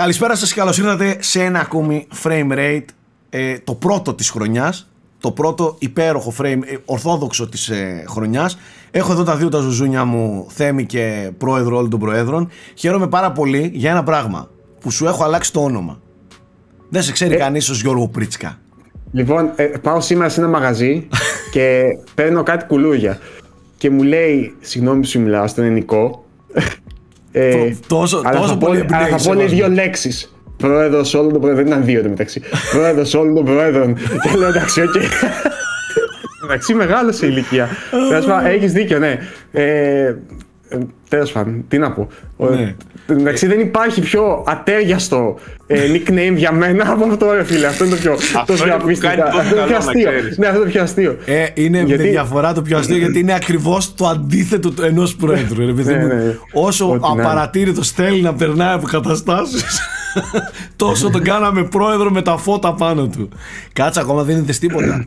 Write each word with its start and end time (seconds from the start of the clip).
Καλησπέρα 0.00 0.34
σας 0.34 0.52
και 0.52 0.60
καλώς 0.60 0.78
ήρθατε 0.78 1.16
σε 1.20 1.42
ένα 1.42 1.60
ακόμη 1.60 2.06
frame 2.22 2.52
rate 2.52 2.84
ε, 3.30 3.58
το 3.58 3.74
πρώτο 3.74 4.14
της 4.14 4.30
χρονιάς 4.30 4.90
το 5.20 5.30
πρώτο 5.30 5.76
υπέροχο 5.78 6.32
frame, 6.38 6.60
ε, 6.64 6.76
ορθόδοξο 6.84 7.48
της 7.48 7.68
ε, 7.68 8.04
χρονιάς. 8.08 8.58
Έχω 8.90 9.12
εδώ 9.12 9.22
τα 9.22 9.36
δύο 9.36 9.48
τα 9.48 9.58
ζουζούνια 9.58 10.04
μου 10.04 10.46
Θέμη 10.50 10.86
και 10.86 11.30
πρόεδρο 11.38 11.76
όλων 11.76 11.90
των 11.90 12.00
προέδρων. 12.00 12.50
Χαίρομαι 12.74 13.08
πάρα 13.08 13.32
πολύ 13.32 13.70
για 13.74 13.90
ένα 13.90 14.02
πράγμα 14.02 14.50
που 14.80 14.90
σου 14.90 15.06
έχω 15.06 15.24
αλλάξει 15.24 15.52
το 15.52 15.60
όνομα. 15.60 16.00
Δεν 16.88 17.02
σε 17.02 17.12
ξέρει 17.12 17.34
ε... 17.34 17.36
κανείς 17.36 17.68
ως 17.68 17.80
Γιώργο 17.80 18.08
Πρίτσκα. 18.08 18.58
Λοιπόν, 19.12 19.52
ε, 19.56 19.64
πάω 19.64 20.00
σήμερα 20.00 20.28
σε 20.28 20.40
ένα 20.40 20.48
μαγαζί 20.48 21.08
και 21.52 21.82
παίρνω 22.14 22.42
κάτι 22.42 22.64
κουλούγια 22.64 23.18
και 23.76 23.90
μου 23.90 24.02
λέει, 24.02 24.54
συγγνώμη 24.60 25.00
που 25.00 25.06
σου 25.06 25.20
μιλάω 25.20 25.46
στον 25.46 25.64
ελληνικό 25.64 26.24
ε, 27.36 27.76
τόσο, 27.86 28.20
αλλά 28.24 28.36
τόσο 28.38 28.48
θα 28.48 28.56
πολύ 28.56 28.84
πω, 28.84 28.96
αλλά 28.96 29.18
θα 29.18 29.30
πω 29.30 29.46
δύο 29.46 29.68
λέξεις. 29.68 30.34
Πρόεδρος 30.56 31.14
όλων 31.14 31.32
των 31.32 31.40
πρόεδρων. 31.40 31.64
Δεν 31.64 31.72
ήταν 31.72 31.84
δύο, 31.84 32.02
εν 32.02 32.05
τω 32.05 32.08
μεταξύ. 32.08 32.42
Πρόεδρος 32.72 33.14
όλων 33.14 33.34
των 33.34 33.44
πρόεδρων. 33.44 33.94
και 33.94 34.38
λέω 34.38 34.48
εντάξει, 34.48 34.82
οκ. 34.82 34.94
Εντάξει, 36.44 36.74
μεγάλο 36.74 37.12
σε 37.12 37.26
ηλικία. 37.26 37.68
Έχεις 38.44 38.72
δίκιο, 38.72 38.98
ναι. 38.98 39.18
Ε, 39.52 39.62
ε, 39.62 40.16
Τέλος 41.08 41.32
πάντων, 41.32 41.64
τι 41.68 41.78
να 41.78 41.92
πω. 41.92 42.08
Ναι. 42.36 42.74
Εντάξει, 43.06 43.46
δεν 43.46 43.60
υπάρχει 43.60 44.00
πιο 44.00 44.44
αταίριαστο 44.46 45.38
ε, 45.66 45.80
nickname 45.92 46.34
για 46.36 46.52
μένα 46.52 46.90
από 46.90 47.04
αυτό, 47.04 47.32
ρε 47.32 47.44
φίλε. 47.44 47.66
Αυτό 47.66 47.84
είναι 47.84 47.94
το 47.94 48.00
πιο, 48.00 48.16
το 48.46 48.52
πιο 48.64 48.74
απίστευτο. 48.74 49.22
Αυτό 49.22 49.54
είναι 49.54 49.60
το 49.60 49.66
πιο 49.66 49.76
αστείο. 49.76 50.10
Ναι, 50.36 50.46
αυτό 50.46 50.58
είναι 50.58 50.64
το 50.64 50.70
πιο 50.70 50.82
αστείο. 50.82 51.16
Ε, 51.24 51.46
είναι 51.54 51.82
γιατί... 51.82 52.02
με 52.02 52.08
διαφορά 52.08 52.52
το 52.52 52.62
πιο 52.62 52.78
αστείο 52.78 52.96
γιατί 52.96 53.18
είναι 53.18 53.34
ακριβώς 53.34 53.94
το 53.94 54.06
αντίθετο 54.06 54.72
ενός 54.82 55.16
πρόεδρου. 55.16 55.64
ναι, 55.64 55.94
ναι. 55.96 56.36
Όσο 56.52 56.98
απαρατήρητος 57.00 57.90
θέλει 57.90 58.22
να 58.22 58.34
περνάει 58.34 58.74
από 58.74 58.86
καταστάσεις, 58.86 59.80
τόσο 60.76 61.10
τον 61.10 61.22
κάναμε 61.22 61.64
πρόεδρο 61.64 62.10
με 62.10 62.22
τα 62.22 62.36
φώτα 62.36 62.74
πάνω 62.74 63.06
του. 63.06 63.28
Κάτσε 63.72 64.00
ακόμα 64.00 64.22
δεν 64.22 64.36
είδες 64.36 64.58
τίποτα 64.58 65.06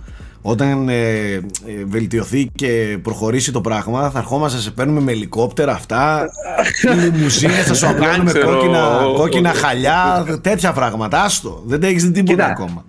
όταν 0.50 0.90
ε, 0.90 1.34
ε, 1.34 1.42
βελτιωθεί 1.86 2.50
και 2.56 2.98
προχωρήσει 3.02 3.52
το 3.52 3.62
πράγμα, 3.62 4.10
θα 4.10 4.20
ερχόμαστε 4.20 4.58
να 4.58 4.64
σε 4.64 4.72
παίρνουμε 4.72 5.00
με 5.00 5.12
ελικόπτερα 5.12 5.72
αυτά, 5.72 6.30
λιμουζίνες, 7.04 7.66
θα 7.66 7.74
σου 7.74 7.88
απλώνουμε 7.88 8.32
κόκκινα, 8.32 9.02
κόκκινα 9.16 9.54
χαλιά, 9.54 10.26
τέτοια 10.42 10.72
πράγματα. 10.72 11.22
Άστο, 11.22 11.64
δεν 11.66 11.84
έχεις 11.84 12.04
δει 12.04 12.12
τίποτα 12.12 12.46
ακόμα. 12.46 12.86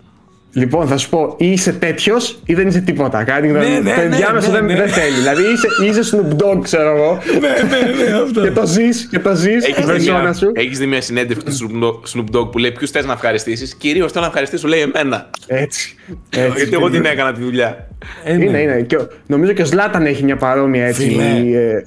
Λοιπόν, 0.58 0.86
θα 0.86 0.96
σου 0.96 1.08
πω, 1.08 1.34
ή 1.38 1.50
είσαι 1.50 1.72
τέτοιος 1.72 2.38
ή 2.44 2.54
δεν 2.54 2.68
είσαι 2.68 2.80
τίποτα. 2.80 3.24
Κάτι 3.24 3.46
ναι, 3.48 3.58
ναι, 3.82 3.94
το 3.94 4.00
ενδιάμεσο 4.00 4.50
ναι, 4.50 4.60
ναι, 4.60 4.74
δεν, 4.74 4.88
θέλει. 4.88 5.14
Δηλαδή 5.14 5.42
είσαι, 5.42 6.00
είσαι 6.00 6.16
Snoop 6.16 6.42
Dogg, 6.42 6.62
ξέρω 6.62 6.96
εγώ. 6.96 7.18
ναι, 7.40 7.48
ναι, 7.48 8.10
ναι, 8.10 8.18
αυτό. 8.22 8.40
Και 8.40 8.50
το 8.50 8.66
ζεις, 8.66 9.08
και 9.10 9.18
το 9.18 9.34
ζεις. 9.34 9.64
Έχεις 9.64 10.38
σου. 10.38 10.52
Έχεις 10.54 10.78
δει 10.78 10.86
μια 10.86 11.00
συνέντευξη 11.00 11.58
του 11.58 12.00
Snoop 12.14 12.36
Dogg 12.36 12.50
που 12.50 12.58
λέει 12.58 12.72
Ποιους 12.72 12.90
θες 12.90 13.04
να 13.04 13.12
ευχαριστήσεις; 13.12 13.74
Κυρίως 13.74 14.12
θέλω 14.12 14.22
να 14.22 14.28
ευχαριστήσω, 14.28 14.68
λέει 14.68 14.80
εμένα. 14.80 15.30
Έτσι. 15.46 15.96
έτσι 16.30 16.52
Γιατί 16.56 16.74
εγώ 16.74 16.90
την 16.90 17.04
έκανα 17.04 17.32
τη 17.32 17.42
δουλειά. 17.42 17.88
Ε, 18.24 18.34
είναι, 18.34 18.58
είναι. 18.58 18.80
Και, 18.80 18.96
νομίζω 19.26 19.52
και 19.52 19.62
ο 19.62 19.66
Σλάταν 19.66 20.06
έχει 20.06 20.24
μια 20.24 20.36
παρόμοια 20.36 20.86
έτσι. 20.86 21.16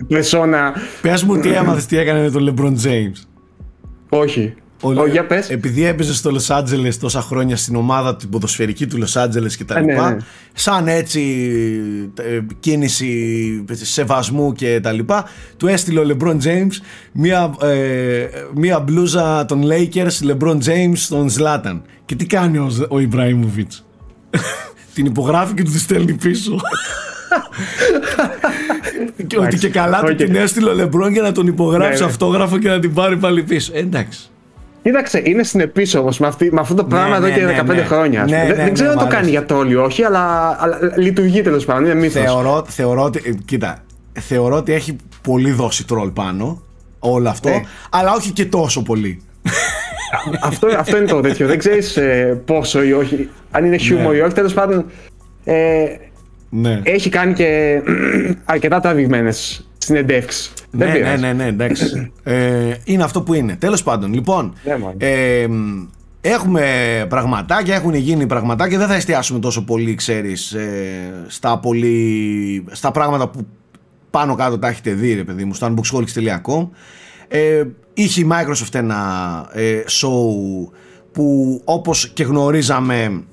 Πεσόνα. 0.08 0.74
Πες 1.02 1.24
μου 1.24 1.40
τι 1.40 1.50
έμαθες 1.62 1.86
τι 1.86 1.98
έκανε 1.98 2.22
με 2.22 2.30
τον 2.30 2.54
LeBron 2.54 2.88
James. 2.88 3.28
Όχι. 4.10 4.54
Ο, 4.82 5.08
για 5.08 5.26
πες. 5.26 5.50
Επειδή 5.50 5.86
έπαιζε 5.86 6.14
στο 6.14 6.32
Λος 6.32 6.50
Άντζελες 6.50 6.98
τόσα 6.98 7.22
χρόνια 7.22 7.58
στην 7.58 7.76
ομάδα 7.76 8.16
την 8.16 8.30
ποδοσφαιρική 8.30 8.88
του 8.88 8.98
Λος 8.98 9.16
Άντζελες 9.16 9.58
και 9.58 9.64
τα 9.64 9.82
ναι, 9.82 9.92
λοιπά, 9.92 10.12
ναι. 10.12 10.18
σαν 10.54 10.88
έτσι 10.88 11.22
ε, 12.20 12.40
κίνηση 12.60 13.66
σεβασμού 13.72 14.54
και 14.54 14.80
τα 14.80 14.92
λοιπά, 14.92 15.26
του 15.58 15.68
έστειλε 15.68 16.00
ο 16.00 16.04
LeBron 16.08 16.38
James 16.44 16.72
μία, 17.12 17.54
ε, 17.62 18.28
μία 18.56 18.80
μπλούζα 18.80 19.46
των 19.46 19.64
Lakers 19.66 20.32
LeBron 20.32 20.58
James 20.58 20.96
στον 20.96 21.30
Zlatan. 21.38 21.82
Και 22.06 22.16
τι 22.16 22.26
κάνει 22.26 22.58
ο, 22.58 22.72
ο 22.90 23.00
Ιμπραήμοβιτς. 23.00 23.86
την 24.94 25.06
υπογράφει 25.06 25.54
και 25.54 25.64
του 25.64 25.72
τη 25.72 25.80
στέλνει 25.80 26.14
πίσω. 26.14 26.56
και 29.28 29.38
ότι 29.38 29.58
και 29.58 29.70
καλά 29.70 30.04
του 30.04 30.16
την 30.16 30.36
έστειλε 30.36 30.70
ο 30.70 30.74
Λεμπρόν 30.74 31.12
για 31.12 31.22
να 31.22 31.32
τον 31.32 31.48
υπογράψει 31.48 32.00
ναι, 32.00 32.06
ναι. 32.06 32.12
αυτόγραφο 32.12 32.58
και 32.58 32.68
να 32.68 32.80
την 32.80 32.94
πάρει 32.94 33.18
πάλι 33.18 33.44
πίσω. 33.44 33.72
εντάξει. 33.76 34.31
Κοίταξε, 34.84 35.22
είναι 35.26 35.44
συνεπής 35.44 35.96
όμως 35.96 36.20
με, 36.20 36.32
με, 36.52 36.60
αυτό 36.62 36.74
το 36.74 36.84
πράγμα 36.84 37.20
ναι, 37.20 37.28
εδώ 37.28 37.36
και 37.36 37.62
15 37.62 37.66
ναι, 37.66 37.74
ναι. 37.74 37.84
χρόνια. 37.84 38.26
Ναι, 38.30 38.46
δεν, 38.46 38.56
δεν 38.56 38.74
ξέρω 38.74 38.92
αν 38.92 38.98
το 38.98 39.08
κάνει 39.08 39.30
για 39.30 39.46
το 39.46 39.56
όλοι, 39.56 39.76
όχι, 39.76 40.04
αλλά, 40.04 40.56
αλλά 40.60 40.80
λειτουργεί 40.96 41.42
τέλος 41.42 41.66
πάντων. 41.66 41.86
Είναι 41.86 41.94
μύθος. 41.94 42.24
Θεωρώ, 42.24 42.66
θεωρώ 42.68 43.04
ότι. 43.04 43.22
Ε, 43.26 43.32
κοίτα, 43.46 43.84
θεωρώ 44.20 44.56
ότι 44.56 44.74
έχει 44.74 44.96
πολύ 45.22 45.52
δώσει 45.52 45.88
τρόλ 45.88 46.10
πάνω 46.10 46.62
όλο 47.00 47.30
αυτό, 47.30 47.50
αλλά 47.90 48.14
όχι 48.14 48.32
και 48.32 48.46
τόσο 48.46 48.82
πολύ. 48.84 49.22
αυτό, 50.44 50.68
αυτό 50.78 50.98
είναι 50.98 51.06
το 51.06 51.22
τέτοιο. 51.22 51.48
δεν 51.48 51.58
ξέρεις 51.58 51.98
ε, 51.98 52.42
πόσο 52.46 52.84
ή 52.84 52.94
όχι. 52.94 53.30
Αν 53.52 53.66
είναι 53.66 53.78
χιούμορ 53.78 54.16
ή 54.16 54.22
όχι, 54.22 54.34
τέλος 54.34 54.54
πάντων. 54.54 54.86
Ε, 55.44 55.86
ναι. 56.50 56.82
Έχει 56.84 57.10
κάνει 57.10 57.34
και 57.34 57.82
αρκετά 58.46 58.80
τραβηγμένες 58.80 59.68
συνεντεύξεις. 59.78 60.54
Ναι, 60.72 60.86
ναι, 60.86 61.16
ναι, 61.16 61.34
ναι, 61.34 61.46
εντάξει. 61.46 62.12
ε, 62.24 62.74
είναι 62.84 63.04
αυτό 63.04 63.22
που 63.22 63.34
είναι. 63.34 63.56
Τέλος 63.56 63.84
πάντων, 63.84 64.14
λοιπόν. 64.14 64.54
Ναι, 64.64 64.78
ε, 64.98 65.48
έχουμε 66.22 66.66
πραγματάκια, 67.10 67.76
έχουν 67.76 67.94
γίνει 67.94 68.26
πραγματάκια. 68.26 68.78
Δεν 68.78 68.88
θα 68.88 68.96
εστιάσουμε 68.96 69.40
τόσο 69.40 69.64
πολύ, 69.64 69.96
ξέρεις, 69.96 70.52
ε, 70.52 71.24
στα, 71.28 71.60
πολύ, 71.60 72.66
στα 72.72 72.92
πράγματα 72.92 73.30
που 73.30 73.46
πάνω 74.10 74.36
κάτω 74.36 74.60
τα 74.60 74.68
έχετε 74.68 74.92
δει, 74.92 75.14
ρε 75.14 75.24
παιδί 75.24 75.46
μου, 75.46 75.54
στο 75.54 75.74
unboxholics.com. 75.74 76.68
Ε, 77.28 77.64
είχε 77.94 78.22
η 78.22 78.28
Microsoft 78.32 78.74
ένα 78.74 79.50
ε, 79.54 79.84
show 79.88 80.72
που 81.12 81.62
όπως 81.66 82.10
και 82.10 82.24
γνωρίζαμε 82.24 83.24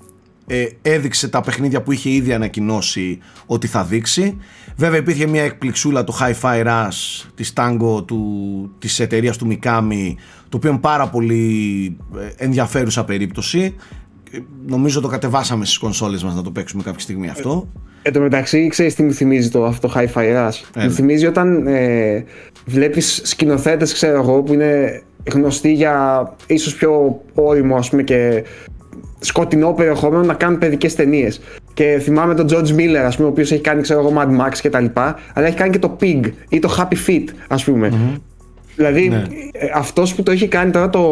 ε, 0.46 0.64
έδειξε 0.82 1.28
τα 1.28 1.40
παιχνίδια 1.40 1.82
που 1.82 1.92
είχε 1.92 2.10
ήδη 2.10 2.32
ανακοινώσει 2.32 3.18
ότι 3.46 3.66
θα 3.66 3.84
δείξει. 3.84 4.36
Βέβαια 4.80 4.98
υπήρχε 4.98 5.26
μια 5.26 5.42
εκπληξούλα 5.42 6.04
το 6.04 6.18
Hi-Fi 6.20 6.64
Rush 6.66 7.26
της 7.34 7.52
Tango 7.56 8.06
του, 8.06 8.20
της 8.78 9.00
εταιρείας 9.00 9.36
του 9.36 9.48
Mikami 9.50 10.14
το 10.48 10.56
οποίο 10.56 10.70
είναι 10.70 10.78
πάρα 10.78 11.08
πολύ 11.08 11.96
ε, 12.18 12.44
ενδιαφέρουσα 12.44 13.04
περίπτωση. 13.04 13.74
Ε, 14.32 14.38
νομίζω 14.66 15.00
το 15.00 15.08
κατεβάσαμε 15.08 15.64
στις 15.64 15.78
κονσόλες 15.78 16.24
μας 16.24 16.34
να 16.34 16.42
το 16.42 16.50
παίξουμε 16.50 16.82
κάποια 16.82 17.00
στιγμή 17.00 17.28
αυτό. 17.28 17.68
Εν 18.02 18.12
τω 18.12 18.20
μεταξύ, 18.20 18.68
ξέρεις 18.68 18.94
τι 18.94 19.02
μου 19.02 19.12
θυμίζει 19.12 19.50
το, 19.50 19.64
αυτό 19.64 19.88
το 19.88 19.94
Hi-Fi 19.96 20.36
Rush; 20.36 20.82
Μου 20.82 20.90
θυμίζει 20.90 21.26
όταν 21.26 21.66
ε, 21.66 22.24
βλέπεις 22.66 23.20
σκηνοθέτες, 23.24 23.92
ξέρω 23.92 24.20
εγώ, 24.20 24.42
που 24.42 24.52
είναι 24.52 25.02
γνωστοί 25.32 25.72
για 25.72 26.22
ίσως 26.46 26.74
πιο 26.74 27.20
όριμο 27.34 27.76
ας 27.76 27.90
πούμε, 27.90 28.02
και 28.02 28.44
σκοτεινό 29.18 29.72
περιεχόμενο 29.72 30.22
να 30.22 30.34
κάνουν 30.34 30.58
παιδικές 30.58 30.94
ταινίες. 30.94 31.40
Και 31.78 31.98
θυμάμαι 32.02 32.34
τον 32.34 32.46
George 32.50 32.74
Miller, 32.76 33.02
ας 33.04 33.16
πούμε, 33.16 33.28
ο 33.28 33.30
οποίος 33.30 33.52
έχει 33.52 33.60
κάνει, 33.60 33.82
ξέρω 33.82 34.00
εγώ, 34.00 34.12
Mad 34.16 34.40
Max 34.40 34.52
κτλ. 34.62 34.84
Αλλά 35.32 35.46
έχει 35.46 35.56
κάνει 35.56 35.70
και 35.70 35.78
το 35.78 35.96
Pig 36.00 36.20
ή 36.48 36.58
το 36.58 36.74
Happy 36.78 37.08
Feet, 37.08 37.24
ας 37.48 37.64
πούμε. 37.64 37.88
Mm-hmm. 37.92 38.20
Δηλαδή, 38.76 39.08
ναι. 39.08 39.24
Ε, 39.52 39.66
αυτός 39.74 40.14
που 40.14 40.22
το 40.22 40.30
έχει 40.30 40.48
κάνει 40.48 40.70
τώρα 40.70 40.90
το, 40.90 41.02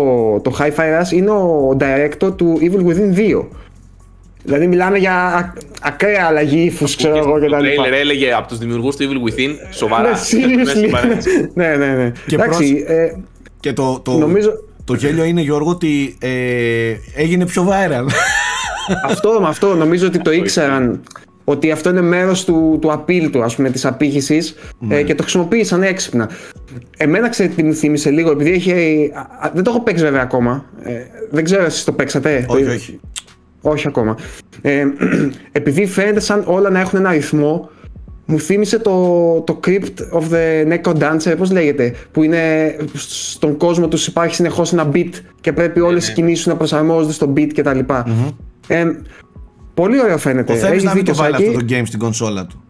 το 0.40 0.56
Hi-Fi 0.58 1.00
Rush 1.00 1.12
είναι 1.12 1.30
ο 1.30 1.76
director 1.80 2.36
του 2.36 2.58
Evil 2.60 2.86
Within 2.86 3.18
2. 3.40 3.44
Δηλαδή, 4.44 4.66
μιλάμε 4.66 4.98
για 4.98 5.54
ακραία 5.82 6.24
αλλαγή 6.26 6.60
ύφους, 6.60 6.96
ξέρω 6.96 7.16
εγώ 7.16 7.32
κτλ. 7.34 7.50
Το 7.50 7.56
τρέιλερ 7.56 7.92
έλεγε 7.92 8.32
από 8.32 8.48
τους 8.48 8.58
δημιουργούς 8.58 8.96
του 8.96 9.04
Evil 9.04 9.28
Within 9.28 9.50
σοβαρά. 9.70 10.10
ναι, 11.54 11.76
ναι, 11.76 11.86
ναι. 12.02 12.12
Και, 12.26 12.34
Εντάξει, 12.34 12.84
ε, 12.86 13.12
και 13.60 13.72
το, 13.72 14.00
το, 14.04 14.18
νομίζω... 14.18 14.50
Το 14.84 14.94
γέλιο 14.94 15.24
είναι 15.24 15.40
Γιώργο 15.40 15.70
ότι 15.70 16.16
ε, 16.20 16.30
έγινε 17.14 17.46
πιο 17.46 17.68
viral. 17.70 18.06
Αυτό, 19.04 19.42
αυτό 19.46 19.74
νομίζω 19.74 20.06
ότι 20.06 20.18
το 20.18 20.32
ήξεραν 20.32 21.00
ότι 21.48 21.70
αυτό 21.70 21.90
είναι 21.90 22.00
μέρος 22.00 22.44
του, 22.44 22.78
του 22.80 22.90
appeal 22.90 23.28
του, 23.32 23.42
ας 23.42 23.56
πούμε, 23.56 23.70
της 23.70 23.84
απήχησης 23.84 24.50
ε, 24.50 24.54
ναι. 24.78 25.02
και 25.02 25.14
το 25.14 25.22
χρησιμοποίησαν 25.22 25.82
έξυπνα. 25.82 26.30
Εμένα 26.96 27.28
ξέρετε 27.28 27.54
τι 27.54 27.62
μου 27.62 27.74
θύμισε 27.74 28.10
λίγο, 28.10 28.30
επειδή 28.30 28.50
έχει... 28.50 29.12
δεν 29.52 29.62
το 29.62 29.70
έχω 29.70 29.80
παίξει 29.80 30.04
βέβαια 30.04 30.22
ακόμα. 30.22 30.64
Ε, 30.82 30.92
δεν 31.30 31.44
ξέρω 31.44 31.64
εσείς 31.64 31.84
το 31.84 31.92
παίξατε. 31.92 32.46
Όχι, 32.48 32.64
όχι. 32.64 33.00
Όχι 33.60 33.86
ακόμα. 33.86 34.16
Ε, 34.62 34.86
επειδή 35.52 35.86
φαίνεται 35.86 36.20
σαν 36.20 36.42
όλα 36.46 36.70
να 36.70 36.80
έχουν 36.80 36.98
ένα 36.98 37.08
αριθμό 37.08 37.70
μου 38.26 38.40
θύμισε 38.40 38.78
το, 38.78 39.40
το 39.40 39.60
Crypt 39.66 40.20
of 40.20 40.22
the 40.30 40.72
Necro 40.72 40.92
Dancer, 40.98 41.34
πώς 41.38 41.50
λέγεται, 41.50 41.94
που 42.12 42.22
είναι 42.22 42.76
στον 42.94 43.56
κόσμο 43.56 43.88
τους 43.88 44.06
υπάρχει 44.06 44.34
συνεχώς 44.34 44.72
ένα 44.72 44.88
beat 44.92 45.10
και 45.40 45.52
πρέπει 45.52 45.80
όλες 45.80 46.04
οι 46.04 46.08
ναι, 46.08 46.14
ναι. 46.14 46.22
κινήσεις 46.22 46.46
να 46.46 46.56
προσαρμόζονται 46.56 47.12
στο 47.12 47.32
beat 47.36 47.50
κτλ. 47.54 47.78
Mm-hmm. 47.88 48.32
Ε, 48.66 48.84
πολύ 49.74 50.00
ωραίο 50.00 50.18
φαίνεται. 50.18 50.52
Ο 50.52 50.56
Θέμης 50.56 50.82
να 50.82 50.94
μην 50.94 51.04
το 51.04 51.14
βάλει 51.14 51.34
αυτό 51.34 51.52
το 51.52 51.64
game 51.68 51.82
στην 51.84 51.98
κονσόλα 51.98 52.46
του. 52.46 52.62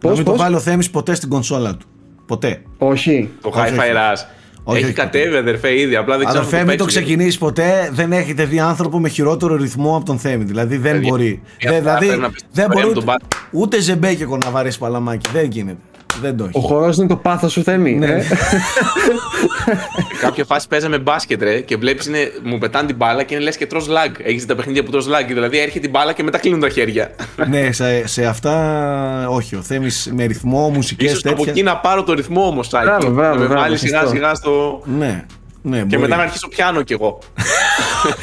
Πώς, 0.00 0.10
να 0.10 0.16
μην 0.16 0.24
πώς; 0.24 0.34
το 0.34 0.42
βάλει 0.42 0.54
ο 0.54 0.60
Θέμης 0.60 0.90
ποτέ 0.90 1.14
στην 1.14 1.28
κονσόλα 1.28 1.76
του. 1.76 1.86
Ποτέ. 2.26 2.62
Όχι. 2.78 3.30
Το 3.40 3.52
Hi-Fi 3.54 3.96
Rush. 3.96 4.24
Όχι, 4.64 4.82
έχει 4.82 4.92
κατέβει 4.92 5.36
αδερφέ 5.36 5.78
ήδη. 5.80 5.96
Απλά 5.96 6.16
δεν 6.16 6.26
ξέρω. 6.26 6.42
Αδερφέ, 6.42 6.64
μην 6.64 6.78
το 6.78 6.84
ξεκινήσει 6.84 7.38
ποτέ. 7.38 7.90
Δεν 7.92 8.12
έχετε 8.12 8.44
δει 8.44 8.60
άνθρωπο 8.60 8.98
με 8.98 9.08
χειρότερο 9.08 9.56
ρυθμό 9.56 9.96
από 9.96 10.04
τον 10.04 10.18
Θέμη. 10.18 10.44
Δηλαδή 10.44 10.76
δεν 10.76 11.00
μπορεί. 11.00 11.42
Δεν, 11.62 11.78
δηλαδή, 11.78 12.06
δεν 12.52 12.68
μπορεί 12.72 12.88
ούτε, 12.88 13.16
ούτε 13.50 13.80
ζεμπέκεκο 13.80 14.36
να 14.36 14.50
βαρέσει 14.50 14.78
παλαμάκι. 14.78 15.30
Δεν 15.32 15.50
γίνεται. 15.50 15.78
Δεν 16.20 16.36
το 16.36 16.44
έχει. 16.44 16.52
Ο 16.58 16.60
χορός 16.60 16.96
είναι 16.96 17.06
το 17.06 17.16
πάθος 17.16 17.52
σου, 17.52 17.62
Θέμη. 17.62 17.94
Ναι. 17.94 18.06
ε. 18.06 18.22
Κάποια 20.20 20.44
φάση 20.44 20.68
παίζαμε 20.68 20.98
μπάσκετ, 20.98 21.42
ρε, 21.42 21.60
και 21.60 21.76
βλέπεις 21.76 22.10
μου 22.42 22.58
πετάνε 22.58 22.86
την 22.86 22.96
μπάλα 22.96 23.22
και 23.22 23.34
είναι 23.34 23.42
λες 23.42 23.56
και 23.56 23.66
τρως 23.66 23.86
lag. 23.88 24.14
Έχεις 24.22 24.46
τα 24.46 24.54
παιχνίδια 24.54 24.82
που 24.82 24.90
τρως 24.90 25.06
lag. 25.08 25.24
Δηλαδή 25.28 25.58
έρχεται 25.58 25.78
την 25.80 25.90
μπάλα 25.90 26.12
και 26.12 26.22
μετά 26.22 26.38
κλείνουν 26.38 26.60
τα 26.60 26.68
χέρια. 26.68 27.10
ναι, 27.50 27.72
σε, 27.72 28.06
σε 28.06 28.24
αυτά 28.26 29.28
όχι. 29.28 29.56
Ο 29.56 29.62
Θέμης 29.62 30.10
με 30.14 30.24
ρυθμό, 30.24 30.68
μουσικές 30.68 31.10
σω 31.10 31.18
από 31.24 31.28
τέτοια. 31.36 31.52
εκεί 31.52 31.62
να 31.62 31.76
πάρω 31.76 32.02
το 32.02 32.12
ρυθμό 32.12 32.46
όμως, 32.46 32.66
Σάκη. 32.68 32.84
Μπράβο, 32.84 33.10
μπράβο, 33.10 33.34
Να 33.34 33.40
με 33.40 33.46
μπράβο, 33.46 33.60
βάλει 33.62 33.76
σιγά 33.78 33.98
σωστό. 34.00 34.14
σιγά 34.14 34.34
στο. 34.34 34.82
Ναι, 34.98 35.24
ναι, 35.62 35.78
Και 35.78 35.84
μπορεί. 35.84 35.98
μετά 36.00 36.16
να 36.16 36.22
αρχίσω 36.22 36.48
πιάνω 36.48 36.82
κι 36.82 36.92
εγώ. 36.92 37.18
Ε, 37.38 37.42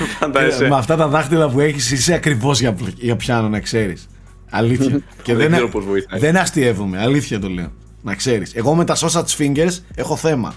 Φαντάζεσαι. 0.19 0.67
με 0.67 0.75
αυτά 0.75 0.95
τα 0.95 1.07
δάχτυλα 1.07 1.49
που 1.49 1.59
έχεις 1.59 1.91
είσαι 1.91 2.13
ακριβώς 2.13 2.59
για, 2.59 2.75
για 2.97 3.15
πιάνο 3.15 3.49
να 3.49 3.59
ξέρεις. 3.59 4.07
Αλήθεια. 4.49 4.99
και 5.23 5.35
Δεν 5.35 5.51
ξέρω 5.51 5.69
πώς 5.69 5.85
βοηθάει. 5.85 6.19
δεν 6.19 6.37
αστείευομαι, 6.37 7.01
αλήθεια 7.01 7.39
το 7.39 7.49
λέω. 7.49 7.71
Να 8.01 8.15
ξέρεις. 8.15 8.53
Εγώ 8.55 8.75
με 8.75 8.83
τα 8.85 8.95
sausage 8.95 9.37
fingers 9.37 9.77
έχω 9.95 10.15
θέμα. 10.15 10.53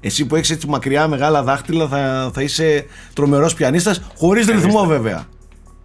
Εσύ 0.00 0.26
που 0.26 0.36
έχεις 0.36 0.50
έτσι 0.50 0.66
μακριά 0.68 1.08
μεγάλα 1.08 1.42
δάχτυλα 1.42 1.88
θα, 1.88 2.30
θα 2.34 2.42
είσαι 2.42 2.84
τρομερός 3.12 3.54
πιανίστας, 3.54 4.00
χωρίς 4.16 4.46
ρυθμό 4.46 4.84
βέβαια. 4.84 5.26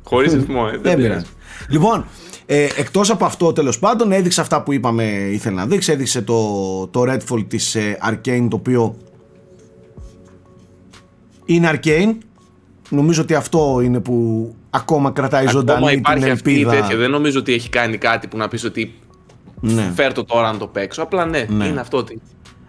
Χωρίς 0.03 0.33
ρυθμό, 0.33 0.65
ε, 0.67 0.71
Δεν 0.71 0.81
δεν 0.81 0.95
πειράζει. 0.95 1.07
πειράζει. 1.07 1.25
Λοιπόν, 1.69 2.05
ε, 2.45 2.67
εκτός 2.77 3.09
από 3.09 3.25
αυτό 3.25 3.53
τέλος 3.53 3.79
πάντων 3.79 4.11
έδειξε 4.11 4.41
αυτά 4.41 4.63
που 4.63 4.73
είπαμε 4.73 5.03
ήθελε 5.31 5.55
να 5.55 5.65
δείξει. 5.65 5.91
Έδειξε 5.91 6.21
το, 6.21 6.87
το 6.87 7.01
Redfall 7.07 7.45
της 7.47 7.75
ε, 7.75 7.97
Arcane 8.09 8.47
το 8.49 8.55
οποίο 8.55 8.95
είναι 11.45 11.71
Arcane. 11.73 12.13
Νομίζω 12.93 13.21
ότι 13.21 13.33
αυτό 13.33 13.81
είναι 13.83 13.99
που 13.99 14.47
ακόμα 14.69 15.11
κρατάει 15.11 15.45
Ακόμα 15.47 15.59
ζωντανή 15.59 15.85
την 15.87 15.97
υπάρχει 15.97 16.29
αυτή 16.29 16.51
η 16.51 16.53
ελπίδα. 16.53 16.71
τέτοια. 16.81 16.97
Δεν 16.97 17.09
νομίζω 17.09 17.39
ότι 17.39 17.53
έχει 17.53 17.69
κάνει 17.69 17.97
κάτι 17.97 18.27
που 18.27 18.37
να 18.37 18.47
πεις 18.47 18.63
ότι 18.63 18.93
Ναι. 19.59 19.91
φέρ 19.95 20.13
το 20.13 20.23
τώρα 20.23 20.51
να 20.51 20.57
το 20.57 20.67
παίξω. 20.67 21.01
Απλά 21.01 21.25
ναι, 21.25 21.45
Ναι. 21.49 21.65
είναι 21.65 21.79
αυτό 21.79 21.97
ότι 21.97 22.21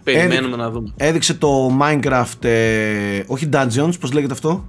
περιμένουμε 0.03 0.55
να 0.57 0.69
δούμε. 0.71 0.93
Έδειξε 0.97 1.33
το 1.33 1.77
Minecraft, 1.81 2.43
ε, 2.45 3.23
όχι 3.27 3.49
Dungeons, 3.53 3.93
πώς 3.99 4.11
λέγεται 4.13 4.33
αυτό, 4.33 4.65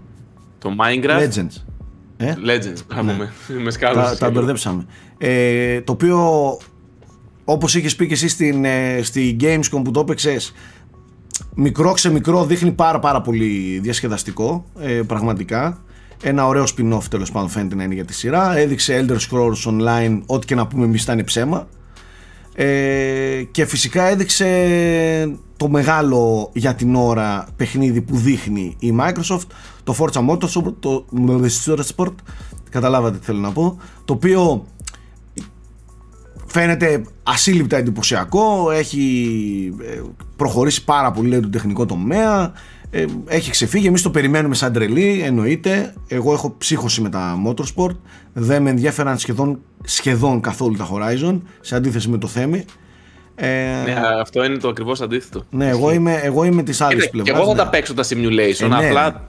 Το 0.59 0.71
Minecraft; 0.81 1.21
Legends. 1.21 1.63
Ε; 2.17 2.35
Legends. 2.47 2.81
Μπράβο, 2.89 3.13
με, 3.19 3.33
με 3.49 3.65
τα, 3.65 3.71
σκάλωσε. 3.71 4.17
τα 4.19 4.31
μπερδέψαμε. 4.31 4.87
Ε, 5.19 5.81
το 5.81 5.93
οποίο, 5.93 6.21
όπως 7.45 7.75
είχες 7.75 7.97
πει 7.97 8.07
και 8.07 8.13
εσύ 8.15 8.29
στην, 8.29 8.65
ε, 8.65 9.01
στη 9.03 9.37
Gamescom 9.41 9.81
που 9.85 9.91
το 9.91 10.01
έπαιξες, 10.01 10.53
μικρό 11.55 11.93
ξεμικρό 11.93 12.45
δείχνει 12.45 12.73
πάρα 12.73 12.99
πάρα 12.99 13.21
πολύ 13.21 13.79
διασκεδαστικό, 13.83 14.65
ε, 14.79 15.01
πραγματικά. 15.07 15.81
Ένα 16.23 16.47
ωραίο 16.47 16.65
spin-off 16.65 17.03
τέλος 17.11 17.31
πάντων 17.31 17.49
φαίνεται 17.49 17.75
να 17.75 17.83
είναι 17.83 17.95
για 17.95 18.05
τη 18.05 18.15
σειρά. 18.15 18.57
Έδειξε 18.57 19.05
Elder 19.07 19.17
Scrolls 19.17 19.71
Online, 19.71 20.21
ό,τι 20.27 20.47
και 20.47 20.55
να 20.55 20.67
πούμε 20.67 20.85
εμείς 20.85 21.03
ήταν 21.03 21.25
ψέμα. 21.25 21.69
Ε, 22.55 23.43
και 23.51 23.65
φυσικά 23.65 24.03
έδειξε 24.03 25.39
το 25.57 25.69
μεγάλο 25.69 26.51
για 26.55 26.75
την 26.75 26.95
ώρα 26.95 27.47
παιχνίδι 27.57 28.01
που 28.01 28.17
δείχνει 28.17 28.77
η 28.79 28.95
Microsoft 29.01 29.47
το 29.85 29.97
Forza 29.99 30.29
Motorsport 30.29 30.75
το 30.81 31.05
Motorsport 31.27 32.15
καταλάβατε 32.71 33.19
τι 33.19 33.25
θέλω 33.25 33.39
να 33.39 33.53
πω 33.53 33.79
το 34.05 34.13
οποίο 34.13 34.67
φαίνεται 36.57 37.03
ασύλληπτα 37.23 37.77
εντυπωσιακό 37.77 38.71
έχει 38.71 39.75
ε, 39.83 40.01
προχωρήσει 40.37 40.85
πάρα 40.85 41.11
πολύ 41.11 41.29
λέει, 41.29 41.41
τον 41.41 41.51
τεχνικό 41.51 41.87
τομέα 41.87 42.53
ε, 42.91 43.05
έχει 43.27 43.51
ξεφύγει, 43.51 43.87
εμείς 43.87 44.03
το 44.03 44.11
περιμένουμε 44.11 44.55
σαν 44.55 44.73
τρελή 44.73 45.23
εννοείται, 45.25 45.95
εγώ 46.09 46.33
έχω 46.33 46.55
ψύχωση 46.59 47.01
με 47.01 47.09
τα 47.09 47.37
Motorsport 47.47 47.97
δεν 48.33 48.63
με 48.63 48.71
ενδιαφέραν 48.71 49.19
σχεδόν, 49.19 49.61
σχεδόν 49.85 50.41
καθόλου 50.41 50.77
τα 50.77 50.89
Horizon 50.93 51.41
σε 51.61 51.75
αντίθεση 51.77 52.09
με 52.09 52.19
το 52.19 52.27
Θέμη 52.27 52.65
ε, 53.35 53.47
Ναι, 53.85 53.97
αυτό 54.21 54.45
είναι 54.45 54.57
το 54.57 54.69
ακριβώς 54.69 55.01
αντίθετο. 55.01 55.43
ναι, 55.51 55.69
εγώ 55.69 55.93
είμαι, 55.93 56.15
εγώ 56.23 56.45
είμαι 56.45 56.63
της 56.63 56.81
άλλης 56.81 56.97
Κοίτα, 56.97 57.11
πλευράς 57.11 57.35
Και 57.35 57.41
εγώ 57.43 57.51
θα 57.51 57.57
ναι. 57.57 57.63
τα 57.65 57.69
παίξω 57.69 57.95
τα 57.95 58.05
simulation. 58.05 58.61
Ε, 58.61 58.67
ναι. 58.67 58.87
Απλά 58.87 59.29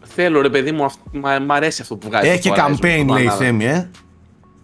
θέλω 0.00 0.40
ρε 0.40 0.50
παιδί 0.50 0.72
μου, 0.72 0.84
αυ- 0.84 0.98
μ' 1.12 1.44
μ' 1.46 1.52
αρέσει 1.52 1.82
αυτό 1.82 1.96
που 1.96 2.08
βγάζει. 2.08 2.28
Έχει 2.28 2.48
το 2.48 2.54
και 2.54 2.60
Horizon, 2.60 2.70
campaign 2.84 3.04
το 3.06 3.14
λέει 3.14 3.24
η 3.24 3.28
Banana. 3.30 3.36
Θέμη 3.38 3.64
ε. 3.64 3.90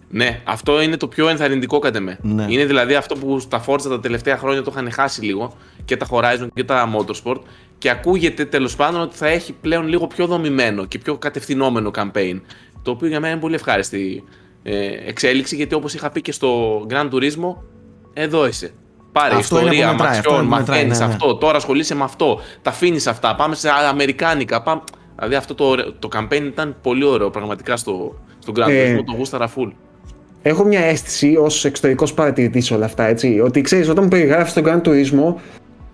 Ναι, 0.09 0.41
αυτό 0.43 0.81
είναι 0.81 0.97
το 0.97 1.07
πιο 1.07 1.29
ενθαρρυντικό 1.29 1.79
κατά 1.79 1.99
με. 1.99 2.17
Ναι. 2.21 2.45
Είναι 2.49 2.65
δηλαδή 2.65 2.95
αυτό 2.95 3.15
που 3.15 3.39
στα 3.39 3.63
Forza 3.67 3.81
τα 3.81 3.99
τελευταία 3.99 4.37
χρόνια 4.37 4.63
το 4.63 4.71
είχαν 4.73 4.91
χάσει 4.91 5.21
λίγο 5.25 5.53
και 5.85 5.97
τα 5.97 6.07
Horizon 6.09 6.47
και 6.53 6.63
τα 6.63 6.89
Motorsport 6.95 7.37
και 7.77 7.89
ακούγεται 7.89 8.45
τέλος 8.45 8.75
πάντων 8.75 9.01
ότι 9.01 9.15
θα 9.15 9.27
έχει 9.27 9.53
πλέον 9.53 9.87
λίγο 9.87 10.07
πιο 10.07 10.25
δομημένο 10.25 10.85
και 10.85 10.97
πιο 10.97 11.17
κατευθυνόμενο 11.17 11.91
campaign. 11.95 12.41
Το 12.81 12.91
οποίο 12.91 13.07
για 13.07 13.19
μένα 13.19 13.31
είναι 13.31 13.41
πολύ 13.41 13.55
ευχάριστη 13.55 14.23
ε, 14.63 14.87
εξέλιξη 15.07 15.55
γιατί 15.55 15.75
όπως 15.75 15.93
είχα 15.93 16.09
πει 16.09 16.21
και 16.21 16.31
στο 16.31 16.81
Gran 16.89 17.09
Turismo, 17.11 17.55
εδώ 18.13 18.47
είσαι. 18.47 18.73
Πάρε 19.11 19.35
Αυτό 19.35 19.59
είναι 19.59 19.69
ιστορία, 19.69 19.87
που 19.89 19.95
μετράει, 19.95 20.17
αυτό 20.17 20.31
μαξιών, 20.31 20.45
είναι 20.45 20.53
που 20.53 20.59
μετράει, 20.59 20.77
μαθαίνεις 20.77 20.99
ναι, 20.99 21.05
ναι. 21.05 21.13
αυτό, 21.13 21.35
τώρα 21.35 21.57
ασχολείσαι 21.57 21.95
με 21.95 22.03
αυτό, 22.03 22.39
τα 22.61 22.69
αφήνεις 22.69 23.07
αυτά, 23.07 23.35
πάμε 23.35 23.55
σε 23.55 23.69
αμερικάνικα. 23.89 24.61
Πάμε... 24.61 24.81
Δηλαδή 25.15 25.35
αυτό 25.35 25.55
το, 25.55 25.65
ωραίο- 25.65 25.93
το 25.99 26.09
campaign 26.15 26.41
ήταν 26.43 26.75
πολύ 26.81 27.03
ωραίο 27.03 27.29
πραγματικά 27.29 27.77
στο, 27.77 28.19
στο 28.39 28.53
Gran 28.55 28.67
Ε, 28.69 28.95
Turismo, 28.95 29.03
το 29.05 29.13
γούσταρα 29.17 29.49
full. 29.55 29.71
Έχω 30.41 30.63
μια 30.63 30.79
αίσθηση 30.79 31.35
ως 31.39 31.65
εξωτερικός 31.65 32.13
παρατηρητής 32.13 32.65
σε 32.65 32.73
όλα 32.73 32.85
αυτά, 32.85 33.03
έτσι. 33.03 33.39
Ότι 33.39 33.61
ξέρεις, 33.61 33.89
όταν 33.89 34.03
μου 34.03 34.09
περιγράφεις 34.09 34.53
τον 34.53 34.63
Gran 34.65 34.81
Turismo, 34.87 35.33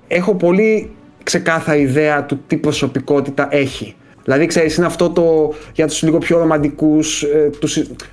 έχω 0.08 0.36
πολύ 0.36 0.92
ξεκάθαρη 1.24 1.82
ιδέα 1.82 2.26
του 2.26 2.40
τι 2.48 2.58
προσωπικότητα 2.58 3.48
έχει. 3.52 3.96
Δηλαδή, 4.24 4.46
ξέρεις, 4.46 4.76
είναι 4.78 4.86
αυτό 4.86 5.10
το 5.10 5.54
για 5.74 5.88
τους 5.88 6.02
λίγο 6.02 6.18
πιο 6.18 6.38
ρομαντικούς, 6.38 7.26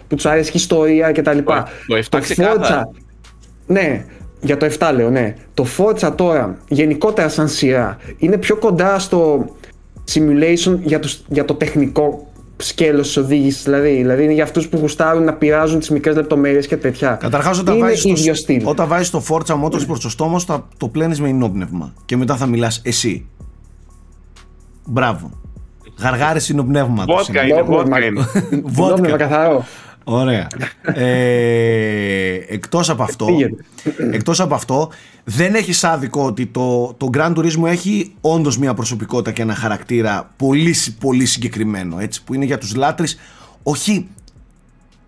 που 0.09 0.15
τους 0.15 0.27
αρέσει 0.27 0.51
η 0.51 0.53
ιστορία 0.55 1.13
κτλ. 1.13 1.39
Το 1.39 1.97
7 2.11 2.21
ξεκάθαρα. 2.21 2.91
ναι, 3.67 4.05
για 4.41 4.57
το 4.57 4.67
7 4.79 4.93
λέω, 4.95 5.11
ναι. 5.11 5.35
Το 5.55 5.67
Forza 5.79 6.13
τώρα, 6.17 6.59
γενικότερα 6.69 7.29
σαν 7.29 7.49
σειρά, 7.49 7.99
είναι 8.19 8.37
πιο 8.37 8.57
κοντά 8.57 8.99
στο 8.99 9.47
simulation 10.13 10.79
για, 10.83 10.99
τους, 10.99 11.23
για 11.29 11.45
το 11.45 11.55
τεχνικό 11.55 12.30
σκέλος 12.61 13.07
της 13.07 13.17
οδήγησης, 13.17 13.63
δηλαδή. 13.63 13.95
Δηλαδή 13.95 14.25
είναι 14.25 14.33
για 14.33 14.43
αυτούς 14.45 14.69
που 14.69 14.77
γουστάρουν 14.79 15.25
να 15.25 15.33
πειράζουν 15.33 15.79
τις 15.79 15.91
μικρές 15.91 16.15
λεπτομέρειες 16.17 16.67
και 16.67 16.77
τέτοια. 16.77 17.15
Καταρχάς 17.21 17.59
όταν 17.59 17.75
είναι 17.77 17.85
βάζεις, 17.85 18.05
ίδιο 18.05 18.33
το, 18.33 18.39
στυλ. 18.39 18.63
όταν 18.67 18.89
βάζεις 18.89 19.11
το 19.11 19.23
Forza 19.29 19.65
Motorsport 19.65 19.97
στο 19.99 20.09
στόμα 20.09 20.39
σου 20.39 20.47
θα 20.47 20.69
το 20.77 20.89
πλένεις 20.89 21.21
με 21.21 21.29
ενόπνευμα 21.29 21.93
και 22.05 22.17
μετά 22.17 22.37
θα 22.37 22.47
μιλάς 22.47 22.81
εσύ. 22.85 23.27
Μπράβο. 24.85 25.31
Γαργάρες 25.99 26.45
συνοπνεύματος. 26.45 27.15
Βότκα 27.17 27.43
είναι. 27.45 27.53
είναι, 27.53 27.61
Νόπνευμα. 27.69 27.83
βότκα 27.83 28.05
είναι. 28.05 28.63
Βότκα. 28.65 28.91
Νόπνευμα 28.91 29.17
καθαρό. 29.17 29.65
Ωραία. 30.13 30.47
ε, 30.83 32.35
εκτός 32.49 32.91
από 32.91 33.03
αυτό, 33.03 33.25
Πήγαινε. 33.25 33.57
εκτός 34.13 34.41
από 34.41 34.55
αυτό, 34.55 34.91
δεν 35.25 35.55
έχει 35.55 35.87
άδικο 35.87 36.25
ότι 36.25 36.47
το, 36.47 36.95
το 36.97 37.11
Gran 37.15 37.35
Turismo 37.37 37.67
έχει 37.67 38.13
όντως 38.21 38.59
μια 38.59 38.75
προσωπικότητα 38.75 39.31
και 39.33 39.43
ένα 39.43 39.55
χαρακτήρα 39.55 40.31
πολύ, 40.37 40.73
συ- 40.73 40.99
πολύ 41.01 41.27
συγκεκριμένο, 41.27 41.99
έτσι, 41.99 42.25
που 42.25 42.35
είναι 42.35 42.45
για 42.45 42.59
τους 42.59 42.75
λάτρεις 42.75 43.19
όχι 43.63 44.09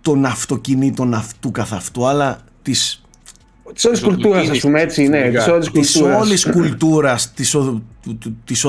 των 0.00 0.24
αυτοκινήτων 0.24 1.14
αυτού 1.14 1.50
καθ' 1.50 1.72
αυτού, 1.72 2.06
αλλά 2.06 2.38
της, 2.62 3.02
Της 3.74 3.84
όλης 3.84 4.00
κουλτούρας, 4.00 4.48
ας 4.48 4.58
πούμε 4.58 4.80
έτσι, 4.80 5.08
ναι. 5.08 5.30
Της 5.30 5.46
όλης 5.46 5.70
της 5.70 5.92
κουλτούρας. 5.92 6.20
όλης 6.26 6.50
κουλτούρας 6.50 7.32
της, 7.32 7.54
ο, 7.54 7.82
του- 8.02 8.16
του- 8.18 8.36
της 8.44 8.64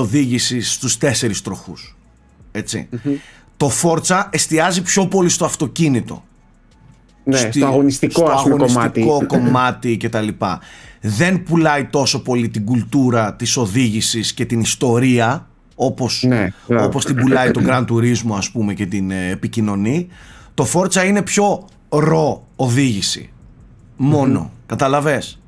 οδήγησης 3.65 4.03
στους 4.03 4.03
τέσσερις 4.03 4.03
τροχούς. 4.03 4.03
Έτσι. 4.03 4.07
Το 4.07 4.19
Forza 4.19 4.27
εστιάζει 4.29 4.81
πιο 4.81 5.07
πολύ 5.07 5.29
στο 5.29 5.45
αυτοκίνητο 5.45 6.23
Ναι, 7.23 7.37
στη- 7.37 7.57
στο 7.59 7.65
αγωνιστικό, 7.67 8.13
στο 8.13 8.31
ας 8.31 8.41
πούμε, 8.43 8.53
αγωνιστικό 8.53 9.05
κομμάτι. 9.11 9.25
κομμάτι 9.25 9.97
και 9.97 10.09
τα 10.09 10.21
λοιπά. 10.21 10.59
Δεν 11.01 11.43
πουλάει 11.43 11.85
τόσο 11.85 12.21
πολύ 12.21 12.49
την 12.49 12.65
κουλτούρα 12.65 13.33
της 13.33 13.57
οδήγησης 13.57 14.33
και 14.33 14.45
την 14.45 14.59
ιστορία 14.59 15.47
όπως, 15.75 16.23
Ναι, 16.27 16.47
μπράβο. 16.67 16.85
όπως 16.85 17.05
την 17.05 17.15
πουλάει 17.15 17.51
το 17.51 17.61
Gran 17.67 17.85
Turismo 17.91 18.35
ας 18.37 18.49
πούμε 18.51 18.73
και 18.73 18.85
την 18.85 19.11
ε, 19.11 19.29
επικοινωνεί. 19.29 20.07
Το 20.53 20.67
Forza 20.73 21.05
είναι 21.05 21.21
πιο 21.21 21.65
ρο 21.89 22.47
οδήγηση. 22.55 23.29
Μόνο. 23.97 24.51
Καταλαβες; 24.65 25.39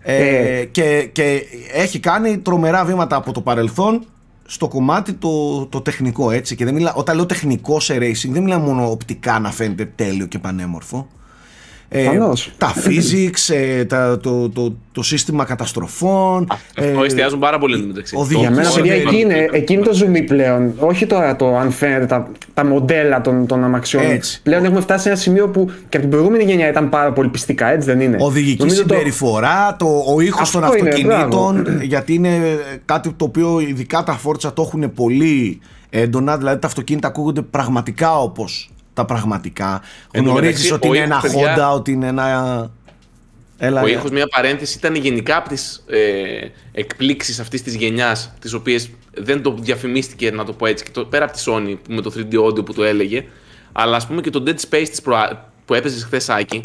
Ε, 0.00 0.16
Ε. 0.16 0.64
και, 0.64 1.08
και 1.12 1.42
έχει 1.72 1.98
κάνει 1.98 2.38
τρομερά 2.38 2.84
βήματα 2.84 3.16
από 3.16 3.32
το 3.32 3.40
παρελθόν 3.40 4.04
στο 4.52 4.68
κομμάτι 4.68 5.12
το, 5.12 5.66
το 5.66 5.80
τεχνικό 5.80 6.30
έτσι 6.30 6.56
και 6.56 6.64
δεν 6.64 6.74
μιλά, 6.74 6.94
όταν 6.94 7.16
λέω 7.16 7.26
τεχνικό 7.26 7.80
σε 7.80 7.96
racing 7.96 8.28
δεν 8.28 8.42
μιλάω 8.42 8.58
μόνο 8.58 8.90
οπτικά 8.90 9.38
να 9.38 9.50
φαίνεται 9.50 9.84
τέλειο 9.84 10.26
και 10.26 10.38
πανέμορφο 10.38 11.08
ε, 11.92 12.02
Προφανώς. 12.02 12.52
τα 12.58 12.72
physics, 12.84 13.54
ε, 13.54 13.84
τα, 13.84 14.18
το, 14.18 14.48
το, 14.48 14.74
το 14.92 15.02
σύστημα 15.02 15.44
καταστροφών 15.44 16.46
Αυτό 16.76 17.02
ε, 17.02 17.06
εστιάζουν 17.06 17.38
πάρα 17.38 17.58
πολύ 17.58 17.78
μεταξύ. 17.86 18.16
οδηγία. 18.16 18.40
Για 18.40 18.50
μένα, 18.50 18.62
Τώρα 18.68 18.74
παιδιά, 18.80 18.96
δεν- 18.96 19.06
εκεί 19.06 19.16
είναι, 19.20 19.48
εκεί 19.52 19.72
είναι 19.72 19.82
το 19.82 19.98
zoom 20.00 20.24
πλέον. 20.26 20.72
Όχι 20.78 21.06
τώρα 21.06 21.36
το 21.36 21.56
αν 21.56 21.70
φαίνεται 21.70 22.06
τα, 22.06 22.28
τα 22.54 22.64
μοντέλα 22.64 23.20
των, 23.20 23.46
των 23.46 23.64
αμαξιών. 23.64 24.02
Έτσι. 24.10 24.40
Πλέον 24.42 24.64
έχουμε 24.64 24.80
φτάσει 24.80 25.02
σε 25.02 25.08
ένα 25.08 25.18
σημείο 25.18 25.48
που 25.48 25.64
και 25.88 25.96
από 25.96 26.00
την 26.00 26.08
προηγούμενη 26.10 26.44
γενιά 26.44 26.68
ήταν 26.68 26.88
πάρα 26.88 27.12
πολύ 27.12 27.28
πιστικά, 27.28 27.66
έτσι 27.70 27.86
δεν 27.88 28.00
είναι; 28.00 28.16
Οδηγική 28.20 28.58
Νομίζω 28.64 28.82
το- 28.84 28.88
συμπεριφορά, 28.94 29.76
το, 29.78 29.86
ο 30.14 30.20
ήχος 30.20 30.50
των 30.50 30.64
Αυτό 30.64 30.76
είναι, 30.76 30.88
αυτοκινήτων, 30.88 31.66
γιατί 31.82 32.14
είναι 32.14 32.38
κάτι 32.84 33.12
το 33.16 33.24
οποίο 33.24 33.60
ειδικά 33.60 34.02
τα 34.02 34.20
Forza 34.24 34.50
το 34.54 34.62
έχουν 34.62 34.92
πολύ 34.94 35.60
έντονα, 35.90 36.36
δηλαδή 36.38 36.58
τα 36.60 36.66
αυτοκίνητα 36.66 37.08
ακούγονται 37.08 37.42
πραγματικά 37.42 38.18
όπως 38.18 38.70
τα 39.00 39.14
πραγματικά. 39.14 39.82
Εν 40.10 40.24
τω 40.24 40.30
Γνωρίζεις 40.30 40.54
μεταξύ, 40.70 40.72
ότι 40.72 40.88
ο 40.88 40.94
είναι 40.94 41.04
ένα 41.04 41.16
ήχος, 41.24 41.32
παιδιά- 41.32 41.70
Honda, 41.72 41.74
ότι 41.74 41.92
είναι 41.92 42.06
ένα... 42.06 42.24
Έλα, 43.62 43.80
ο 43.82 43.86
έλα. 43.86 43.96
ήχος, 43.96 44.10
μια 44.10 44.26
παρένθεση, 44.26 44.78
ήταν 44.78 44.94
γενικά 44.94 45.36
από 45.36 45.48
τις 45.48 45.84
ε, 45.88 45.98
εκπλήξεις 46.72 47.40
αυτής 47.40 47.62
της 47.62 47.74
γενιάς, 47.74 48.32
τις 48.40 48.52
οποίες 48.52 48.90
δεν 49.14 49.42
το 49.42 49.54
διαφημίστηκε, 49.60 50.30
να 50.30 50.44
το 50.44 50.52
πω 50.52 50.66
έτσι, 50.66 50.84
και 50.84 50.90
το, 50.92 51.04
πέρα 51.04 51.24
από 51.24 51.32
τη 51.32 51.42
Sony 51.46 51.76
που 51.84 51.92
με 51.92 52.00
το 52.00 52.12
3D 52.16 52.34
audio 52.46 52.64
που 52.64 52.74
το 52.74 52.84
έλεγε, 52.84 53.24
αλλά 53.72 53.96
ας 53.96 54.06
πούμε 54.06 54.20
και 54.20 54.30
το 54.30 54.42
Dead 54.46 54.50
Space 54.70 54.86
της 54.90 55.02
προα... 55.02 55.52
που 55.64 55.74
έπαιζες 55.74 56.04
χθες 56.04 56.28
Άκη, 56.28 56.60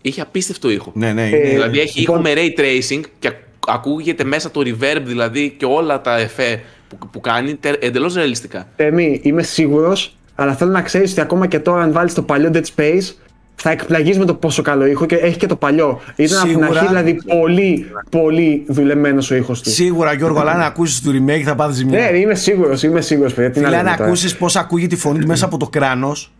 είχε 0.00 0.20
απίστευτο 0.20 0.70
ήχο. 0.70 0.92
Ναι, 0.94 1.12
ναι, 1.12 1.22
Ε, 1.22 1.26
είναι. 1.36 1.48
δηλαδή 1.48 1.80
έχει 1.80 1.98
λοιπόν- 2.00 2.24
ήχο 2.24 2.34
με 2.34 2.52
ray 2.56 2.60
tracing 2.60 3.00
και 3.18 3.28
ακ- 3.28 3.38
ακούγεται 3.66 4.24
μέσα 4.24 4.50
το 4.50 4.60
reverb 4.64 5.00
δηλαδή 5.04 5.54
και 5.58 5.64
όλα 5.64 6.00
τα 6.00 6.16
εφέ 6.18 6.62
που, 6.88 7.08
που 7.10 7.20
κάνει 7.20 7.58
εντελώς 7.80 8.14
ρεαλιστικά. 8.14 8.68
Τέμι, 8.76 9.20
είμαι 9.22 9.42
σίγουρος, 9.42 10.16
αλλά 10.40 10.54
θέλω 10.54 10.70
να 10.70 10.82
ξέρεις 10.82 11.10
ότι 11.10 11.20
ακόμα 11.20 11.46
και 11.46 11.58
τώρα, 11.58 11.82
αν 11.82 11.92
βάλεις 11.92 12.14
το 12.14 12.22
παλιό 12.22 12.50
Dead 12.52 12.62
Space, 12.76 13.14
θα 13.54 13.70
εκπλαγείς 13.70 14.18
με 14.18 14.24
το 14.24 14.34
πόσο 14.34 14.62
καλό 14.62 14.86
ήχο 14.86 15.06
και 15.06 15.14
έχει 15.14 15.36
και 15.36 15.46
το 15.46 15.56
παλιό. 15.56 16.00
Ήταν 16.16 16.38
από 16.38 16.46
την 16.46 16.56
Σίγουρα. 16.58 16.78
αρχή 16.78 16.86
δηλαδή 16.86 17.14
πολύ, 17.26 17.86
πολύ 18.10 18.64
δουλεμένος 18.68 19.30
ο 19.30 19.34
ήχος 19.34 19.62
του. 19.62 19.70
Σίγουρα 19.70 20.12
Γιώργο, 20.12 20.40
αλλά 20.40 20.50
αν 20.50 20.60
ακούσεις 20.60 21.02
το 21.02 21.10
remake 21.10 21.42
θα 21.42 21.54
πάθεις 21.54 21.76
ζημιά. 21.76 22.10
Ναι, 22.10 22.18
είμαι 22.18 22.34
σίγουρος, 22.34 22.82
είμαι 22.82 23.00
σίγουρος, 23.00 23.34
παιδιά. 23.34 23.50
Τι 23.50 23.60
να 23.60 23.64
Δηλαδή, 23.66 23.78
αν 23.78 23.84
λέμε 23.84 23.96
τώρα. 23.96 24.08
ακούσεις 24.08 24.36
πώς 24.36 24.56
ακούγεται 24.56 24.94
η 24.94 24.98
φωνή 24.98 25.18
του 25.18 25.26
μέσα 25.26 25.44
από 25.44 25.56
το 25.56 25.66
κράνος 25.66 26.32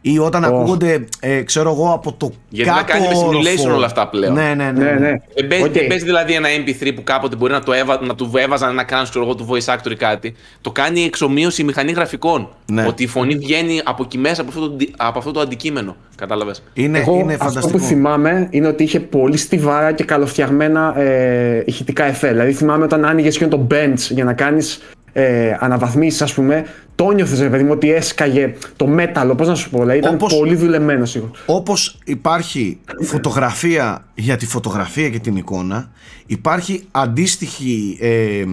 ή 0.00 0.18
όταν 0.18 0.44
ακούγονται, 0.44 1.04
ε, 1.20 1.42
ξέρω 1.42 1.70
εγώ, 1.70 1.92
από 1.92 2.12
το 2.12 2.32
Γιατί 2.48 2.70
κάτω 2.70 2.80
να 2.82 2.86
κάνει 2.92 3.06
με 3.06 3.14
simulation 3.14 3.58
όροφο. 3.60 3.76
όλα 3.76 3.86
αυτά 3.86 4.08
πλέον. 4.08 4.32
Ναι, 4.34 4.54
ναι, 4.56 4.70
ναι. 4.70 4.84
Ναι, 4.84 4.90
ναι. 4.90 5.12
Δεν 5.34 5.46
παίζει, 5.48 5.64
Οκ. 5.64 5.72
δεν 5.72 5.86
παίζει 5.86 6.04
δηλαδή 6.04 6.32
ένα 6.32 6.48
MP3 6.48 6.92
που 6.94 7.02
κάποτε 7.04 7.36
μπορεί 7.36 7.52
να, 7.52 7.62
το 7.62 7.72
έβα, 7.72 8.00
να 8.06 8.14
του 8.14 8.30
έβαζαν 8.34 8.70
ένα 8.70 8.84
κράνο 8.84 9.04
ξέρω 9.08 9.24
εγώ, 9.24 9.34
του 9.34 9.48
voice 9.50 9.74
actor 9.74 9.90
ή 9.90 9.94
κάτι. 9.96 10.34
Το 10.60 10.70
κάνει 10.70 11.04
εξομοίωση 11.04 11.62
η 11.62 11.64
μηχανή 11.64 11.92
γραφικών. 11.92 12.48
Ναι. 12.66 12.86
Ότι 12.86 13.02
η 13.02 13.06
φωνή 13.06 13.34
βγαίνει 13.36 13.80
από 13.84 14.02
εκεί 14.02 14.18
μέσα 14.18 14.40
από 14.40 14.50
αυτό 14.50 14.60
το, 14.66 14.72
αντι- 14.72 14.94
από 14.96 15.18
αυτό 15.18 15.30
το 15.30 15.40
αντικείμενο. 15.40 15.96
Κατάλαβες. 16.16 16.62
Είναι, 16.72 16.98
Εγώ 16.98 17.14
είναι 17.18 17.32
αυτό 17.32 17.44
φανταστικό. 17.44 17.78
που 17.78 17.84
θυμάμαι 17.84 18.46
είναι 18.50 18.66
ότι 18.66 18.82
είχε 18.82 19.00
πολύ 19.00 19.36
στιβάρα 19.36 19.92
και 19.92 20.04
καλοφτιαγμένα 20.04 20.98
ε, 21.00 21.62
ηχητικά 21.66 22.04
εφέ. 22.04 22.28
Δηλαδή 22.28 22.52
θυμάμαι 22.52 22.84
όταν 22.84 23.04
άνοιγες 23.04 23.38
και 23.38 23.46
το 23.46 23.66
bench 23.70 23.98
για 24.10 24.24
να 24.24 24.32
κάνεις 24.32 24.80
ε, 25.12 25.56
αναβαθμίσεις, 25.58 26.22
ας 26.22 26.34
πούμε, 26.34 26.66
το 26.94 27.10
νιώθε, 27.10 27.42
ρε 27.42 27.48
παιδί 27.48 27.62
μου, 27.64 27.70
ότι 27.72 27.92
έσκαγε 27.92 28.54
το 28.76 28.86
μέταλλο. 28.86 29.34
Πώς 29.34 29.48
να 29.48 29.54
σου 29.54 29.70
πω, 29.70 29.78
δηλαδή 29.78 29.98
ήταν 29.98 30.14
Όπως- 30.14 30.36
πολύ 30.36 30.54
δουλεμένος 30.54 31.14
ήχος. 31.14 31.30
Όπως 31.46 31.98
υπάρχει 32.04 32.78
φωτογραφία 33.02 34.04
για 34.14 34.36
τη 34.36 34.46
φωτογραφία 34.46 35.08
και 35.08 35.18
την 35.18 35.36
εικόνα, 35.36 35.90
υπάρχει 36.26 36.84
αντίστοιχη 36.90 37.98
ε, 38.00 38.08
ε, 38.38 38.44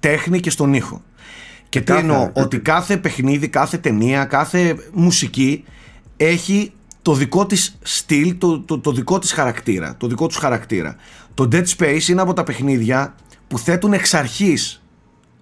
τέχνη 0.00 0.40
και 0.40 0.50
στον 0.50 0.74
ήχο. 0.74 1.02
Και 1.68 1.78
τι 1.78 1.84
Ξεκάθαρα. 1.84 2.14
εννοώ, 2.14 2.30
ότι 2.44 2.58
κάθε 2.58 2.96
παιχνίδι, 2.96 3.48
κάθε 3.48 3.76
ταινία, 3.78 4.24
κάθε 4.24 4.76
μουσική 4.92 5.64
έχει 6.16 6.72
το 7.02 7.12
δικό 7.14 7.46
της 7.46 7.78
στυλ, 7.82 8.38
το, 8.38 8.60
το, 8.60 8.78
το 8.78 8.92
δικό 8.92 9.18
της 9.18 9.32
χαρακτήρα, 9.32 9.94
το 9.98 10.06
δικό 10.06 10.26
τους 10.26 10.36
χαρακτήρα. 10.36 10.96
Το 11.34 11.48
Dead 11.52 11.64
Space 11.78 12.08
είναι 12.08 12.20
από 12.20 12.32
τα 12.32 12.44
παιχνίδια 12.44 13.14
που 13.48 13.58
θέτουν 13.58 13.92
εξ 13.92 14.14
αρχής 14.14 14.79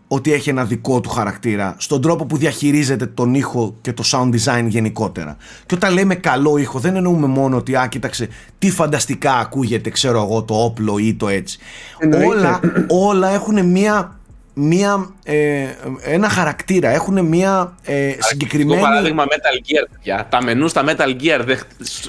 ότι 0.08 0.32
έχει 0.32 0.48
ένα 0.50 0.64
δικό 0.64 1.00
του 1.00 1.08
χαρακτήρα 1.08 1.74
στον 1.78 2.02
τρόπο 2.02 2.24
που 2.24 2.36
διαχειρίζεται 2.36 3.06
τον 3.06 3.34
ήχο 3.34 3.74
και 3.80 3.92
το 3.92 4.02
sound 4.06 4.30
design 4.30 4.66
γενικότερα. 4.66 5.36
Και 5.66 5.74
όταν 5.74 5.92
λέμε 5.92 6.14
καλό 6.14 6.56
ήχο 6.56 6.78
δεν 6.78 6.96
εννοούμε 6.96 7.26
μόνο 7.26 7.56
ότι 7.56 7.76
α, 7.76 7.86
κοίταξε 7.86 8.28
τι 8.58 8.70
φανταστικά 8.70 9.34
ακούγεται 9.34 9.90
ξέρω 9.90 10.22
εγώ 10.22 10.42
το 10.42 10.54
όπλο 10.54 10.98
ή 10.98 11.14
το 11.14 11.28
έτσι. 11.28 11.58
Εννοείται. 11.98 12.26
Όλα, 12.26 12.60
όλα 12.88 13.28
έχουν 13.28 13.66
μία, 13.66 14.17
μία, 14.60 15.10
ε, 15.24 15.64
ένα 16.02 16.28
χαρακτήρα, 16.28 16.88
έχουν 16.90 17.24
μία 17.26 17.74
ε, 17.82 18.12
Το 18.12 18.22
συγκεκριμένη... 18.22 18.80
παράδειγμα 18.80 19.24
Metal 19.24 19.58
Gear, 19.70 19.88
παιδιά. 19.92 20.26
Τα 20.30 20.42
μενού 20.42 20.68
στα 20.68 20.84
Metal 20.86 21.08
Gear. 21.22 21.40
δε- 21.44 21.56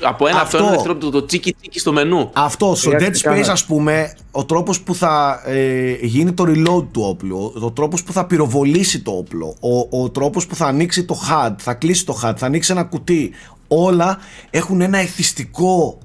από 0.02 0.28
ένα 0.28 0.40
Αυτό. 0.42 0.58
αυτό 0.58 0.70
δευτερόλεπτο 0.70 1.10
το 1.10 1.26
τσίκι 1.26 1.54
τσίκι 1.54 1.80
στο 1.80 1.92
μενού. 1.94 2.30
Αυτό, 2.34 2.76
στο 2.76 2.92
Ε, 2.92 2.96
Dead 3.00 3.04
Space 3.08 3.12
ξεκάθαρα. 3.12 3.52
ας 3.52 3.66
πούμε, 3.66 4.14
ο 4.32 4.46
τρόπος 4.46 4.82
που 4.82 4.96
θα 4.96 5.42
ε, 5.46 5.92
γίνει 6.02 6.32
το 6.34 6.44
reload 6.48 6.86
του 6.92 7.02
όπλου, 7.06 7.54
ο 7.62 7.72
τρόπος 7.72 8.04
που 8.04 8.14
θα 8.14 8.26
πυροβολήσει 8.26 9.02
το 9.02 9.12
όπλο, 9.12 9.56
ο, 9.60 10.02
ο 10.02 10.10
τρόπος 10.10 10.48
που 10.48 10.56
θα 10.56 10.66
ανοίξει 10.66 11.04
το 11.06 11.20
HUD, 11.30 11.54
θα 11.58 11.74
κλείσει 11.74 12.06
το 12.06 12.20
HUD, 12.24 12.34
θα 12.38 12.46
ανοίξει 12.46 12.72
ένα 12.72 12.84
κουτί, 12.84 13.32
όλα 13.68 14.18
έχουν 14.50 14.82
ένα 14.82 14.98
εθιστικό 14.98 15.98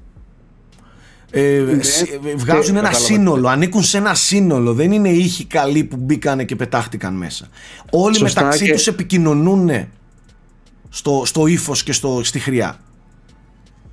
ε, 1.31 1.63
σ- 1.79 2.01
ε, 2.01 2.35
βγάζουν 2.35 2.61
Και- 2.63 2.69
ένα 2.69 2.81
κατάλαβα. 2.81 2.93
σύνολο, 3.05 3.47
ανήκουν 3.47 3.83
σε 3.83 3.97
ένα 3.97 4.13
σύνολο. 4.13 4.73
Δεν 4.73 4.91
είναι 4.91 5.09
ήχοι 5.09 5.45
καλοί 5.45 5.83
που 5.83 5.95
μπήκανε 5.99 6.43
και 6.43 6.55
πετάχτηκαν 6.55 7.13
μέσα. 7.13 7.47
Όλοι 7.91 8.15
Σωστά 8.15 8.41
μεταξύ 8.43 8.65
και- 8.65 8.73
τους 8.73 8.87
επικοινωνούν 8.87 9.69
στο, 10.89 11.21
στο 11.25 11.47
ύφος 11.47 11.83
και 11.83 11.93
στο, 11.93 12.19
στη 12.23 12.39
χρειά. 12.39 12.79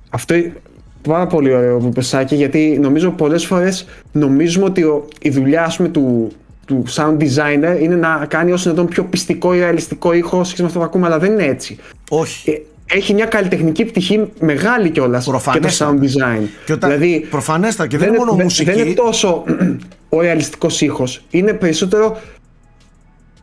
Αυτό 0.09 0.33
είναι 0.33 0.53
πάρα 1.01 1.27
πολύ 1.27 1.53
ωραίο 1.53 1.77
που 1.77 1.87
είπες, 1.87 2.07
Σάκη, 2.07 2.35
γιατί 2.35 2.77
νομίζω 2.81 3.11
πολλές 3.11 3.45
φορές 3.45 3.85
νομίζουμε 4.11 4.65
ότι 4.65 4.83
ο- 4.83 5.07
η 5.21 5.29
δουλειά 5.29 5.63
ας 5.63 5.75
πούμε, 5.75 5.89
του, 5.89 6.31
του 6.65 6.83
sound 6.89 7.17
designer 7.17 7.77
είναι 7.81 7.95
να 7.95 8.25
κάνει 8.29 8.51
όσο 8.51 8.63
δυνατόν 8.63 8.87
πιο 8.87 9.03
πιστικό 9.05 9.53
ή 9.53 9.59
ρεαλιστικό 9.59 10.13
ήχο 10.13 10.43
σχέση 10.43 10.61
με 10.61 10.67
αυτό 10.67 10.79
που 10.79 10.85
ακούμε, 10.85 11.05
αλλά 11.05 11.19
δεν 11.19 11.31
είναι 11.31 11.43
έτσι. 11.45 11.77
Όχι. 12.09 12.61
Ε, 12.93 12.97
Έχει 12.97 13.13
μια 13.13 13.25
καλλιτεχνική 13.25 13.85
πτυχή 13.85 14.29
μεγάλη 14.39 14.89
κιόλας 14.89 15.23
και 15.25 15.31
το 15.31 15.37
Προφανέστατα. 15.37 15.91
sound 15.99 16.03
design. 16.03 16.47
Και 16.65 16.73
όταν- 16.73 16.89
δηλαδή, 16.89 17.27
προφανέστατα 17.29 17.89
και 17.89 17.97
δεν 17.97 18.07
είναι 18.07 18.17
μόνο 18.17 18.33
δε- 18.35 18.43
μουσική. 18.43 18.71
Δεν 18.71 18.85
είναι 18.85 18.93
τόσο 18.93 19.43
ο 20.09 20.21
ρεαλιστικός 20.21 20.81
ήχος. 20.81 21.23
Είναι 21.29 21.53
περισσότερο 21.53 22.21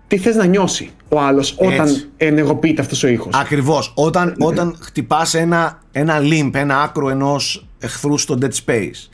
τι 0.07 0.19
θες 0.19 0.37
να 0.37 0.45
νιώσει 0.45 0.91
ο 1.09 1.21
άλλος 1.21 1.55
όταν 1.59 1.81
Έτσι. 1.89 2.09
ενεργοποιείται 2.17 2.83
αυτός 2.83 3.03
ο 3.03 3.09
ήχος. 3.09 3.35
Ακριβώς. 3.35 3.93
Όταν, 3.97 4.35
όταν 4.39 4.77
χτυπάς 4.81 5.35
ένα, 5.35 5.79
ένα 5.93 6.19
limp, 6.21 6.51
ένα 6.55 6.81
άκρο 6.83 7.09
ενός 7.09 7.67
εχθρού 7.79 8.19
στο 8.19 8.39
Dead 8.43 8.51
Space, 8.67 9.09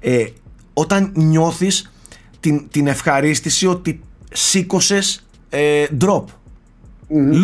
ε, 0.00 0.24
όταν 0.74 1.10
νιώθεις 1.14 1.92
την, 2.40 2.68
την 2.70 2.86
ευχαρίστηση 2.86 3.66
ότι 3.66 4.00
σήκωσες 4.32 5.24
ε, 5.50 5.84
drop, 6.00 6.24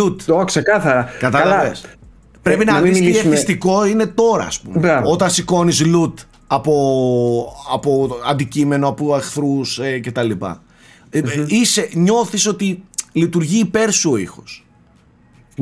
loot. 0.00 0.16
Το 0.26 0.36
ξεκάθαρα. 0.44 1.08
Κατάλαβες. 1.18 1.80
Καλά, 1.80 1.94
Πρέπει 2.46 2.62
ε, 2.62 2.64
να, 2.64 2.72
να 2.72 2.80
μην 2.80 2.88
δεις 2.92 2.98
τι 3.00 3.06
μιλήσουμε- 3.06 3.32
εθιστικό 3.32 3.86
είναι 3.86 4.06
τώρα, 4.06 4.44
ας 4.44 4.60
πούμε. 4.60 4.78
Μπράβο. 4.78 5.10
Όταν 5.10 5.30
σηκώνεις 5.30 5.82
loot 5.86 6.12
από, 6.46 6.72
από 7.72 8.08
αντικείμενο, 8.30 8.88
από 8.88 9.16
εχθρούς 9.16 9.78
ε, 9.78 10.00
κτλ. 10.00 10.30
Ε, 11.10 11.18
ε, 11.18 11.22
είσαι, 11.46 11.88
νιώθεις 11.92 12.46
ότι 12.46 12.82
λειτουργεί 13.12 13.58
υπέρ 13.58 13.90
σου 13.92 14.10
ο 14.10 14.16
ήχος. 14.16 14.66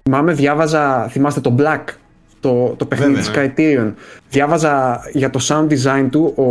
Θυμάμαι, 0.02 0.32
διάβαζα, 0.32 1.08
θυμάστε 1.10 1.40
το 1.40 1.54
Black, 1.58 1.84
το, 2.40 2.74
το 2.76 2.84
παιχνίδι 2.86 3.12
Βέβαια, 3.20 3.50
της 3.50 3.54
Criterion. 3.56 3.92
Διάβαζα 4.30 5.00
για 5.12 5.30
το 5.30 5.40
sound 5.48 5.66
design 5.72 6.06
του, 6.10 6.32
ο, 6.36 6.42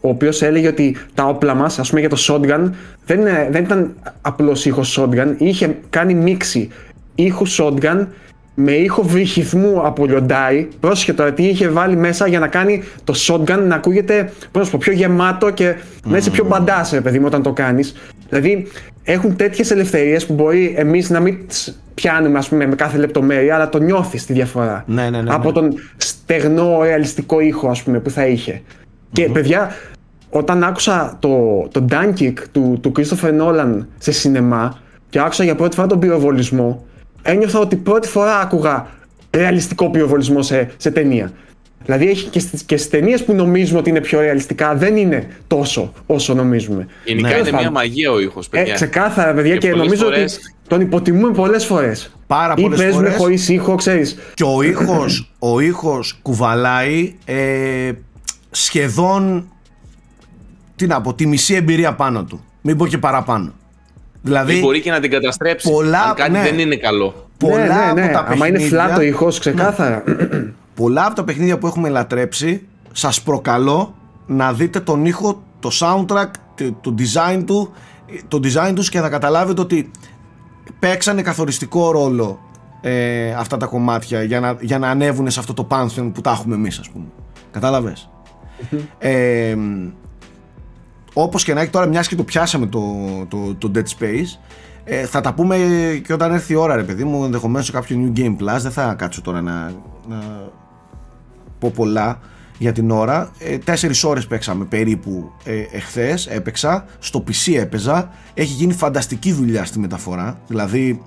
ο 0.00 0.08
οποίος 0.08 0.42
έλεγε 0.42 0.68
ότι 0.68 0.96
τα 1.14 1.24
όπλα 1.24 1.54
μας, 1.54 1.78
ας 1.78 1.88
πούμε 1.88 2.00
για 2.00 2.08
το 2.08 2.16
shotgun, 2.28 2.70
δεν, 3.06 3.20
είναι- 3.20 3.48
δεν 3.50 3.64
ήταν 3.64 3.94
απλός 4.22 4.64
ήχος 4.64 4.98
shotgun, 5.00 5.34
είχε 5.38 5.76
κάνει 5.90 6.14
μίξη 6.14 6.68
ήχου 7.14 7.48
shotgun 7.48 8.06
με 8.54 8.72
ήχο 8.72 9.02
βρυχυθμού 9.02 9.80
από 9.86 10.06
λιοντάρι. 10.06 10.68
Πρόσεχε 10.80 11.12
τώρα 11.12 11.32
τι 11.32 11.42
είχε 11.42 11.68
βάλει 11.68 11.96
μέσα 11.96 12.26
για 12.26 12.38
να 12.38 12.48
κάνει 12.48 12.82
το 13.04 13.14
shotgun 13.16 13.58
να 13.66 13.74
ακούγεται 13.74 14.32
πώς 14.40 14.52
να 14.52 14.64
σου 14.64 14.70
πω, 14.70 14.78
πιο 14.80 14.92
γεμάτο 14.92 15.50
και 15.50 15.74
να 16.06 16.16
είσαι 16.16 16.30
πιο 16.30 16.44
μπαντάς, 16.44 16.90
ρε 16.90 17.00
παιδί 17.00 17.18
μου, 17.18 17.26
όταν 17.26 17.42
το 17.42 17.52
κάνεις. 17.52 17.94
Δηλαδή 18.28 18.66
έχουν 19.04 19.36
τέτοιες 19.36 19.70
ελευθερίες 19.70 20.26
που 20.26 20.34
μπορεί 20.34 20.74
εμείς 20.76 21.10
να 21.10 21.20
μην 21.20 21.46
τις 21.46 21.80
πιάνουμε 21.94 22.38
ας 22.38 22.48
πούμε, 22.48 22.66
με 22.66 22.74
κάθε 22.74 22.98
λεπτομέρεια, 22.98 23.54
αλλά 23.54 23.68
το 23.68 23.78
νιώθεις 23.78 24.26
τη 24.26 24.32
διαφορά. 24.32 24.84
Ναι, 24.86 25.02
ναι, 25.02 25.10
ναι, 25.10 25.22
ναι. 25.22 25.34
Από 25.34 25.52
τον 25.52 25.74
στεγνό 25.96 26.82
ρεαλιστικό 26.82 27.40
ήχο 27.40 27.68
ας 27.68 27.82
πούμε, 27.82 27.98
που 27.98 28.10
θα 28.10 28.26
είχε. 28.26 28.62
Και 29.12 29.28
παιδιά, 29.28 29.70
όταν 30.30 30.64
άκουσα 30.64 31.16
το, 31.18 31.66
το 31.72 31.84
Dunkirk 31.90 32.38
του, 32.52 32.78
του 32.80 32.92
Christopher 32.96 33.40
Nolan 33.40 33.86
σε 33.98 34.12
σινεμά 34.12 34.78
και 35.08 35.20
άκουσα 35.20 35.44
για 35.44 35.54
πρώτη 35.54 35.74
φορά 35.76 35.86
τον 35.86 35.98
πυροβολισμό, 35.98 36.84
ένιωθα 37.24 37.58
ότι 37.58 37.76
πρώτη 37.76 38.08
φορά 38.08 38.38
άκουγα 38.40 38.86
ρεαλιστικό 39.30 39.90
πυροβολισμό 39.90 40.42
σε, 40.42 40.70
σε 40.76 40.90
ταινία. 40.90 41.32
Δηλαδή 41.84 42.08
έχει 42.08 42.28
και 42.28 42.38
στις, 42.38 42.62
και 42.62 42.76
στις 42.76 42.90
ταινίες 42.90 43.24
που 43.24 43.32
νομίζουμε 43.34 43.78
ότι 43.78 43.90
είναι 43.90 44.00
πιο 44.00 44.20
ρεαλιστικά 44.20 44.74
δεν 44.74 44.96
είναι 44.96 45.26
τόσο 45.46 45.92
όσο 46.06 46.34
νομίζουμε. 46.34 46.86
Γενικά 47.04 47.28
Ναι. 47.28 47.34
είναι 47.34 47.42
Τέλος 47.44 47.50
μια 47.50 47.58
πάντων. 47.58 47.72
μαγεία 47.72 48.10
ο 48.12 48.20
ήχος, 48.20 48.46
Ε, 48.46 48.48
παιδιά. 48.50 48.74
ξεκάθαρα 48.74 49.32
παιδιά 49.34 49.52
και, 49.52 49.58
Και 49.58 49.68
πολλές 49.70 49.84
νομίζω 49.84 50.04
φορές- 50.04 50.34
ότι 50.36 50.54
τον 50.68 50.80
υποτιμούμε 50.80 51.32
πολλές 51.32 51.64
φορές. 51.64 52.10
Πάρα 52.26 52.54
Ή 52.56 52.62
πολλές 52.62 52.78
παίζουμε 52.78 53.02
φορές. 53.04 53.16
χωρίς 53.20 53.48
ήχο, 53.48 53.74
ξέρεις. 53.74 54.18
Και 54.34 54.44
ο 54.44 54.62
ήχος, 54.62 55.34
ο 55.38 55.60
ήχος 55.60 56.18
κουβαλάει 56.22 57.14
ε, 57.24 57.90
σχεδόν 58.50 59.48
τι 60.76 60.86
να 60.86 61.00
πω, 61.00 61.14
τη 61.14 61.26
μισή 61.26 61.54
εμπειρία 61.54 61.94
πάνω 61.94 62.24
του. 62.24 62.44
Μην 62.60 62.76
πω 62.76 62.86
και 62.86 62.98
παραπάνω. 62.98 63.52
Δηλαδή, 64.26 64.56
Ή 64.56 64.60
μπορεί 64.60 64.80
και 64.80 64.90
να 64.90 65.00
την 65.00 65.10
καταστρέψει. 65.10 65.70
πολλά- 65.70 66.02
αν 66.02 66.14
κάτι 66.14 66.30
ναι. 66.30 66.42
δεν 66.42 66.58
είναι 66.58 66.76
καλό. 66.76 67.28
πολλά 67.38 67.56
ναι, 67.58 67.66
ναι, 67.66 67.84
από 67.90 68.00
ναι. 68.00 68.08
τα 68.08 68.18
Άμα 68.18 68.46
είναι 68.46 68.56
παιχνίδια, 68.58 68.84
φλάτο 68.84 69.00
ήχος, 69.00 69.38
ξεκάθαρα. 69.38 70.02
πολλά 70.74 71.06
από 71.06 71.14
τα 71.14 71.24
παιχνίδια 71.24 71.58
που 71.58 71.66
έχουμε 71.66 71.88
λατρέψει, 71.88 72.66
σας 72.92 73.22
προκαλώ 73.22 73.94
να 74.26 74.52
δείτε 74.52 74.80
τον 74.80 75.04
ήχο, 75.04 75.42
το 75.60 75.70
soundtrack, 75.80 76.26
το, 76.54 76.72
το 76.80 76.94
design 76.98 77.42
του, 77.46 77.72
το 78.28 78.40
design 78.44 78.72
τους 78.74 78.88
και 78.88 79.00
θα 79.00 79.08
καταλάβετε 79.08 79.60
ότι 79.60 79.90
παίξανε 80.78 81.22
καθοριστικό 81.22 81.90
ρόλο 81.90 82.38
ε, 82.80 83.32
αυτά 83.32 83.56
τα 83.56 83.66
κομμάτια 83.66 84.22
για 84.22 84.40
να, 84.40 84.56
για 84.60 84.78
να 84.78 84.88
ανέβουν 84.90 85.30
σε 85.30 85.40
αυτό 85.40 85.54
το 85.54 85.64
πάνθεν 85.64 86.12
που 86.12 86.20
τα 86.20 86.30
έχουμε 86.30 86.54
εμείς 86.54 86.78
ας 86.78 86.90
πούμε. 86.90 87.04
Κατάλαβες; 87.50 88.10
Ε, 88.98 89.56
όπως 91.14 91.44
και 91.44 91.54
να 91.54 91.60
έχει 91.60 91.70
τώρα 91.70 91.86
μιας 91.86 92.08
και 92.08 92.16
το 92.16 92.24
πιάσαμε 92.24 92.66
το, 92.66 92.82
το, 93.28 93.54
το 93.54 93.70
Dead 93.74 94.00
Space 94.00 94.38
ε, 94.84 95.06
θα 95.06 95.20
τα 95.20 95.34
πούμε 95.34 95.56
και 96.06 96.12
όταν 96.12 96.32
έρθει 96.32 96.52
η 96.52 96.56
ώρα 96.56 96.76
ρε 96.76 96.82
παιδί 96.82 97.04
μου 97.04 97.24
ενδεχομένως 97.24 97.66
σε 97.66 97.72
κάποιο 97.72 97.96
New 98.00 98.18
Game 98.18 98.36
Plus 98.36 98.58
δεν 98.60 98.70
θα 98.70 98.94
κάτσω 98.94 99.22
τώρα 99.22 99.40
να, 99.40 99.72
να 100.08 100.50
πω 101.58 101.70
πολλά 101.74 102.20
για 102.58 102.72
την 102.72 102.90
ώρα. 102.90 103.30
Ε, 103.38 103.58
τέσσερις 103.58 104.04
ώρες 104.04 104.26
παίξαμε 104.26 104.64
περίπου 104.64 105.32
ε, 105.44 105.64
εχθές, 105.72 106.26
έπαιξα. 106.26 106.84
Στο 106.98 107.24
PC 107.26 107.54
έπαιζα. 107.58 108.10
Έχει 108.34 108.52
γίνει 108.52 108.72
φανταστική 108.72 109.32
δουλειά 109.32 109.64
στη 109.64 109.78
μεταφορά. 109.78 110.38
Δηλαδή, 110.46 111.02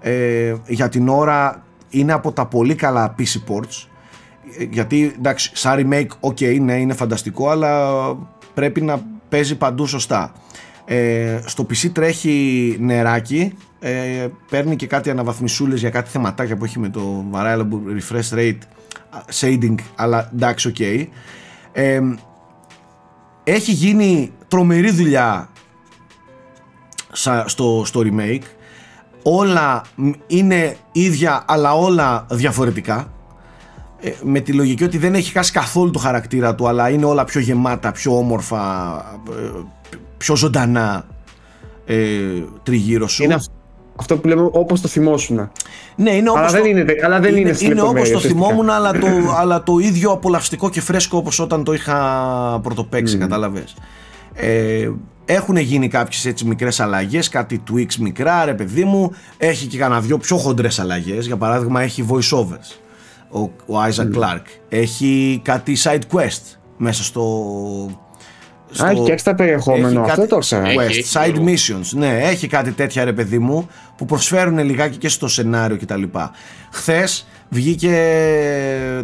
ε, 0.00 0.54
για 0.66 0.88
την 0.88 1.08
ώρα 1.08 1.62
είναι 1.88 2.12
από 2.12 2.32
τα 2.32 2.46
πολύ 2.46 2.74
καλά 2.74 3.14
PC 3.18 3.52
ports. 3.52 3.86
Ε, 4.58 4.64
γιατί, 4.70 5.14
εντάξει, 5.18 5.50
σαν 5.54 5.78
remake, 5.78 6.30
οκ, 6.30 6.60
ναι, 6.60 6.74
είναι 6.74 6.94
φανταστικό, 6.94 7.48
αλλά 7.48 7.90
πρέπει 8.54 8.80
να 8.80 9.02
παίζει 9.34 9.56
παντού 9.56 9.86
σωστά. 9.86 10.32
Ε, 10.84 11.40
στο 11.44 11.66
PC 11.70 11.90
τρέχει 11.92 12.76
νεράκι, 12.80 13.52
ε, 13.80 14.28
παίρνει 14.50 14.76
και 14.76 14.86
κάτι 14.86 15.10
αναβαθμισούλες 15.10 15.80
για 15.80 15.90
κάτι 15.90 16.10
θεματάκια 16.10 16.56
που 16.56 16.64
έχει 16.64 16.78
με 16.78 16.88
το 16.88 17.24
variable 17.32 17.98
refresh 17.98 18.38
rate 18.38 18.58
shading 19.40 19.74
αλλά 19.94 20.30
εντάξει 20.34 20.68
οκ 20.68 20.74
okay. 20.78 21.06
ε, 21.72 22.00
έχει 23.44 23.72
γίνει 23.72 24.32
τρομερή 24.48 24.90
δουλειά 24.90 25.48
στο, 27.44 27.82
στο 27.84 28.02
remake 28.04 28.44
όλα 29.22 29.82
είναι 30.26 30.76
ίδια 30.92 31.44
αλλά 31.46 31.74
όλα 31.74 32.26
διαφορετικά 32.30 32.98
ε, 32.98 33.23
με 34.22 34.40
τη 34.40 34.52
λογική 34.52 34.84
ότι 34.84 34.98
δεν 34.98 35.14
έχει 35.14 35.32
χάσει 35.32 35.52
καθόλου 35.52 35.90
το 35.90 35.98
χαρακτήρα 35.98 36.54
του 36.54 36.68
αλλά 36.68 36.90
είναι 36.90 37.04
όλα 37.04 37.24
πιο 37.24 37.40
γεμάτα, 37.40 37.92
πιο 37.92 38.16
όμορφα 38.16 38.60
ε, 39.30 39.50
πιο 40.16 40.36
ζωντανά 40.36 41.06
ε, 41.86 41.96
τριγύρω 42.62 43.08
σου 43.08 43.22
είναι, 43.22 43.36
αυτό 43.96 44.16
που 44.16 44.28
λέμε 44.28 44.48
όπως 44.52 44.80
το 44.80 44.88
θυμόσουν. 44.88 45.50
Ναι, 45.96 46.10
είναι 46.10 46.30
όπως 46.30 46.40
αλλά, 46.42 46.50
το... 46.50 46.62
δεν 46.62 46.76
είναι, 46.76 46.94
αλλά 47.04 47.20
δεν 47.20 47.36
είναι, 47.36 47.48
είναι, 47.48 47.58
είναι 47.60 47.82
όπως 47.82 48.10
το 48.10 48.20
θυμόμουν, 48.20 48.70
αλλά 48.70 48.92
το, 48.92 49.06
αλλά 49.40 49.62
το 49.62 49.78
ίδιο 49.78 50.10
απολαυστικό 50.10 50.70
και 50.70 50.80
φρέσκο 50.80 51.16
όπως 51.16 51.38
όταν 51.38 51.64
το 51.64 51.72
είχα 51.72 52.60
πρωτοπαίξει, 52.62 53.16
mm. 53.16 53.20
κατάλαβες. 53.20 53.74
Ε, 54.34 54.90
έχουν 55.24 55.56
γίνει 55.56 55.88
κάποιες 55.88 56.24
έτσι 56.24 56.44
μικρές 56.44 56.80
αλλαγές, 56.80 57.28
κάτι 57.28 57.62
tweaks 57.70 57.94
μικρά, 57.94 58.44
ρε 58.44 58.54
παιδί 58.54 58.84
μου. 58.84 59.14
Έχει 59.36 59.66
και 59.66 59.78
κανένα 59.78 60.00
δυο 60.00 60.18
πιο 60.18 60.36
χοντρές 60.36 60.78
αλλαγές. 60.78 61.26
Για 61.26 61.36
παράδειγμα, 61.36 61.82
έχει 61.82 62.06
voiceovers 62.08 62.83
ο, 63.34 63.40
ο 63.40 63.84
Isaac 63.88 64.14
mm. 64.14 64.18
Clark. 64.18 64.42
Έχει 64.68 65.40
κάτι 65.44 65.76
side 65.82 66.02
quest 66.12 66.56
μέσα 66.76 67.02
στο, 67.02 67.24
στο... 68.70 68.84
Α, 68.84 68.90
έχει 68.90 69.02
και 69.02 69.12
έξτρα 69.12 69.34
περιεχόμενο, 69.34 70.00
αυτό 70.00 70.14
κάτι... 70.14 70.28
το 70.28 70.38
ξέρω. 70.38 70.64
West, 70.66 71.20
side 71.20 71.36
missions, 71.36 71.86
ναι, 71.92 72.18
έχει 72.22 72.46
κάτι 72.46 72.72
τέτοια 72.72 73.04
ρε 73.04 73.12
παιδί 73.12 73.38
μου 73.38 73.68
που 73.96 74.04
προσφέρουν 74.04 74.58
λιγάκι 74.58 74.96
και 74.96 75.08
στο 75.08 75.28
σενάριο 75.28 75.78
κτλ. 75.78 76.02
Χθες 76.72 77.26
βγήκε 77.48 77.96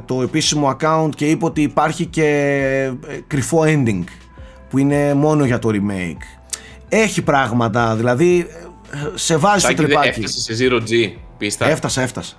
το 0.04 0.22
επίσημο 0.22 0.76
account 0.76 1.10
και 1.14 1.26
είπε 1.26 1.44
ότι 1.44 1.62
υπάρχει 1.62 2.06
και 2.06 2.26
ε, 3.08 3.18
κρυφό 3.26 3.62
ending 3.66 4.04
που 4.68 4.78
είναι 4.78 5.14
μόνο 5.14 5.44
για 5.44 5.58
το 5.58 5.70
remake. 5.72 6.22
Έχει 6.88 7.22
πράγματα, 7.22 7.96
δηλαδή 7.96 8.46
ε, 8.92 8.96
σε 9.14 9.36
βάζει 9.36 9.64
στο 9.64 9.74
τρυπάκι. 9.74 10.08
Έφτασε 10.08 10.40
σε 10.40 10.64
Zero 10.64 10.80
G, 10.80 11.12
πίστα. 11.38 11.68
Έφτασα, 11.68 12.02
έφτασα. 12.02 12.34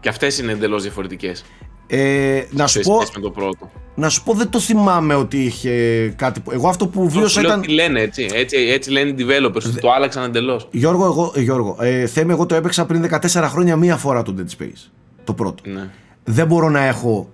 Και 0.00 0.08
αυτές 0.08 0.38
είναι 0.38 0.52
εντελώς 0.52 0.82
διαφορετικές. 0.82 1.44
Ε, 1.86 2.42
να, 2.50 2.66
σου 2.66 2.80
πω, 2.80 3.02
το 3.20 3.30
πρώτο. 3.30 3.70
να 3.94 4.08
σου 4.08 4.22
πω, 4.22 4.34
δεν 4.34 4.50
το 4.50 4.60
θυμάμαι 4.60 5.14
ότι 5.14 5.44
είχε 5.44 6.08
κάτι. 6.16 6.42
Εγώ 6.50 6.68
αυτό 6.68 6.86
που 6.86 7.08
βίωσα 7.08 7.40
ήταν. 7.40 7.60
Τι 7.60 7.68
λένε 7.68 8.00
έτσι, 8.00 8.28
έτσι, 8.32 8.56
έτσι 8.56 8.90
λένε 8.90 9.10
οι 9.10 9.14
developers, 9.18 9.62
Δε... 9.62 9.80
το 9.80 9.90
άλλαξαν 9.90 10.24
εντελώς. 10.24 10.68
Γιώργο, 10.70 11.04
εγώ, 11.04 11.32
ε, 11.36 11.40
Γιώργο 11.40 11.76
ε, 11.80 12.06
Θέμη, 12.06 12.32
εγώ 12.32 12.46
το 12.46 12.54
έπαιξα 12.54 12.86
πριν 12.86 13.08
14 13.10 13.46
χρόνια 13.48 13.76
μία 13.76 13.96
φορά 13.96 14.22
το 14.22 14.34
Dead 14.38 14.62
Space. 14.62 14.90
Το 15.24 15.34
πρώτο. 15.34 15.62
Ναι. 15.66 15.90
Δεν 16.24 16.46
μπορώ 16.46 16.68
να 16.68 16.84
έχω 16.84 17.28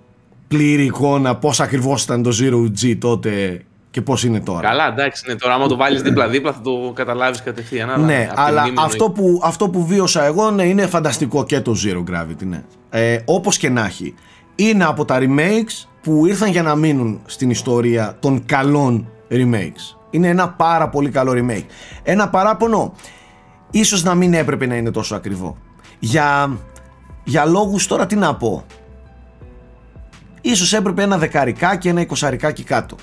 πλήρη 0.49 0.85
εικόνα 0.85 1.37
πώς 1.37 1.61
ακριβώς 1.61 2.03
ήταν 2.03 2.23
το 2.23 2.31
Zero 2.41 2.83
G 2.83 2.97
τότε 2.99 3.63
και 3.95 4.03
πώς 4.03 4.25
είναι 4.25 4.41
τώρα. 4.41 4.69
Καλά, 4.69 4.89
εντάξει, 4.89 5.25
ναι, 5.27 5.35
τώρα 5.35 5.55
άμα 5.55 5.67
το 5.67 5.77
βάλεις 5.77 6.03
δίπλα-δίπλα 6.03 6.53
θα 6.53 6.61
το 6.61 6.93
καταλάβεις 6.95 7.43
κατευθείαν. 7.43 7.91
Αλλά 7.91 8.05
ναι, 8.05 8.31
αλλά 8.35 8.65
αυτό 8.77 9.11
που, 9.11 9.41
αυτό 9.43 9.69
που 9.69 9.87
βίωσα 9.87 10.25
εγώ 10.25 10.51
ναι, 10.51 10.65
είναι 10.65 10.87
φανταστικό 10.87 11.45
και 11.45 11.61
το 11.61 11.75
Zero 11.85 11.99
Gravity. 12.11 12.47
Ναι. 12.47 12.63
Ε, 12.91 13.19
Όπως 13.25 13.57
και 13.57 13.69
να 13.69 13.85
έχει 13.85 14.15
είναι 14.55 14.85
από 14.85 15.05
τα 15.05 15.19
remakes 15.21 15.89
που 16.03 16.27
ήρθαν 16.27 16.51
για 16.51 16.63
να 16.63 16.75
μείνουν 16.75 17.21
στην 17.25 17.51
ιστορία 17.51 18.17
των 18.21 18.45
καλών 18.45 19.09
remakes. 19.31 19.97
Είναι 20.11 20.29
ένα 20.29 20.49
πάρα 20.49 20.89
πολύ 20.89 21.11
καλό 21.11 21.33
remake. 21.35 21.67
Ένα 22.03 22.29
παράπονο, 22.29 22.95
ίσως 23.71 24.03
να 24.03 24.15
μην 24.15 24.35
έπρεπε 24.35 24.67
να 24.67 24.75
είναι 24.75 24.91
τόσο 24.91 25.15
ακριβό. 25.15 25.57
Για, 25.99 26.59
για 27.25 27.45
λόγους 27.45 27.87
τώρα 27.87 28.07
τι 28.07 28.17
να 28.17 28.35
πω. 28.35 28.65
Ίσως 30.41 30.73
έπρεπε 30.73 31.03
ένα 31.03 31.19
δεκαρικά 31.19 31.77
και 31.77 31.89
ένα 31.89 32.01
εικοσαρικάκι 32.01 32.63
κάτω. 32.63 32.97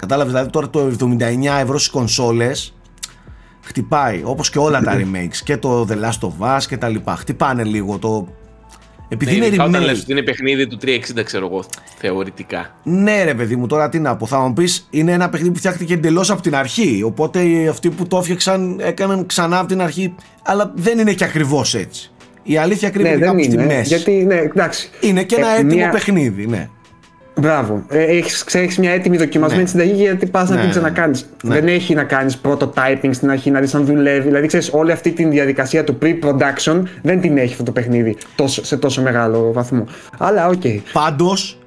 Κατάλαβες 0.00 0.32
δηλαδή 0.32 0.50
τώρα 0.50 0.70
το 0.70 0.90
79 1.00 1.16
ευρώς 1.60 1.80
στις 1.80 1.92
κονσόλες 1.92 2.74
χτυπάει 3.60 4.20
όπως 4.24 4.50
και 4.50 4.58
όλα 4.58 4.80
τα 4.80 5.00
remakes 5.00 5.36
και 5.44 5.56
το 5.56 5.86
The 5.90 5.94
Last 5.94 6.28
of 6.28 6.56
Us 6.56 6.62
και 6.68 6.76
τα 6.76 6.88
λοιπά. 6.88 7.16
Χτυπάνε 7.16 7.64
λίγο 7.64 7.98
το 7.98 8.28
επειδή 9.12 9.38
ναι, 9.38 9.46
είναι 9.46 9.56
remake. 9.56 9.66
Όταν 9.66 9.82
λες 9.82 10.00
ότι 10.00 10.12
είναι 10.12 10.22
παιχνίδι 10.22 10.66
του 10.66 10.78
360, 10.82 11.24
ξέρω 11.24 11.46
εγώ, 11.46 11.64
θεωρητικά. 11.98 12.74
Ναι, 12.82 13.24
ρε 13.24 13.34
παιδί 13.34 13.56
μου, 13.56 13.66
τώρα 13.66 13.88
τι 13.88 13.98
να 13.98 14.16
πω. 14.16 14.26
Θα 14.26 14.40
μου 14.40 14.52
πεις, 14.52 14.86
είναι 14.90 15.12
ένα 15.12 15.28
παιχνίδι 15.28 15.52
που 15.52 15.58
φτιάχτηκε 15.58 15.94
εντελώς 15.94 16.30
από 16.30 16.42
την 16.42 16.54
αρχή. 16.54 17.02
Οπότε 17.04 17.68
αυτοί 17.68 17.90
που 17.90 18.06
το 18.06 18.18
έφτιαξαν 18.18 18.80
έκαναν 18.82 19.26
ξανά 19.26 19.58
από 19.58 19.68
την 19.68 19.80
αρχή. 19.80 20.14
Αλλά 20.42 20.72
δεν 20.74 20.98
είναι 20.98 21.12
και 21.12 21.24
ακριβώς 21.24 21.74
έτσι. 21.74 22.10
Η 22.42 22.56
αλήθεια 22.56 22.90
κρύβεται 22.90 23.16
ναι, 23.16 23.24
κάπου 23.24 23.42
στη 23.42 23.56
μέση. 23.56 23.88
Γιατί, 23.88 24.12
ναι, 24.12 24.34
εντάξει. 24.34 24.90
Είναι 25.00 25.22
και 25.22 25.34
ένα 25.34 25.48
ε, 25.48 25.54
έτοιμο 25.54 25.74
μια... 25.74 25.88
παιχνίδι, 25.90 26.46
ναι. 26.46 26.68
Μπράβο. 27.40 27.84
Ε, 27.88 28.02
έχεις, 28.02 28.44
ξέρεις 28.44 28.78
μια 28.78 28.90
έτοιμη 28.90 29.16
δοκιμασμένη 29.16 29.62
ναι. 29.62 29.68
συνταγή 29.68 29.92
γιατί 29.92 30.26
πας 30.26 30.48
ναι, 30.48 30.54
να 30.54 30.60
την 30.60 30.64
ναι. 30.64 30.74
ξανακάνεις. 30.74 31.26
Ναι. 31.42 31.54
Δεν 31.54 31.68
έχει 31.68 31.94
να 31.94 32.04
κάνεις 32.04 32.40
prototyping 32.44 33.10
στην 33.10 33.30
αρχή, 33.30 33.50
να 33.50 33.60
δεις 33.60 33.74
αν 33.74 33.84
δουλεύει. 33.84 34.26
Δηλαδή 34.26 34.46
ξέρεις 34.46 34.70
όλη 34.72 34.92
αυτή 34.92 35.10
τη 35.10 35.24
διαδικασία 35.24 35.84
του 35.84 35.98
pre-production 36.02 36.82
δεν 37.02 37.20
την 37.20 37.38
έχει 37.38 37.52
αυτό 37.52 37.62
το 37.62 37.72
παιχνίδι 37.72 38.16
τόσο, 38.34 38.64
σε 38.64 38.76
τόσο 38.76 39.02
μεγάλο 39.02 39.52
βαθμό. 39.52 39.84
Αλλά 40.18 40.46
οκ. 40.46 40.60
Okay. 40.64 40.78
Πάντως, 40.92 41.58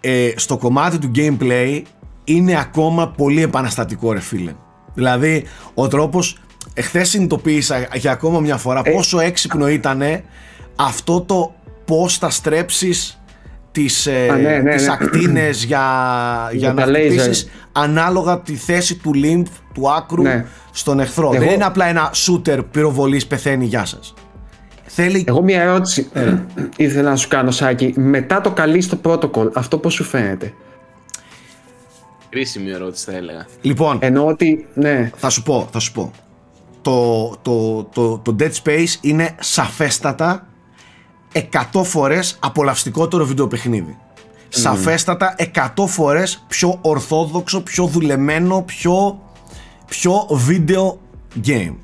ε, 0.00 0.30
στο 0.36 0.56
κομμάτι 0.56 0.98
του 0.98 1.10
gameplay 1.16 1.82
είναι 2.24 2.58
ακόμα 2.60 3.08
πολύ 3.08 3.42
επαναστατικό 3.42 4.12
ρε 4.12 4.20
φίλε. 4.20 4.52
Δηλαδή, 4.94 5.44
ο 5.74 5.88
τρόπος, 5.88 6.38
εχθές 6.74 7.08
συνειδητοποίησα 7.08 7.88
για 7.94 8.12
ακόμα 8.12 8.40
μια 8.40 8.56
φορά 8.56 8.82
ε, 8.84 8.90
πόσο 8.90 9.20
έξυπνο 9.20 9.68
ήταν 9.68 10.02
αυτό 10.76 11.20
το 11.20 11.54
πώς 11.84 12.18
θα 12.18 12.30
στρέψεις 12.30 13.17
τις, 13.78 14.06
ε, 14.06 14.26
ναι, 14.40 14.58
ναι, 14.58 14.74
τις 14.74 14.86
ναι. 14.86 14.92
ακτίνες 14.92 15.64
για, 15.64 15.82
για, 16.52 16.72
να 16.72 16.82
χτυπήσεις 16.82 17.50
ανάλογα 17.72 18.40
τη 18.40 18.54
θέση 18.54 18.96
του 18.96 19.14
λιμπ 19.14 19.46
του 19.74 19.90
άκρου 19.90 20.22
ναι. 20.22 20.44
στον 20.70 21.00
εχθρό. 21.00 21.30
Εγώ... 21.34 21.44
Δεν 21.44 21.54
είναι 21.54 21.64
απλά 21.64 21.86
ένα 21.86 22.10
shooter 22.14 22.58
πυροβολής 22.70 23.26
πεθαίνει 23.26 23.64
γεια 23.64 23.84
σας. 23.84 24.14
Θέλει... 24.86 25.24
Εγώ 25.28 25.42
μια 25.42 25.62
ερώτηση 25.62 26.08
ε. 26.12 26.34
ήθελα 26.76 27.10
να 27.10 27.16
σου 27.16 27.28
κάνω 27.28 27.50
Σάκη. 27.50 27.94
Μετά 27.96 28.40
το 28.40 28.50
καλή 28.50 28.80
στο 28.80 28.98
protocol, 29.02 29.52
αυτό 29.54 29.78
πώς 29.78 29.94
σου 29.94 30.04
φαίνεται; 30.04 30.54
Κρίσιμη 32.28 32.70
ερώτηση 32.70 33.04
θα 33.10 33.16
έλεγα. 33.16 33.46
Λοιπόν, 33.60 33.98
Ενώ 34.00 34.26
ότι, 34.26 34.66
ναι. 34.74 35.10
θα 35.16 35.30
σου 35.30 35.42
πω, 35.42 35.68
θα 35.72 35.78
σου 35.78 35.92
πω. 35.92 36.10
Το, 36.82 37.28
το, 37.42 37.84
το, 37.84 38.18
το 38.18 38.36
Dead 38.38 38.52
Space 38.64 38.94
είναι 39.00 39.34
σαφέστατα 39.38 40.46
100 41.72 41.82
φορές 41.84 42.36
απολαυστικότερο 42.40 43.24
βιντεοπαιχνίδι. 43.24 43.96
Mm. 43.98 44.46
Σαφέστατα 44.48 45.34
100 45.76 45.86
φορές 45.86 46.44
πιο 46.48 46.78
ορθόδοξο, 46.80 47.60
πιο 47.60 47.86
δουλεμένο, 47.86 48.62
πιο, 48.62 49.20
πιο 49.86 50.26
video 50.48 50.96
game. 51.46 51.74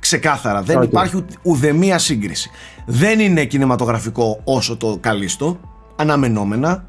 Ξεκάθαρα. 0.00 0.62
Δεν 0.62 0.82
υπάρχει 0.82 1.24
ουδεμία 1.42 1.98
σύγκριση. 1.98 2.50
Δεν 2.86 3.20
είναι 3.20 3.44
κινηματογραφικό 3.44 4.40
όσο 4.44 4.76
το 4.76 4.98
καλύστο, 5.00 5.60
αναμενόμενα. 5.96 6.84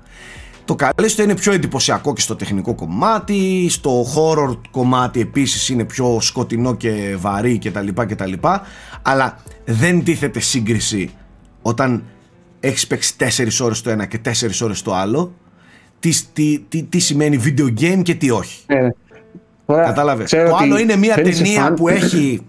Το 0.65 0.75
καλύστο 0.75 1.23
είναι 1.23 1.35
πιο 1.35 1.51
εντυπωσιακό 1.51 2.13
και 2.13 2.21
στο 2.21 2.35
τεχνικό 2.35 2.75
κομμάτι, 2.75 3.67
στο 3.69 4.05
horror 4.15 4.57
κομμάτι 4.71 5.19
επίσης 5.19 5.69
είναι 5.69 5.83
πιο 5.83 6.17
σκοτεινό 6.21 6.75
και 6.75 7.15
βαρύ 7.19 7.57
κτλ. 7.57 7.87
κτλ 7.93 8.33
αλλά 9.01 9.37
δεν 9.65 10.03
τίθεται 10.03 10.39
σύγκριση 10.39 11.11
όταν 11.63 12.03
έχεις 12.59 12.87
παίξει 12.87 13.15
4 13.19 13.47
ώρες 13.61 13.81
το 13.81 13.89
ένα 13.89 14.05
και 14.05 14.19
4 14.25 14.31
ώρες 14.61 14.81
το 14.81 14.93
άλλο 14.93 15.33
τι, 15.99 16.11
τι, 16.33 16.65
τι, 16.69 16.83
τι 16.83 16.99
σημαίνει 16.99 17.39
video 17.45 17.79
game 17.79 18.01
και 18.03 18.15
τι 18.15 18.29
όχι. 18.29 18.63
Ε, 18.65 18.89
Κατάλαβες. 19.65 20.29
Το 20.29 20.55
άλλο 20.55 20.77
είναι 20.77 20.95
μια 20.95 21.15
ταινία 21.15 21.73
που 21.73 21.87
έχει 21.87 22.41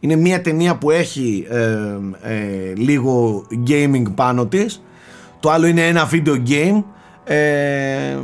είναι 0.00 0.16
μια 0.16 0.40
ταινία 0.40 0.76
που 0.76 0.90
έχει 0.90 1.46
ε, 1.50 1.58
ε, 2.22 2.72
λίγο 2.76 3.46
gaming 3.68 4.04
πάνω 4.14 4.46
της 4.46 4.82
το 5.40 5.50
άλλο 5.50 5.66
είναι 5.66 5.86
ένα 5.86 6.08
video 6.12 6.42
game 6.48 6.82
ε, 7.24 8.16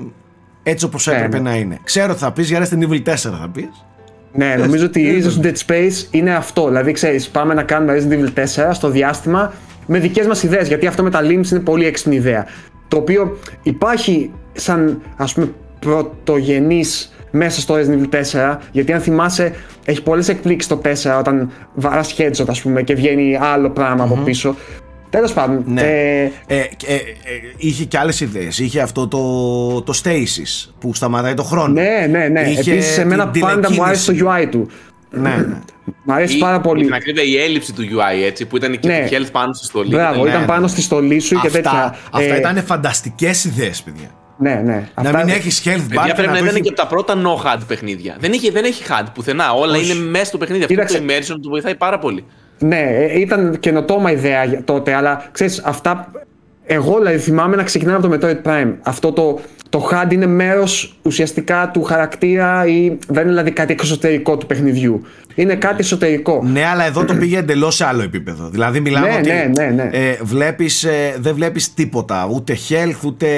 έτσι 0.63 0.85
όπως 0.85 1.09
έπρεπε 1.09 1.39
ναι. 1.39 1.51
να 1.51 1.57
είναι. 1.57 1.79
Ξέρω 1.85 2.11
ότι 2.11 2.21
θα 2.21 2.33
πεις 2.33 2.49
για 2.49 2.69
Resident 2.69 2.89
Evil 2.89 3.03
4 3.03 3.15
θα 3.15 3.51
πεις. 3.53 3.85
Ναι, 4.33 4.55
νομίζω 4.59 4.85
ότι 4.85 5.01
η 5.01 5.11
ρίζα 5.11 5.31
του 5.31 5.41
Dead 5.43 5.55
Space 5.67 6.07
είναι 6.11 6.35
αυτό. 6.35 6.67
Δηλαδή, 6.67 6.93
ξέρεις, 6.93 7.29
πάμε 7.29 7.55
να 7.55 7.63
κάνουμε 7.63 7.99
Resident 7.99 8.39
Evil 8.39 8.45
4 8.69 8.71
στο 8.73 8.91
διάστημα 8.91 9.53
με 9.87 9.99
δικές 9.99 10.27
μας 10.27 10.43
ιδέες. 10.43 10.69
Γιατί 10.69 10.87
αυτό 10.87 11.03
με 11.03 11.11
τα 11.11 11.21
limbs 11.23 11.51
είναι 11.51 11.61
πολύ 11.61 11.87
έξυπνη 11.87 12.17
ιδέα. 12.17 12.47
Το 12.89 12.97
οποίο 12.97 13.39
υπάρχει 13.63 14.31
σαν 14.53 15.03
ας 15.17 15.33
πούμε 15.35 15.51
πρωτογενής 15.79 17.11
μέσα 17.31 17.61
στο 17.61 17.75
Resident 17.75 18.15
Evil 18.15 18.55
4. 18.55 18.59
Γιατί 18.73 18.93
αν 18.93 19.01
θυμάσαι, 19.01 19.55
έχει 19.85 20.03
πολλές 20.03 20.29
εκπλήξεις 20.29 20.69
το 20.71 20.81
4 20.85 21.19
όταν 21.19 21.51
βαράς 21.75 22.15
headshot, 22.19 22.49
ας 22.49 22.63
πούμε, 22.63 22.83
και 22.83 22.95
βγαίνει 22.95 23.39
άλλο 23.41 23.71
πράγμα 23.71 24.05
από 24.05 24.15
πίσω. 24.25 24.55
Τέλος 25.11 25.33
πάντων. 25.33 25.65
Ναι. 25.67 25.81
Ε, 25.81 26.31
Ε, 26.47 26.57
ε, 26.57 26.95
ε, 26.95 27.01
είχε 27.57 27.85
και 27.85 27.99
άλλες 27.99 28.21
ιδέες. 28.21 28.59
Είχε 28.59 28.81
αυτό 28.81 29.09
το, 29.09 29.83
το 29.83 30.01
Stasis 30.05 30.71
που 30.79 30.95
σταματάει 30.95 31.35
το 31.35 31.43
χρόνο. 31.43 31.73
ναι, 31.73 32.07
ναι, 32.11 32.29
ναι. 32.29 32.41
Είχε 32.41 32.71
Επίσης, 32.73 32.99
εμένα 32.99 33.29
την 33.29 33.41
πάντα 33.41 33.73
μου 33.73 33.85
άρεσε 33.85 34.07
το 34.07 34.13
τηλεκίνηση. 34.13 34.47
UI 34.47 34.49
του. 34.51 34.69
Ναι, 35.11 35.29
ναι. 35.49 35.59
Μ' 36.05 36.13
αρέσει 36.13 36.37
Ή, 36.37 36.39
πάρα 36.39 36.53
για 36.53 36.61
πολύ. 36.63 36.85
Την 36.85 36.95
ακρίβεια, 36.95 37.23
η 37.23 37.37
έλλειψη 37.37 37.73
του 37.73 37.83
UI 37.83 38.25
έτσι, 38.25 38.47
που 38.47 38.57
ήταν 38.57 38.79
και 38.79 38.89
Ναι. 38.89 39.09
το 39.11 39.17
health 39.17 39.29
πάνω 39.33 39.53
στη 39.53 39.65
στολή. 39.67 39.89
Μπράβο, 39.91 40.15
Ήταν- 40.15 40.27
ήταν 40.29 40.41
ναι, 40.41 40.47
πάνω 40.47 40.61
ναι. 40.61 40.69
στη 40.69 40.81
στολή 40.83 41.19
σου 41.19 41.41
και 41.41 41.47
Αυτά, 41.47 41.61
τέτοια. 41.63 41.95
αυτά 42.13 42.35
Ε, 42.35 42.39
ήταν 42.39 42.65
φανταστικές 42.65 43.45
ιδέες, 43.45 43.83
παιδιά. 43.83 44.11
Ναι, 44.39 44.55
ναι. 44.65 44.89
Να 44.95 45.03
Αυτά- 45.11 45.25
μην 45.25 45.35
έχεις 45.35 45.63
health 45.65 45.69
bar 45.71 45.89
Παιδιά 45.89 46.05
και 46.07 46.13
πρέπει 46.13 46.29
να 46.29 46.39
το 46.39 46.45
ήταν 46.45 46.47
έχει- 46.55 46.61
και 46.61 46.69
από 46.69 46.77
τα 46.81 46.87
πρώτα 46.87 47.15
no 47.23 47.47
HUD 47.47 47.61
παιχνίδια. 47.67 48.17
Δεν, 48.21 48.33
είχε, 48.33 48.51
δεν 48.51 48.65
έχει 48.65 48.85
HUD 48.89 49.07
πουθενά. 49.15 49.53
Όλα 49.53 49.77
Όχι. 49.77 49.85
είναι 49.91 50.01
μέσα 50.11 50.25
στο 50.25 50.39
παιχνίδι. 50.39 50.63
Αυτό 50.63 50.75
Κοίταξε. 50.75 50.99
το 50.99 51.05
immersion 51.09 51.39
του 51.43 51.49
βοηθάει 51.49 51.75
πάρα 51.75 51.99
πολύ. 51.99 52.25
Ναι, 52.59 52.81
ε, 52.81 53.21
ήταν 53.21 53.57
καινοτόμα 53.61 54.11
ιδέα 54.11 54.45
για- 54.45 54.65
τότε, 54.65 54.95
αλλά 54.95 55.29
ξέρεις, 55.33 55.61
αυτά. 55.65 56.11
Εγώ 56.67 56.99
δηλαδή 56.99 57.19
θυμάμαι 57.19 57.57
να 57.57 57.63
ξεκινάμε 57.63 58.07
από 58.07 58.19
το 58.19 58.27
Metroid 58.27 58.49
Prime. 58.49 58.75
Αυτό 58.83 59.13
το, 59.13 59.41
το 59.69 59.89
HUD 59.93 60.13
είναι 60.13 60.27
μέρος 60.27 60.99
ουσιαστικά 61.03 61.71
του 61.73 61.83
χαρακτήρα 61.83 62.67
ή 62.67 62.97
δεν 63.09 63.23
είναι 63.23 63.31
δηλαδή 63.31 63.51
κάτι 63.51 63.73
εξωτερικό 63.73 64.37
του 64.37 64.47
παιχνιδιού. 64.47 65.03
Είναι 65.35 65.55
κάτι 65.55 65.77
εσωτερικό. 65.81 66.43
Ναι, 66.45 66.65
αλλά 66.65 66.85
εδώ 66.85 67.05
το 67.05 67.15
πήγε 67.15 67.39
εντελώς 67.39 67.75
σε 67.75 67.85
άλλο 67.85 68.03
επίπεδο. 68.03 68.49
Δηλαδή, 68.49 68.81
μιλάμε 68.81 69.09
Ναι, 69.09 69.17
ότι 69.17 69.29
ναι, 69.29 69.51
ναι, 69.55 69.71
ναι. 69.71 69.89
Ε, 69.93 70.19
βλέπεις, 70.23 70.85
ε, 70.85 71.17
δεν 71.19 71.35
βλέπεις 71.35 71.75
τίποτα. 71.75 72.29
Ούτε 72.33 72.57
health, 72.69 73.05
ούτε 73.07 73.29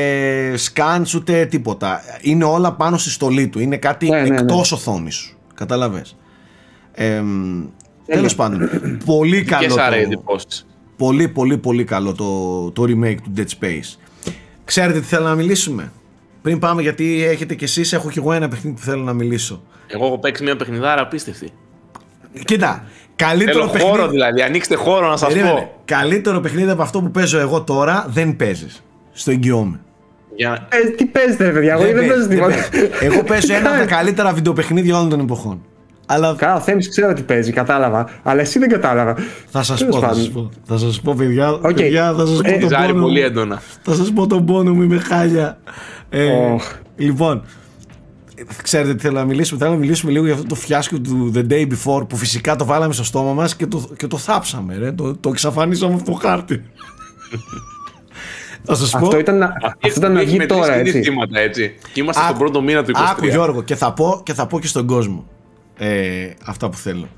scans, 0.55 1.15
ούτε 1.17 1.45
τίποτα. 1.45 2.01
Είναι 2.21 2.45
όλα 2.45 2.73
πάνω 2.73 2.97
στη 2.99 3.11
στολή 3.11 3.49
του. 3.49 3.61
Είναι 3.61 3.77
κάτι 3.77 4.09
Ναι, 4.09 4.21
ναι, 4.21 4.29
ναι. 4.29 4.37
εκτός 4.37 4.73
οθόνης 4.73 5.15
σου. 5.15 5.37
Κατάλαβες. 5.55 6.17
Ε, 6.95 7.23
τέλος 8.07 8.35
πάντων, 8.35 8.71
πολύ 9.05 9.45
Και 9.45 9.51
καλό, 9.51 9.71
σαν 9.71 9.91
το, 9.91 9.97
εντυπώσεις. 9.97 10.67
Πολύ, 10.99 11.29
πολύ, 11.29 11.59
πολύ 11.59 11.85
καλό 11.85 12.13
το, 12.13 12.71
το 12.71 12.83
remake 12.83 13.17
του 13.23 13.33
Dead 13.37 13.65
Space. 13.65 13.99
Ξέρετε 14.65 14.99
τι 15.01 15.07
θέλω 15.07 15.25
να 15.25 15.35
μιλήσουμε; 15.35 15.93
Πριν 16.43 16.59
πάμε 16.59 16.83
γιατί 16.83 17.25
έχετε 17.25 17.55
κι 17.55 17.65
εσείς, 17.65 17.93
έχω 17.93 18.11
κι 18.11 18.19
εγώ 18.19 18.33
ένα 18.33 18.49
παιχνίδι 18.49 18.77
που 18.77 18.83
θέλω 18.83 19.03
να 19.03 19.13
μιλήσω. 19.13 19.63
Εγώ 19.87 20.07
έχω 20.07 20.19
παίξει 20.19 20.43
μια 20.43 20.57
παιχνιδάρα 20.57 21.01
απίστευτη. 21.03 21.49
Κοίτα, 22.45 22.85
καλύτερο 23.17 23.53
Θέλω 23.59 23.71
παιχνίδι... 23.71 23.91
χώρο 23.97 24.09
δηλαδή. 24.09 24.43
Ανοίξτε 24.43 24.75
χώρο 24.75 25.09
να 25.09 25.17
σας 25.17 25.29
Περίμενε. 25.29 25.55
πω. 25.61 25.81
Καλύτερο 25.85 26.41
παιχνίδι 26.41 26.71
από 26.71 26.83
αυτό 26.83 27.01
που 27.01 27.11
παίζω 27.11 27.39
εγώ 27.39 27.63
τώρα 27.63 28.07
δεν 28.09 28.37
παίζεις. 28.37 28.83
Σ' 29.13 29.22
το 29.22 29.31
εγγυώμαι. 29.31 29.81
Για 30.37 30.49
να- 30.49 30.69
Ε, 30.79 30.89
τι 30.91 31.05
παίζετε, 31.05 31.51
παιδιά, 31.51 31.73
εγώ 31.73 31.83
δεν 31.83 31.95
παίζω 31.95 32.09
παίζει, 32.09 32.29
τίποτα. 32.29 32.55
παίζεις. 32.55 32.91
Εγώ 33.01 33.23
παίζω 33.23 33.55
ένα 33.55 33.69
από 33.71 33.79
τα 33.79 33.85
καλύτερα 33.87 34.33
βιντεοπαιχνίδια 34.33 34.97
όλων 34.97 35.09
των 35.09 35.21
εποχών. 35.21 35.61
Αλλά 36.11 36.35
Καλά, 36.39 36.55
ο 36.55 36.61
Θέμης 36.61 36.89
ξέρω 36.89 37.13
τι 37.13 37.23
παίζει, 37.23 37.53
κατάλαβα. 37.53 38.09
Αλλά 38.23 38.41
εσύ 38.41 38.59
δεν 38.59 38.69
κατάλαβα. 38.69 39.17
θα 39.49 39.63
σας 39.63 39.79
Τέλος 39.79 39.95
πω, 39.95 40.01
θα 40.01 40.07
πάντων. 40.07 40.23
σας 40.23 40.33
πω. 40.33 40.51
Θα 40.65 40.79
σας 40.79 41.01
πω, 41.01 41.15
παιδιά. 41.15 41.51
Οκ. 41.51 41.61
παιδιά 41.75 42.13
θα 42.15 42.27
σας 42.27 42.37
πω 42.43 42.49
Ε, 42.51 42.59
τον 42.59 42.69
Ζάρι 42.69 42.93
πόνο. 42.93 43.03
πολύ 43.05 43.21
μου. 43.21 43.27
έντονα. 43.27 43.63
Θα 43.83 43.95
σας 43.95 44.13
πω 44.13 44.27
τον 44.27 44.45
πόνο 44.45 44.75
μου, 44.75 44.83
είμαι 44.83 44.99
χάλια. 44.99 45.59
Ε, 46.09 46.25
Οχ. 46.25 46.73
Λοιπόν, 46.97 47.43
ξέρετε 48.63 48.95
τι 48.95 49.01
θέλω 49.03 49.19
να 49.19 49.25
μιλήσουμε. 49.25 49.59
Θέλω 49.59 49.71
να 49.73 49.79
μιλήσουμε 49.79 50.13
λίγο 50.13 50.25
για 50.25 50.35
αυτό 50.35 50.47
το 50.47 50.55
φιάσκο 50.55 50.99
του 51.01 51.33
The 51.35 51.47
Day 51.53 51.67
Before 51.67 52.09
που 52.09 52.17
φυσικά 52.17 52.57
το 52.57 52.65
βάλαμε 52.65 52.93
στο 52.93 53.05
στόμα 53.05 53.33
μας 53.33 53.57
και 53.57 53.67
το, 53.67 53.89
και 53.97 54.07
το 54.07 54.17
θάψαμε. 54.17 54.77
Ρε. 54.77 54.93
Το, 54.93 55.17
το 55.17 55.29
εξαφανίσαμε 55.29 55.95
από 55.95 56.05
το 56.05 56.13
χάρτη. 56.13 56.63
θα 58.65 58.75
σας 58.75 58.91
πω. 58.91 58.99
Αυτό 58.99 59.19
ήταν, 59.19 59.39
να- 59.39 59.53
αυτό 59.83 60.01
ήταν 60.01 60.13
να 60.13 60.19
Έχει 60.21 60.29
βγει 60.29 60.37
μετρήσει 60.39 60.61
τώρα, 60.61 60.79
ήδη 60.81 60.89
έτσι. 60.89 61.03
θύματα, 61.03 61.39
έτσι. 61.41 61.75
Και 61.93 62.01
είμαστε 62.01 62.23
Άκου- 62.23 62.35
στον 62.37 62.47
πρώτο 62.47 62.63
μήνα 62.65 62.85
του 62.85 62.91
23. 62.91 63.11
Άκου 63.11 63.27
Γιώργο 63.27 63.63
και 63.63 63.75
θα 63.77 63.93
πω 63.93 64.21
και, 64.25 64.33
θα 64.35 64.47
πω 64.47 64.61
και 64.61 64.67
στον 64.67 64.87
κόσμο 64.87 65.27
ε, 65.79 66.31
αυτά 66.45 66.69
που 66.69 66.77
θέλω. 66.77 67.09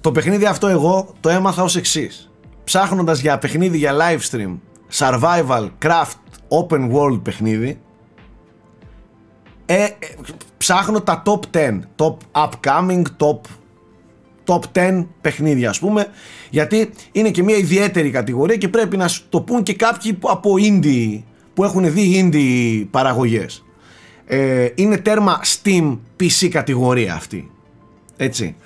Το 0.00 0.12
παιχνίδι 0.12 0.44
αυτό 0.44 0.66
εγώ 0.66 1.14
το 1.20 1.28
έμαθα 1.28 1.62
ως 1.62 1.76
εξής. 1.76 2.30
Ψάχνοντας 2.64 3.20
για 3.20 3.38
παιχνίδι 3.38 3.78
για 3.78 3.92
live 3.94 4.20
stream, 4.30 4.56
survival, 4.92 5.68
craft, 5.84 6.18
open 6.48 6.90
world 6.92 7.20
παιχνίδι, 7.22 7.80
ε, 9.66 9.82
ε, 9.84 9.88
ψάχνω 10.58 11.00
τα 11.00 11.22
top 11.26 11.40
10, 11.56 11.78
top 11.96 12.16
upcoming, 12.32 13.02
top 13.18 13.38
top 14.44 14.60
10 14.72 15.06
παιχνίδια 15.20 15.70
ας 15.70 15.78
πούμε 15.78 16.06
γιατί 16.50 16.90
είναι 17.12 17.30
και 17.30 17.42
μια 17.42 17.56
ιδιαίτερη 17.56 18.10
κατηγορία 18.10 18.56
και 18.56 18.68
πρέπει 18.68 18.96
να 18.96 19.08
σου 19.08 19.22
το 19.28 19.40
πούν 19.40 19.62
και 19.62 19.74
κάποιοι 19.74 20.12
που- 20.12 20.30
από 20.30 20.54
indie 20.58 21.22
που 21.54 21.64
έχουν 21.64 21.92
δει 21.92 22.30
indie 22.32 22.86
παραγωγές 22.90 23.64
ε, 24.26 24.68
είναι 24.74 24.96
τέρμα 24.96 25.40
Steam 25.44 25.98
PC 26.20 26.48
κατηγορία 26.48 27.14
αυτή 27.14 27.50
έτσι. 28.18 28.56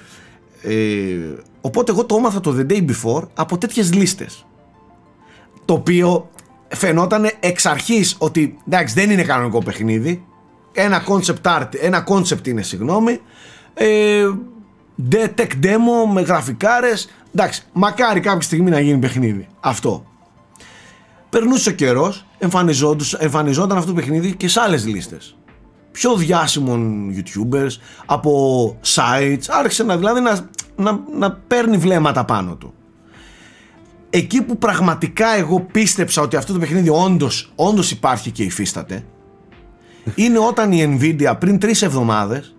Ε, 0.63 1.17
οπότε 1.61 1.93
εγώ 1.93 2.05
το 2.05 2.17
έμαθα 2.17 2.41
το 2.41 2.57
The 2.59 2.71
Day 2.73 2.85
Before 2.91 3.23
από 3.35 3.59
τέτοιες 3.59 3.95
λίστες. 3.95 4.47
Το 5.65 5.75
οποίο 5.75 6.31
φαινόταν 6.69 7.31
εξ 7.41 7.67
αρχής 7.67 8.17
ότι 8.19 8.59
εντάξει 8.67 8.95
δεν 8.95 9.11
είναι 9.11 9.23
κανονικό 9.23 9.63
παιχνίδι. 9.63 10.25
Ένα 10.73 11.05
concept 11.09 11.43
art, 11.61 11.69
ένα 11.81 12.07
concept 12.09 12.47
είναι 12.47 12.63
συγγνώμη. 12.63 13.21
Ε, 13.75 14.25
de- 15.11 15.29
tech 15.37 15.51
demo 15.63 16.13
με 16.13 16.21
γραφικάρες. 16.21 17.09
Εντάξει 17.35 17.63
μακάρι 17.73 18.21
κάποια 18.21 18.41
στιγμή 18.41 18.71
να 18.71 18.81
γίνει 18.81 18.99
παιχνίδι. 18.99 19.47
Αυτό. 19.61 20.05
Περνούσε 21.31 21.69
ο 21.69 21.73
καιρός 21.73 22.27
εμφανιζόντους- 22.39 23.15
εμφανιζόταν 23.15 23.77
αυτό 23.77 23.89
το 23.91 23.97
παιχνίδι 24.01 24.35
και 24.37 24.49
σε 24.49 24.61
άλλες 24.61 24.87
λίστες 24.87 25.37
πιο 25.93 26.17
διάσημων 26.17 27.11
youtubers 27.17 27.71
από 28.07 28.77
sites 28.95 29.45
άρχισε 29.49 29.83
να, 29.83 29.97
δηλαδή 29.97 30.21
να, 30.21 30.49
να, 30.77 31.01
να 31.19 31.33
παίρνει 31.33 31.77
βλέμματα 31.77 32.25
πάνω 32.25 32.55
του. 32.55 32.75
Εκεί 34.11 34.43
που 34.43 34.59
πραγματικά 34.59 35.37
εγώ 35.37 35.61
πίστεψα 35.61 36.23
ότι 36.23 36.37
αυτό 36.37 36.53
το 36.53 36.59
παιχνίδι 36.59 36.89
όντως, 36.89 37.53
όντως 37.55 37.91
υπάρχει 37.91 38.31
και 38.31 38.43
υφίσταται 38.43 39.05
είναι 40.15 40.39
όταν 40.39 40.73
η 40.73 40.99
Nvidia 40.99 41.35
πριν 41.39 41.59
τρεις 41.59 41.83
εβδομάδες 41.83 42.55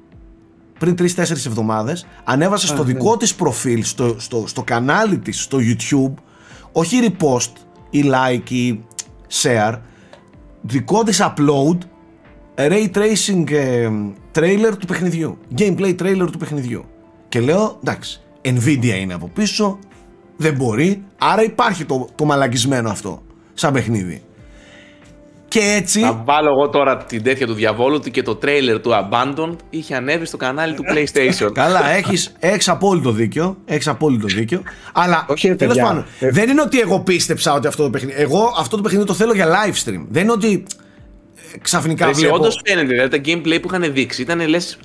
πριν 0.80 0.96
τρεις-τέσσερις 0.96 1.46
εβδομάδες 1.46 2.06
ανέβασε 2.24 2.68
στο 2.68 2.84
δικό 2.84 3.18
της 3.18 3.36
προφίλ 3.36 3.84
στο, 3.84 4.16
στο, 4.20 4.44
στο 4.48 4.64
κανάλι 4.64 5.18
της 5.18 5.42
στο 5.42 5.58
YouTube 5.62 6.14
όχι 6.72 7.00
repost 7.20 7.52
ή 7.90 8.04
like 8.14 8.50
ή 8.52 8.80
share 9.42 9.80
δικό 10.62 11.04
της 11.04 11.22
upload 11.24 11.78
ray 12.56 12.88
tracing 12.94 13.52
ε, 13.52 13.90
trailer 14.36 14.78
του 14.80 14.86
παιχνιδιού 14.88 15.38
gameplay 15.58 15.96
trailer 16.02 16.28
του 16.32 16.38
παιχνιδιού 16.38 16.86
και 17.30 17.40
λέω 17.40 17.80
εντάξει 17.84 18.22
Nvidia 18.42 19.00
είναι 19.02 19.14
από 19.14 19.28
πίσω 19.34 19.80
δεν 20.38 20.54
μπορεί 20.56 21.04
άρα 21.18 21.44
υπάρχει 21.44 21.86
το, 21.86 22.08
το 22.16 22.26
μαλακισμένο 22.26 22.90
αυτό 22.90 23.22
σαν 23.54 23.74
παιχνίδι 23.74 24.24
και 25.54 25.60
έτσι 25.78 26.00
Να 26.00 26.14
βάλω 26.14 26.50
εγώ 26.50 26.70
τώρα 26.70 26.98
την 26.98 27.24
τέτοια 27.24 27.48
του 27.48 27.54
διαβόλου 27.54 28.00
του 28.00 28.12
και 28.12 28.22
το 28.22 28.36
τρέιλερ 28.36 28.82
του 28.82 28.92
Abandoned 28.92 29.56
είχε 29.70 29.96
ανέβει 29.96 30.26
στο 30.26 30.38
κανάλι 30.38 30.74
του 30.74 30.84
PlayStation. 30.94 31.50
Καλά, 31.64 31.90
έχεις, 31.90 32.32
έχεις 32.40 32.70
απόλυτο 32.70 33.12
δίκιο. 33.12 33.58
Έχεις 33.66 33.88
απόλυτο 33.88 34.28
δίκιο. 34.28 34.62
Αλλά 34.94 35.26
Όχι, 35.30 35.48
ρε, 35.48 35.56
τέλος 35.56 35.76
παιδιά. 35.76 35.90
πάντων, 35.90 36.06
Ε, 36.20 36.30
δεν 36.30 36.50
είναι 36.50 36.62
ότι 36.62 36.80
εγώ 36.80 37.00
πίστεψα 37.00 37.54
ότι 37.54 37.68
αυτό 37.68 37.84
το 37.84 37.90
παιχνίδι. 37.90 38.22
Εγώ 38.22 38.54
αυτό 38.60 38.76
το 38.76 38.82
παιχνίδι 38.82 39.06
το 39.06 39.14
θέλω 39.14 39.34
για 39.34 39.48
live 39.48 39.90
stream. 39.90 40.06
Δεν 40.10 40.24
είναι 40.24 40.32
ότι 40.32 40.64
ε, 40.80 40.83
ξαφνικά 41.62 42.08
Έτσι, 42.08 42.20
βλέπω. 42.22 42.36
όντως 42.36 42.62
φαίνεται, 42.66 42.88
δηλαδή 42.88 43.10
τα 43.10 43.32
gameplay 43.32 43.62
που 43.62 43.68
είχαν 43.74 43.94
δείξει 43.94 44.22
ήταν 44.22 44.48
λες. 44.48 44.78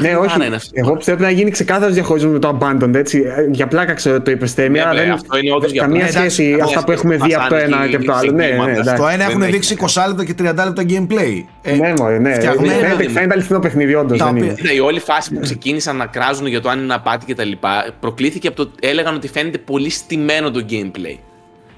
Ναι, 0.00 0.16
όχι. 0.16 0.30
Εγώ 0.72 0.96
πιστεύω 0.96 1.22
να 1.22 1.30
γίνει 1.30 1.50
ξεκάθαρος 1.50 1.94
διαχωρισμός 1.94 2.32
με 2.32 2.38
το 2.38 2.58
Abandoned. 2.60 2.94
Έτσι. 2.94 3.18
Ε, 3.36 3.46
Για 3.50 3.66
πλάκα 3.66 3.92
ξέρω 3.94 4.14
ότι 4.14 4.24
το 4.24 4.30
είπες 4.30 4.52
Θέμη, 4.52 4.78
Ναι, 4.78 4.80
αλλά 4.84 4.92
ναι, 4.92 5.00
δεν 5.00 5.10
αυτό 5.10 5.38
είναι 5.38 5.52
όντως 5.54 5.70
για 5.72 5.82
καμία 5.82 5.98
πλάκα. 6.04 6.18
σχέση 6.18 6.44
Εντάξει, 6.44 6.62
αυτά 6.74 6.84
που 6.84 6.92
έχουμε 6.92 7.16
δει 7.16 7.34
από 7.34 7.48
το 7.48 7.54
βασάνικη 7.54 7.74
ένα 7.76 7.86
και 7.88 7.96
από 7.96 8.04
το 8.04 8.12
άλλο. 8.12 8.28
σε 8.30 8.34
Ναι, 8.34 8.42
ναι, 8.44 8.48
κλίματα. 8.50 8.70
εντάξει. 8.70 8.94
Το 9.02 9.08
ένα 9.08 9.16
δεν 9.16 9.28
έχουν 9.28 9.42
έχει 9.42 9.50
δείξει 9.50 9.76
20 9.80 10.04
λεπτά 10.08 10.24
και 10.24 10.34
30 10.38 10.64
λεπτά 10.64 10.82
gameplay. 10.88 11.44
Ε, 11.62 11.74
Ναι, 11.74 11.92
μωρέ, 11.98 12.18
ναι. 12.18 12.34
φτιαγμένα, 12.34 12.72
Φαίνεται, 12.72 12.94
παιδί 12.94 13.06
μου. 13.06 13.12
φαίνεται 13.12 13.32
αληθινό 13.34 13.58
παιχνίδι, 13.58 13.94
όντως. 13.94 14.18
Τα 14.18 14.24
Δεν 14.24 14.34
οποία- 14.34 14.46
είναι. 14.46 14.54
Κοίτα, 14.60 14.72
η 14.72 14.80
όλη 14.80 15.00
φάση 15.00 15.34
που 15.34 15.40
ξεκίνησαν 15.40 15.96
να 15.96 16.06
κράζουν 16.06 16.46
για 16.46 16.60
το 16.60 16.68
αν 16.68 16.78
είναι 16.82 16.94
απάτη 16.94 17.24
και 17.26 17.34
τα 17.34 17.44
λοιπά, 17.44 17.94
προκλήθηκε 18.00 18.48
από 18.48 18.64
το. 18.64 18.70
έλεγαν 18.80 19.14
ότι 19.14 19.28
φαίνεται 19.28 19.58
πολύ 19.58 19.90
στημένο 19.90 20.50
το 20.50 20.64
gameplay. 20.70 21.18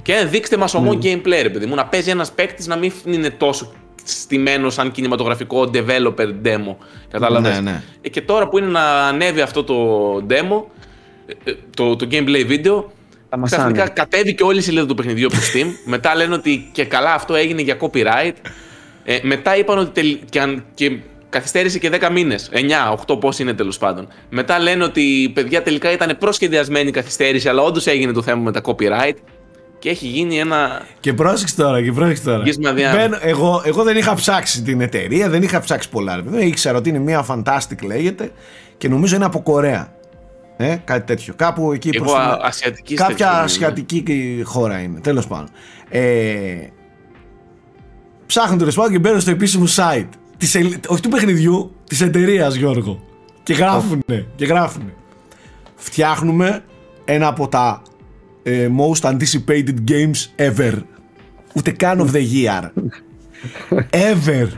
Και 0.02 0.12
ε, 0.12 0.24
δείξτε 0.24 0.56
μα 0.56 0.68
ομό 0.74 0.92
gameplay, 1.02 1.40
ρε 1.42 1.48
παιδί 1.50 1.66
μου, 1.66 1.74
να 1.74 1.86
παίζει 1.86 2.10
ένας 2.10 2.30
παίκτης 2.32 2.66
να 2.66 2.76
μην 2.76 2.92
είναι 3.06 3.30
τόσο 3.30 3.72
στημένο 4.10 4.70
σαν 4.70 4.90
κινηματογραφικό 4.90 5.70
developer 5.74 6.34
demo. 6.44 6.76
Κατάλαβες; 7.10 7.54
Ναι, 7.54 7.60
ναι. 7.60 7.82
Ε, 8.00 8.08
και 8.08 8.20
τώρα 8.20 8.48
που 8.48 8.58
είναι 8.58 8.66
να 8.66 9.06
ανέβει 9.06 9.40
αυτό 9.40 9.64
το 9.64 9.76
demo, 10.30 10.62
ε, 11.26 11.50
ε, 11.50 11.54
το, 11.76 11.96
το 11.96 12.08
gameplay 12.10 12.48
video, 12.50 12.84
Τα 13.28 13.36
μασάνε. 13.36 13.44
ξαφνικά 13.46 13.88
κατέβηκε 13.88 14.42
όλη 14.42 14.58
η 14.58 14.62
σελίδα 14.62 14.86
του 14.86 14.94
παιχνιδιού 14.94 15.26
από 15.26 15.34
το 15.34 15.42
Steam. 15.54 15.66
Μετά 15.94 16.14
λένε 16.16 16.34
ότι 16.34 16.68
και 16.72 16.84
καλά 16.84 17.14
αυτό 17.14 17.34
έγινε 17.34 17.62
για 17.62 17.76
copyright. 17.80 18.34
Ε, 19.04 19.18
μετά 19.22 19.56
είπαν 19.56 19.78
ότι 19.78 19.90
τελ... 19.90 20.18
και, 20.30 20.40
αν... 20.40 20.64
και 20.74 20.98
καθυστέρησε 21.28 21.78
και 21.78 21.90
10 22.00 22.08
μήνες. 22.12 22.50
9, 23.06 23.14
8, 23.14 23.20
πώς 23.20 23.38
είναι 23.38 23.52
τέλος 23.52 23.78
πάντων. 23.78 24.08
Μετά 24.28 24.58
λένε 24.58 24.84
ότι 24.84 25.00
η 25.00 25.28
παιδιά 25.28 25.62
τελικά 25.62 25.92
ήταν 25.92 26.16
προσχεδιασμένη 26.18 26.88
η 26.88 26.92
καθυστέρηση, 26.92 27.48
αλλά 27.48 27.62
όντως 27.62 27.86
έγινε 27.86 28.12
το 28.12 28.22
θέμα 28.22 28.42
με 28.42 28.52
τα 28.52 28.60
copyright. 28.64 29.14
Και 29.80 29.88
έχει 29.88 30.06
γίνει 30.06 30.38
ένα. 30.38 30.82
Και 31.00 31.12
πρόσεξε 31.12 31.56
τώρα, 31.56 31.82
και 31.82 31.92
πρόσεξε 31.92 32.22
τώρα. 32.22 32.42
Μπαίνω, 32.72 33.16
εγώ, 33.20 33.62
εγώ 33.64 33.82
δεν 33.82 33.96
είχα 33.96 34.14
ψάξει 34.14 34.62
την 34.62 34.80
εταιρεία, 34.80 35.28
δεν 35.28 35.42
είχα 35.42 35.60
ψάξει 35.60 35.88
πολλά. 35.88 36.22
Δεν 36.22 36.46
ήξερα 36.46 36.78
ότι 36.78 36.88
είναι 36.88 36.98
μια 36.98 37.26
Fantastic 37.28 37.82
λέγεται 37.82 38.32
και 38.78 38.88
νομίζω 38.88 39.16
είναι 39.16 39.24
από 39.24 39.42
Κορέα. 39.42 39.92
Ε, 40.56 40.76
κάτι 40.84 41.06
τέτοιο. 41.06 41.34
Κάπου 41.36 41.72
εκεί 41.72 41.90
Εγώ, 41.94 42.04
προς 42.04 42.16
ασιατικής 42.42 42.98
Κάποια 42.98 43.30
ασιατική 43.30 44.04
χώρα 44.44 44.80
είναι. 44.80 45.00
Τέλος 45.00 45.26
πάντων. 45.26 45.48
Ε, 45.88 46.02
ψάχνουν 48.26 48.58
τέλος 48.58 48.74
πάντων 48.74 48.92
και 48.92 48.98
μπαίνουν 48.98 49.20
στο 49.20 49.30
επίσημο 49.30 49.64
site 49.76 50.08
της, 50.36 50.56
όχι 50.86 51.02
του 51.02 51.08
παιχνιδιού, 51.08 51.74
της 51.84 52.00
εταιρείας 52.00 52.54
Γιώργο. 52.54 53.04
Και 53.42 53.52
γράφουνε, 53.52 54.26
και 54.36 54.44
γράφουνε. 54.44 54.94
Φτιάχνουμε 55.76 56.64
ένα 57.04 57.26
από 57.26 57.48
τα 57.48 57.82
ε, 57.82 57.89
most 58.78 59.04
anticipated 59.04 59.74
games 59.90 60.26
ever. 60.36 60.72
Ούτε 61.54 61.70
καν 61.70 62.00
of 62.00 62.16
the 62.16 62.24
year. 62.34 62.70
ever. 63.90 64.48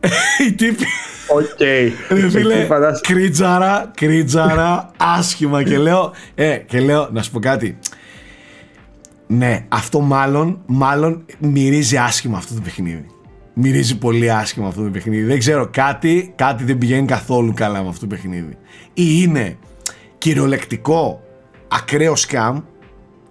Οι 0.46 0.52
τύποι. 0.52 0.84
Οκ. 1.28 2.28
Φίλε, 2.30 2.66
κρίντζαρα, 3.00 3.90
κρίντζαρα, 3.96 4.90
άσχημα. 4.96 5.62
Και 5.62 5.78
λέω, 5.78 6.12
ε, 6.34 6.56
και 6.56 6.80
λέω, 6.80 7.08
να 7.12 7.22
σου 7.22 7.30
πω 7.30 7.38
κάτι. 7.38 7.78
Ναι, 9.26 9.64
αυτό 9.68 10.00
μάλλον, 10.00 10.62
μάλλον 10.66 11.24
μυρίζει 11.38 11.96
άσχημα 11.96 12.38
αυτό 12.38 12.54
το 12.54 12.60
παιχνίδι 12.60 13.06
μυρίζει 13.54 13.98
πολύ 13.98 14.32
άσχημα 14.32 14.68
αυτό 14.68 14.82
το 14.82 14.90
παιχνίδι. 14.90 15.22
Δεν 15.22 15.38
ξέρω, 15.38 15.68
κάτι, 15.72 16.32
κάτι 16.36 16.64
δεν 16.64 16.78
πηγαίνει 16.78 17.06
καθόλου 17.06 17.52
καλά 17.52 17.82
με 17.82 17.88
αυτό 17.88 18.00
το 18.00 18.06
παιχνίδι. 18.06 18.56
Ή 18.94 19.04
είναι 19.22 19.56
κυριολεκτικό 20.18 21.22
ακραίο 21.68 22.16
scam, 22.16 22.60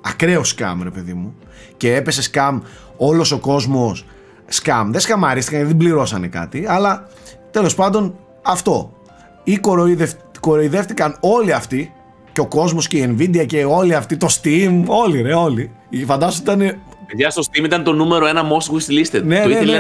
ακραίο 0.02 0.48
scam 0.48 0.84
ρε 0.84 0.90
παιδί 0.90 1.14
μου, 1.14 1.36
και 1.78 1.96
έπεσε 1.96 2.22
σκάμ 2.22 2.60
όλος 2.98 3.32
ο 3.32 3.40
κόσμος 3.40 4.06
σκάμ. 4.48 4.92
Δεν 4.92 5.02
σκαμαρίστηκαν, 5.02 5.68
δεν 5.68 5.78
πληρώσανε 5.78 6.28
κάτι, 6.28 6.66
αλλά 6.68 7.08
τέλος 7.52 7.76
πάντων 7.76 8.16
αυτό. 8.42 8.94
Ή 9.44 9.60
κοροϊδεύτηκαν 10.40 11.18
όλοι 11.20 11.54
αυτοί 11.54 11.94
και 12.32 12.42
ο 12.42 12.48
κόσμος 12.48 12.88
και 12.88 12.98
η 12.98 13.16
Nvidia 13.18 13.46
και 13.46 13.66
όλοι 13.66 13.96
αυτοί, 13.96 14.18
το 14.18 14.28
Steam, 14.42 14.84
όλοι 14.86 15.22
ρε, 15.22 15.34
όλοι. 15.34 15.72
Φαντάζομαι 16.06 16.42
ήταν 16.42 16.82
Παιδιά, 17.12 17.30
στο 17.30 17.42
Steam 17.46 17.64
ήταν 17.64 17.84
το 17.84 17.94
νούμερο 17.94 18.28
ένα 18.28 18.42
most 18.44 18.74
wishlist. 18.74 19.24
Ναι, 19.24 19.42
το 19.42 19.48
ναι, 19.48 19.60
ναι, 19.60 19.78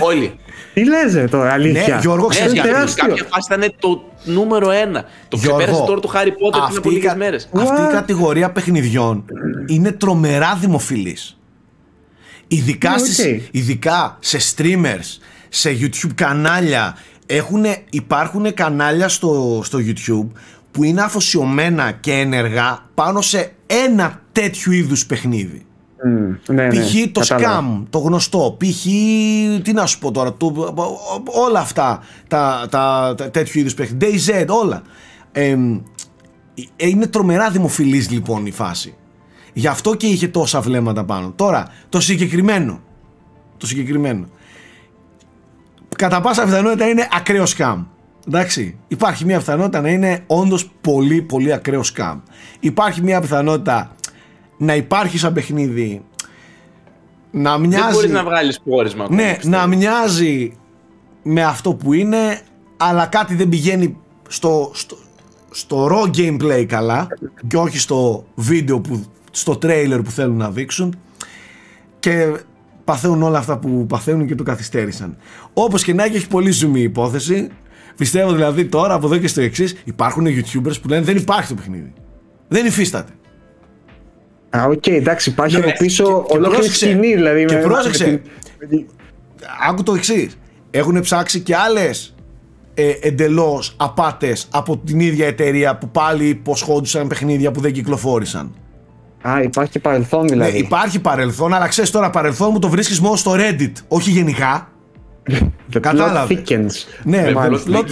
όλοι. 0.00 0.34
Τι 0.74 0.84
λες 0.84 1.30
τώρα, 1.30 1.52
αλήθεια. 1.52 1.94
Ναι, 1.94 2.00
Γιώργο, 2.00 2.26
ξέρεις, 2.26 2.52
ναι, 2.52 2.60
κάποια 2.94 3.26
φάση 3.30 3.54
ήταν 3.54 3.74
το 3.78 4.02
νούμερο 4.24 4.70
ένα. 4.70 5.04
Το 5.28 5.36
ξεπέρασε 5.36 5.82
τώρα 5.86 6.00
το 6.00 6.12
Harry 6.14 6.28
Potter 6.28 6.66
πριν 6.66 6.78
από 6.78 6.90
λίγες 6.90 7.14
μέρες. 7.14 7.48
Αυτή 7.52 7.82
η 7.82 7.92
κατηγορία 7.92 8.50
παιχνιδιών 8.50 9.24
είναι 9.66 9.92
τρομερά 9.92 10.58
δημοφιλής. 10.60 11.38
Ειδικά, 12.48 12.94
okay. 12.94 13.40
ειδικά 13.50 14.18
σε 14.20 14.38
streamers, 14.56 15.18
σε 15.48 15.78
YouTube 15.80 16.14
κανάλια. 16.14 16.96
Έχουνε, 17.26 17.82
υπάρχουν 17.90 18.54
κανάλια 18.54 19.08
στο, 19.08 19.60
στο 19.64 19.78
YouTube 19.78 20.28
που 20.70 20.84
είναι 20.84 21.02
αφοσιωμένα 21.02 21.92
και 21.92 22.12
ενεργά 22.12 22.90
πάνω 22.94 23.20
σε 23.20 23.52
ένα 23.66 24.20
τέτοιου 24.32 24.72
είδους 24.72 25.06
παιχνίδι. 25.06 25.66
Mm, 26.06 26.38
ναι, 26.48 26.68
π.χ. 26.68 26.94
το 27.12 27.20
scam, 27.24 27.82
το 27.90 27.98
γνωστό, 27.98 28.56
π.χ. 28.58 28.82
τι 29.62 29.72
να 29.72 29.86
σου 29.86 29.98
πω 29.98 30.10
τώρα, 30.10 30.32
το, 30.32 30.74
όλα 31.24 31.60
αυτά 31.60 32.02
τα, 32.28 32.66
τα, 32.70 33.14
τα 33.16 33.30
τέτοιου 33.30 33.60
είδους 33.60 33.74
παιχνίδια, 33.74 34.44
DayZ, 34.44 34.46
όλα. 34.48 34.82
Ε, 35.32 35.56
είναι 36.76 37.06
τρομερά 37.06 37.50
δημοφιλής 37.50 38.10
λοιπόν 38.10 38.46
η 38.46 38.50
φάση. 38.50 38.94
Γι' 39.52 39.66
αυτό 39.66 39.94
και 39.94 40.06
είχε 40.06 40.28
τόσα 40.28 40.60
βλέμματα 40.60 41.04
πάνω. 41.04 41.32
Τώρα, 41.36 41.68
το 41.88 42.00
συγκεκριμένο, 42.00 42.80
το 43.56 43.66
συγκεκριμένο, 43.66 44.26
κατά 45.96 46.20
πάσα 46.20 46.44
πιθανότητα 46.44 46.88
είναι 46.88 47.08
ακραίο 47.12 47.46
σκάμ. 47.46 47.84
Εντάξει, 48.28 48.78
υπάρχει 48.88 49.24
μια 49.24 49.38
πιθανότητα 49.38 49.80
να 49.80 49.88
είναι 49.88 50.24
όντως 50.26 50.70
πολύ 50.80 51.22
πολύ 51.22 51.52
ακραίο 51.52 51.82
σκάμ. 51.82 52.20
Υπάρχει 52.60 53.02
μια 53.02 53.20
πιθανότητα 53.20 53.96
να 54.56 54.74
υπάρχει 54.74 55.18
σαν 55.18 55.32
παιχνίδι 55.32 56.02
να 57.30 57.58
μοιάζει... 57.58 57.84
Δεν 57.84 57.92
μπορείς 57.92 58.10
να 58.10 58.24
βγάλεις 58.24 58.60
πόρισμα. 58.60 59.06
Ναι, 59.10 59.36
να 59.42 59.66
μοιάζει 59.66 60.56
με 61.22 61.42
αυτό 61.42 61.74
που 61.74 61.92
είναι 61.92 62.40
αλλά 62.76 63.06
κάτι 63.06 63.34
δεν 63.34 63.48
πηγαίνει 63.48 63.96
στο, 64.28 64.70
στο, 64.74 64.96
στο 65.50 65.88
raw 65.90 66.16
gameplay 66.16 66.64
καλά 66.68 67.06
και 67.46 67.56
όχι 67.56 67.78
στο 67.78 68.26
βίντεο 68.34 68.80
που, 68.80 69.04
στο 69.30 69.58
trailer 69.62 70.00
που 70.04 70.10
θέλουν 70.10 70.36
να 70.36 70.50
δείξουν 70.50 70.98
και 71.98 72.36
παθαίνουν 72.84 73.22
όλα 73.22 73.38
αυτά 73.38 73.58
που 73.58 73.86
παθαίνουν 73.86 74.26
και 74.26 74.34
το 74.34 74.42
καθυστέρησαν. 74.42 75.16
Όπως 75.52 75.84
και 75.84 75.94
να 75.94 76.04
έχει, 76.04 76.16
έχει 76.16 76.28
πολύ 76.28 76.50
ζουμί 76.50 76.80
η 76.80 76.82
υπόθεση. 76.82 77.48
Πιστεύω 77.96 78.32
δηλαδή 78.32 78.64
τώρα 78.64 78.94
από 78.94 79.06
εδώ 79.06 79.18
και 79.18 79.28
στο 79.28 79.40
εξής 79.40 79.76
υπάρχουν 79.84 80.26
YouTubers 80.26 80.80
που 80.82 80.88
λένε 80.88 81.04
δεν 81.04 81.16
υπάρχει 81.16 81.48
το 81.48 81.54
παιχνίδι. 81.54 81.92
Δεν 82.48 82.66
υφίσταται. 82.66 83.12
Α, 84.56 84.64
οκ, 84.64 84.72
okay, 84.72 84.90
εντάξει, 84.90 85.30
υπάρχει 85.30 85.58
ναι, 85.58 85.72
πίσω 85.78 86.24
ολόκληρη 86.28 86.68
σκηνή, 86.68 87.14
δηλαδή. 87.14 87.44
Και 87.44 87.54
με, 87.54 87.60
πρόσεξε. 87.60 88.22
Με... 88.68 88.84
Άκου 89.68 89.82
το 89.82 89.94
εξής. 89.94 90.38
Έχουν 90.70 91.00
ψάξει 91.00 91.40
και 91.40 91.56
άλλες 91.56 92.14
ε, 92.74 92.92
εντελώς 93.00 93.74
απάτες 93.76 94.48
από 94.50 94.78
την 94.78 95.00
ίδια 95.00 95.26
εταιρεία 95.26 95.76
που 95.76 95.88
πάλι 95.88 96.28
υποσχόντουσαν 96.28 97.08
παιχνίδια 97.08 97.50
που 97.50 97.60
δεν 97.60 97.72
κυκλοφόρησαν. 97.72 98.54
Α, 99.28 99.42
υπάρχει 99.42 99.70
και 99.70 99.78
παρελθόν 99.78 100.28
δηλαδή. 100.28 100.52
Ναι, 100.52 100.58
υπάρχει 100.58 101.00
παρελθόν, 101.00 101.54
αλλά 101.54 101.68
ξέρεις 101.68 101.90
τώρα 101.90 102.10
παρελθόν 102.10 102.48
μου 102.52 102.58
το 102.58 102.68
βρίσκεις 102.68 103.00
μόνο 103.00 103.16
στο 103.16 103.34
Reddit, 103.36 103.72
όχι 103.88 104.10
γενικά. 104.10 104.71
The 105.30 105.80
Κατάλαβες. 105.80 106.86
Ναι, 107.02 107.24
plot 107.34 107.84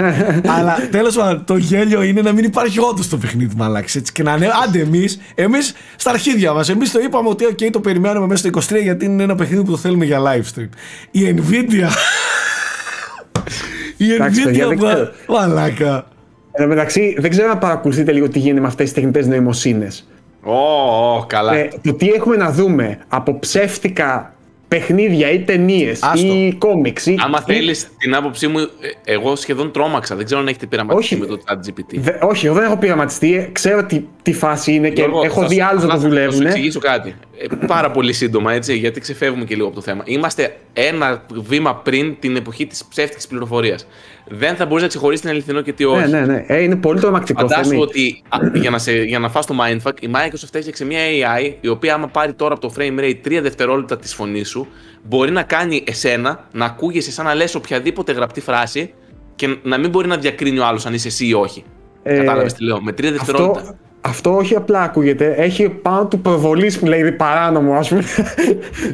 Αλλά 0.58 0.88
τέλος 0.90 1.16
πάντων, 1.16 1.44
το 1.44 1.56
γέλιο 1.56 2.02
είναι 2.02 2.22
να 2.22 2.32
μην 2.32 2.44
υπάρχει 2.44 2.80
όντως 2.80 3.08
το 3.08 3.16
παιχνίδι 3.16 3.54
μαλάξη. 3.56 3.98
Έτσι, 3.98 4.12
και 4.12 4.22
να 4.22 4.34
είναι, 4.34 4.48
άντε 4.64 4.80
εμείς, 4.80 5.20
εμείς 5.34 5.74
στα 5.96 6.10
αρχίδια 6.10 6.52
μας. 6.52 6.68
Εμείς 6.68 6.92
το 6.92 7.00
είπαμε 7.00 7.28
ότι, 7.28 7.44
OK, 7.50 7.68
το 7.72 7.80
περιμένουμε 7.80 8.26
μέσα 8.26 8.48
στο 8.48 8.76
23 8.76 8.82
γιατί 8.82 9.04
είναι 9.04 9.22
ένα 9.22 9.34
παιχνίδι 9.34 9.62
που 9.62 9.70
το 9.70 9.76
θέλουμε 9.76 10.04
για 10.04 10.20
live 10.20 10.58
stream. 10.58 10.68
Η 11.10 11.34
Nvidia. 11.36 11.88
η 13.96 14.06
Nvidia, 14.20 15.08
μαλάκα. 15.28 16.06
Εν 16.52 16.62
τω 16.62 16.68
μεταξύ, 16.68 17.16
δεν 17.18 17.30
ξέρω 17.30 17.48
να 17.48 17.58
παρακολουθείτε 17.58 18.12
λίγο 18.12 18.28
τι 18.28 18.38
γίνεται 18.38 18.60
με 18.60 18.66
αυτές 18.66 18.84
τις 18.84 18.94
τεχνητές 18.94 19.26
νοημοσύνες. 19.26 20.08
Ω, 20.42 20.52
oh, 21.18 21.26
καλά. 21.26 21.54
Ε, 21.54 21.68
το 21.82 21.92
τι 21.94 22.08
έχουμε 22.08 22.36
να 22.36 22.50
δούμε 22.50 22.98
από 23.08 23.38
ψεύτικα 23.38 24.34
παιχνίδια 24.72 25.30
ή 25.30 25.40
ταινίες 25.40 26.00
ή 26.14 26.54
κόμιξ. 26.58 27.06
Ή... 27.06 27.16
Άμα 27.18 27.44
ή... 27.46 27.52
θέλεις 27.52 27.88
την 27.98 28.14
άποψή 28.14 28.46
μου, 28.46 28.58
ε, 28.58 28.66
εγώ 29.04 29.36
σχεδόν 29.36 29.72
τρόμαξα. 29.72 30.16
Δεν 30.16 30.24
ξέρω 30.24 30.40
αν 30.40 30.48
έχετε 30.48 30.66
πειραματιστεί 30.66 31.16
με 31.16 31.26
το 31.26 31.40
ChatGPT. 31.46 31.94
Δε, 31.94 32.12
όχι, 32.20 32.46
εγώ 32.46 32.54
δεν 32.54 32.64
έχω 32.64 32.76
πειραματιστεί. 32.76 33.48
Ξέρω 33.52 33.84
τι, 33.84 34.04
τι 34.22 34.32
φάση 34.32 34.72
είναι 34.72 34.90
και 34.90 35.02
εγώ, 35.02 35.22
έχω 35.24 35.46
δει 35.46 35.60
άλλους 35.60 35.84
να 35.84 35.88
το 35.88 35.98
δουλεύουν. 35.98 36.32
Θα 36.32 36.36
σου 36.36 36.46
εξηγήσω 36.46 36.78
κάτι. 36.78 37.14
Ε, 37.38 37.46
πάρα 37.66 37.90
πολύ 37.90 38.12
σύντομα, 38.12 38.52
έτσι, 38.52 38.76
γιατί 38.76 39.00
ξεφεύγουμε 39.00 39.44
και 39.44 39.54
λίγο 39.54 39.66
από 39.66 39.74
το 39.74 39.80
θέμα. 39.80 40.02
Είμαστε 40.06 40.56
ένα 40.72 41.22
βήμα 41.30 41.76
πριν 41.76 42.16
την 42.18 42.36
εποχή 42.36 42.66
της 42.66 42.84
ψεύτικης 42.84 43.26
πληροφορίας. 43.26 43.86
Δεν 44.28 44.56
θα 44.56 44.66
μπορείς 44.66 44.82
να 44.82 44.88
ξεχωρίσεις 44.88 45.20
την 45.20 45.30
αληθινό 45.30 45.60
και 45.60 45.72
τι 45.72 45.84
όχι. 45.84 46.10
Ναι, 46.10 46.20
ναι, 46.20 46.26
ναι. 46.26 46.44
Ε, 46.46 46.62
είναι 46.62 46.76
πολύ 46.76 47.00
τρομακτικό. 47.00 47.40
Φαντάσου 47.40 47.78
ότι 47.78 48.22
α, 48.28 48.38
για, 48.54 48.70
να 48.70 48.78
σε, 48.78 48.92
για 48.92 49.18
να 49.18 49.28
φας 49.28 49.46
το 49.46 49.54
mindfuck, 49.60 50.00
η 50.00 50.10
Microsoft 50.14 50.54
έφτιαξε 50.54 50.84
μια 50.84 51.00
AI 51.00 51.54
η 51.60 51.68
οποία, 51.68 51.94
άμα 51.94 52.06
πάρει 52.08 52.32
τώρα 52.32 52.54
από 52.54 52.68
το 52.68 52.74
frame 52.78 53.00
rate 53.00 53.26
3 53.26 53.38
δευτερόλεπτα 53.42 53.96
της 53.96 54.14
φωνής 54.14 54.48
σου, 54.48 54.66
μπορεί 55.02 55.30
να 55.30 55.42
κάνει 55.42 55.84
εσένα 55.86 56.48
να 56.52 56.64
ακούγεσαι 56.64 57.10
σαν 57.10 57.24
να 57.24 57.34
λες 57.34 57.54
οποιαδήποτε 57.54 58.12
γραπτή 58.12 58.40
φράση 58.40 58.92
και 59.34 59.56
να 59.62 59.78
μην 59.78 59.90
μπορεί 59.90 60.08
να 60.08 60.16
διακρίνει 60.16 60.58
ο 60.58 60.64
άλλος 60.64 60.86
αν 60.86 60.94
είσαι 60.94 61.08
εσύ 61.08 61.26
ή 61.26 61.34
όχι. 61.34 61.64
Ε, 62.02 62.16
Κατάλαβες 62.16 62.52
τι 62.52 62.64
λέω; 62.64 62.82
Με 62.82 62.90
3 62.92 62.94
δευτερόλεπτα. 63.00 63.60
Αυτό 63.60 63.76
αυτό 64.04 64.36
όχι 64.36 64.54
απλά 64.54 64.82
ακούγεται, 64.82 65.34
έχει 65.36 65.68
πάνω 65.68 66.06
του 66.06 66.20
προβολής 66.20 66.78
που 66.78 66.86
λέει 66.86 67.12
παράνομο, 67.12 67.74
ας 67.74 67.88
πούμε. 67.88 68.04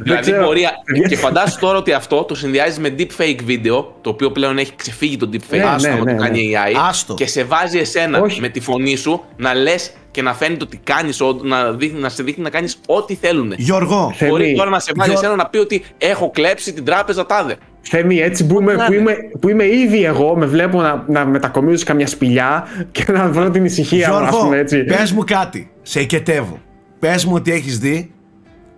δηλαδή 0.03 0.33
μπορεί. 0.33 0.65
και 1.09 1.17
φαντάσου 1.17 1.59
τώρα 1.59 1.79
ότι 1.79 1.93
αυτό 1.93 2.25
το 2.25 2.35
συνδυάζει 2.35 2.81
με 2.81 2.95
deepfake 2.99 3.39
βίντεο, 3.45 3.97
το 4.01 4.11
οποίο 4.11 4.31
πλέον 4.31 4.59
έχει 4.59 4.73
ξεφύγει 4.77 5.17
το 5.17 5.29
deepfake, 5.33 5.57
ναι, 5.57 5.63
άστο, 5.63 5.89
ναι, 5.89 6.01
ναι, 6.03 6.17
το 6.17 6.23
κάνει 6.23 6.53
AI. 6.55 6.81
Άστο. 6.89 7.15
Και 7.15 7.27
σε 7.27 7.45
βάζει 7.45 7.79
εσένα 7.79 8.21
με 8.41 8.49
τη 8.49 8.61
φωνή 8.61 8.97
σου 8.97 9.25
να 9.37 9.55
λες 9.55 9.93
και 10.11 10.23
να 10.23 10.35
φαίνεται 10.35 10.65
ότι 10.65 10.81
κάνεις, 10.85 11.21
να, 11.43 11.77
να 11.93 12.09
σε 12.09 12.23
δείχνει 12.23 12.43
να 12.43 12.51
κάνεις 12.51 12.81
ό,τι 12.87 13.15
θέλουν. 13.15 13.53
Γιώργο, 13.57 14.15
μπορεί 14.29 14.55
τώρα 14.57 14.71
να 14.71 14.79
σε 14.79 14.93
βάλει 14.97 15.13
εσένα 15.13 15.37
να 15.37 15.47
πει 15.47 15.59
ότι 15.59 15.85
έχω 15.99 16.31
κλέψει 16.31 16.73
την 16.73 16.85
τράπεζα 16.85 17.27
τάδε. 17.27 17.57
Θέμη, 17.89 18.21
έτσι 18.21 18.47
που 18.47 18.61
είμαι, 18.61 18.75
που, 18.87 18.93
είμαι, 18.93 19.17
που 19.41 19.49
είμαι 19.49 19.65
ήδη 19.65 20.05
εγώ, 20.05 20.37
με 20.37 20.47
βλέπω 20.47 20.81
να, 20.81 21.05
να 21.09 21.25
μετακομίζω 21.25 21.77
σε 21.77 21.85
καμιά 21.85 22.07
σπηλιά 22.07 22.65
και 22.93 23.05
να 23.13 23.29
βρω 23.29 23.51
την 23.51 23.65
ησυχία 23.65 24.09
μου, 24.11 24.17
ας 24.17 24.37
πούμε 24.37 24.59
έτσι. 24.59 24.85
πες 24.85 25.13
μου 25.13 25.25
κάτι, 25.27 25.71
σε 25.83 26.01
οικετεύω. 26.01 26.59
Πες 26.99 27.25
μου 27.25 27.33
ότι 27.35 27.53
έχεις 27.53 27.79
δει 27.79 28.13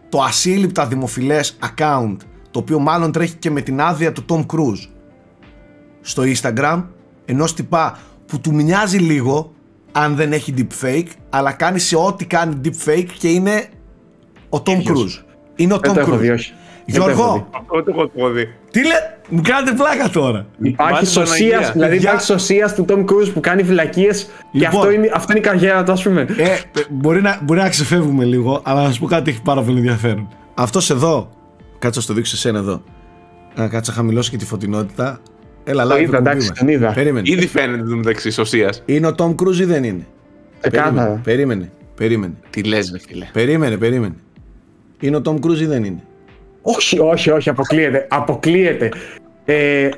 το 0.09 0.23
ασύλληπτα 0.23 0.87
δημοφιλές 0.87 1.59
account 1.63 2.17
το 2.51 2.59
οποίο 2.59 2.79
μάλλον 2.79 3.13
τρέχει 3.13 3.35
και 3.35 3.51
με 3.51 3.61
την 3.61 3.81
άδεια 3.81 4.13
του 4.13 4.25
Tom 4.29 4.47
Cruise 4.57 4.89
στο 6.01 6.23
Instagram 6.27 6.85
ενό 7.25 7.45
τυπά 7.45 7.99
που 8.27 8.41
του 8.41 8.55
μοιάζει 8.55 8.99
λίγο 8.99 9.53
αν 9.93 10.15
δεν 10.17 10.33
έχει 10.33 10.55
deepfake 10.57 11.07
αλλά 11.31 11.53
κάνει 11.53 11.79
σε 11.79 11.97
ό,τι 11.97 12.25
κάνει 12.25 12.61
deepfake 12.65 13.07
και 13.19 13.29
είναι 13.29 13.65
ο 14.49 14.63
Tom 14.67 14.77
Cruise. 14.77 15.25
Είναι 15.57 15.75
ο 15.75 15.79
Tom 15.83 15.95
Cruise. 15.95 16.37
Γιώργο, 16.91 17.49
Αυτό 17.51 17.83
το 17.83 18.11
έχω 18.17 18.29
δει. 18.31 18.49
τι 18.71 18.81
λέ, 18.87 18.95
μου 19.29 19.41
κάνετε 19.45 19.77
πλάκα 19.77 20.09
τώρα. 20.09 20.47
Υπάρχει 20.63 20.93
Μάλιστα, 20.93 21.21
σωσίας, 21.27 21.51
Παναγία. 21.51 21.73
δηλαδή 21.73 21.93
Παιδιά. 21.95 22.09
υπάρχει 22.09 22.27
σωσίας 22.27 22.75
του 22.75 22.85
Tom 22.89 22.99
Cruise 23.05 23.31
που 23.35 23.41
κάνει 23.41 23.63
φυλακίες 23.63 24.23
και 24.25 24.31
Λοιπόν. 24.59 24.79
αυτό 24.81 24.91
είναι, 24.91 25.11
αυτό 25.15 25.33
είναι 25.33 25.41
η 25.41 25.43
καριέρα 25.45 25.83
του, 25.83 25.93
ας 25.93 26.03
πούμε. 26.03 26.21
Ε, 26.37 26.43
ε, 26.45 26.59
μπορεί, 26.91 27.21
να, 27.23 27.39
μπορεί 27.43 27.61
να 27.61 27.69
ξεφεύγουμε 27.69 28.25
λίγο, 28.25 28.61
αλλά 28.65 28.83
να 28.83 28.91
σου 28.93 29.01
πω 29.01 29.07
κάτι 29.07 29.31
έχει 29.31 29.43
πάρα 29.43 29.63
πολύ 29.63 29.77
ενδιαφέρον. 29.79 30.29
Αυτός 30.55 30.91
εδώ, 30.91 31.31
κάτσε 31.79 31.99
να 31.99 32.05
στο 32.05 32.15
δείξω 32.15 32.35
σε 32.37 32.41
σένα 32.41 32.59
εδώ. 32.59 32.83
Να 33.55 33.69
κάτσε 33.69 33.91
να 33.91 33.97
χαμηλώσω 33.97 34.31
και 34.31 34.37
τη 34.37 34.45
φωτεινότητα. 34.45 35.21
Έλα, 35.65 35.87
Το 35.87 35.95
live 35.95 36.01
είδα, 36.01 36.11
το 36.11 36.17
εντάξει, 36.17 36.47
κουμπί 36.47 36.59
τον 36.59 36.67
μας. 36.67 36.75
είδα. 36.75 36.93
Περίμενε. 36.93 37.31
Ήδη 37.31 37.47
φαίνεται 37.47 37.83
το 37.89 37.97
μεταξύ 37.97 38.31
σωσίας. 38.31 38.83
Είναι 38.87 39.07
ο 39.07 39.15
Tom 39.19 39.35
Cruise 39.35 39.57
ή 39.61 39.65
δεν 39.65 39.85
είναι; 39.85 40.07
Περίμενε, 40.61 40.89
Ξεκάθαρα. 40.91 41.21
περίμενε, 41.25 41.71
περίμενε. 41.95 42.35
Τι 42.51 42.63
λες, 42.63 42.91
με 42.91 42.99
φίλε. 42.99 43.27
Περίμενε, 43.33 43.77
περίμενε. 43.77 44.15
Είναι 45.01 45.17
ο 45.17 45.21
Tom 45.25 45.35
Cruise 45.47 45.59
ή 45.61 45.67
δεν 45.67 45.85
είναι; 45.85 46.03
Όχι, 46.63 46.99
όχι, 46.99 47.31
όχι, 47.31 47.49
αποκλείεται. 47.49 48.07
Αποκλείεται. 48.11 48.89
Ε, 49.45 49.89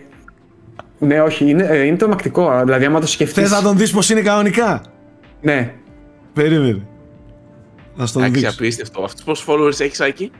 ναι, 0.99 1.21
όχι, 1.21 1.49
είναι, 1.51 1.63
ε, 1.71 1.83
είναι 1.87 1.97
τρομακτικό. 1.97 2.61
Δηλαδή, 2.65 2.85
άμα 2.85 3.01
το 3.01 3.07
σκεφτεί. 3.07 3.41
Θες 3.41 3.51
να 3.51 3.63
τον 3.63 3.77
δεις 3.77 3.91
πώ 3.91 4.01
είναι 4.11 4.21
κανονικά; 4.21 4.83
Ναι. 5.41 5.73
Περίμενε. 6.33 6.87
Να 7.95 8.07
στον 8.07 8.23
Εντάξει, 8.23 8.41
δείξω. 8.41 8.57
απίστευτο. 8.59 9.03
Αυτούς 9.03 9.25
πόσους 9.25 9.45
followers 9.49 9.81
έχεις, 9.85 10.01
Άκη; 10.01 10.31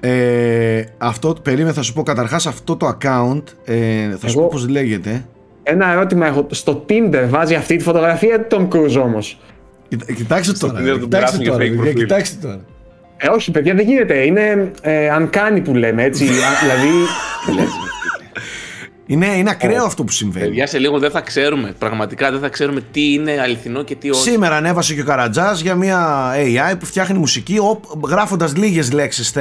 Ε, 0.00 0.84
αυτό, 0.98 1.36
περίμενε, 1.42 1.72
θα 1.72 1.82
σου 1.82 1.92
πω 1.92 2.02
καταρχάς 2.02 2.46
αυτό 2.46 2.76
το 2.76 2.88
account, 2.98 3.42
ε, 3.64 4.08
θα 4.18 4.28
σου 4.28 4.38
Εγώ- 4.38 4.40
πω 4.40 4.48
πώς 4.48 4.68
λέγεται. 4.68 5.24
Ένα 5.62 5.90
ερώτημα 5.92 6.26
έχω. 6.26 6.46
Στο 6.50 6.84
Tinder 6.88 7.26
βάζει 7.28 7.54
αυτή 7.54 7.76
τη 7.76 7.82
φωτογραφία 7.82 8.46
Tom 8.50 8.68
Cruise 8.68 9.00
όμως; 9.02 9.40
Κοιτά- 9.88 10.12
Κοιτάξτε 10.12 10.52
τώρα, 10.52 10.72
Tinder 10.72 10.84
τον 10.86 10.92
κοιτάξτε 11.00 11.06
περάσουν 11.08 11.40
για 11.42 11.50
τώρα, 11.50 11.64
fake 11.64 11.66
παιδιά, 11.68 11.82
προφίλ. 11.82 11.98
κοιτάξτε 12.00 12.46
τώρα. 12.46 12.60
Ε, 13.16 13.28
όχι, 13.28 13.50
παιδιά, 13.50 13.74
δεν 13.74 13.86
γίνεται. 13.86 14.14
Είναι 14.14 14.70
ε, 14.82 15.16
uncanny 15.18 15.60
που 15.64 15.74
λέμε 15.74 16.02
έτσι. 16.02 16.24
Α, 16.24 16.28
δηλαδή. 16.62 17.06
Τι 19.06 19.12
λες, 19.12 19.22
ρε 19.22 19.26
φίλε. 19.26 19.30
Είναι, 19.32 19.38
είναι 19.38 19.50
ακραίο 19.50 19.84
αυτό 19.84 20.04
που 20.04 20.12
συμβαίνει. 20.12 20.46
Παιδιά, 20.46 20.66
σε 20.66 20.78
λίγο 20.78 20.98
δεν 20.98 21.10
θα 21.10 21.20
ξέρουμε. 21.20 21.74
Πραγματικά 21.78 22.30
δεν 22.30 22.40
θα 22.40 22.48
ξέρουμε 22.48 22.80
τι 22.92 23.12
είναι 23.12 23.40
αληθινό 23.42 23.82
και 23.82 23.94
τι 23.94 24.10
όχι. 24.10 24.20
Σήμερα 24.30 24.56
ανέβασε 24.56 24.94
και 24.94 25.00
ο 25.00 25.04
Καρατζάς 25.04 25.60
για 25.60 25.74
μια 25.74 26.30
AI 26.36 26.76
που 26.78 26.86
φτιάχνει 26.86 27.18
μουσική, 27.18 27.58
γράφοντας 28.08 28.56
λίγες 28.56 28.92
λέξεις 28.92 29.32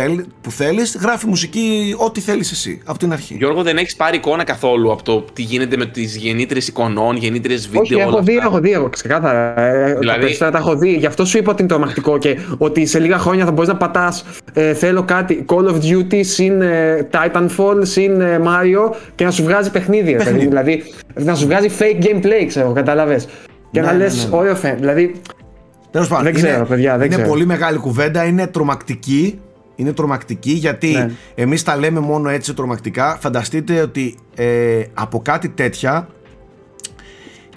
που 0.41 0.51
θέλεις, 0.51 0.97
γράφει 1.01 1.27
μουσική 1.27 1.95
ό,τι 1.97 2.21
θέλεις 2.21 2.51
εσύ 2.51 2.81
από 2.85 2.99
την 2.99 3.11
αρχή. 3.11 3.35
Γιώργο, 3.37 3.63
δεν 3.63 3.77
έχεις 3.77 3.95
πάρει 3.95 4.17
εικόνα 4.17 4.43
καθόλου 4.43 4.91
από 4.91 5.03
το 5.03 5.25
τι 5.33 5.41
γίνεται 5.41 5.77
με 5.77 5.85
τις 5.85 6.15
γεννήτρε 6.15 6.59
εικονών, 6.59 7.15
γεννήτρε 7.15 7.55
βίντεο. 7.55 7.81
όχι, 7.81 7.93
όλα 7.95 8.03
έχω 8.03 8.21
δει, 8.21 8.35
αυτά; 8.35 8.47
έχω 8.47 8.59
δει, 8.59 8.71
έχω 8.71 8.89
ξεκάθαρα. 8.89 9.59
Ε, 9.61 9.85
Δηλαδή- 9.85 10.05
Τα 10.07 10.17
περισσότερα 10.17 10.51
τα 10.51 10.57
έχω 10.57 10.75
δει. 10.75 10.93
Γι' 10.93 11.05
αυτό 11.05 11.25
σου 11.25 11.37
είπα 11.37 11.51
ότι 11.51 11.61
είναι 11.61 11.71
τρομακτικό 11.71 12.17
και 12.17 12.37
ότι 12.57 12.85
σε 12.85 12.99
λίγα 12.99 13.17
χρόνια 13.17 13.45
θα 13.45 13.51
μπορείς 13.51 13.69
να 13.69 13.75
πατάς. 13.75 14.25
Ε, 14.53 14.73
θέλω 14.73 15.03
κάτι 15.03 15.45
Call 15.49 15.67
of 15.69 15.75
Duty 15.75 16.19
συν 16.21 16.61
ε, 16.61 17.07
Titanfall 17.11 17.77
συν 17.81 18.21
ε, 18.21 18.41
Mario 18.43 18.95
και 19.15 19.25
να 19.25 19.31
σου 19.31 19.43
βγάζει 19.55 19.71
παιχνίδια. 19.71 20.17
Παιχνίδι. 20.17 20.47
Δηλαδή, 20.47 20.83
να 21.13 21.35
σου 21.35 21.45
βγάζει 21.45 21.69
fake 21.79 22.03
gameplay, 22.05 22.45
ξέρω, 22.47 22.71
κατάλαβες. 22.71 23.27
Και 23.71 23.79
Ναι, 23.79 23.85
να 23.85 23.91
ναι, 23.91 23.97
λες, 23.97 24.23
ναι, 24.23 24.29
ναι. 24.29 24.35
ωραίο 24.37 24.55
φαίνεται. 24.55 24.79
Δηλαδή, 24.79 25.21
Τέλος 25.91 26.07
πάντων, 26.07 26.23
Δεν 26.23 26.33
ξέρω, 26.33 26.55
είναι, 26.57 26.65
παιδιά, 26.65 26.97
δεν 26.97 27.05
είναι 27.05 27.15
ξέρω. 27.15 27.29
πολύ 27.29 27.45
μεγάλη 27.45 27.77
κουβέντα, 27.77 28.23
είναι 28.25 28.47
τρομακτική. 28.47 29.39
Είναι 29.75 29.93
τρομακτική 29.93 30.51
γιατί 30.51 30.87
Ναι. 30.91 31.11
εμείς 31.35 31.63
τα 31.63 31.77
λέμε 31.77 31.99
μόνο 31.99 32.29
έτσι 32.29 32.53
τρομακτικά. 32.53 33.17
Φανταστείτε 33.21 33.81
ότι 33.81 34.17
ε, 34.35 34.81
από 34.93 35.21
κάτι 35.21 35.49
τέτοια 35.49 36.07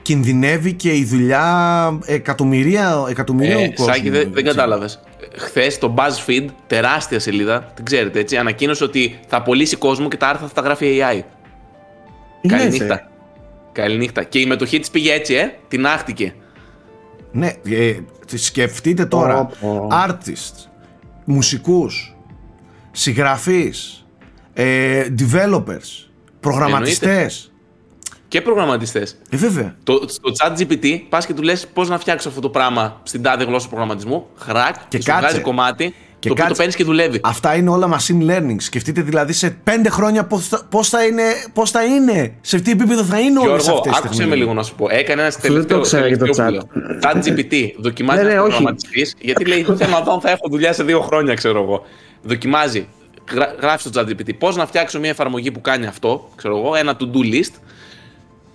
κινδυνεύει 0.02 0.72
και 0.72 0.92
η 0.92 1.04
δουλειά 1.04 1.98
εκατομμυρία, 2.06 3.04
εκατομμυρίων 3.10 3.62
Ε, 3.62 3.68
κόσμου. 3.68 3.92
Σάκη, 3.92 4.10
δεν, 4.10 4.20
δεν 4.22 4.30
έτσι. 4.30 4.42
κατάλαβες. 4.42 5.00
Χθες 5.36 5.78
το 5.78 5.94
BuzzFeed, 5.98 6.44
τεράστια 6.66 7.18
σελίδα, 7.18 7.72
την 7.74 7.84
ξέρετε 7.84 8.18
έτσι, 8.18 8.36
ανακοίνωσε 8.36 8.84
ότι 8.84 9.18
θα 9.28 9.36
απολύσει 9.36 9.76
κόσμο 9.76 10.08
και 10.08 10.16
τα 10.16 10.28
άρθρα 10.28 10.46
θα 10.46 10.52
τα 10.54 10.60
γράφει 10.60 11.00
AI. 11.00 11.20
Τι 12.40 12.48
λες, 12.48 12.58
ε; 12.60 12.64
Καληνύχτα. 12.64 13.10
Καληνύχτα. 13.72 14.22
Και 14.24 14.38
η 14.38 14.46
μετοχή 14.46 14.78
της 14.78 14.90
πήγε 14.90 15.12
έτσι, 15.12 15.34
ε; 15.34 15.58
Την 15.68 15.86
άχτηκε. 15.86 16.34
Ναι, 17.32 17.52
ε, 17.64 17.96
σκεφτείτε 18.34 19.06
τώρα 19.06 19.44
Πω, 19.44 19.56
πω. 19.60 19.88
artists, 20.06 20.68
μουσικούς, 21.24 22.16
συγγραφείς, 22.90 24.06
ε, 24.52 25.06
developers, 25.18 26.08
προγραμματιστές. 26.40 27.52
Και 28.28 28.40
προγραμματιστές. 28.40 29.18
Ε, 29.30 29.36
βέβαια. 29.36 29.76
Το, 29.82 30.00
στο 30.06 30.30
chat 30.38 30.58
GPT 30.60 31.00
πας 31.08 31.26
και 31.26 31.34
του 31.34 31.42
λες 31.42 31.66
πώς 31.66 31.88
να 31.88 31.98
φτιάξω 31.98 32.28
αυτό 32.28 32.40
το 32.40 32.48
πράγμα 32.48 33.00
στην 33.02 33.22
τάδε 33.22 33.44
γλώσσα 33.44 33.68
προγραμματισμού. 33.68 34.26
Χρακ, 34.36 34.74
και, 34.74 34.80
Και 34.88 35.00
σου 35.00 35.06
κάτσε. 35.10 35.20
βγάζει 35.26 35.40
κομμάτι 35.40 35.94
Και 36.18 36.28
το 36.28 36.32
οποίο 36.32 36.44
το 36.44 36.48
κάτσε. 36.48 36.54
παίρνεις 36.56 36.76
και 36.76 36.84
δουλεύει. 36.84 37.20
Αυτά 37.22 37.54
είναι 37.56 37.70
όλα 37.70 37.98
machine 37.98 38.30
learning. 38.30 38.56
Σκεφτείτε 38.58 39.00
δηλαδή 39.02 39.32
σε 39.32 39.50
πέντε 39.50 39.88
χρόνια 39.88 40.24
πώς 40.24 40.48
θα, 40.48 40.66
πώς 40.70 40.88
θα, 40.88 41.04
είναι, 41.04 41.22
πώς 41.52 41.70
θα 41.70 41.84
είναι, 41.84 42.34
σε 42.40 42.60
τι 42.60 42.70
επίπεδο 42.70 43.02
θα 43.04 43.20
είναι 43.20 43.38
όλες 43.38 43.62
Γιώργο, 43.64 43.76
αυτές 43.78 43.92
τις 43.92 44.04
άκουσε 44.04 44.04
με 44.04 44.08
τεχνολογίες. 44.08 44.38
λίγο 44.38 44.54
να 44.54 44.62
σου 44.62 44.74
πω. 44.74 44.86
Έκανε 44.90 45.20
ένας 45.20 45.34
δεν 45.36 45.50
τελευταίο. 45.50 45.76
το 45.76 45.82
ξέρω 45.82 46.06
για 46.06 46.18
το 46.18 46.24
τελευταίο 46.24 46.46
που 46.46 46.78
λέω. 46.78 46.98
Chat 47.02 47.16
GPT. 47.26 47.70
Δοκιμάζει 47.78 48.22
Ναι, 48.22 48.28
ναι, 48.28 48.34
να 48.34 48.40
όχι. 48.40 48.48
προγραμματιστή. 48.50 49.06
Γιατί 49.20 49.44
λέει: 49.44 49.62
Θέλω 49.62 49.90
να 49.90 50.00
δω 50.00 50.12
αν 50.12 50.20
θα 50.20 50.30
έχω 50.30 50.48
δουλειά 50.50 50.72
σε 50.72 50.82
δύο 50.82 51.00
χρόνια, 51.00 51.34
ξέρω 51.34 51.62
εγώ. 51.62 51.82
Δοκιμάζει. 52.22 52.88
Γρα- 53.32 53.54
Γράφει 53.60 53.88
στο 53.88 53.90
ChatGPT 54.00 54.38
πώς 54.38 54.56
να 54.56 54.66
φτιάξω 54.66 54.98
μια 55.00 55.10
εφαρμογή 55.10 55.50
που 55.50 55.60
κάνει 55.60 55.86
αυτό, 55.86 56.28
ξέρω 56.36 56.58
εγώ, 56.58 56.74
ένα 56.74 56.96
to-do 57.00 57.34
list 57.34 57.52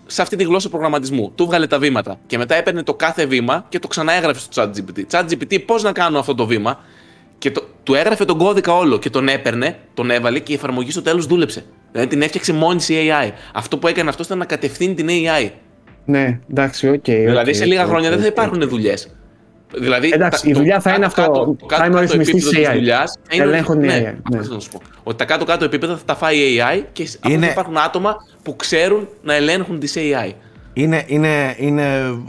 σε 0.05 0.21
αυτή 0.21 0.35
τη 0.35 0.43
γλώσσα 0.43 0.69
προγραμματισμού. 0.69 1.31
Του 1.35 1.45
έβγαλε 1.45 1.67
τα 1.67 1.79
βήματα 1.79 2.19
και 2.27 2.37
μετά 2.37 2.55
έπαιρνε 2.55 2.83
το 2.83 2.93
κάθε 2.93 3.25
βήμα 3.25 3.65
και 3.69 3.79
το 3.79 3.87
ξαναέγραφε 3.87 4.39
στο 4.39 4.63
ChatGPT. 4.63 5.01
ChatGPT, 5.11 5.65
πώς 5.65 5.83
να 5.83 5.91
κάνω 5.91 6.19
αυτό 6.19 6.35
το 6.35 6.45
βήμα; 6.45 6.79
Και 7.43 7.51
το, 7.51 7.63
του 7.83 7.93
έγραφε 7.95 8.25
τον 8.25 8.37
κώδικα 8.37 8.73
όλο 8.77 8.99
και 8.99 9.09
τον 9.09 9.27
έπαιρνε, 9.27 9.75
τον 9.93 10.11
έβαλε 10.11 10.39
και 10.39 10.51
η 10.51 10.55
εφαρμογή 10.55 10.91
στο 10.91 11.01
τέλος 11.01 11.25
δούλεψε. 11.25 11.63
Δηλαδή 11.91 12.09
την 12.09 12.21
έφτιαξε 12.21 12.53
μόνη 12.53 12.77
της 12.77 12.89
η 12.89 12.95
AI. 13.09 13.29
Αυτό 13.53 13.77
που 13.77 13.87
έκανε 13.87 14.09
αυτός 14.09 14.25
ήταν 14.25 14.37
να 14.37 14.45
κατευθύνει 14.45 14.93
την 14.93 15.07
AI. 15.09 15.49
Ναι, 16.05 16.39
εντάξει, 16.51 16.89
οκ. 16.89 17.03
δηλαδή 17.03 17.49
οκ, 17.49 17.55
σε 17.55 17.65
λίγα 17.65 17.81
οκ, 17.83 17.87
χρόνια 17.89 18.09
δεν 18.09 18.19
θα 18.19 18.25
οκ. 18.25 18.31
υπάρχουν 18.31 18.69
δουλειές. 18.69 19.07
Δηλαδή, 19.73 20.09
Εντάξει, 20.13 20.43
τα- 20.43 20.49
η 20.49 20.53
το 20.53 20.59
δουλειά 20.59 20.79
θα 20.79 20.89
είναι 20.93 20.99
κάτω- 20.99 21.21
αυτό. 21.21 21.31
κάτω- 21.31 21.55
το 21.59 21.75
Θα 21.75 21.85
είμαι 21.85 21.95
ο 21.95 21.99
κάτω-κάτω 21.99 22.17
ρυθμιστής 22.17 22.33
επίπεδος 22.45 22.59
της 22.59 22.69
AI. 22.69 22.73
δουλειάς 22.73 23.13
θα 23.23 23.35
είναι 23.35 23.43
Ελέγχουν 23.43 23.77
ότι- 23.77 23.85
η 23.85 23.89
ναι, 23.89 23.95
AI, 23.95 24.17
αυτό 24.25 24.37
ναι. 24.37 24.43
θέλω 24.43 24.53
να 24.55 24.59
σου 24.59 24.69
πω. 24.69 24.81
Ότι 25.03 25.17
τα 25.17 25.25
κάτω-κάτω 25.25 25.65
επίπεδα 25.65 25.97
θα 25.97 26.03
τα 26.05 26.15
φάει 26.15 26.37
η 26.37 26.57
AI 26.59 26.83
και 26.93 27.07
απλά 27.21 27.33
Είναι- 27.35 27.45
θα 27.45 27.51
υπάρχουν 27.51 27.77
άτομα 27.77 28.15
που 28.43 28.55
ξέρουν 28.55 29.07
να 29.23 29.33
ελέγχουν 29.33 29.79
τις 29.79 29.93
AI. 29.97 30.31
Είναι, 30.73 31.03
είναι, 31.07 31.55
είναι 31.57 31.83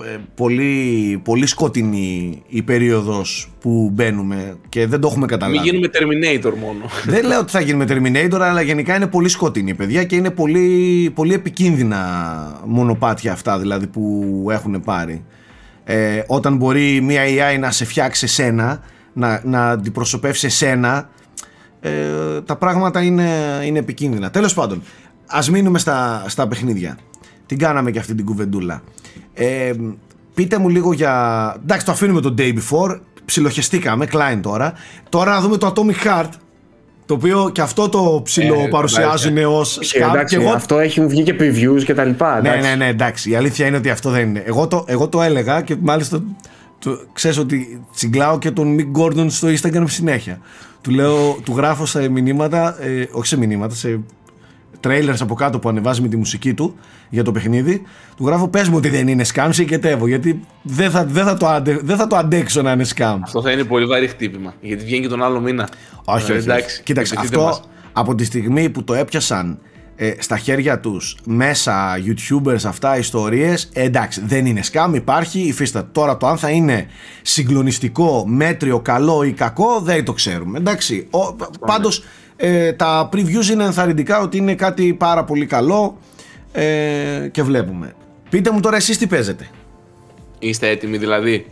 ε, 0.04 0.16
πολύ, 0.34 1.20
πολύ 1.24 1.46
σκοτεινή 1.46 2.42
η 2.48 2.62
περίοδος 2.62 3.52
που 3.60 3.90
μπαίνουμε 3.92 4.56
και 4.68 4.86
δεν 4.86 5.00
το 5.00 5.06
έχουμε 5.06 5.26
Μην 5.30 5.38
καταλάβει. 5.38 5.68
γίνουμε 5.68 5.88
Terminator 5.92 6.52
μόνο. 6.60 6.84
Δεν 7.04 7.26
λέω 7.26 7.38
ότι 7.38 7.50
θα 7.50 7.60
γίνουμε 7.60 7.84
Terminator, 7.88 8.38
αλλά 8.40 8.60
γενικά 8.60 8.96
είναι 8.96 9.06
πολύ 9.06 9.28
σκοτεινή, 9.28 9.74
παιδιά, 9.74 10.04
και 10.04 10.16
είναι 10.16 10.30
πολύ, 10.30 11.10
πολύ 11.14 11.34
επικίνδυνα 11.34 12.00
μονοπάτια 12.64 13.32
αυτά 13.32 13.58
δηλαδή 13.58 13.86
που 13.86 14.46
έχουν 14.50 14.80
πάρει. 14.80 15.24
Ε, 15.84 16.22
όταν 16.26 16.56
μπορεί 16.56 17.00
μια 17.00 17.22
AI 17.24 17.58
να 17.58 17.70
σε 17.70 17.84
φτιάξει 17.84 18.24
εσένα, 18.24 18.80
να, 19.12 19.40
να 19.44 19.70
αντιπροσωπεύσει 19.70 20.46
εσένα, 20.46 21.10
ε, 21.80 21.90
τα 22.44 22.56
πράγματα 22.56 23.02
είναι, 23.02 23.30
είναι 23.64 23.78
επικίνδυνα. 23.78 24.30
Τέλος 24.30 24.54
πάντων, 24.54 24.82
ας 25.26 25.50
μείνουμε 25.50 25.78
στα, 25.78 26.24
στα 26.26 26.48
παιχνίδια. 26.48 26.98
Την 27.46 27.58
κάναμε 27.58 27.90
και 27.90 27.98
αυτή 27.98 28.14
την 28.14 28.24
κουβεντούλα. 28.24 28.82
Ε, 29.34 29.72
πείτε 30.34 30.58
μου 30.58 30.68
λίγο 30.68 30.92
για... 30.92 31.56
Εντάξει, 31.62 31.86
το 31.86 31.92
αφήνουμε 31.92 32.20
το 32.20 32.34
Day 32.38 32.54
Before, 32.54 33.00
ψιλοχεστήκαμε, 33.24 34.06
Klein 34.12 34.38
τώρα. 34.42 34.72
Τώρα 35.08 35.30
να 35.30 35.40
δούμε 35.40 35.56
το 35.56 35.72
Atomic 35.76 36.06
Heart, 36.06 36.28
το 37.06 37.14
οποίο 37.14 37.50
και 37.52 37.60
αυτό 37.60 37.88
το 37.88 38.20
ψιλο 38.24 38.54
Ε, 38.54 38.68
παρουσιάζουν 38.68 39.38
ως 39.38 39.78
Και 39.80 40.04
scam. 40.04 40.08
εντάξει, 40.10 40.36
Και 40.36 40.42
εγώ 40.42 40.52
αυτό 40.52 40.78
έχει 40.78 41.06
βγει 41.06 41.22
και 41.22 41.34
previews 41.40 41.82
και 41.84 41.94
τα 41.94 42.04
λοιπά. 42.04 42.40
ναι, 42.40 42.48
εντάξει. 42.48 42.68
ναι, 42.68 42.74
ναι, 42.74 42.86
εντάξει. 42.86 43.30
Η 43.30 43.34
αλήθεια 43.34 43.66
είναι 43.66 43.76
ότι 43.76 43.90
αυτό 43.90 44.10
δεν 44.10 44.28
είναι. 44.28 44.42
Εγώ 44.46 44.66
το, 44.68 44.84
εγώ 44.88 45.08
το 45.08 45.22
έλεγα 45.22 45.60
και 45.60 45.76
μάλιστα 45.80 46.22
το, 46.78 46.98
ξέρεις 47.12 47.38
ότι 47.38 47.80
τσιγκλάω 47.94 48.38
και 48.38 48.50
τον 48.50 48.76
Mick 48.78 49.00
Gordon 49.00 49.26
στο 49.28 49.48
Instagram 49.48 49.84
συνέχεια. 49.86 50.38
Του 50.80 50.90
λέω, 50.90 51.38
του 51.44 51.56
γράφω 51.56 51.86
σε 51.86 52.08
μηνύματα, 52.08 52.76
ε, 52.82 53.04
όχι 53.12 53.26
σε 53.26 53.38
μηνύματα, 53.38 53.74
σε 53.74 54.00
trailers 54.84 55.16
από 55.20 55.34
κάτω 55.34 55.58
που 55.58 55.68
ανεβάζει 55.68 56.00
με 56.02 56.08
τη 56.08 56.16
μουσική 56.16 56.54
του 56.54 56.74
για 57.08 57.22
το 57.24 57.32
παιχνίδι. 57.32 57.82
Του 58.16 58.26
γράφω 58.26 58.48
πες 58.48 58.68
μου 58.68 58.76
ότι 58.76 58.88
δεν 58.88 59.08
είναι 59.08 59.24
scam, 59.34 59.48
σε 59.50 59.62
οικετεύω, 59.62 60.06
γιατί 60.06 60.40
δεν 60.62 60.90
θα, 60.90 61.04
δεν, 61.04 61.24
θα 61.24 61.36
το 61.36 61.46
αντε, 61.46 61.78
δεν 61.82 61.96
θα 61.96 62.06
το 62.06 62.16
αντέξω 62.16 62.62
να 62.62 62.72
είναι 62.72 62.84
scam. 62.96 63.18
Αυτό 63.22 63.42
θα 63.42 63.50
είναι 63.50 63.64
πολύ 63.64 63.86
βαρύ 63.86 64.06
χτύπημα. 64.06 64.54
Γιατί 64.60 64.84
βγαίνει 64.84 65.02
και 65.02 65.08
τον 65.08 65.22
άλλο 65.22 65.40
μήνα. 65.40 65.68
Όχι, 66.04 66.30
Ε, 66.30 66.34
όχι. 66.34 66.42
εντάξει, 66.44 66.74
όχι. 66.74 66.82
Κοίταξε, 66.82 67.14
ευχηθείτε 67.14 67.40
αυτό 67.44 67.48
μας. 67.58 67.68
από 67.92 68.14
τη 68.14 68.24
στιγμή 68.24 68.70
που 68.70 68.84
το 68.84 68.94
έπιασαν 68.94 69.58
ε, 69.96 70.12
στα 70.18 70.38
χέρια 70.38 70.80
τους 70.80 71.16
μέσα 71.24 71.98
youtubers 72.06 72.64
αυτά 72.66 72.98
ιστορίες 72.98 73.68
ε, 73.72 73.82
εντάξει 73.82 74.22
δεν 74.26 74.46
είναι 74.46 74.60
scam 74.72 74.90
υπάρχει 74.94 75.40
υφίσταται 75.40 75.88
τώρα 75.92 76.16
το 76.16 76.26
αν 76.26 76.38
θα 76.38 76.50
είναι 76.50 76.86
συγκλονιστικό 77.22 78.24
μέτριο 78.26 78.80
καλό 78.80 79.22
ή 79.22 79.32
κακό 79.32 79.80
δεν 79.80 80.04
το 80.04 80.12
ξέρουμε 80.12 80.58
εντάξει 80.58 81.06
Ο, 81.10 81.18
πάντως 81.66 82.04
Ε, 82.46 82.72
τα 82.72 83.08
previews 83.12 83.50
είναι 83.52 83.64
ενθαρρυντικά 83.64 84.20
ότι 84.20 84.36
είναι 84.36 84.54
κάτι 84.54 84.94
πάρα 84.94 85.24
πολύ 85.24 85.46
καλό 85.46 85.98
ε, 86.52 86.64
και 87.30 87.42
βλέπουμε. 87.42 87.92
Πείτε 88.30 88.50
μου 88.50 88.60
τώρα 88.60 88.76
εσείς 88.76 88.98
τι 88.98 89.06
παίζετε. 89.06 89.48
Είστε 90.38 90.68
έτοιμοι 90.68 90.96
δηλαδή; 90.98 91.46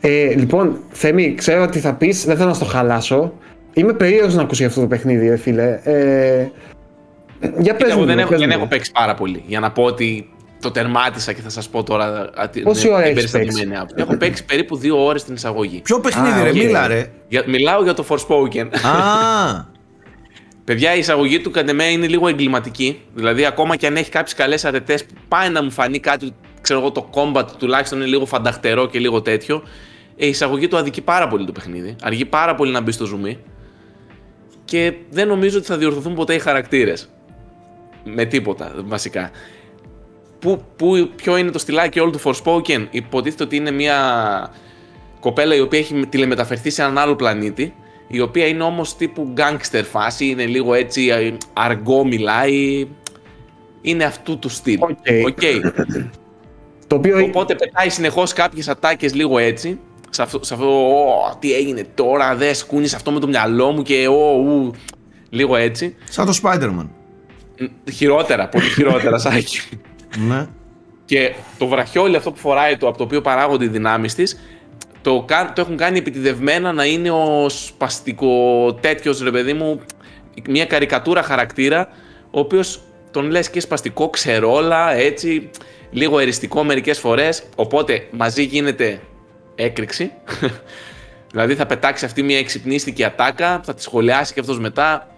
Ε, 0.00 0.34
λοιπόν, 0.34 0.78
Θέμη, 0.90 1.34
ξέρω 1.34 1.62
ότι 1.62 1.78
θα 1.78 1.94
πεις, 1.94 2.24
δεν 2.24 2.36
θέλω 2.36 2.48
να 2.48 2.54
στο 2.54 2.64
χαλάσω. 2.64 3.32
Είμαι 3.72 3.92
περίεργος 3.92 4.34
να 4.34 4.42
ακούσει 4.42 4.64
αυτό 4.64 4.80
το 4.80 4.86
παιχνίδι, 4.86 5.36
φίλε. 5.36 5.80
Ε, 5.82 6.46
για 7.58 7.74
πες 7.74 7.90
Εγώ 7.90 8.00
μου, 8.00 8.06
δεν, 8.06 8.18
έχω, 8.18 8.28
πες 8.28 8.38
δεν 8.38 8.48
μου. 8.52 8.56
έχω 8.58 8.66
παίξει 8.66 8.92
πάρα 8.92 9.14
πολύ. 9.14 9.42
Για 9.46 9.60
να 9.60 9.70
πω 9.70 9.82
ότι 9.82 10.28
το 10.60 10.70
τερμάτισα 10.70 11.32
και 11.32 11.40
θα 11.40 11.48
σας 11.48 11.68
πω 11.68 11.82
τώρα. 11.82 12.30
α, 12.34 12.48
την- 12.48 12.62
Πόση 12.62 12.82
την 12.82 12.92
ώρα 12.92 13.04
έχεις 13.04 13.30
εμπεριστατωμένη 13.30 13.76
άποψη. 13.76 13.94
Έχω 13.98 14.16
παίξει 14.16 14.44
περίπου 14.44 14.76
δύο 14.76 15.04
ώρες 15.04 15.24
την 15.24 15.34
εισαγωγή. 15.34 15.80
Ποιο 15.80 16.00
παιχνίδι 16.00 16.40
Α, 16.40 16.42
ρε, 16.42 16.48
οκ. 16.50 16.54
μίλα 16.56 16.86
ρε. 16.86 17.10
Για, 17.28 17.42
μιλάω 17.46 17.82
για 17.82 17.94
το 17.94 18.04
Forspoken. 18.08 18.66
Α, 18.82 19.66
Παιδιά, 20.68 20.94
η 20.94 20.98
εισαγωγή 20.98 21.40
του 21.40 21.50
κατ' 21.50 21.68
εμέ 21.68 21.84
είναι 21.84 22.06
λίγο 22.06 22.28
εγκληματική. 22.28 23.00
Δηλαδή, 23.14 23.44
ακόμα 23.44 23.76
και 23.76 23.86
αν 23.86 23.96
έχει 23.96 24.10
κάποιες 24.10 24.34
καλές 24.34 24.64
αρετές, 24.64 25.04
πάει 25.28 25.48
να 25.48 25.62
μου 25.62 25.70
φανεί 25.70 25.98
κάτι, 25.98 26.34
ξέρω 26.60 26.80
εγώ, 26.80 26.90
το 26.92 27.10
combat 27.14 27.44
τουλάχιστον 27.58 27.98
είναι 27.98 28.08
λίγο 28.08 28.26
φανταχτερό 28.26 28.86
και 28.86 28.98
λίγο 28.98 29.22
τέτοιο. 29.22 29.62
Ε, 30.16 30.26
η 30.26 30.28
εισαγωγή 30.28 30.68
του 30.68 30.76
αδικεί 30.76 31.00
πάρα 31.00 31.28
πολύ 31.28 31.46
το 31.46 31.52
παιχνίδι. 31.52 31.96
Αργεί 32.02 32.24
πάρα 32.24 32.54
πολύ 32.54 32.72
να 32.72 32.80
μπει 32.80 32.92
στο 32.92 33.04
ζουμί. 33.04 33.38
Και 34.64 34.94
δεν 35.10 35.28
νομίζω 35.28 35.58
ότι 35.58 35.66
θα 35.66 35.76
διορθωθούν 35.76 36.14
ποτέ 36.14 36.34
οι 36.34 36.38
χαρακτήρες. 36.38 37.08
Με 38.04 38.24
τίποτα, 38.24 38.72
βασικά. 38.84 39.30
Πού, 40.38 40.62
πού, 40.76 41.10
ποιο 41.16 41.36
είναι 41.36 41.50
το 41.50 41.58
στυλάκι 41.58 42.00
όλου 42.00 42.10
του 42.10 42.20
Forspoken; 42.24 42.86
Υποτίθεται 42.90 43.44
ότι 43.44 43.56
είναι 43.56 43.70
μια 43.70 43.98
κοπέλα 45.20 45.54
η 45.54 45.60
οποία 45.60 45.78
έχει 45.78 46.06
τηλεμεταφερθεί 46.08 46.70
σε 46.70 46.82
έναν 46.82 46.98
άλλο 46.98 47.16
πλανήτη, 47.16 47.74
η 48.08 48.20
οποία 48.20 48.46
είναι 48.46 48.62
όμως 48.62 48.96
τύπου 48.96 49.28
γκάγκστερ 49.32 49.84
φάση, 49.84 50.26
είναι 50.26 50.46
λίγο 50.46 50.74
έτσι 50.74 51.06
ε, 51.06 51.36
αργκό 51.52 52.04
μιλάει, 52.04 52.88
είναι 53.80 54.04
αυτού 54.04 54.38
του 54.38 54.48
στυλ. 54.48 54.78
Οκ. 54.80 54.88
Οκ. 55.26 55.42
Το 56.86 56.96
οποίο 56.96 57.24
Οπότε 57.24 57.54
πετάει 57.54 57.88
συνεχώς 57.88 58.32
κάποιες 58.32 58.68
ατάκες 58.68 59.14
λίγο 59.14 59.38
έτσι, 59.38 59.78
σε 60.10 60.22
αυτό, 60.22 60.44
σε 60.44 60.54
αυτό 60.54 60.66
«Ω, 60.66 61.36
τι 61.38 61.54
έγινε 61.54 61.86
τώρα, 61.94 62.34
δεν 62.36 62.54
κουνήσεις 62.54 62.94
αυτό 62.94 63.10
με 63.10 63.20
το 63.20 63.26
μυαλό 63.26 63.70
μου 63.70 63.82
και 63.82 64.08
«Ω, 64.08 64.42
ου», 64.42 64.74
λίγο 65.30 65.56
έτσι. 65.56 65.96
σαν 66.10 66.26
το 66.26 66.38
Spider-Man. 66.42 66.86
Μ, 67.58 67.90
Χειρότερα, 67.90 68.48
πολύ 68.48 68.68
χειρότερα, 68.68 69.18
Σάκη. 69.28 69.60
Ναι. 70.28 70.46
Και 71.04 71.34
το 71.58 71.66
βραχιόλι 71.66 72.16
αυτό 72.16 72.30
που 72.30 72.38
φοράει 72.38 72.76
το, 72.76 72.88
από 72.88 72.98
το 72.98 73.04
οποίο 73.04 73.20
παράγονται 73.20 73.64
οι 73.64 73.68
δυνάμεις 73.68 74.14
της, 74.14 74.38
το, 75.02 75.24
κα- 75.26 75.52
το 75.54 75.60
έχουν 75.60 75.76
κάνει 75.76 75.98
επιτιδευμένα 75.98 76.72
να 76.72 76.84
είναι 76.84 77.10
ο 77.10 77.46
σπαστικό 77.48 78.34
τέτοιος 78.80 79.22
ρε 79.22 79.30
παιδί 79.30 79.52
μου, 79.52 79.80
μια 80.48 80.64
καρικατούρα 80.64 81.22
χαρακτήρα, 81.22 81.88
ο 82.30 82.38
οποίος 82.40 82.80
τον 83.10 83.30
λες 83.30 83.50
και 83.50 83.60
σπαστικό, 83.60 84.08
ξερόλα, 84.10 84.94
έτσι, 84.94 85.50
λίγο 85.90 86.18
εριστικό 86.18 86.64
μερικές 86.64 86.98
φορές, 86.98 87.42
οπότε 87.56 88.06
μαζί 88.10 88.42
γίνεται 88.42 89.00
έκρηξη. 89.54 90.10
δηλαδή 91.32 91.54
θα 91.54 91.66
πετάξει 91.66 92.04
αυτή 92.04 92.22
μια 92.22 92.38
εξυπνίστικη 92.38 93.04
ατάκα, 93.04 93.60
θα 93.64 93.74
τη 93.74 93.82
σχολιάσει 93.82 94.34
και 94.34 94.40
αυτός 94.40 94.58
μετά. 94.58 95.08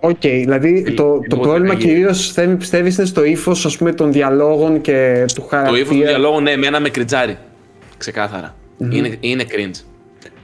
Οκ, 0.00 0.20
δηλαδή 0.20 0.84
Ε, 0.86 0.90
το, 0.90 1.02
το 1.04 1.18
λίγο 1.28 1.40
πρόβλημα 1.42 1.66
τραγική. 1.68 1.88
κυρίως 1.88 2.32
Θέμη 2.32 2.56
πιστεύεις 2.56 2.96
είναι 2.98 3.06
στο 3.06 3.24
ύφος 3.24 3.78
των 3.96 4.12
διαλόγων 4.12 4.80
και 4.80 5.24
του 5.34 5.40
Το 5.40 5.46
χαρακτήρα. 5.48 5.78
ύφος 5.80 5.96
του 5.96 6.02
διαλόγου, 6.02 6.40
ναι, 6.40 6.50
εμένα 6.50 6.80
με 6.80 6.88
κριντζάρει. 6.88 7.38
Ξεκάθαρα. 7.98 8.54
Είναι, 8.78 9.16
είναι 9.20 9.44
cringe. 9.48 9.80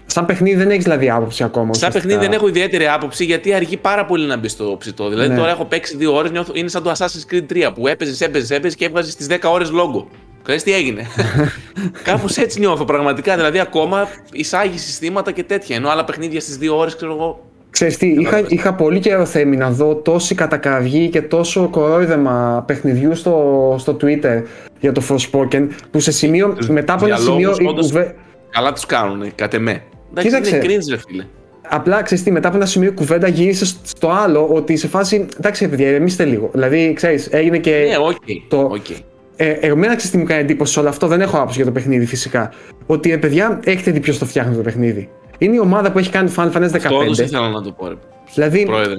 Σαν 0.07 0.27
παιχνίδι 0.27 0.57
δεν 0.57 0.71
έχεις 0.71 0.83
δηλαδή 0.85 1.11
άποψη 1.11 1.43
ακόμα. 1.45 1.75
Σαν 1.75 1.89
ουσιαστικά. 1.89 1.99
παιχνίδι 2.01 2.27
δεν 2.27 2.33
έχω 2.39 2.49
ιδιαίτερη 2.49 2.89
άποψη 2.89 3.25
γιατί 3.25 3.53
αργεί 3.55 3.77
πάρα 3.77 4.05
πολύ 4.05 4.27
να 4.27 4.37
μπει 4.37 4.49
στο 4.49 4.77
ψητό. 4.79 5.09
Δηλαδή 5.09 5.29
Ναι. 5.29 5.37
τώρα 5.37 5.51
έχω 5.51 5.65
παίξει 5.65 5.97
δύο 5.97 6.15
ώρες, 6.15 6.31
είναι 6.53 6.69
σαν 6.69 6.83
το 6.83 6.93
Assassin's 6.99 7.35
Creed 7.35 7.47
3 7.53 7.71
που 7.75 7.87
έπαιζες, 7.87 8.21
έπαιζες, 8.21 8.51
έπαιζες 8.51 8.77
και 8.77 8.85
έβγαζες 8.85 9.17
τις 9.17 9.27
10 9.27 9.51
ώρες 9.51 9.71
λόγο. 9.71 10.09
Ξέρεις 10.43 10.63
τι 10.63 10.73
έγινε; 10.73 11.07
Κάπως 12.05 12.37
έτσι 12.37 12.59
νιώθω 12.61 12.85
πραγματικά. 12.85 13.37
Δηλαδή 13.37 13.59
ακόμα 13.59 14.09
εισάγει 14.33 14.79
συστήματα 14.79 15.33
και 15.33 15.43
τέτοια. 15.45 15.77
Ενώ 15.77 15.89
άλλα 15.89 16.05
παιχνίδια 16.05 16.41
στις 16.41 16.57
δύο 16.57 16.79
ώρες 16.79 16.97
ξέρω 16.97 17.13
εγώ. 17.13 17.45
Ξέρεις 17.75 17.97
τι, 17.97 18.07
είχα, 18.07 18.43
είχα 18.49 18.75
πολύ 18.75 18.99
καιρό 18.99 19.25
Θέμη 19.25 19.57
να 19.57 19.71
δω 19.71 19.95
τόση 19.95 20.35
κατακραυγή 20.35 21.09
και 21.09 21.23
τόσο 21.23 21.69
κορόιδεμα 21.69 22.65
παιχνιδιού 22.67 23.15
στο, 23.15 23.75
στο 23.79 23.97
Twitter 24.01 24.43
για 24.81 24.93
το 24.93 25.03
Forspoken 25.09 25.67
που 25.91 26.01
σε 26.01 26.13
σημείο, 26.13 26.49
Τους 26.49 26.69
μετά 26.69 26.93
από 26.93 27.07
ένα 27.07 27.17
σημείο 27.17 27.37
διαλόγους, 27.37 27.59
η 27.59 27.67
όντως, 27.67 27.87
κουβέ- 27.87 28.15
Καλά 28.51 28.73
τους 28.73 28.87
κάνουν, 28.87 29.25
κατ' 29.35 29.55
εμέ. 29.55 29.83
Εντάξει, 30.11 30.29
Κοίταξε. 30.29 30.57
είναι 30.57 30.65
cringe, 30.65 30.91
ρε 30.91 30.97
φίλε. 31.09 31.25
Απλά 31.69 32.03
ξέρεις 32.03 32.25
τι, 32.25 32.31
μετά 32.31 32.49
από 32.49 32.57
ένα 32.57 32.67
σημείο 32.67 32.89
η 32.89 32.93
κουβέντα 32.95 33.29
γύρισε 33.29 33.65
στο 33.85 34.09
άλλο 34.09 34.47
ότι 34.53 34.77
σε 34.77 34.89
φάση. 34.89 35.27
Εντάξει, 35.39 35.69
παιδιά, 35.69 35.89
ηρεμήστε 35.89 36.25
λίγο. 36.25 36.51
Δηλαδή, 36.53 36.93
ξέρεις, 36.93 37.27
έγινε 37.31 37.59
και. 37.59 37.87
Ναι, 37.89 37.97
οκ. 37.97 38.15
το- 38.49 38.71
οκ. 38.73 38.89
Ε, 39.37 39.51
εμένα 39.51 39.87
ξέρεις 39.97 40.11
τι 40.11 40.19
μου 40.19 40.25
κάνει 40.25 40.41
εντύπωση 40.41 40.73
σε 40.73 40.81
όλο 40.81 40.89
αυτό, 40.89 41.07
δεν 41.07 41.21
έχω 41.21 41.37
άποψη 41.37 41.57
για 41.57 41.65
το 41.65 41.71
παιχνίδι 41.73 42.07
φυσικά. 42.07 42.51
Ότι 42.87 43.13
ε, 43.13 43.17
παιδιά, 43.17 43.61
έχετε 43.65 43.91
δει 43.91 44.01
ποιος 44.01 44.19
το 44.19 44.25
φτιάχνει 44.27 44.57
το 44.57 44.63
παιχνίδι. 44.63 45.09
Είναι 45.45 45.55
η 45.57 45.59
ομάδα 45.59 45.93
που 45.93 45.99
έχει 45.99 46.11
κάνει 46.11 46.33
Final 46.37 46.53
Fantasy 46.53 46.71
15. 46.71 46.77
Αυτό 46.77 46.97
όντως 46.97 47.19
ήθελα 47.19 47.49
να 47.49 47.63
το 47.63 47.71
πω, 47.73 47.89
ρε. 47.89 47.95
Δηλαδή, 48.35 48.65
Πρόεδρε. 48.65 48.97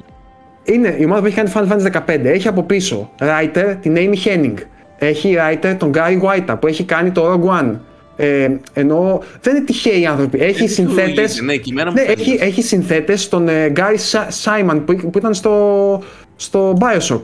είναι 0.63 0.95
η 0.99 1.05
ομάδα 1.05 1.19
που 1.21 1.25
έχει 1.27 1.35
κάνει 1.35 1.51
Final 1.53 1.67
Fantasy 1.71 1.91
15. 2.15 2.19
Έχει 2.25 2.47
από 2.47 2.63
πίσω 2.63 3.09
writer 3.19 3.75
την 3.81 3.95
Amy 3.97 4.27
Hennig. 4.27 4.53
Έχει 4.97 5.35
writer 5.39 5.75
τον 5.77 5.91
Gary 5.95 6.21
Whitta 6.21 6.55
που 6.59 6.67
έχει 6.67 6.83
κάνει 6.83 7.11
το 7.11 7.31
Rogue 7.33 7.59
One. 7.61 7.71
Ε, 8.17 8.49
ενώ 8.73 9.21
δεν 9.41 9.55
είναι 9.55 9.65
τυχαίοι 9.65 10.01
οι 10.01 10.05
άνθρωποι. 10.05 10.39
Έχει 10.41 10.63
Ε, 10.63 10.67
συνθέτες 10.67 11.05
δικαιολογείται, 11.05 11.43
Ναι, 11.45 11.55
και 11.55 11.69
εμένα 11.71 11.89
μου 11.89 11.95
ναι, 11.95 12.01
φαίνεται. 12.01 12.21
έχει, 12.21 12.37
έχει 12.41 12.61
συνθέτες 12.61 13.29
τον 13.29 13.47
ε, 13.47 13.71
Gary 13.75 14.11
Sa- 14.11 14.27
Simon 14.43 14.81
που, 14.85 14.95
που 14.95 15.17
ήταν 15.17 15.33
στο, 15.33 16.01
στο 16.35 16.77
Bioshock. 16.79 17.21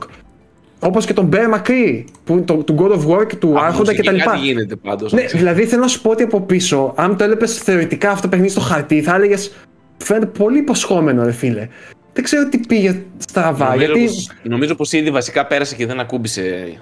Όπως 0.84 1.04
και 1.06 1.12
τον 1.12 1.28
Bear 1.32 1.54
McCree 1.54 2.04
που, 2.24 2.42
το, 2.44 2.54
του 2.54 2.76
God 2.78 2.92
of 2.92 3.06
War 3.20 3.26
και 3.26 3.36
του 3.36 3.58
Α, 3.58 3.66
Άρχοντα 3.66 3.92
κτλ. 3.94 4.10
μουσική 4.10 4.24
Κάτι 4.24 4.38
γίνεται 4.38 4.76
πάντως. 4.76 5.12
Ναι, 5.12 5.22
δηλαδή 5.22 5.64
θέλω 5.64 5.80
να 5.82 5.88
σου 5.88 6.00
πω 6.02 6.10
ότι 6.10 6.22
από 6.22 6.40
πίσω, 6.40 6.92
αν 6.96 7.16
το 7.16 7.24
έλεπες 7.24 7.58
θεωρητικά 7.58 8.10
αυτό 8.10 8.22
το 8.22 8.28
παιχνίδι 8.28 8.50
στο 8.50 8.60
χαρτί, 8.60 9.02
θα 9.02 9.14
έλεγες 9.14 9.52
φαίνεται 9.96 10.26
πολύ 10.26 10.58
υποσχόμενο, 10.58 11.24
ρε 11.24 11.32
φίλε. 11.32 11.68
Δεν 12.12 12.24
ξέρω 12.24 12.48
τι 12.48 12.58
πήγε 12.58 13.02
στραβά. 13.18 13.68
Νομίζω, 13.68 13.84
γιατί. 13.92 14.04
πως, 14.04 14.30
νομίζω 14.42 14.74
πως 14.74 14.92
ήδη 14.92 15.10
βασικά 15.10 15.46
πέρασε 15.46 15.74
και 15.74 15.86
δεν 15.86 16.00
ακούμπησε 16.00 16.72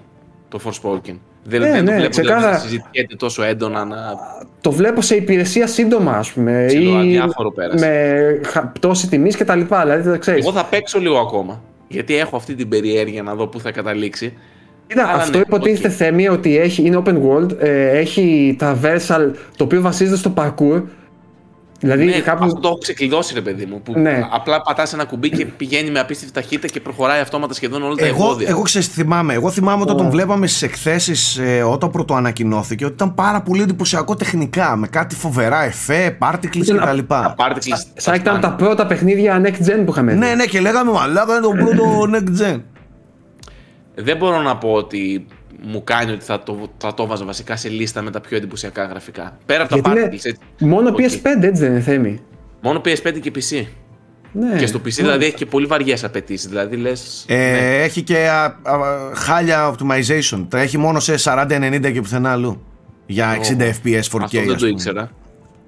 το 0.49 0.61
Forspoken. 0.65 1.15
Δεν, 1.45 1.61
Ναι, 1.61 1.71
δεν 1.71 1.85
ναι, 1.85 1.91
το 1.91 1.97
βλέπω 1.97 2.09
ξεκάθαρα. 2.11 2.41
δηλαδή, 2.41 2.55
να 2.57 2.59
συζητιέται 2.59 3.17
τόσο 3.17 3.43
έντονα 3.43 3.85
να... 3.85 3.97
το 4.61 4.73
βλέπω 4.73 5.01
σε 5.01 5.15
υπηρεσία 5.17 5.67
σύντομα, 5.67 6.13
ας 6.13 6.33
πούμε. 6.33 6.65
Ξέρω, 6.69 6.83
ή 6.85 6.97
αδιάφορο 6.97 7.53
πέρασε. 7.53 7.87
με 7.87 8.41
χα- 8.49 8.67
πτώση 8.67 9.09
τιμής 9.09 9.37
κτλ. 9.37 9.61
Δηλαδή 9.61 10.09
δεν 10.09 10.19
ξέρεις. 10.21 10.45
Εγώ 10.45 10.53
θα 10.53 10.65
παίξω 10.65 10.99
λίγο 10.99 11.19
ακόμα. 11.19 11.63
Γιατί 11.91 12.17
έχω 12.17 12.37
αυτή 12.37 12.55
την 12.55 12.69
περιέργεια 12.69 13.23
να 13.23 13.35
δω 13.35 13.47
πού 13.47 13.61
θα 13.61 13.71
καταλήξει. 13.71 14.33
Κοίτα, 14.87 15.07
Αλλά 15.09 15.23
αυτό 15.23 15.37
ναι, 15.37 15.45
υποτίθεται 15.47 15.89
οκ. 15.89 15.95
Θέμη 15.97 16.29
ότι 16.29 16.59
έχει, 16.59 16.83
είναι 16.87 17.03
open 17.05 17.17
world, 17.23 17.57
ε, 17.59 17.99
έχει 17.99 18.57
traversal 18.61 19.31
το 19.57 19.65
οποίο 19.65 19.81
βασίζεται 19.81 20.17
στο 20.17 20.33
parkour. 20.37 20.83
Δηλαδή 21.81 22.05
Ναι, 22.05 22.21
κάπου. 22.21 22.45
Αυτό 22.45 22.61
το 22.61 22.69
έχω 22.69 22.79
ξεκλειδώσει, 22.79 23.35
ρε 23.35 23.41
παιδί 23.41 23.65
μου. 23.67 23.81
Που 23.83 23.99
Ναι. 23.99 24.29
απλά 24.33 24.61
πατάς 24.63 24.93
ένα 24.93 25.05
κουμπί 25.05 25.31
και 25.31 25.47
πηγαίνει 25.47 25.91
με 25.91 25.99
απίστευτη 26.01 26.35
ταχύτητα 26.35 26.67
και 26.69 26.81
προχωράει 26.81 27.21
αυτόματα 27.21 27.55
σχεδόν 27.55 27.83
όλα 27.83 27.95
τα 27.95 28.07
Εγώ, 28.07 28.25
εμπόδια. 28.25 28.49
εγώ 28.49 28.63
ξέρεις 28.63 28.89
τι 28.89 28.95
θυμάμαι. 28.95 29.35
Εγώ 29.35 29.51
θυμάμαι 29.51 29.83
όταν 29.83 29.97
τον 29.97 30.11
βλέπαμε 30.11 30.47
στις 30.47 30.63
εκθέσεις 30.63 31.37
ε, 31.39 31.63
όταν 31.63 31.91
πρωτοανακοινώθηκε 31.91 32.85
ότι 32.85 32.95
ήταν 32.95 33.15
πάρα 33.15 33.41
πολύ 33.43 33.63
εντυπωσιακό 33.63 34.15
τεχνικά. 34.15 34.77
Με 34.77 34.87
κάτι 34.87 35.15
φοβερά 35.15 35.65
εφέ, 35.65 36.17
particles 36.21 36.55
Ήταν 36.67 36.79
κτλ. 36.79 36.99
Τα 37.07 37.35
particles 37.39 37.81
Σαν 37.95 38.15
τα 38.15 38.21
ήταν 38.21 38.41
τα 38.41 38.53
πρώτα 38.53 38.87
παιχνίδια 38.87 39.43
next 39.45 39.67
gen 39.71 39.83
που 39.85 39.91
είχαμε 39.91 40.13
δει. 40.13 40.19
Ναι, 40.19 40.35
ναι, 40.35 40.45
και 40.45 40.61
λέγαμε 40.61 40.91
μαλάκα 40.93 41.33
είναι 41.33 41.41
το 41.41 41.51
πρώτο 41.51 41.85
next 42.15 42.43
gen. 42.57 42.61
Δεν 43.95 44.17
μπορώ 44.17 44.41
να 44.43 44.57
πω 44.57 44.73
ότι 44.73 45.27
μου 45.63 45.85
κάνει 45.85 46.13
ότι 46.13 46.25
θα 46.25 46.43
το, 46.43 46.71
θα 46.79 46.95
το 46.95 47.07
βάζα 47.07 47.25
βασικά 47.25 47.57
σε 47.57 47.69
λίστα 47.69 48.03
με 48.03 48.11
τα 48.11 48.21
πιο 48.21 48.37
εντυπωσιακά 48.37 48.85
γραφικά. 48.85 49.39
Πέρα 49.47 49.63
από 49.63 49.71
τα 49.71 49.77
Γιατί 49.77 49.91
particles, 49.91 50.25
είναι 50.25 50.35
έτσι. 50.35 50.37
μόνο 50.59 50.89
OK. 50.89 50.97
PS5 50.99 51.43
έτσι 51.43 51.63
δεν 51.63 51.71
είναι 51.71 51.81
Θέμη; 51.81 52.21
Μόνο 52.63 52.81
PS5 52.85 53.21
και 53.21 53.33
PC. 53.35 53.65
Ναι. 54.33 54.57
Και 54.59 54.67
στο 54.67 54.79
PC 54.79 54.89
δηλαδή 54.91 55.25
έχει 55.25 55.35
και 55.35 55.47
πολύ 55.47 55.67
βαριές 55.67 56.05
απαιτήσεις. 56.05 56.49
Δηλαδή 56.49 56.77
λες. 56.77 57.25
Ε, 57.29 57.83
Έχει 57.83 58.03
και 58.03 58.29
α, 58.29 58.45
α, 58.45 58.55
χάλια 59.15 59.75
optimization. 59.75 60.47
Τα 60.49 60.59
έχει 60.61 60.79
μόνο 60.79 61.01
σε 61.01 61.15
40-90 61.25 61.91
και 61.93 62.01
πουθενά 62.01 62.31
αλλού. 62.33 62.63
Για 63.07 63.39
60 63.59 63.61
FPS 63.61 64.03
4K. 64.03 64.23
Αυτό 64.23 64.25
ας 64.25 64.31
δεν 64.31 64.47
το 64.47 64.55
πούμε. 64.55 64.69
ήξερα. 64.69 65.11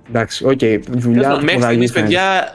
Εντάξει, 0.08 0.44
οκ, 0.46 0.58
δουλειά 0.88 1.28
Μέχρι 1.28 1.48
σπουδαλή 1.50 1.62
στιγμής, 1.62 1.90
φαίνεται. 1.90 2.00
παιδιά, 2.14 2.48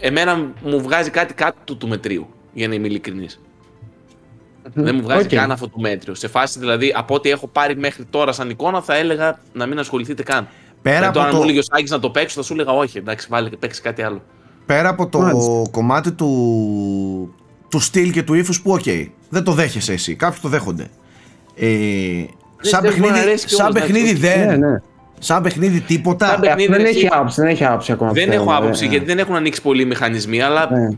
εμένα 0.00 0.52
μου 0.62 0.82
βγάζει 0.82 1.10
κάτι 1.10 1.34
κάτω 1.34 1.56
του, 1.64 1.76
του 1.76 1.88
μετρίου. 1.88 2.26
Για 2.52 2.68
να 2.68 2.74
είμαι 2.74 2.86
ειλικρινής. 2.86 3.40
Δεν 4.74 4.94
μου 4.94 5.02
βγάζει 5.02 5.22
Οκ. 5.24 5.28
καν 5.34 5.50
αυτό 5.50 5.68
το 5.68 5.78
μέτριο. 5.80 6.14
Σε 6.14 6.28
φάση 6.28 6.58
δηλαδή, 6.58 6.92
από 6.96 7.14
ό,τι 7.14 7.30
έχω 7.30 7.46
πάρει 7.46 7.76
μέχρι 7.76 8.04
τώρα 8.10 8.32
σαν 8.32 8.50
εικόνα, 8.50 8.80
θα 8.82 8.96
έλεγα 8.96 9.38
να 9.52 9.66
μην 9.66 9.78
ασχοληθείτε 9.78 10.22
καν. 10.22 10.48
Πέρα 10.82 10.96
Δηλαδή, 10.96 11.04
από 11.04 11.12
τώρα, 11.14 11.24
αν 11.26 11.30
το- 11.30 11.36
μου 11.36 11.42
έλεγε 11.42 11.58
ο 11.58 11.62
Σάκης 11.62 11.90
να 11.90 11.98
το 11.98 12.10
παίξω, 12.10 12.34
θα 12.40 12.42
σου 12.46 12.52
έλεγα 12.52 12.72
όχι. 12.72 12.98
Εντάξει, 12.98 13.26
βάλε 13.30 13.48
και 13.48 13.56
παίξει 13.56 13.80
κάτι 13.82 14.02
άλλο. 14.02 14.22
Πέρα 14.66 14.88
από 14.88 15.08
το 15.08 15.18
Μάλιστα. 15.20 15.62
κομμάτι 15.70 16.12
του, 16.12 17.34
του 17.68 17.80
στυλ 17.80 18.10
και 18.12 18.22
του 18.22 18.34
ύφους 18.34 18.62
που, 18.62 18.70
οκ, 18.72 18.82
δεν 19.28 19.44
το 19.44 19.52
δέχεσαι 19.52 19.92
εσύ. 19.92 20.14
Κάποιοι 20.14 20.38
το 20.42 20.48
δέχονται. 20.48 20.88
Ε, 21.56 21.66
σαν 22.60 22.80
δεν 22.82 22.90
μπορεί 22.90 23.00
να 23.00 23.06
παιχνίδι, 23.06 23.18
αρέσει 23.28 23.48
σαν 23.48 23.56
κιόλας, 23.72 23.72
παιχνίδι 23.72 24.10
εντάξει. 24.10 24.38
δεν. 24.38 24.46
Ναι, 24.60 24.66
ναι. 24.68 24.80
Σαν 25.18 25.42
παιχνίδι 25.42 25.80
τίποτα. 25.80 26.26
Σαν 26.26 26.40
παιχνίδι, 26.40 26.72
δεν 26.72 26.84
εσύ- 26.84 26.96
έχει 26.96 27.06
άποψη, 27.10 27.40
δεν 27.40 27.50
έχει 27.50 27.64
άποψη 27.64 27.92
ακόμα. 27.92 28.12
Δεν 28.12 28.24
πιστεύω, 28.24 28.42
έχω 28.42 28.52
ναι. 28.52 28.58
άποψη 28.58 28.86
γιατί 28.86 29.04
δεν 29.04 29.18
έχουν 29.18 29.34
ανοίξει 29.34 29.62
πολλοί 29.62 29.84
μηχανισμοί, 29.84 30.42
αλλά 30.42 30.70
Ναι. 30.70 30.88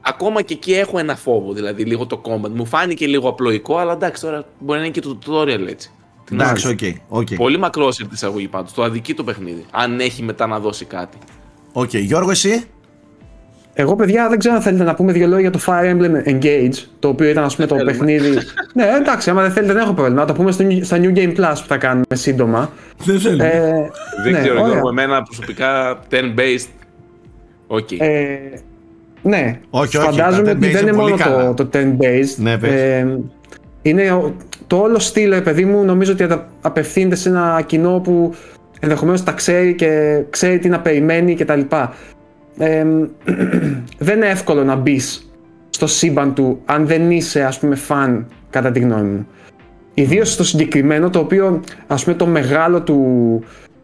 Ακόμα 0.00 0.42
και 0.42 0.54
εκεί 0.54 0.72
έχω 0.72 0.98
ένα 0.98 1.16
φόβο. 1.16 1.52
Δηλαδή, 1.52 1.82
λίγο 1.84 2.06
το 2.06 2.22
combat. 2.24 2.50
Μου 2.54 2.66
φάνηκε 2.66 3.06
λίγο 3.06 3.28
απλοϊκό, 3.28 3.76
αλλά 3.78 3.92
εντάξει, 3.92 4.22
τώρα 4.22 4.44
μπορεί 4.58 4.78
να 4.78 4.84
είναι 4.84 4.94
και 4.94 5.00
το 5.00 5.18
tutorial 5.26 5.68
έτσι. 5.68 5.90
Τι 6.24 6.34
να 6.34 6.44
Εντάξει, 6.44 6.74
κάνεις. 6.76 7.00
OK. 7.08 7.18
OK. 7.20 7.34
Πολύ 7.36 7.58
μακρό 7.58 7.88
η 7.88 8.06
εισαγωγή 8.12 8.48
πάντως. 8.48 8.72
Το 8.72 8.82
αδικεί 8.82 9.14
το 9.14 9.24
παιχνίδι. 9.24 9.64
Αν 9.70 10.00
έχει 10.00 10.22
μετά 10.22 10.46
να 10.46 10.58
δώσει 10.58 10.84
κάτι. 10.84 11.18
Οκ. 11.72 11.94
Γιώργο, 11.94 12.30
εσύ; 12.30 12.64
Εγώ, 13.74 13.96
παιδιά, 13.96 14.28
δεν 14.28 14.38
ξέρω 14.38 14.54
αν 14.54 14.60
θέλετε 14.62 14.84
να 14.84 14.94
πούμε 14.94 15.12
δύο 15.12 15.26
λόγια 15.26 15.40
για 15.40 15.50
το 15.50 15.60
Fire 15.66 15.94
Emblem 15.96 16.28
Engage, 16.28 16.84
το 16.98 17.08
οποίο 17.08 17.28
ήταν, 17.28 17.44
ας 17.44 17.54
πούμε, 17.56 17.66
το 17.66 17.74
θέλουμε. 17.74 17.92
παιχνίδι. 17.92 18.38
ναι, 18.74 18.84
εντάξει, 19.00 19.30
άμα 19.30 19.42
δεν 19.42 19.50
θέλετε, 19.52 19.72
δεν 19.72 19.82
έχω 19.82 19.92
πρόβλημα. 19.92 20.20
Να 20.20 20.26
το 20.26 20.32
πούμε 20.32 20.52
στο, 20.52 20.64
στα 20.82 20.96
New 21.00 21.16
Game 21.16 21.36
Plus 21.36 21.54
που 21.60 21.66
θα 21.66 21.76
κάνουμε 21.76 22.04
σύντομα. 22.14 22.70
Δεν 23.04 23.20
θέλω. 23.20 23.44
Ε, 23.44 23.90
Δεν 24.22 24.32
ναι, 24.32 24.38
ξέρω, 24.40 24.54
ωραία. 24.60 24.72
Γιώργο, 24.72 24.88
εμένα 24.88 25.22
προσωπικά 25.22 25.98
turn-based. 26.10 26.68
OK. 27.66 27.92
Ε, 27.92 28.38
ναι, 29.22 29.58
Όχι, 29.70 29.96
όχι, 29.96 30.06
φαντάζομαι 30.06 30.44
τα 30.44 30.50
ότι 30.50 30.58
turn-based 30.66 30.72
δεν 30.72 30.80
είναι 30.80 30.80
είναι 30.80 30.92
μόνο 30.92 31.08
πολύ 31.10 31.22
καλά. 31.22 31.54
το, 31.54 31.66
το 31.66 31.78
turn-based. 31.78 32.34
Ναι, 32.36 32.58
πες. 32.58 32.70
ε, 32.72 33.18
είναι 33.82 34.10
ο- 34.12 34.34
το 34.66 34.76
όλο 34.76 34.98
στυλ, 34.98 35.30
ρε 35.30 35.40
παιδί 35.40 35.64
μου, 35.64 35.84
νομίζω 35.84 36.12
ότι 36.12 36.22
ατα- 36.22 36.48
απευθύνεται 36.60 37.14
σε 37.16 37.28
ένα 37.28 37.62
κοινό 37.66 38.00
που 38.04 38.34
ενδεχομένως 38.80 39.24
τα 39.24 39.32
ξέρει 39.32 39.74
και 39.74 40.22
ξέρει 40.30 40.58
τι 40.58 40.68
να 40.68 40.80
περιμένει 40.80 41.34
κτλ. 41.34 41.60
Ε, 42.58 42.84
δεν 43.98 44.16
είναι 44.16 44.28
εύκολο 44.28 44.64
να 44.64 44.74
μπεις 44.76 45.30
στο 45.70 45.86
σύμπαν 45.86 46.34
του 46.34 46.60
αν 46.64 46.86
δεν 46.86 47.10
είσαι 47.10 47.42
ας 47.44 47.58
πούμε 47.58 47.74
φαν 47.74 48.26
κατά 48.50 48.70
τη 48.70 48.80
γνώμη 48.80 49.08
μου. 49.08 49.26
Ιδίως 49.94 50.32
στο 50.32 50.44
συγκεκριμένο 50.44 51.10
το 51.10 51.18
οποίο 51.18 51.60
ας 51.86 52.04
πούμε 52.04 52.16
το 52.16 52.26
μεγάλο 52.26 52.82
του 52.82 52.98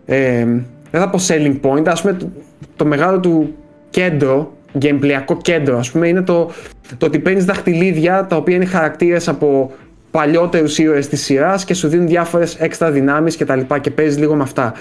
ε, 0.07 0.45
δεν 0.91 1.01
θα 1.01 1.11
πω 1.11 1.19
selling 1.29 1.61
point 1.63 1.89
ας 1.89 2.01
πούμε 2.01 2.13
το, 2.15 2.29
το 2.77 2.85
μεγάλο 2.85 3.21
του 3.21 3.55
κέντρο 3.91 4.56
gameplayακό 4.81 5.39
κέντρο 5.43 5.79
ας 5.79 5.91
πούμε 5.91 6.09
είναι 6.09 6.23
το, 6.23 6.51
το 6.99 7.07
ότι 7.07 7.19
παίρνεις 7.19 7.45
δαχτυλίδια 7.45 8.27
τα 8.27 8.37
οποία 8.37 8.55
είναι 8.55 8.65
χαρακτήρες 8.65 9.29
από 9.29 9.73
παλιότερους 10.11 10.79
ήρωες 10.79 11.09
της 11.09 11.25
σειράς 11.25 11.65
και 11.65 11.75
σου 11.75 11.89
δίνουν 11.89 12.07
διάφορες 12.07 12.55
έξτρα 12.55 12.91
δυνάμεις 12.91 13.37
και 13.37 13.45
τα 13.45 13.57
λοιπά 13.57 13.79
και 13.79 13.91
παίζεις 13.91 14.19
λίγο 14.19 14.35
με 14.35 14.43
αυτά. 14.43 14.75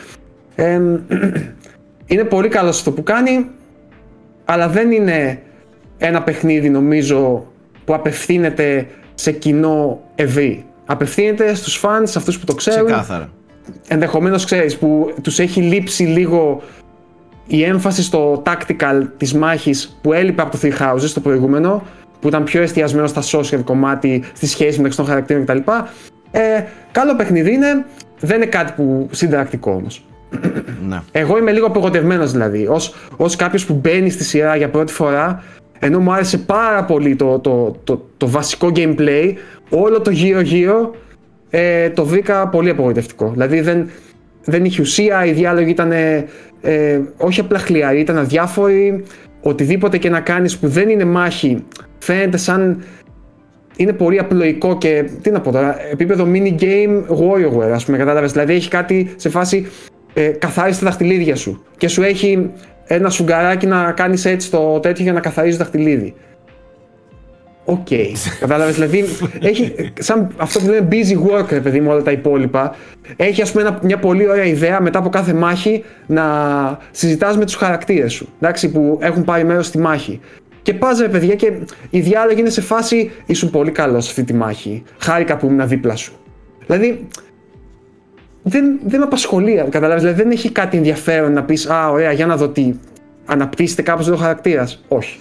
Ε, 0.55 0.81
είναι 2.05 2.23
πολύ 2.23 2.47
καλός 2.47 2.77
αυτό 2.77 2.91
που 2.91 3.03
κάνει 3.03 3.47
αλλά 4.45 4.67
δεν 4.67 4.91
είναι 4.91 5.41
ένα 5.97 6.23
παιχνίδι 6.23 6.69
νομίζω 6.69 7.47
που 7.85 7.93
απευθύνεται 7.93 8.87
σε 9.13 9.31
κοινό 9.31 10.01
ευρύ. 10.15 10.65
Απευθύνεται 10.85 11.53
στους 11.55 11.81
fans, 11.83 12.01
σε 12.03 12.17
αυτούς 12.17 12.39
που 12.39 12.45
το 12.45 12.53
ξέρουν, 12.53 12.85
Ξεκάθαρα. 12.85 13.29
ενδεχομένως 13.87 14.45
ξέρεις 14.45 14.77
που 14.77 15.13
τους 15.21 15.39
έχει 15.39 15.61
λείψει 15.61 16.03
λίγο 16.03 16.61
η 17.47 17.63
έμφαση 17.63 18.03
στο 18.03 18.43
tactical 18.45 19.07
της 19.17 19.33
μάχης 19.33 19.97
που 20.01 20.13
έλειπε 20.13 20.41
από 20.41 20.51
το 20.51 20.59
Three 20.61 20.81
Houses 20.81 21.09
το 21.13 21.19
προηγούμενο 21.19 21.83
που 22.19 22.27
ήταν 22.27 22.43
πιο 22.43 22.61
εστιασμένο 22.61 23.07
στα 23.07 23.21
social 23.31 23.61
κομμάτι, 23.63 24.23
στη 24.33 24.47
σχέση 24.47 24.77
μεταξύ 24.77 24.97
των 24.97 25.07
χαρακτήρων 25.07 25.45
κτλ. 25.45 25.57
Ε, 26.31 26.63
καλό 26.91 27.15
παιχνίδι 27.15 27.53
είναι, 27.53 27.85
δεν 28.19 28.35
είναι 28.35 28.45
κάτι 28.45 28.73
που 28.75 29.07
συνταρακτικό 29.11 29.71
όμως. 29.71 30.05
Ναι. 30.87 31.01
Εγώ 31.11 31.37
είμαι 31.37 31.51
λίγο 31.51 31.65
απογοητευμένος 31.65 32.31
δηλαδή. 32.31 32.67
Ως, 32.67 32.93
ως 33.17 33.35
κάποιος 33.35 33.65
που 33.65 33.73
μπαίνει 33.73 34.09
στη 34.09 34.23
σειρά 34.23 34.55
για 34.55 34.69
πρώτη 34.69 34.93
φορά, 34.93 35.43
ενώ 35.79 35.99
μου 35.99 36.13
άρεσε 36.13 36.37
πάρα 36.37 36.83
πολύ 36.83 37.15
το, 37.15 37.39
το, 37.39 37.75
το, 37.83 38.09
το 38.17 38.27
βασικό 38.27 38.71
gameplay, 38.75 39.33
όλο 39.69 40.01
το 40.01 40.09
γύρω-γύρω 40.09 40.95
ε, 41.49 41.89
το 41.89 42.05
βρήκα 42.05 42.47
πολύ 42.47 42.69
απογοητευτικό. 42.69 43.29
Δηλαδή 43.29 43.61
δεν, 43.61 43.89
δεν 44.43 44.65
είχε 44.65 44.81
ουσία, 44.81 45.25
οι 45.25 45.31
διάλογοι 45.31 45.69
ήταν 45.69 45.91
ε, 46.65 46.91
ε, 46.93 47.01
όχι 47.17 47.39
απλά 47.39 47.59
χλιαροί, 47.59 47.99
ήταν 47.99 48.17
αδιάφοροι. 48.17 49.03
Οτιδήποτε 49.41 49.97
και 49.97 50.09
να 50.09 50.19
κάνεις 50.19 50.57
που 50.57 50.67
δεν 50.67 50.89
είναι 50.89 51.05
μάχη 51.05 51.63
φαίνεται 51.97 52.37
σαν 52.37 52.83
είναι 53.75 53.93
πολύ 53.93 54.19
απλοϊκό 54.19 54.77
και 54.77 55.09
τι 55.21 55.31
να 55.31 55.41
πω 55.41 55.51
τώρα, 55.51 55.77
επίπεδο 55.91 56.27
mini 56.33 56.61
game 56.61 57.03
WarioWare, 57.07 57.71
ας 57.73 57.85
πούμε, 57.85 57.97
κατάλαβες. 57.97 58.31
Δηλαδή 58.31 58.53
έχει 58.53 58.69
κάτι 58.69 59.13
σε 59.15 59.29
φάση 59.29 59.67
ε, 60.13 60.27
καθάρισε 60.27 60.79
τα 60.79 60.85
δαχτυλίδια 60.85 61.35
σου 61.35 61.63
και 61.77 61.87
σου 61.87 62.01
έχει 62.01 62.51
ένα 62.85 63.09
σφουγγαράκι 63.09 63.67
να 63.67 63.91
κάνεις 63.91 64.25
έτσι 64.25 64.51
το 64.51 64.79
τέτοιο 64.79 65.03
για 65.03 65.13
να 65.13 65.19
καθαρίζει 65.19 65.57
το 65.57 65.63
δαχτυλίδι. 65.63 66.13
Οκ. 67.65 67.87
Κατάλαβες. 68.39 68.73
Δηλαδή, 68.73 69.05
έχει 69.39 69.73
σαν 69.99 70.33
αυτό 70.37 70.59
που 70.59 70.65
λέμε 70.69 70.87
busy 70.91 71.39
work, 71.39 71.45
ρε 71.49 71.59
παιδί 71.59 71.79
μου, 71.79 71.91
όλα 71.91 72.01
τα 72.01 72.11
υπόλοιπα. 72.11 72.75
Έχει, 73.15 73.41
ας 73.41 73.51
πούμε, 73.51 73.63
ένα- 73.63 73.79
μια 73.83 73.97
πολύ 73.99 74.29
ωραία 74.29 74.45
ιδέα 74.45 74.81
μετά 74.81 74.99
από 74.99 75.09
κάθε 75.09 75.33
μάχη 75.33 75.83
να 76.05 76.23
συζητάς 76.91 77.37
με 77.37 77.45
τους 77.45 77.55
χαρακτήρες 77.55 78.13
σου. 78.13 78.29
Εντάξει, 78.39 78.71
που 78.71 78.97
έχουν 79.01 79.23
πάρει 79.23 79.43
μέρος 79.45 79.65
στη 79.65 79.77
μάχη. 79.77 80.19
Και 80.61 80.73
πας, 80.73 80.99
ρε 80.99 81.07
παιδιά, 81.07 81.35
και 81.35 81.51
οι 81.89 81.99
διάλογοι 81.99 82.39
είναι 82.39 82.49
σε 82.49 82.61
φάση. 82.61 83.11
Ήσουν 83.25 83.49
πολύ 83.49 83.71
καλός 83.71 84.03
σε 84.03 84.09
αυτή 84.09 84.23
τη 84.23 84.33
μάχη. 84.33 84.83
Χάρηκα 84.97 85.37
που 85.37 85.45
ήμουν 85.47 85.67
δίπλα 85.67 85.95
σου. 85.95 86.13
Δηλαδή, 86.65 87.07
δεν, 88.43 88.79
δεν 88.85 88.99
με 88.99 89.05
απασχολεί, 89.05 89.65
κατάλαβες, 89.69 90.03
δηλαδή 90.03 90.21
δεν 90.21 90.31
έχει 90.31 90.51
κάτι 90.51 90.77
ενδιαφέρον 90.77 91.33
να 91.33 91.43
πεις 91.43 91.67
«Α, 91.69 91.89
ωραία, 91.89 92.11
για 92.11 92.25
να 92.25 92.37
δω 92.37 92.47
τι, 92.49 92.73
αναπτύσσεται 93.25 93.81
κάπως 93.81 94.07
ο 94.07 94.15
χαρακτήρας». 94.15 94.83
Όχι. 94.87 95.19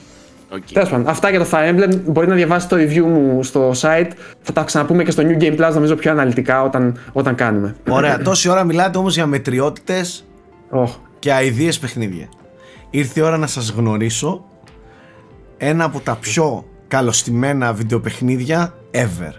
Οκ. 0.52 0.62
Τέλος 0.72 0.88
πάντων, 0.88 1.08
αυτά 1.08 1.30
για 1.30 1.38
το 1.38 1.46
Fire 1.52 1.70
Emblem, 1.74 2.00
μπορεί 2.06 2.26
να 2.28 2.34
διαβάσετε 2.34 2.76
το 2.76 2.82
review 2.82 3.02
μου 3.08 3.42
στο 3.42 3.70
site, 3.70 4.08
θα 4.40 4.52
τα 4.52 4.62
ξαναπούμε 4.62 5.02
και 5.04 5.10
στο 5.10 5.22
New 5.26 5.42
Game 5.42 5.56
Plus 5.60 5.72
νομίζω 5.74 5.94
πιο 5.94 6.10
αναλυτικά 6.10 6.62
όταν, 6.62 6.98
όταν 7.12 7.34
κάνουμε. 7.34 7.76
Ωραία. 7.88 8.18
Τόση 8.18 8.48
ώρα 8.48 8.64
μιλάτε 8.64 8.98
όμως 8.98 9.14
για 9.14 9.26
μετριότητες 9.26 10.24
Oh. 10.70 10.88
και 11.18 11.32
αηδίες 11.32 11.78
παιχνίδια. 11.78 12.28
Ήρθε 12.90 13.20
η 13.20 13.22
ώρα 13.22 13.36
να 13.36 13.46
σας 13.46 13.70
γνωρίσω 13.70 14.44
ένα 15.56 15.84
από 15.84 16.00
τα 16.00 16.16
πιο 16.20 16.64
καλοστημένα 16.88 17.72
βιντεοπαιχνίδια 17.72 18.74
ever. 18.90 19.32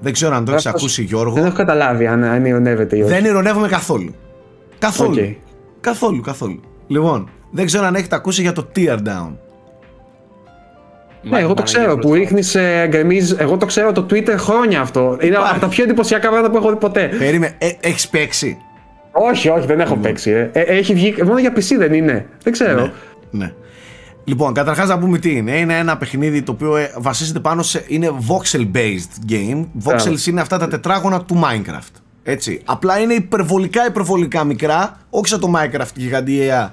Δεν 0.00 0.12
ξέρω 0.12 0.34
αν 0.34 0.44
το 0.44 0.52
έχεις 0.52 0.66
Αυτός- 0.66 0.82
ακούσει 0.82 1.02
Γιώργο. 1.02 1.34
Δεν 1.34 1.44
έχω 1.44 1.54
καταλάβει 1.56 2.06
αν, 2.06 2.24
αν 2.24 2.44
ειρωνεύεται 2.44 2.96
ή 2.96 3.00
όχι. 3.02 3.10
Δεν 3.12 3.24
ειρωνεύομαι 3.24 3.68
καθόλου. 3.68 4.14
Καθόλου. 4.78 5.10
Οκ. 5.18 5.36
Καθόλου, 5.80 6.20
καθόλου. 6.20 6.60
Λοιπόν, 6.86 7.28
δεν 7.50 7.66
ξέρω 7.66 7.86
αν 7.86 7.94
έχετε 7.94 8.14
ακούσει 8.16 8.42
για 8.42 8.52
το 8.52 8.68
Teardown. 8.76 9.32
Ναι, 11.22 11.38
εγώ 11.38 11.54
το 11.54 11.62
ξέρω 11.62 11.96
που 11.98 12.12
ρίχνεις, 12.14 12.54
ε, 12.54 12.86
γκρεμίζεις- 12.88 13.38
Εγώ 13.38 13.56
το 13.56 13.66
ξέρω 13.66 13.92
το 13.92 14.06
Twitter 14.10 14.34
χρόνια 14.36 14.80
αυτό. 14.80 15.16
Είναι 15.20 15.34
Υπάρχει. 15.34 15.50
από 15.50 15.60
τα 15.60 15.68
πιο 15.68 15.84
εντυπωσιακά 15.84 16.28
πράγματα 16.28 16.50
που 16.50 16.56
έχω 16.56 16.70
δει 16.70 16.76
ποτέ. 16.76 17.10
Περίμε, 17.18 17.54
ε, 17.58 17.68
έχεις 17.80 18.08
παίξει; 18.08 18.58
όχι, 19.12 19.48
όχι, 19.48 19.66
δεν 19.66 19.80
έχω 19.80 19.96
παίξει. 19.96 20.30
Ε. 20.30 20.50
Ε, 20.52 20.60
έχει 20.60 20.94
βγει. 20.94 21.14
Μόνο 21.24 21.38
για 21.38 21.52
PC 21.56 21.74
δεν 21.78 21.92
είναι. 21.92 22.26
Δεν 22.42 22.52
ξέρω. 22.52 22.80
Ναι. 22.80 22.90
ναι. 23.30 23.52
Λοιπόν, 24.24 24.52
καταρχάς 24.54 24.88
να 24.88 24.98
πούμε 24.98 25.18
τι 25.18 25.36
είναι. 25.36 25.50
Είναι 25.56 25.78
ένα 25.78 25.96
παιχνίδι 25.96 26.42
το 26.42 26.52
οποίο 26.52 26.76
ε, 26.76 26.92
βασίζεται 26.98 27.40
πάνω 27.40 27.62
σε. 27.62 27.84
είναι 27.86 28.10
voxel 28.28 28.66
based 28.74 29.30
game. 29.32 29.64
Voxels 29.84 30.26
είναι 30.26 30.40
αυτά 30.40 30.58
τα 30.58 30.68
τετράγωνα 30.68 31.20
του 31.24 31.40
Minecraft. 31.44 32.00
Έτσι. 32.22 32.60
Απλά 32.64 32.98
είναι 32.98 33.14
υπερβολικά 33.14 33.86
υπερβολικά 33.86 34.44
μικρά, 34.44 34.98
όχι 35.10 35.28
σαν 35.28 35.40
το 35.40 35.52
Minecraft 35.56 35.94
γιγαντιαία, 35.94 36.72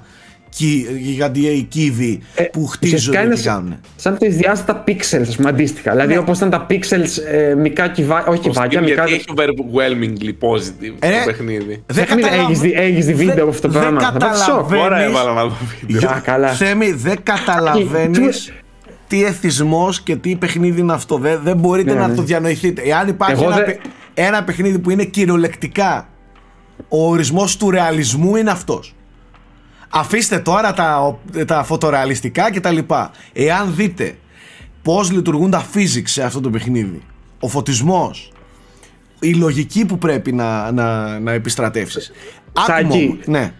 γιγαντιαίοι 0.98 1.62
κύβοι 1.62 2.20
που 2.52 2.66
χτίζονται 2.66 2.96
Ουσιαστικά 2.96 3.22
είναι 3.24 3.34
και 3.34 3.42
κάνουν; 3.42 3.76
σαν 3.96 4.18
τρισδιάστατα 4.18 4.84
pixels, 4.86 5.20
ας 5.28 5.36
πούμε, 5.36 5.48
αντίστοιχα. 5.48 5.90
Δηλαδή, 5.90 6.12
Ναι. 6.12 6.18
όπως 6.18 6.36
ήταν 6.36 6.50
τα 6.50 6.66
pixels 6.70 7.22
ε, 7.32 7.54
μικρά 7.54 7.88
κυβάκια, 7.88 8.32
όχι 8.32 8.40
κυβάκια, 8.40 8.80
μικρά. 8.80 9.04
Γιατί 9.06 9.12
έχει 9.12 9.24
overwhelmingly 9.36 10.48
positive 10.48 10.94
Ε, 10.98 11.10
το 11.10 11.24
παιχνίδι. 11.24 11.82
Δεν 11.86 12.02
Έχεις 12.04 12.14
δει- 12.14 12.22
καταλαβα- 12.24 12.42
έχεις 12.48 12.60
δει- 12.60 12.74
έχεις 12.76 13.06
δει 13.06 13.14
βίντεο 13.14 13.34
δεν- 13.34 13.42
από 13.42 13.50
αυτό 13.50 13.66
το 13.68 13.72
δεν 13.72 13.82
πράγμα; 13.82 14.00
Θα 14.00 14.12
πάθεις 14.12 14.42
σοκ. 14.42 14.54
καταλαβαίνεις- 14.54 14.82
Τώρα 14.84 15.02
έβαλα 15.02 15.32
να 15.32 15.44
δω 15.46 15.56
βίντεο. 15.86 16.10
Α, 16.10 16.20
καλά. 16.20 16.48
Θέμη, 16.48 16.90
δεν 16.92 17.16
καταλαβαίνεις 17.22 18.52
τι 19.08 19.24
εθισμός 19.24 20.00
και 20.00 20.16
τι 20.16 20.36
παιχνίδι 20.36 20.80
είναι 20.80 20.92
αυτό. 20.92 21.18
Δεν, 21.18 21.40
δεν 21.44 21.56
μπορείτε 21.56 21.92
Ναι, 21.92 22.00
να 22.00 22.08
ναι. 22.08 22.14
το 22.14 22.22
διανοηθείτε. 22.22 22.82
Εάν 22.82 23.08
υπάρχει 23.08 23.42
Εγώ 23.42 23.52
ένα, 23.52 23.56
δεν- 23.56 23.64
παι- 23.64 23.80
ένα 24.14 24.44
παιχνίδι 24.44 24.78
που 24.78 24.90
είναι 24.90 25.04
κυριολεκτικά 25.04 26.08
ο 26.88 27.08
ορισμός 27.10 27.56
του 27.56 27.70
ρεαλισμού 27.70 28.36
είναι 28.36 28.50
αυτός. 28.50 28.95
Αφήστε 29.98 30.38
τώρα 30.38 30.72
τα, 30.72 31.18
τα 31.46 31.64
φωτορεαλιστικά 31.64 32.50
και 32.50 32.60
τα 32.60 32.70
λοιπά. 32.70 33.10
Εάν 33.32 33.72
δείτε 33.76 34.16
πώς 34.82 35.10
λειτουργούν 35.10 35.50
τα 35.50 35.64
physics 35.74 36.02
σε 36.04 36.22
αυτό 36.22 36.40
το 36.40 36.50
παιχνίδι, 36.50 37.02
ο 37.40 37.48
φωτισμός, 37.48 38.32
η 39.20 39.34
λογική 39.34 39.84
που 39.84 39.98
πρέπει 39.98 40.32
να, 40.32 40.72
να, 40.72 41.18
να 41.18 41.32
επιστρατεύσεις. 41.32 42.12
Σάκη. 42.66 42.84
Άτομο, 42.86 43.16
ναι. 43.26 43.52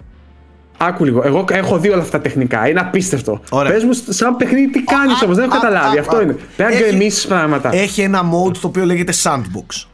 Άκου 0.79 1.05
λίγο. 1.05 1.23
Εγώ 1.25 1.45
έχω 1.49 1.79
δει 1.79 1.89
όλα 1.91 2.03
αυτά 2.03 2.17
τα 2.17 2.23
τεχνικά. 2.23 2.69
Είναι 2.69 2.81
απίστευτο. 2.81 3.41
Ωραία. 3.51 3.73
Πες 3.73 3.85
μου, 3.85 3.93
σαν 4.09 4.37
παιχνίδι, 4.37 4.71
τι 4.71 4.83
κάνεις 4.83 5.21
Α, 5.21 5.25
όμως. 5.25 5.37
Δεν 5.37 5.45
έχω 5.45 5.57
α, 5.57 5.61
καταλάβει. 5.61 5.97
α, 5.99 6.01
Αυτό 6.01 6.17
α. 6.17 6.23
είναι. 6.23 6.33
Πρέπει 6.33 6.73
να 6.73 6.79
Έχει- 6.79 6.89
γκρεμίσει 6.89 7.27
πράγματα. 7.27 7.75
Έχει 7.75 8.01
ένα 8.01 8.23
mode 8.23 8.57
το 8.57 8.67
οποίο 8.67 8.85
λέγεται 8.85 9.13
sandbox. 9.23 9.87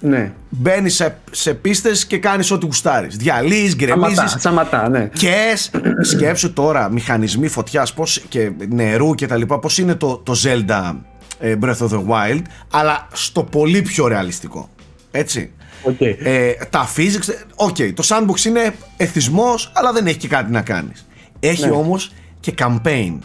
Ναι. 0.00 0.32
Μπαίνει 0.48 0.88
σε, 0.88 1.18
σε 1.30 1.54
πίστες 1.54 2.06
και 2.06 2.18
κάνεις 2.18 2.50
ό,τι 2.50 2.66
γουστάρεις. 2.66 3.16
Διαλύεις, 3.16 3.72
Σταματά, 3.72 3.94
γκρεμίζεις. 3.94 4.30
σταματά, 4.30 4.88
ναι. 4.88 5.10
Και 5.12 5.58
σκέψου 6.12 6.52
τώρα 6.52 6.90
μηχανισμοί 6.90 7.48
φωτιάς 7.48 7.94
και 8.28 8.52
νερού 8.68 9.14
και 9.14 9.26
τα 9.26 9.36
λοιπά. 9.36 9.58
Πώς 9.58 9.78
είναι 9.78 9.94
το, 9.94 10.16
το 10.16 10.34
Zelda 10.44 10.94
ε, 11.38 11.56
Breath 11.62 11.78
of 11.78 11.88
the 11.88 12.02
Wild, 12.08 12.42
αλλά 12.70 13.08
στο 13.12 13.42
πολύ 13.42 13.82
πιο 13.82 14.06
ρεαλιστικό. 14.06 14.68
Έτσι. 15.10 15.50
Okay. 15.86 16.16
Ε, 16.22 16.52
τα 16.70 16.88
physics. 16.96 17.34
OK, 17.54 17.76
okay, 17.78 17.92
το 17.94 18.02
sandbox 18.06 18.44
είναι 18.44 18.74
εθισμός, 18.96 19.72
αλλά 19.74 19.92
δεν 19.92 20.06
έχει 20.06 20.16
και 20.16 20.28
κάτι 20.28 20.52
να 20.52 20.62
κάνεις. 20.62 21.06
Έχει 21.40 21.64
ναι. 21.64 21.70
όμως 21.70 22.12
και 22.40 22.54
campaign. 22.58 23.18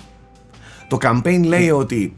Το 0.88 0.98
campaign 1.02 1.42
λέει 1.44 1.70
ότι 1.72 2.14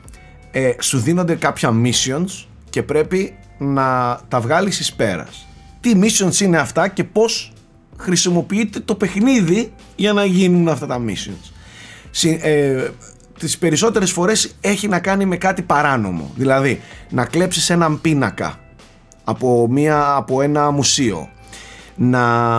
ε, 0.52 0.72
σου 0.80 1.00
δίνονται 1.00 1.36
κάποια 1.36 1.74
missions 1.84 2.46
και 2.70 2.84
πρέπει 2.84 3.36
να 3.62 4.20
τα 4.28 4.40
βγάλεις 4.40 4.80
εις 4.80 4.94
πέρας. 4.94 5.48
Τι 5.80 5.92
missions 6.02 6.40
είναι 6.40 6.58
αυτά 6.58 6.88
και 6.88 7.04
πώς 7.04 7.54
χρησιμοποιείται 7.98 8.80
το 8.80 8.96
παιχνίδι 8.96 9.74
για 9.96 10.14
να 10.14 10.26
γίνουν 10.26 10.68
αυτά 10.68 10.88
τα 10.88 11.02
missions. 11.08 11.52
Ε, 12.42 12.88
τις 13.40 13.58
περισσότερες 13.58 14.12
φορές 14.12 14.56
έχει 14.62 14.88
να 14.88 15.00
κάνει 15.00 15.26
με 15.26 15.38
κάτι 15.38 15.62
παράνομο. 15.62 16.32
Δηλαδή, 16.36 16.82
να 17.10 17.26
κλέψεις 17.26 17.70
έναν 17.70 18.02
πίνακα 18.02 18.60
από, 19.24 19.68
μια, 19.70 20.14
από 20.16 20.42
ένα 20.42 20.72
μουσείο, 20.72 21.30
να, 21.96 22.58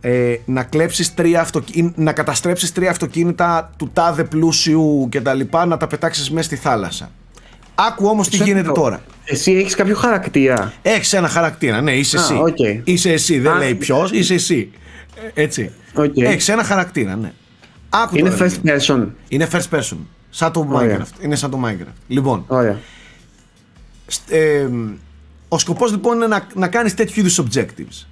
ε, 0.00 0.36
να 0.44 0.62
κλέψεις 0.62 1.14
τρία 1.14 1.46
να 1.94 2.12
καταστρέψεις 2.12 2.72
τρία 2.72 2.90
αυτοκίνητα 2.90 3.70
του 3.76 3.90
τάδε 3.92 4.24
πλούσιου 4.24 5.06
και 5.10 5.20
τα 5.20 5.34
λοιπά, 5.34 5.66
να 5.66 5.76
τα 5.76 5.86
πετάξεις 5.86 6.30
μέσα 6.30 6.46
στη 6.46 6.56
θάλασσα. 6.56 7.10
Άκου 7.74 8.06
όμως 8.06 8.28
τι 8.28 8.36
γίνεται 8.36 8.72
τώρα. 8.72 9.02
Εσύ 9.24 9.52
έχεις 9.52 9.74
κάποιο 9.74 9.96
χαρακτήρα; 9.96 10.72
Έχεις 10.82 11.12
ένα 11.12 11.28
χαρακτήρα, 11.28 11.80
ναι, 11.80 11.92
είσαι 11.92 12.16
εσύ. 12.16 12.34
Okay. 12.42 12.80
Είσαι 12.84 13.12
εσύ, 13.12 13.38
δεν 13.38 13.56
λέει 13.56 13.74
ποιος, 13.74 14.10
είσαι 14.10 14.34
εσύ. 14.34 14.70
Ε, 15.34 15.42
έτσι. 15.42 15.70
Okay. 15.96 16.22
Έχεις 16.22 16.48
ένα 16.48 16.64
χαρακτήρα, 16.64 17.16
ναι. 17.16 17.32
Άκου 17.88 18.16
είναι 18.16 18.30
τώρα, 18.30 18.50
first 18.50 18.68
person. 18.68 19.06
Είναι 19.28 19.48
first 19.52 19.78
person. 19.78 19.96
Σαν 20.30 20.52
το 20.52 20.68
Minecraft. 20.74 21.22
Είναι 21.22 21.36
σαν 21.36 21.50
το 21.50 21.60
Minecraft. 21.64 21.94
Λοιπόν. 22.06 22.44
Ωραία. 22.46 22.78
Ε, 24.28 24.68
ο 25.48 25.58
σκοπός 25.58 25.90
λοιπόν 25.90 26.16
είναι 26.16 26.26
να, 26.26 26.46
να 26.54 26.68
κάνεις 26.68 26.94
τέτοιου 26.94 27.20
είδους 27.20 27.40
objectives. 27.40 28.06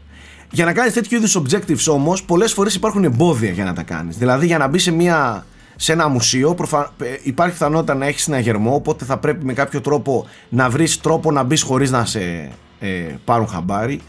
Για 0.51 0.65
να 0.65 0.73
κάνεις 0.73 0.93
τέτοιου 0.93 1.17
είδους 1.17 1.39
objectives 1.39 1.87
όμως, 1.93 2.25
πολλές 2.25 2.53
φορές 2.53 2.75
υπάρχουν 2.75 3.05
εμπόδια 3.05 3.51
για 3.51 3.65
να 3.65 3.73
τα 3.73 3.83
κάνεις. 3.83 4.17
Δηλαδή 4.17 4.47
για 4.47 4.59
να 4.59 4.67
μπει 4.69 4.79
σε, 4.79 4.91
μια, 4.91 5.47
σε 5.77 5.93
ένα 5.93 6.09
μουσείο 6.09 6.55
προφα... 6.55 6.93
Ε, 7.03 7.17
υπάρχει 7.23 7.53
πιθανότητα 7.53 7.95
να 7.95 8.07
έχεις 8.07 8.23
συναγερμό, 8.23 8.75
οπότε 8.75 9.05
θα 9.05 9.19
πρέπει 9.19 9.45
με 9.45 9.53
κάποιο 9.53 9.81
τρόπο 9.81 10.27
να 10.49 10.71
βρεις 10.71 11.01
τρόπο 11.01 11.31
να 11.31 11.43
μπεις 11.43 11.63
χωρίς 11.63 11.91
να 11.91 12.05
σε 12.05 12.51
ε, 12.81 12.89
πάρουν 13.25 13.47
χαμπάρι. 13.47 14.01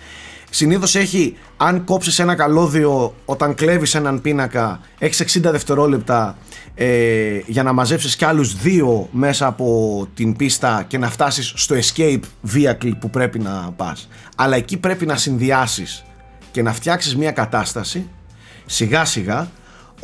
Συνήθως 0.50 0.96
έχει, 0.96 1.38
αν 1.58 1.84
κόψεις 1.84 2.20
ένα 2.20 2.36
καλώδιο 2.36 3.16
όταν 3.26 3.54
κλέβεις 3.54 3.96
έναν 3.96 4.22
πίνακα, 4.22 4.80
έχεις 5.00 5.38
60 5.38 5.52
δευτερόλεπτα 5.52 6.38
ε, 6.76 7.40
για 7.46 7.64
να 7.64 7.74
μαζέψεις 7.74 8.16
κι 8.16 8.26
άλλους 8.26 8.56
δύο 8.56 9.08
μέσα 9.12 9.48
από 9.48 10.08
την 10.14 10.36
πίστα 10.36 10.84
και 10.88 10.98
να 10.98 11.10
φτάσεις 11.10 11.54
στο 11.56 11.76
escape 11.76 12.20
vehicle 12.54 12.92
που 13.00 13.10
πρέπει 13.10 13.40
να 13.40 13.74
πας. 13.76 14.08
Αλλά 14.36 14.56
εκεί 14.56 14.78
πρέπει 14.78 15.06
να 15.06 15.16
συνδυάσεις 15.16 16.04
και 16.52 16.62
να 16.62 16.74
φτιάξεις 16.74 17.16
μια 17.16 17.32
κατάσταση 17.32 18.10
σιγά 18.66 19.06
σιγά 19.06 19.48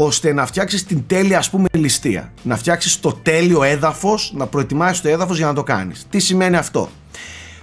ώστε 0.02 0.34
να 0.34 0.46
φτιάξεις 0.46 0.86
την 0.86 1.04
τέλεια 1.08 1.38
ας 1.38 1.50
πούμε 1.50 1.68
ληστεία. 1.72 2.32
Να 2.44 2.56
φτιάξεις 2.56 3.00
το 3.00 3.14
τέλειο 3.24 3.64
έδαφος, 3.64 4.34
να 4.36 4.46
προετοιμάσεις 4.46 5.02
το 5.02 5.10
έδαφος 5.10 5.38
για 5.38 5.48
να 5.48 5.54
το 5.54 5.64
κάνεις. 5.64 6.06
Τι 6.10 6.20
σημαίνει 6.20 6.56
αυτό; 6.56 6.90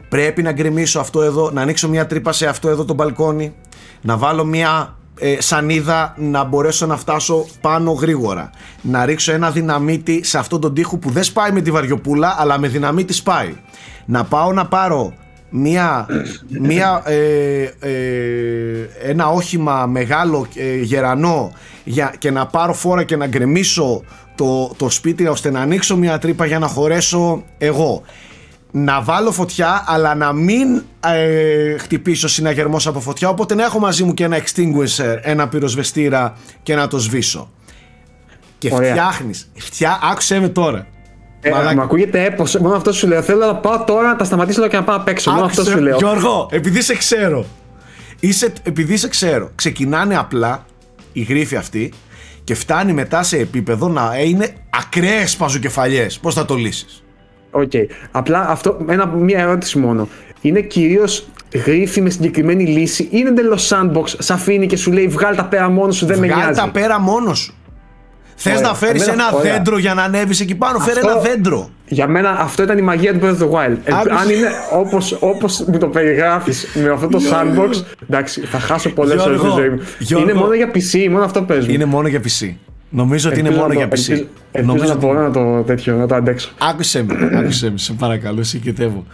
Πρέπει 0.08 0.42
να 0.42 0.52
γκρεμίσω 0.52 1.00
αυτό 1.00 1.22
εδώ, 1.22 1.50
να 1.50 1.62
ανοίξω 1.62 1.88
μια 1.88 2.06
τρύπα 2.06 2.32
σε 2.32 2.46
αυτό 2.46 2.68
εδώ 2.68 2.84
το 2.84 2.94
μπαλκόνι, 2.94 3.54
να 4.00 4.16
βάλω 4.16 4.44
μια 4.44 4.96
ε, 5.18 5.40
σανίδα 5.40 6.14
να 6.18 6.44
μπορέσω 6.44 6.86
να 6.86 6.96
φτάσω 6.96 7.46
πάνω 7.60 7.92
γρήγορα. 7.92 8.50
Να 8.82 9.04
ρίξω 9.04 9.32
ένα 9.32 9.50
δυναμίτι 9.50 10.24
σε 10.24 10.38
αυτόν 10.38 10.60
τον 10.60 10.74
τοίχο 10.74 10.96
που 10.96 11.10
δεν 11.10 11.24
σπάει 11.24 11.52
με 11.52 11.60
τη 11.60 11.70
βαριοπούλα, 11.70 12.36
αλλά 12.38 12.58
με 12.58 12.68
δυναμίτι 12.68 13.12
σπάει. 13.12 13.54
Να 14.06 14.24
πάω 14.24 14.52
να 14.52 14.66
πάρω 14.66 15.12
μια, 15.50 16.06
μια, 16.48 17.02
ε, 17.04 17.62
ε, 17.80 18.88
ένα 19.02 19.28
όχημα 19.28 19.86
μεγάλο 19.86 20.46
ε, 20.54 20.76
γερανό 20.76 21.52
για, 21.84 22.14
και 22.18 22.30
να 22.30 22.46
πάρω 22.46 22.72
φόρα 22.72 23.04
και 23.04 23.16
να 23.16 23.26
γκρεμίσω 23.26 24.04
το, 24.34 24.74
το 24.76 24.90
σπίτι 24.90 25.26
ώστε 25.26 25.50
να 25.50 25.60
ανοίξω 25.60 25.96
μια 25.96 26.18
τρύπα 26.18 26.46
για 26.46 26.58
να 26.58 26.66
χωρέσω 26.66 27.44
εγώ. 27.58 28.02
Να 28.70 29.02
βάλω 29.02 29.32
φωτιά 29.32 29.84
αλλά 29.86 30.14
να 30.14 30.32
μην 30.32 30.82
ε, 31.00 31.76
χτυπήσω 31.78 32.28
συναγερμός 32.28 32.86
από 32.86 33.00
φωτιά 33.00 33.28
οπότε 33.28 33.54
να 33.54 33.64
έχω 33.64 33.78
μαζί 33.78 34.04
μου 34.04 34.14
και 34.14 34.24
ένα 34.24 34.38
extinguisher, 34.38 35.18
ένα 35.20 35.48
πυροσβεστήρα 35.48 36.36
και 36.62 36.74
να 36.74 36.88
το 36.88 36.98
σβήσω. 36.98 37.50
Και 38.58 38.70
Ωραία. 38.72 38.90
φτιάχνεις, 38.90 39.50
φτιά, 39.54 39.98
άκουσέ 40.02 40.40
με 40.40 40.48
τώρα 40.48 40.86
ε, 41.40 41.50
Μαλάκα. 41.50 41.74
Μου 41.74 41.80
ακούγεται 41.80 42.24
έπος, 42.24 42.54
μόνο 42.56 42.74
αυτό 42.74 42.92
σου 42.92 43.06
λέω. 43.06 43.22
Θέλω 43.22 43.46
να 43.46 43.56
πάω 43.56 43.84
τώρα 43.84 44.08
να 44.08 44.16
τα 44.16 44.24
σταματήσω 44.24 44.68
και 44.68 44.76
να 44.76 44.84
πάω 44.84 44.96
απ' 44.96 45.08
έξω. 45.08 45.30
Μόνο 45.30 45.44
αυτό 45.44 45.64
σου 45.64 45.80
λέω. 45.80 45.96
Γιώργο, 45.96 46.48
επειδή 46.50 46.82
σε 46.82 46.96
ξέρω. 46.96 47.44
Είσαι, 48.20 48.52
επειδή 48.62 48.96
σε 48.96 49.08
ξέρω. 49.08 49.50
Ξεκινάνε 49.54 50.16
απλά 50.16 50.66
οι 51.12 51.22
γρίφοι 51.22 51.56
αυτοί 51.56 51.92
και 52.44 52.54
φτάνει 52.54 52.92
μετά 52.92 53.22
σε 53.22 53.36
επίπεδο 53.36 53.88
να 53.88 54.18
είναι 54.24 54.54
ακραίες 54.70 55.36
παζοκεφαλιές. 55.36 56.18
Πώς 56.18 56.34
θα 56.34 56.44
το 56.44 56.54
λύσεις; 56.54 57.04
OK. 57.50 57.70
Okay. 57.72 57.86
Απλά 58.10 58.48
αυτό, 58.48 58.76
ένα, 58.88 59.06
μία 59.06 59.38
ερώτηση 59.38 59.78
μόνο. 59.78 60.08
Είναι 60.40 60.60
κυρίως 60.60 61.28
γρίφοι 61.64 62.00
με 62.00 62.10
συγκεκριμένη 62.10 62.66
λύση 62.66 63.02
ή 63.02 63.08
είναι 63.10 63.28
εντελώς 63.28 63.72
sandbox, 63.72 64.04
σε 64.18 64.32
αφήνει 64.32 64.66
και 64.66 64.76
σου 64.76 64.92
λέει 64.92 65.08
βγάλει 65.08 65.36
τα 65.36 65.44
πέρα 65.44 65.68
μόνος 65.68 65.96
σου, 65.96 66.06
δεν 66.06 66.16
βγάλ 66.16 66.28
με 66.30 66.36
νοιάζει. 66.36 66.60
τα 66.60 66.70
πέρα 66.70 67.00
μόνος 67.00 67.38
σου. 67.38 67.54
Θες 68.36 68.60
να 68.60 68.74
φέρεις 68.74 69.06
ένα 69.06 69.32
ωραία. 69.32 69.52
δέντρο 69.52 69.78
για 69.78 69.94
να 69.94 70.02
ανέβεις 70.02 70.40
εκεί 70.40 70.54
πάνω, 70.54 70.78
φέρει 70.78 70.98
ένα 71.02 71.16
δέντρο. 71.16 71.70
Για 71.88 72.08
μένα 72.08 72.30
αυτό 72.30 72.62
ήταν 72.62 72.78
η 72.78 72.80
μαγεία 72.80 73.18
του 73.18 73.20
Breath 73.22 73.42
of 73.42 73.44
the 73.44 73.50
Wild. 73.50 73.76
Ε, 73.84 73.92
αν 73.92 74.28
είναι 74.30 74.48
όπω 74.72 74.98
όπως 75.20 75.64
μου 75.66 75.78
το 75.78 75.86
περιγράφεις 75.86 76.66
με 76.74 76.88
αυτό 76.88 77.08
το 77.08 77.20
sandbox, 77.30 77.84
εντάξει, 78.08 78.40
θα 78.40 78.58
χάσω 78.58 78.90
πολλές 78.90 79.24
ώρες 79.24 79.40
στη 79.40 79.48
ζωή 79.48 79.68
μου. 79.68 79.80
Είναι 80.20 80.34
μόνο 80.34 80.54
για 80.54 80.70
PC, 80.74 81.08
μόνο 81.10 81.24
αυτό 81.24 81.42
παίζουμε. 81.42 81.72
Είναι 81.72 81.84
μόνο 81.84 82.08
για 82.08 82.20
PC. 82.20 82.54
Νομίζω 82.90 83.30
ότι 83.30 83.38
είναι 83.38 83.50
μόνο 83.50 83.72
για 83.72 83.88
PC. 83.88 84.24
Νομίζω 84.62 84.84
να 84.84 84.94
μπορώ 84.94 85.20
να 85.20 85.30
το, 85.30 85.62
τέτοιο, 85.62 85.96
να 85.96 86.06
το 86.06 86.14
αντέξω. 86.14 86.50
Άκουσε 86.58 87.02
με, 87.02 87.30
άκουσε 87.38 87.70
με, 87.70 87.78
σε 87.78 87.92
παρακαλώ, 87.92 88.42
συγκεκριτεύω. 88.42 89.06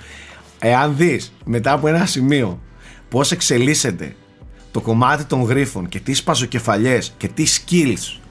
Εάν 0.58 0.94
δεις 0.96 1.32
μετά 1.44 1.72
από 1.72 1.88
ένα 1.88 2.06
σημείο 2.06 2.60
πώς 3.08 3.32
εξελίσσεται 3.32 4.14
το 4.70 4.80
κομμάτι 4.80 5.24
των 5.24 5.42
γρίφων 5.42 5.88
και 5.88 6.00
τι 6.00 6.14
σπαζοκεφαλιές 6.14 7.14
και 7.16 7.28
τι 7.28 7.44
skills 7.46 8.21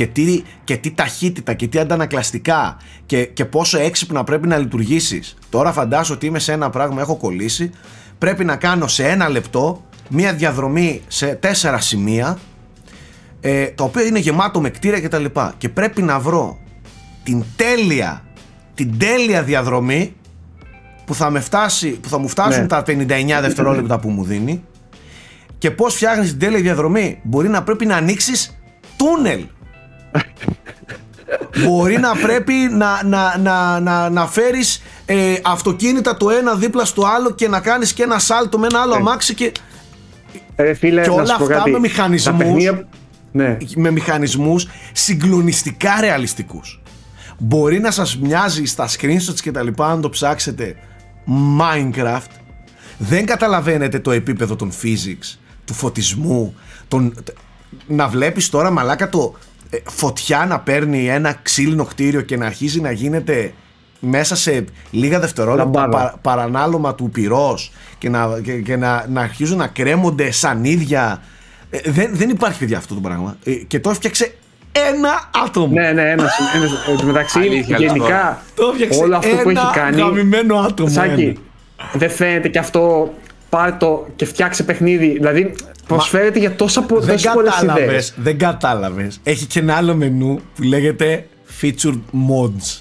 και 0.00 0.06
τι, 0.06 0.42
και 0.64 0.76
τι 0.76 0.90
ταχύτητα 0.90 1.54
και 1.54 1.68
τι 1.68 1.78
αντανακλαστικά 1.78 2.76
και, 3.06 3.24
και 3.24 3.44
πόσο 3.44 3.78
έξυπνα 3.78 4.24
πρέπει 4.24 4.48
να 4.48 4.56
λειτουργήσεις. 4.56 5.36
Τώρα 5.48 5.72
φαντάσου 5.72 6.12
ότι 6.12 6.26
είμαι 6.26 6.38
σε 6.38 6.52
ένα 6.52 6.70
πράγμα 6.70 7.00
έχω 7.00 7.16
κολλήσει 7.16 7.70
πρέπει 8.18 8.44
να 8.44 8.56
κάνω 8.56 8.86
σε 8.86 9.08
ένα 9.08 9.28
λεπτό 9.28 9.84
μία 10.08 10.32
διαδρομή 10.32 11.02
σε 11.08 11.26
τέσσερα 11.26 11.80
σημεία 11.80 12.38
ε, 13.40 13.66
το 13.66 13.84
οποίο 13.84 14.06
είναι 14.06 14.18
γεμάτο 14.18 14.60
με 14.60 14.70
κτίρια 14.70 15.00
και 15.00 15.08
τα 15.08 15.18
λοιπά. 15.18 15.54
Και 15.58 15.68
πρέπει 15.68 16.02
να 16.02 16.18
βρω 16.18 16.58
την 17.22 17.44
τέλεια 17.56 18.24
την 18.74 18.98
τέλεια 18.98 19.42
διαδρομή 19.42 20.14
που 21.04 21.14
θα, 21.14 21.30
με 21.30 21.40
φτάσει, 21.40 21.90
που 21.90 22.08
θα 22.08 22.18
μου 22.18 22.28
φτάσουν 22.28 22.60
ναι. 22.60 22.66
τα 22.66 22.82
59 22.86 23.04
δευτερόλεπτα 23.40 23.98
που 23.98 24.10
μου 24.10 24.24
δίνει 24.24 24.64
και 25.58 25.70
πώς 25.70 25.94
φτιάχνεις 25.94 26.30
την 26.30 26.38
τέλεια 26.38 26.60
διαδρομή. 26.60 27.20
Μπορεί 27.22 27.48
να 27.48 27.62
πρέπει 27.62 27.86
να 27.86 27.96
ανοίξεις 27.96 28.54
τούνελ 28.96 29.46
μπορεί 31.64 31.98
να 31.98 32.16
πρέπει 32.16 32.52
να, 32.52 33.04
να, 33.04 33.38
να, 33.38 33.80
να, 33.80 34.10
να 34.10 34.26
φέρεις 34.26 34.82
ε, 35.06 35.34
αυτοκίνητα 35.42 36.16
το 36.16 36.30
ένα 36.30 36.54
δίπλα 36.54 36.84
στο 36.84 37.06
άλλο 37.06 37.30
και 37.30 37.48
να 37.48 37.60
κάνεις 37.60 37.92
και 37.92 38.02
ένα 38.02 38.18
σάλτο 38.18 38.58
με 38.58 38.66
ένα 38.66 38.80
άλλο 38.80 38.92
ναι. 38.92 38.98
αμάξι 38.98 39.34
και, 39.34 39.52
ε, 40.56 40.74
φίλε, 40.74 41.02
και 41.02 41.10
όλα 41.10 41.36
αυτά 41.40 41.68
με 41.68 41.78
μηχανισμούς 41.78 42.64
ναι. 43.32 43.56
με 43.74 43.90
μηχανισμούς 43.90 44.68
συγκλονιστικά 44.92 46.00
ρεαλιστικούς. 46.00 46.82
Μπορεί 47.38 47.78
να 47.80 47.90
σας 47.90 48.18
μοιάζει 48.18 48.64
στα 48.64 48.88
screenshots 48.88 49.40
και 49.42 49.50
τα 49.50 49.62
λοιπά 49.62 49.90
αν 49.90 50.00
το 50.00 50.08
ψάξετε 50.08 50.76
Minecraft 51.60 52.30
δεν 52.98 53.26
καταλαβαίνετε 53.26 53.98
το 53.98 54.10
επίπεδο 54.10 54.56
των 54.56 54.72
physics, 54.82 55.38
του 55.64 55.74
φωτισμού, 55.74 56.54
τον... 56.88 57.14
να 57.86 58.08
βλέπεις 58.08 58.48
τώρα 58.48 58.70
μαλάκα 58.70 59.08
το 59.08 59.34
ε, 59.38 59.49
φωτιά 59.84 60.46
να 60.48 60.60
παίρνει 60.60 61.08
ένα 61.08 61.38
ξύλινο 61.42 61.84
κτίριο 61.84 62.20
και 62.20 62.36
να 62.36 62.46
αρχίζει 62.46 62.80
να 62.80 62.90
γίνεται 62.90 63.52
μέσα 64.00 64.36
σε 64.36 64.64
λίγα 64.90 65.20
δευτερόλεπτα 65.20 65.88
πα, 65.88 66.18
παρανάλωμα 66.22 66.94
του 66.94 67.10
πυρός 67.10 67.72
και, 67.98 68.08
να, 68.08 68.40
και, 68.42 68.52
και 68.52 68.76
να, 68.76 69.06
να 69.08 69.20
αρχίζουν 69.20 69.58
να 69.58 69.66
κρέμονται 69.66 70.30
σαν 70.30 70.64
ίδια 70.64 71.22
ε, 71.70 71.78
δεν, 71.90 72.10
δεν 72.12 72.28
υπάρχει 72.28 72.58
παιδιά 72.58 72.78
αυτό 72.78 72.94
το 72.94 73.00
πράγμα. 73.00 73.36
Ε, 73.44 73.52
και 73.52 73.80
το 73.80 73.90
έφτιαξε 73.90 74.34
ένα 74.72 75.30
άτομο. 75.44 75.72
Ναι, 75.72 75.92
ναι, 75.92 76.10
ένας. 76.10 76.32
Εν 77.00 77.06
μεταξύ, 77.06 77.48
γενικά 77.66 78.42
το 78.54 78.72
όλο 79.02 79.16
αυτό 79.16 79.36
που 79.42 79.50
έχει 79.50 79.70
κάνει. 79.74 80.00
Γαμημένο 80.00 80.56
άτομο. 80.56 80.88
Σάκη, 80.88 81.38
δεν 81.92 82.10
φαίνεται 82.10 82.48
και 82.48 82.58
αυτό. 82.58 83.14
Πάρε 83.48 83.72
το 83.78 84.06
και 84.16 84.24
φτιάξε 84.24 84.62
παιχνίδι. 84.62 85.08
Δηλαδή, 85.08 85.54
προσφέρεται 85.94 86.38
για 86.38 86.54
τόσα 86.56 86.82
πολλές 86.82 87.24
ιδέες. 87.62 88.14
Δεν 88.16 88.38
κατάλαβες. 88.38 89.20
Έχει 89.22 89.46
και 89.46 89.58
ένα 89.60 89.74
άλλο 89.74 89.94
μενού 89.94 90.40
που 90.54 90.62
λέγεται 90.62 91.26
Featured 91.60 92.00
Mods. 92.28 92.80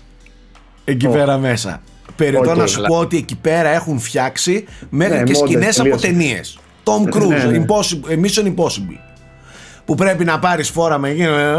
Εκεί 0.86 1.07
oh. 1.10 1.14
πέρα 1.14 1.38
μέσα. 1.38 1.82
Περιτώ 2.16 2.49
Οκ. 2.51 2.57
να 2.57 2.68
σου 2.68 2.82
πω 2.82 2.95
ότι 2.97 3.18
εκεί 3.18 3.36
πέρα 3.36 3.70
έχουν 3.70 3.99
φτιάξει 3.99 4.66
μέχρι 4.89 5.18
Ναι, 5.18 5.24
και 5.24 5.32
mods, 5.34 5.49
σκηνές 5.49 5.80
από 5.80 5.84
τελείωσε. 5.89 6.07
ταινίες. 6.07 6.60
Tom 6.84 7.16
Cruise, 7.16 7.28
Ναι, 7.28 7.43
ναι. 7.57 7.66
Impossible, 7.68 8.10
ε, 8.10 8.16
Mission 8.24 8.45
Impossible. 8.47 8.97
Που 9.86 9.95
πρέπει 9.95 10.26
να 10.26 10.39
πάρεις 10.39 10.70
φόρα 10.70 10.97
με 10.97 11.10
εκείνο. 11.10 11.34
ε, 11.38 11.53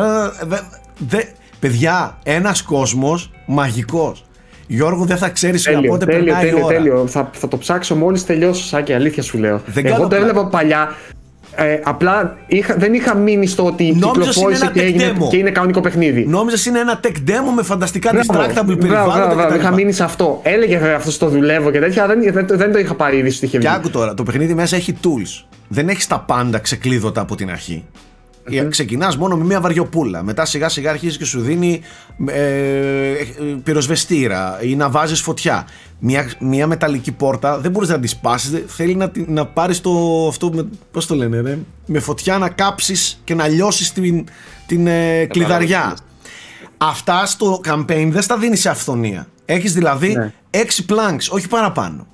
δε- 0.47 0.59
δε- 0.99 1.23
Παιδιά, 1.61 2.19
ένας 2.23 2.63
κόσμος 2.63 3.31
μαγικός. 3.47 4.25
Γιώργο, 4.67 5.05
δεν 5.05 5.17
θα 5.17 5.29
ξέρεις 5.29 5.63
Τέλειο, 5.63 5.91
πότε 5.91 6.05
τέλειο, 6.05 6.25
περνάει 6.25 6.47
η 6.47 6.49
τέλειο, 6.49 6.65
ώρα. 6.67 6.77
τέλειο. 6.77 7.07
Θα, 7.07 7.31
θα 7.33 7.49
το 7.49 7.59
ψάξω 7.59 7.95
μόλις 7.95 8.27
τελειώσω, 8.27 8.65
Σάκη, 8.65 8.93
αλήθεια 8.93 9.23
σου 9.23 9.39
λέω. 9.39 9.63
Δεν 9.67 9.85
Εγώ 9.87 9.95
κάνω 9.95 10.09
το 10.09 10.09
πλάκα. 10.09 10.27
έβλεπα 10.27 10.49
παλιά. 10.49 10.97
Ε, 11.63 11.81
απλά 11.83 12.37
είχα, 12.47 12.75
δεν 12.79 12.95
είχα 12.95 13.15
μείνει 13.15 13.47
στο 13.47 13.65
ότι 13.65 13.85
Νόμιζα 13.85 14.11
κυκλοφόρησε 14.11 14.65
είναι 14.65 14.73
και, 14.73 14.81
ένα 14.81 14.89
έγινε, 14.89 15.13
tech 15.19 15.23
demo. 15.23 15.29
και 15.31 15.37
είναι 15.37 15.51
κανονικό 15.51 15.81
παιχνίδι. 15.81 16.27
Νόμιζες 16.27 16.67
είναι 16.67 16.79
ένα 16.79 17.01
tech 17.05 17.17
demo 17.29 17.53
με 17.57 17.63
φανταστικά 17.63 18.11
Μπράβο, 18.13 18.33
distractable 18.33 18.65
μπράβο, 18.65 18.77
περιβάλλοντα 18.77 19.35
μπράβο, 19.35 19.49
κτλ. 19.49 19.61
Είχα 19.61 19.73
μείνει 19.73 19.93
σε 19.93 20.05
αυτό. 20.05 20.41
Έλεγε 20.43 20.79
βέβαια 20.79 20.97
αυτό 20.97 21.19
το 21.19 21.29
δουλεύω 21.29 21.71
και 21.71 21.79
τέτοια, 21.79 22.03
αλλά 22.03 22.15
δεν, 22.15 22.33
δεν, 22.33 22.59
δεν 22.59 22.73
το 22.73 22.79
είχα 22.79 22.95
πάρει 22.95 23.17
ήδη 23.17 23.31
στο 23.31 23.47
είχε 23.47 23.59
Και 23.59 23.67
βγει. 23.67 23.77
άκου 23.77 23.91
τώρα, 23.91 24.15
το 24.15 24.23
παιχνίδι 24.23 24.55
μέσα 24.55 24.77
έχει 24.77 24.97
tools. 25.03 25.45
Δεν 25.69 25.89
έχεις 25.89 26.07
τα 26.07 26.21
πάντα 26.21 26.59
ξεκλείδωτα 26.59 27.21
από 27.21 27.35
την 27.35 27.51
αρχή. 27.51 27.85
Ξεκινάς 28.71 29.17
μόνο 29.17 29.37
με 29.37 29.45
μια 29.45 29.61
βαριοπούλα. 29.61 30.23
Μετά 30.23 30.45
σιγά 30.45 30.69
σιγά 30.69 30.91
αρχίζει 30.91 31.19
και 31.19 31.25
σου 31.25 31.41
δίνει 31.41 31.81
ε, 32.27 32.41
ε, 33.13 33.25
πυροσβεστήρα 33.63 34.59
ή 34.63 34.77
να 34.77 34.89
βάζεις 34.91 35.21
φωτιά. 35.21 35.67
Μια, 35.99 36.31
μια 36.41 36.67
μεταλλική 36.67 37.13
πόρτα 37.13 37.59
δεν 37.59 37.71
μπορείς 37.71 37.89
να 37.89 38.01
τη 38.01 38.07
σπάσεις. 38.07 38.63
Θέλει 38.67 38.95
να, 38.95 39.11
την- 39.11 39.27
να 39.29 39.47
πάρεις 39.47 39.81
το. 39.81 40.27
Αυτό 40.29 40.51
με, 40.53 40.69
πώς 40.91 41.07
το 41.07 41.15
λένε, 41.15 41.41
ρε, 41.41 41.59
με 41.87 41.99
φωτιά 42.01 42.39
να 42.39 42.49
κάψεις 42.49 43.21
και 43.25 43.35
να 43.35 43.49
λιώσεις 43.49 43.93
την, 43.93 44.25
την 44.67 44.87
ε, 44.87 45.25
κλειδαριά. 45.27 45.97
Αυτά 46.77 47.27
στο 47.27 47.61
campaign 47.69 48.09
δεν 48.11 48.23
στα 48.23 48.37
δίνει 48.39 48.57
σε 48.57 48.69
αφθονία. 48.69 49.27
Έχεις 49.45 49.73
δηλαδή 49.75 50.15
Ναι. 50.15 50.33
6 50.51 50.59
planks, 50.93 51.29
όχι 51.31 51.49
παραπάνω. 51.49 52.07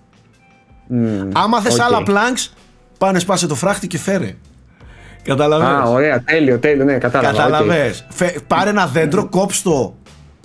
Άμα 1.32 1.60
θες 1.60 1.74
οκ. 1.74 1.80
άλλα 1.80 2.02
planks, 2.06 2.50
πάνε 2.98 3.18
σπάσε 3.18 3.46
το 3.46 3.54
φράχτη 3.54 3.86
και 3.86 3.98
φέρε. 3.98 4.36
Καταλαβες. 5.26 5.68
Α, 5.68 5.82
ωραία, 5.90 6.22
τέλειο, 6.24 6.58
τέλειο, 6.58 6.84
ναι, 6.84 6.98
κατάλαβα. 6.98 7.30
οκ. 7.30 7.36
Καταλαβες. 7.36 8.06
Φε- 8.10 8.40
Πάρε 8.46 8.70
ένα 8.70 8.86
δέντρο, 8.86 9.28
κόψ 9.28 9.62
το 9.62 9.94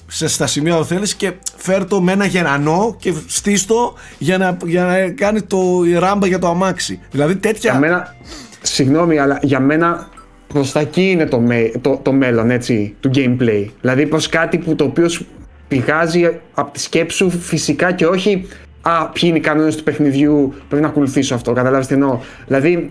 σε, 0.08 0.28
στα 0.28 0.48
σημεία 0.48 0.78
που 0.78 0.84
θέλεις 0.84 1.16
και 1.16 1.32
φέρ 1.56 1.86
το 1.86 2.02
με 2.02 2.12
ένα 2.12 2.26
γερανό 2.26 2.96
και 3.00 3.14
στήστο 3.28 3.94
για 4.18 4.38
να, 4.38 4.58
για 4.66 4.84
να 4.84 5.10
κάνει 5.10 5.42
το, 5.42 5.58
η 5.86 5.94
ράμπα 5.94 6.28
για 6.28 6.40
το 6.40 6.48
αμάξι. 6.48 7.00
Δηλαδή 7.12 7.36
τέτοια... 7.36 7.72
Για 7.72 7.80
μένα, 7.80 8.16
συγγνώμη, 8.62 9.18
αλλά 9.20 9.40
για 9.42 9.60
μένα 9.60 10.08
προς 10.48 10.72
τα 10.72 10.80
εκεί 10.80 11.10
είναι 11.10 11.26
το, 11.26 11.40
με, 11.40 11.72
το, 11.82 12.00
το 12.04 12.12
μέλλον, 12.12 12.50
έτσι, 12.52 12.96
του 13.00 13.12
gameplay. 13.16 13.66
Δηλαδή 13.82 14.06
προς 14.06 14.30
κάτι 14.30 14.58
που 14.58 14.76
το 14.76 14.84
οποίο 14.84 15.10
σου 15.10 15.26
πηγάζει 15.68 16.40
από 16.54 16.72
τη 16.72 16.80
σκέψη 16.80 17.18
σου 17.18 17.30
φυσικά 17.30 17.92
και 17.92 18.06
όχι 18.06 18.48
«Α, 18.82 19.08
ποιοι 19.10 19.24
είναι 19.26 19.38
οι 19.38 19.42
κανόνες 19.42 19.76
του 19.76 19.84
παιχνιδιού, 19.84 20.54
πρέπει 20.68 20.84
να 20.84 20.90
ακολουθήσω 20.90 21.36
αυτό», 21.36 21.54
καταλάβεις 21.54 21.88
τι 21.88 21.94
εννοώ. 21.94 22.20
Δηλαδή, 22.48 22.90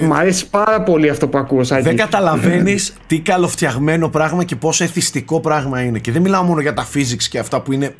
μου 0.00 0.14
αρέσει 0.14 0.48
πάρα 0.48 0.82
πολύ 0.82 1.08
αυτό 1.08 1.28
που 1.28 1.38
ακούω, 1.38 1.64
Σάκη. 1.64 1.82
Δεν 1.82 1.96
καταλαβαίνεις 1.96 2.94
τι 3.06 3.20
καλοφτιαγμένο 3.20 4.08
πράγμα 4.08 4.44
και 4.44 4.56
πόσο 4.56 4.84
εθιστικό 4.84 5.40
πράγμα 5.40 5.82
είναι. 5.82 5.98
Και 5.98 6.12
δεν 6.12 6.22
μιλάω 6.22 6.42
μόνο 6.42 6.60
για 6.60 6.74
τα 6.74 6.86
physics 6.94 7.22
και 7.30 7.38
αυτά 7.38 7.60
που 7.60 7.72
είναι 7.72 7.94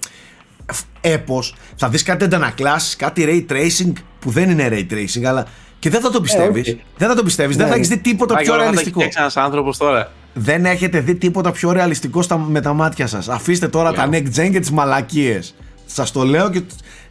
έπος. 1.01 1.55
Θα 1.77 1.89
δεις 1.89 2.03
κάτι 2.03 2.25
αντανακλάσεις, 2.25 2.97
κάτι 2.97 3.25
ray 3.49 3.53
tracing 3.53 3.93
που 4.19 4.31
δεν 4.31 4.51
είναι 4.51 4.69
ray 4.71 4.93
tracing, 4.93 5.25
αλλά 5.25 5.47
και 5.79 5.91
δεν 5.91 6.01
θα 6.01 6.11
το 6.11 6.21
πιστεύεις. 6.21 6.61
όχι. 6.69 6.81
Δεν 6.97 7.09
θα 7.09 7.15
το 7.15 7.23
πιστεύεις. 7.23 7.57
δεν 7.57 7.65
Ναι. 7.65 7.71
θα 7.71 7.77
έχεις 7.77 7.89
δει 7.89 7.99
τίποτα 7.99 8.35
Πάει 8.35 8.45
πιο 8.45 8.53
όλα 8.53 8.65
να 8.65 8.73
τα 8.73 8.81
έχει 8.81 8.83
ρεαλιστικό. 8.91 9.11
φτιάξεις 9.11 9.37
ένας 9.37 9.47
άνθρωπος 9.47 9.77
τώρα. 9.77 10.13
Δεν 10.35 10.65
έχετε 10.65 11.01
δει 11.01 11.15
τίποτα 11.15 11.53
πιο 11.53 11.73
ρεαλιστικό 11.73 12.23
στα, 12.23 12.39
με 12.39 12.61
τα 12.61 12.73
μάτια 12.73 13.07
σας. 13.07 13.29
Αφήστε 13.29 13.69
τώρα 13.69 13.93
τα 13.93 14.09
next 14.13 14.27
gen 14.37 14.49
και 14.53 14.61
τις 14.61 14.71
μαλακίες. 14.71 15.55
Σας 15.87 16.13
το 16.13 16.23
λέω 16.25 16.51
και 16.51 16.63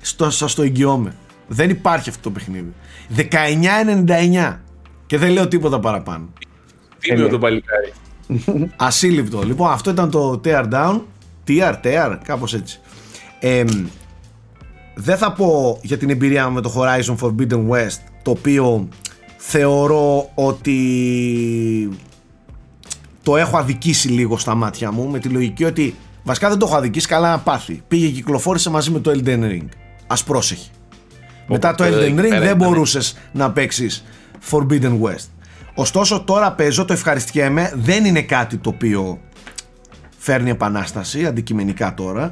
στο, 0.01 0.30
σας 0.30 0.53
το 0.53 0.61
εγγυώμαι. 0.61 1.13
Δεν 1.47 1.70
υπάρχει 1.70 2.09
αυτό 2.09 2.22
το 2.22 2.30
παιχνίδι. 2.30 2.74
1999. 3.10 4.60
Και 5.06 5.18
δεν 5.18 5.32
λέω 5.32 5.47
τίποτα 5.47 5.80
παραπάνω. 5.80 6.30
Τίμιο 6.99 7.30
το 7.30 7.39
παλικάρι. 7.39 7.93
Ασύλληπτο. 8.76 9.41
Λοιπόν, 9.41 9.72
αυτό 9.72 9.89
ήταν 9.89 10.10
το 10.10 10.41
Tear 10.43 10.66
Down. 10.72 11.01
Tear, 11.47 11.74
Tear, 11.84 12.18
κάπως 12.24 12.53
έτσι. 12.53 12.80
Ε, 13.39 13.64
δεν 14.95 15.18
θα 15.18 15.32
πω 15.32 15.80
για 15.82 15.97
την 15.97 16.10
εμπειρία 16.10 16.47
μου 16.47 16.53
με 16.53 16.62
το 16.62 16.74
Horizon 16.76 17.16
Forbidden 17.26 17.68
West, 17.70 17.99
το 18.22 18.32
οποίο 18.32 18.89
θεωρώ 19.38 20.30
ότι 20.34 20.80
το 23.24 23.38
έχω 23.38 23.58
αδικήσει 23.58 24.08
λίγο 24.08 24.38
στα 24.38 24.56
μάτια 24.56 24.91
μου, 24.91 25.10
με 25.10 25.20
τη 25.20 25.30
λογική 25.30 25.64
ότι 25.64 25.95
βασικά 26.24 26.49
δεν 26.49 26.58
το 26.58 26.66
έχω 26.66 26.76
αδικήσει, 26.76 27.08
καλά 27.08 27.30
να 27.30 27.39
πάθει. 27.39 27.82
Πήγε 27.88 28.06
και 28.06 28.14
κυκλοφόρησε 28.14 28.70
μαζί 28.70 28.91
με 28.91 28.99
το 28.99 29.12
Elden 29.12 29.43
Ring. 29.43 29.68
Ας 30.08 30.24
πρόσεχε. 30.24 30.70
Μετά 31.47 31.75
το 31.75 31.83
Οπότε, 31.83 31.99
Elden 31.99 32.03
εκεί 32.03 32.13
Ring 32.13 32.29
πέρα 32.29 32.39
δεν 32.39 32.55
ήταν. 32.55 32.57
μπορούσες 32.57 33.17
να 33.31 33.51
παίξεις 33.51 34.03
Forbidden 34.51 34.99
West. 35.01 35.27
Ωστόσο 35.73 36.23
τώρα 36.23 36.51
παίζω, 36.51 36.85
το 36.85 36.93
ευχαριστιέμαι, 36.93 37.71
δεν 37.75 38.05
είναι 38.05 38.21
κάτι 38.21 38.57
το 38.57 38.69
οποίο 38.69 39.19
φέρνει 40.17 40.49
επανάσταση, 40.49 41.25
αντικειμενικά 41.25 41.93
τώρα, 41.93 42.31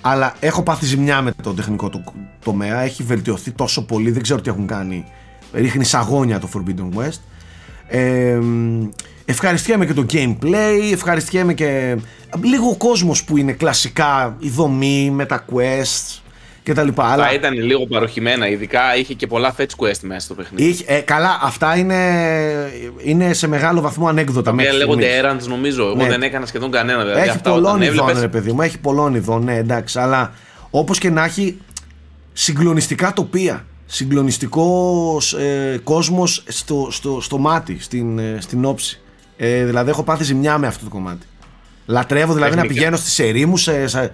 αλλά 0.00 0.34
έχω 0.40 0.62
πάθει 0.62 0.84
ζημιά 0.84 1.22
με 1.22 1.32
το 1.42 1.54
τεχνικό 1.54 1.88
το, 1.88 2.04
τομέα, 2.44 2.80
έχει 2.80 3.02
βελτιωθεί 3.02 3.50
τόσο 3.50 3.84
πολύ, 3.84 4.10
δεν 4.10 4.22
ξέρω 4.22 4.40
τι 4.40 4.50
έχουν 4.50 4.66
κάνει, 4.66 5.04
ρίχνει 5.52 5.84
σαγόνια 5.84 6.38
το 6.38 6.48
Forbidden 6.54 6.98
West. 6.98 7.20
Ε, 7.86 8.38
ευχαριστιέμαι 9.24 9.86
και 9.86 9.94
το 9.94 10.06
gameplay, 10.12 10.92
ευχαριστιέμαι 10.92 11.54
και 11.54 11.96
λίγο 12.42 12.68
ο 12.68 12.76
κόσμος 12.76 13.24
που 13.24 13.36
είναι 13.36 13.52
κλασικά, 13.52 14.36
η 14.38 14.48
δομή 14.48 15.10
με 15.10 15.24
τα 15.26 15.44
quests 15.52 16.21
και 16.62 16.72
τα 16.72 16.82
λοιπά. 16.82 17.04
Αλλά 17.04 17.12
Αλλά 17.24 17.32
ήταν 17.34 17.54
λίγο 17.54 17.86
παροχημένα, 17.86 18.48
ειδικά 18.48 18.96
είχε 18.96 19.14
και 19.14 19.26
πολλά 19.26 19.54
fetch 19.58 19.84
quest 19.84 19.98
μέσα 20.02 20.20
στο 20.20 20.34
παιχνίδι. 20.34 20.68
είχε, 20.70 20.84
ε, 20.86 20.98
καλά, 21.00 21.38
αυτά 21.42 21.76
είναι, 21.76 21.96
είναι 23.04 23.32
σε 23.32 23.46
μεγάλο 23.48 23.80
βαθμό 23.80 24.08
ανέκδοτα 24.08 24.42
Τα 24.42 24.50
οποία 24.50 24.64
μέχρι 24.64 24.78
λέγονται 24.78 25.02
στιγμής. 25.06 25.44
errands 25.44 25.48
νομίζω. 25.48 25.82
Εγώ 25.86 25.94
Ναι. 25.94 26.08
δεν 26.08 26.22
έκανα 26.22 26.46
σχεδόν 26.46 26.70
κανένα. 26.70 27.02
Δηλαδή, 27.02 27.20
Έχει 27.20 27.28
αυτά 27.28 27.50
πολλών 27.50 27.64
όταν 27.70 27.82
ειδών, 27.82 27.98
έβλεπες, 27.98 28.20
ρε 28.20 28.28
παιδί 28.28 28.52
μου. 28.52 28.62
Έχει 28.62 28.78
πολλών 28.78 29.14
ειδών, 29.14 29.44
ναι, 29.44 29.56
εντάξει. 29.56 29.98
Αλλά 29.98 30.32
όπως 30.70 30.98
και 30.98 31.10
να 31.10 31.24
έχει 31.24 31.58
συγκλονιστικά 32.32 33.12
τοπία. 33.12 33.64
Συγκλονιστικός 33.86 35.32
ε, 35.32 35.80
κόσμος 35.84 36.44
στο, 36.48 36.88
στο, 36.90 37.20
στο 37.20 37.38
μάτι, 37.38 37.76
στην, 37.80 38.18
ε, 38.18 38.36
στην 38.40 38.64
όψη. 38.64 39.00
Ε, 39.36 39.64
δηλαδή 39.64 39.90
έχω 39.90 40.02
πάθει 40.02 40.24
ζημιά 40.24 40.58
με 40.58 40.66
αυτό 40.66 40.84
το 40.84 40.90
κομμάτι. 40.90 41.26
Λατρεύω 41.86 42.32
δηλαδή 42.34 42.54
να 42.54 42.60
Τεχνικά. 42.60 42.74
πηγαίνω 42.80 42.96
στις 42.96 43.18
ερήμους, 43.18 43.62
σε, 43.62 43.86
σε, 43.86 44.12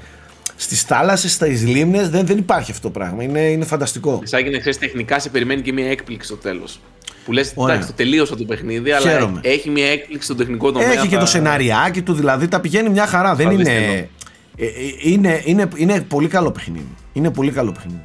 στις 0.56 0.82
θάλασσες, 0.82 1.32
στις 1.32 1.66
λίμνες. 1.66 2.08
Δεν, 2.10 2.26
δεν 2.26 2.38
υπάρχει 2.38 2.70
αυτό 2.70 2.82
το 2.90 2.98
πράγμα. 2.98 3.22
Είναι, 3.22 3.40
είναι 3.40 3.64
φανταστικό. 3.64 4.20
Σαν 4.24 4.44
και 4.44 4.50
να 4.50 4.58
ξέρει, 4.58 4.76
τεχνικά 4.76 5.18
σε 5.18 5.28
περιμένει 5.28 5.62
και 5.62 5.72
μια 5.72 5.90
έκπληξη 5.90 6.26
στο 6.26 6.36
τέλος. 6.36 6.80
Που 7.24 7.32
λες, 7.32 7.52
Ωραία. 7.54 7.74
εντάξει, 7.74 7.90
το 7.92 7.96
τελείωσα 7.96 8.36
το 8.36 8.44
παιχνίδι, 8.44 8.90
αλλά 8.92 9.10
Χαίρομαι. 9.10 9.40
έχει 9.42 9.70
μια 9.70 9.86
έκπληξη 9.86 10.24
στο 10.24 10.34
τεχνικό 10.34 10.72
τομέα. 10.72 10.92
Έχει 10.92 11.08
και 11.08 11.14
θα- 11.14 11.20
το 11.20 11.26
σεναριάκι 11.26 12.02
του, 12.02 12.12
δηλαδή 12.12 12.48
τα 12.48 12.60
πηγαίνει 12.60 12.88
μια 12.88 13.06
χαρά. 13.06 13.34
Δεν 13.34 13.46
Θα 13.48 13.52
δεις 13.54 13.60
είναι, 13.68 13.78
τι 13.78 13.82
εννοώ. 13.84 13.94
ε, 13.96 14.64
ε, 14.64 14.68
είναι, 15.02 15.40
είναι, 15.44 15.68
είναι 15.76 16.00
πολύ 16.00 16.28
καλό 16.28 16.50
παιχνίδι. 16.50 16.88
Είναι 17.12 17.30
πολύ 17.30 17.50
καλό 17.50 17.72
παιχνίδι. 17.72 18.02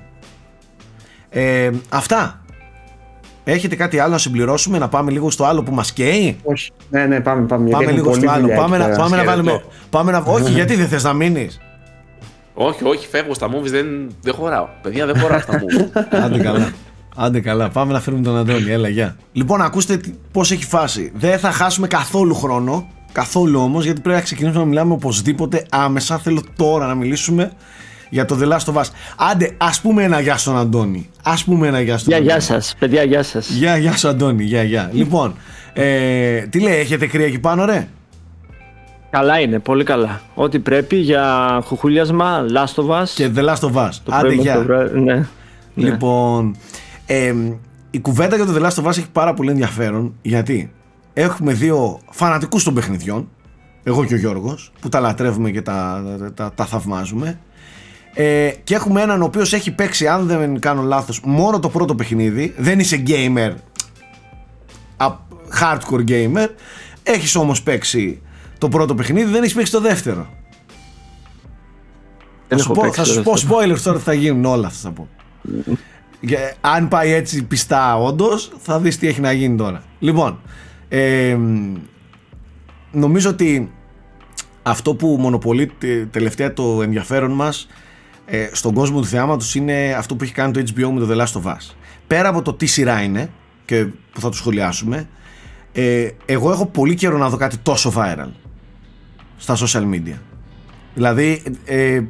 Ε, 1.29 1.69
αυτά. 1.89 2.37
Έχετε 3.45 3.75
κάτι 3.75 3.99
άλλο 3.99 4.11
να 4.11 4.17
συμπληρώσουμε, 4.17 4.77
να 4.77 4.89
πάμε 4.89 5.11
λίγο 5.11 5.29
στο 5.31 5.45
άλλο 5.45 5.63
που 5.63 5.73
μας 5.73 5.93
καίει; 5.93 6.37
Όχι. 6.43 6.71
Ναι, 6.89 7.05
ναι, 7.05 7.19
πάμε, 7.19 7.45
πάμε. 7.45 7.67
γιατί 7.67 7.71
Πάμε 7.71 7.83
έχουμε 7.83 7.91
λίγο 7.91 8.09
πολλή 8.09 8.21
στο 8.21 8.31
άλλο. 8.31 8.41
δουλειά 8.41 8.55
Πάμε 8.57 8.75
εκεί 8.75 8.83
να, 8.85 8.89
πέρα. 8.91 9.01
πάμε 9.03 9.15
να 9.15 9.21
Χαιρετώ. 9.23 9.43
βάλουμε. 9.43 9.63
Πάμε 9.89 10.11
να, 10.11 10.17
όχι, 10.25 10.51
γιατί 10.51 10.75
δεν 10.75 10.87
θες 10.87 11.03
να 11.03 11.13
μείνεις; 11.13 11.59
Όχι, 12.53 12.83
όχι, 12.83 13.07
φεύγω 13.07 13.33
στα 13.33 13.47
movies, 13.49 13.69
δεν, 13.69 13.85
δεν 14.21 14.33
χωράω. 14.33 14.67
Παιδιά, 14.81 15.05
δεν 15.05 15.19
χωράω 15.19 15.39
στα 15.39 15.53
movies. 15.59 16.01
Άντε 16.23 16.37
καλά. 16.39 16.71
Άντε 17.15 17.39
καλά, 17.39 17.69
πάμε 17.69 17.93
να 17.93 17.99
φέρουμε 17.99 18.23
τον 18.23 18.37
Αντώνη. 18.37 18.71
Έλα, 18.71 18.87
γεια. 18.87 19.15
Λοιπόν, 19.31 19.61
ακούστε 19.61 19.97
τι- 19.97 20.13
πώς 20.31 20.51
έχει 20.51 20.65
φάση. 20.65 21.11
Δεν 21.15 21.39
θα 21.39 21.51
χάσουμε 21.51 21.87
καθόλου 21.87 22.35
χρόνο. 22.35 22.87
Καθόλου 23.11 23.59
όμως, 23.59 23.83
γιατί 23.85 24.01
πρέπει 24.01 24.17
να 24.17 24.23
ξεκινήσουμε 24.23 24.61
να 24.63 24.69
μιλάμε 24.69 24.93
οπωσδήποτε 24.93 25.65
άμεσα. 25.69 26.17
Θέλω 26.17 26.41
τώρα 26.55 26.85
να 26.87 26.95
μιλήσουμε 26.95 27.51
για 28.09 28.25
το 28.25 28.37
The 28.41 28.47
Last 28.51 28.73
of 28.73 28.77
Us. 28.81 28.85
Άντε, 29.31 29.51
ας 29.57 29.81
πούμε 29.81 30.03
ένα 30.03 30.19
γεια 30.19 30.37
στον 30.37 30.57
Αντώνη. 30.57 31.09
Ας 31.23 31.43
πούμε 31.43 31.67
ένα 31.67 31.81
γεια 31.81 31.97
στον 31.97 32.07
Γεια, 32.13 32.17
Αντώνη. 32.17 32.31
γεια 32.33 32.41
σας, 32.41 32.75
παιδιά, 32.79 33.03
γεια 33.03 33.23
σας. 33.23 33.49
Γεια, 33.49 33.77
γεια 33.77 33.97
σου 33.97 34.07
Αντώνη, 34.07 34.43
γεια, 34.43 34.63
γεια. 34.63 34.89
λοιπόν, 34.93 35.35
ε, 35.73 36.39
τι 36.41 36.59
λέει, 36.59 36.79
έχετε 36.79 37.07
κρύα 37.07 37.25
εκεί 37.25 37.39
πάνω, 37.39 37.65
ρε; 37.65 37.87
Καλά 39.13 39.39
είναι, 39.39 39.59
πολύ 39.59 39.83
καλά. 39.83 40.21
Ό,τι 40.35 40.59
πρέπει 40.59 40.95
για 40.95 41.59
χουχουλιάσμα, 41.65 42.45
Last 42.49 42.83
of 42.83 43.01
Us. 43.01 43.07
Και 43.15 43.31
The 43.35 43.39
Last 43.49 43.59
of 43.59 43.73
Us. 43.73 43.89
το 44.03 44.11
Άντε, 44.15 44.21
πρωί 44.21 44.35
με 44.35 44.41
γεια. 44.41 44.53
το 44.55 44.63
βράδυ, 44.63 44.99
ναι. 44.99 45.13
ναι. 45.13 45.25
Λοιπόν, 45.73 46.55
ε, 47.05 47.33
η 47.91 47.99
κουβέντα 47.99 48.35
για 48.35 48.45
το 48.45 48.53
The 48.55 48.61
Last 48.61 48.83
of 48.83 48.87
Us 48.87 48.97
έχει 48.97 49.09
πάρα 49.11 49.33
πολύ 49.33 49.49
ενδιαφέρον 49.49 50.13
γιατί 50.21 50.71
έχουμε 51.13 51.53
δύο 51.53 51.99
φανατικούς 52.09 52.63
των 52.63 52.73
παιχνιδιών, 52.73 53.29
εγώ 53.83 54.05
και 54.05 54.13
ο 54.13 54.17
Γιώργος, 54.17 54.71
που 54.81 54.89
τα 54.89 54.99
λατρεύουμε 54.99 55.49
και 55.51 55.61
τα, 55.61 56.03
τα, 56.33 56.51
τα 56.55 56.65
θαυμάζουμε. 56.65 57.39
Ε, 58.13 58.49
και 58.63 58.75
έχουμε 58.75 59.01
έναν 59.01 59.21
ο 59.21 59.25
οποίος 59.25 59.53
έχει 59.53 59.71
παίξει, 59.71 60.07
αν 60.07 60.27
δεν 60.27 60.59
κάνω 60.59 60.81
λάθος, 60.81 61.21
μόνο 61.23 61.59
το 61.59 61.69
πρώτο 61.69 61.95
παιχνίδι. 61.95 62.53
Δεν 62.57 62.79
είσαι 62.79 63.03
gamer, 63.07 63.51
α- 64.97 65.17
hardcore 65.61 66.09
gamer. 66.09 66.47
Έχεις 67.03 67.35
όμως 67.35 67.63
παίξει 67.63 68.21
το 68.63 68.69
πρώτο 68.69 68.95
παιχνίδι, 68.95 69.31
δεν 69.31 69.41
έχεις 69.41 69.53
παίξει 69.53 69.71
το 69.71 69.81
δεύτερο. 69.81 70.27
Θα 72.47 72.57
σου, 72.57 72.71
πω, 72.71 72.93
θα 72.93 73.03
σου 73.03 73.23
πω 73.23 73.33
spoilers 73.33 73.79
τώρα 73.83 73.99
θα 73.99 74.13
γίνουν 74.13 74.45
όλα 74.45 74.67
αυτά 74.67 74.89
θα 74.89 74.91
πω. 74.91 75.07
Και 76.25 76.37
αν 76.61 76.87
πάει 76.87 77.11
έτσι 77.11 77.43
πιστά 77.43 77.97
όντως, 77.97 78.51
θα 78.57 78.79
δεις 78.79 78.97
τι 78.97 79.07
έχει 79.07 79.21
να 79.21 79.31
γίνει 79.31 79.57
τώρα. 79.57 79.83
Λοιπόν, 79.99 80.39
ε, 80.89 81.37
νομίζω 82.91 83.29
ότι 83.29 83.71
αυτό 84.63 84.95
που 84.95 85.17
μονοπολεί 85.19 85.71
τελευταία 86.11 86.53
το 86.53 86.81
ενδιαφέρον 86.81 87.31
μας 87.31 87.67
ε, 88.25 88.49
στον 88.51 88.73
κόσμο 88.73 88.99
του 88.99 89.05
θεάματος 89.05 89.55
είναι 89.55 89.95
αυτό 89.97 90.15
που 90.15 90.23
έχει 90.23 90.33
κάνει 90.33 90.51
το 90.53 90.59
HBO 90.59 90.89
με 90.93 90.99
το 90.99 91.07
The 91.11 91.17
Last 91.17 91.41
of 91.41 91.51
Us. 91.51 91.75
Πέρα 92.07 92.29
από 92.29 92.41
το 92.41 92.53
τι 92.53 92.65
σειρά 92.65 93.01
είναι 93.01 93.29
και 93.65 93.85
που 93.85 94.21
θα 94.21 94.29
το 94.29 94.35
σχολιάσουμε, 94.35 95.07
ε, 95.71 96.09
εγώ 96.25 96.51
έχω 96.51 96.65
πολύ 96.65 96.95
καιρό 96.95 97.17
να 97.17 97.29
δω 97.29 97.37
κάτι 97.37 97.57
τόσο 97.57 97.93
viral 97.95 98.29
στα 99.37 99.57
social 99.57 99.83
media. 99.93 100.17
Δηλαδή, 100.93 101.43
ε, 101.65 102.01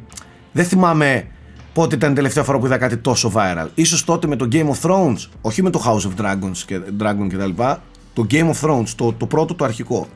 δεν 0.51 0.65
θυμάμαι 0.65 1.27
πότε 1.73 1.95
ήταν 1.95 2.11
η 2.11 2.15
τελευταία 2.15 2.43
φορά 2.43 2.59
που 2.59 2.65
είδα 2.65 2.77
κάτι 2.77 2.97
τόσο 2.97 3.31
viral. 3.35 3.67
Ίσως 3.75 4.03
τότε 4.03 4.27
με 4.27 4.35
το 4.35 4.47
Game 4.51 4.69
of 4.69 4.89
Thrones, 4.89 5.27
όχι 5.41 5.63
με 5.63 5.69
το 5.69 5.83
House 5.85 6.07
of 6.07 6.25
Dragons 6.25 6.57
και 6.65 6.79
Dragon 6.99 7.27
και 7.29 7.37
τα 7.37 7.45
λοιπά, 7.45 7.83
το 8.13 8.25
Game 8.31 8.51
of 8.51 8.59
Thrones, 8.61 8.87
το, 8.95 9.13
το 9.13 9.25
πρώτο, 9.25 9.53
το 9.53 9.65
αρχικό. 9.65 10.07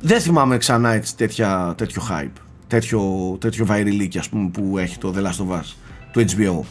Δεν 0.00 0.20
θυμάμαι 0.20 0.56
ξανά 0.56 0.92
έτσι 0.92 1.16
τέτοια, 1.16 1.74
τέτοιο 1.76 2.02
hype, 2.10 2.40
τέτοιο, 2.66 3.02
τέτοιο 3.40 3.66
viral 3.70 4.08
ας 4.18 4.28
πούμε 4.28 4.48
που 4.48 4.78
έχει 4.78 4.98
το 4.98 5.14
The 5.16 5.20
Last 5.20 5.46
of 5.46 5.58
Us, 5.58 5.74
του 6.12 6.20
HBO. 6.20 6.66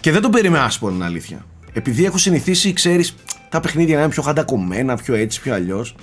Και 0.00 0.12
δεν 0.12 0.22
το 0.22 0.30
περίμενα, 0.30 0.70
να 0.80 0.90
την 0.90 1.02
αλήθεια. 1.02 1.46
Επειδή 1.72 2.04
έχω 2.04 2.18
συνηθίσει, 2.18 2.72
ξέρεις, 2.72 3.14
τα 3.48 3.60
παιχνίδια 3.60 3.94
να 3.94 4.02
είναι 4.02 4.10
πιο 4.10 4.22
χαντακωμένα, 4.22 4.96
πιο 4.96 5.14
έτσι, 5.14 5.40
πιο 5.40 5.54
αλλιώς. 5.54 5.94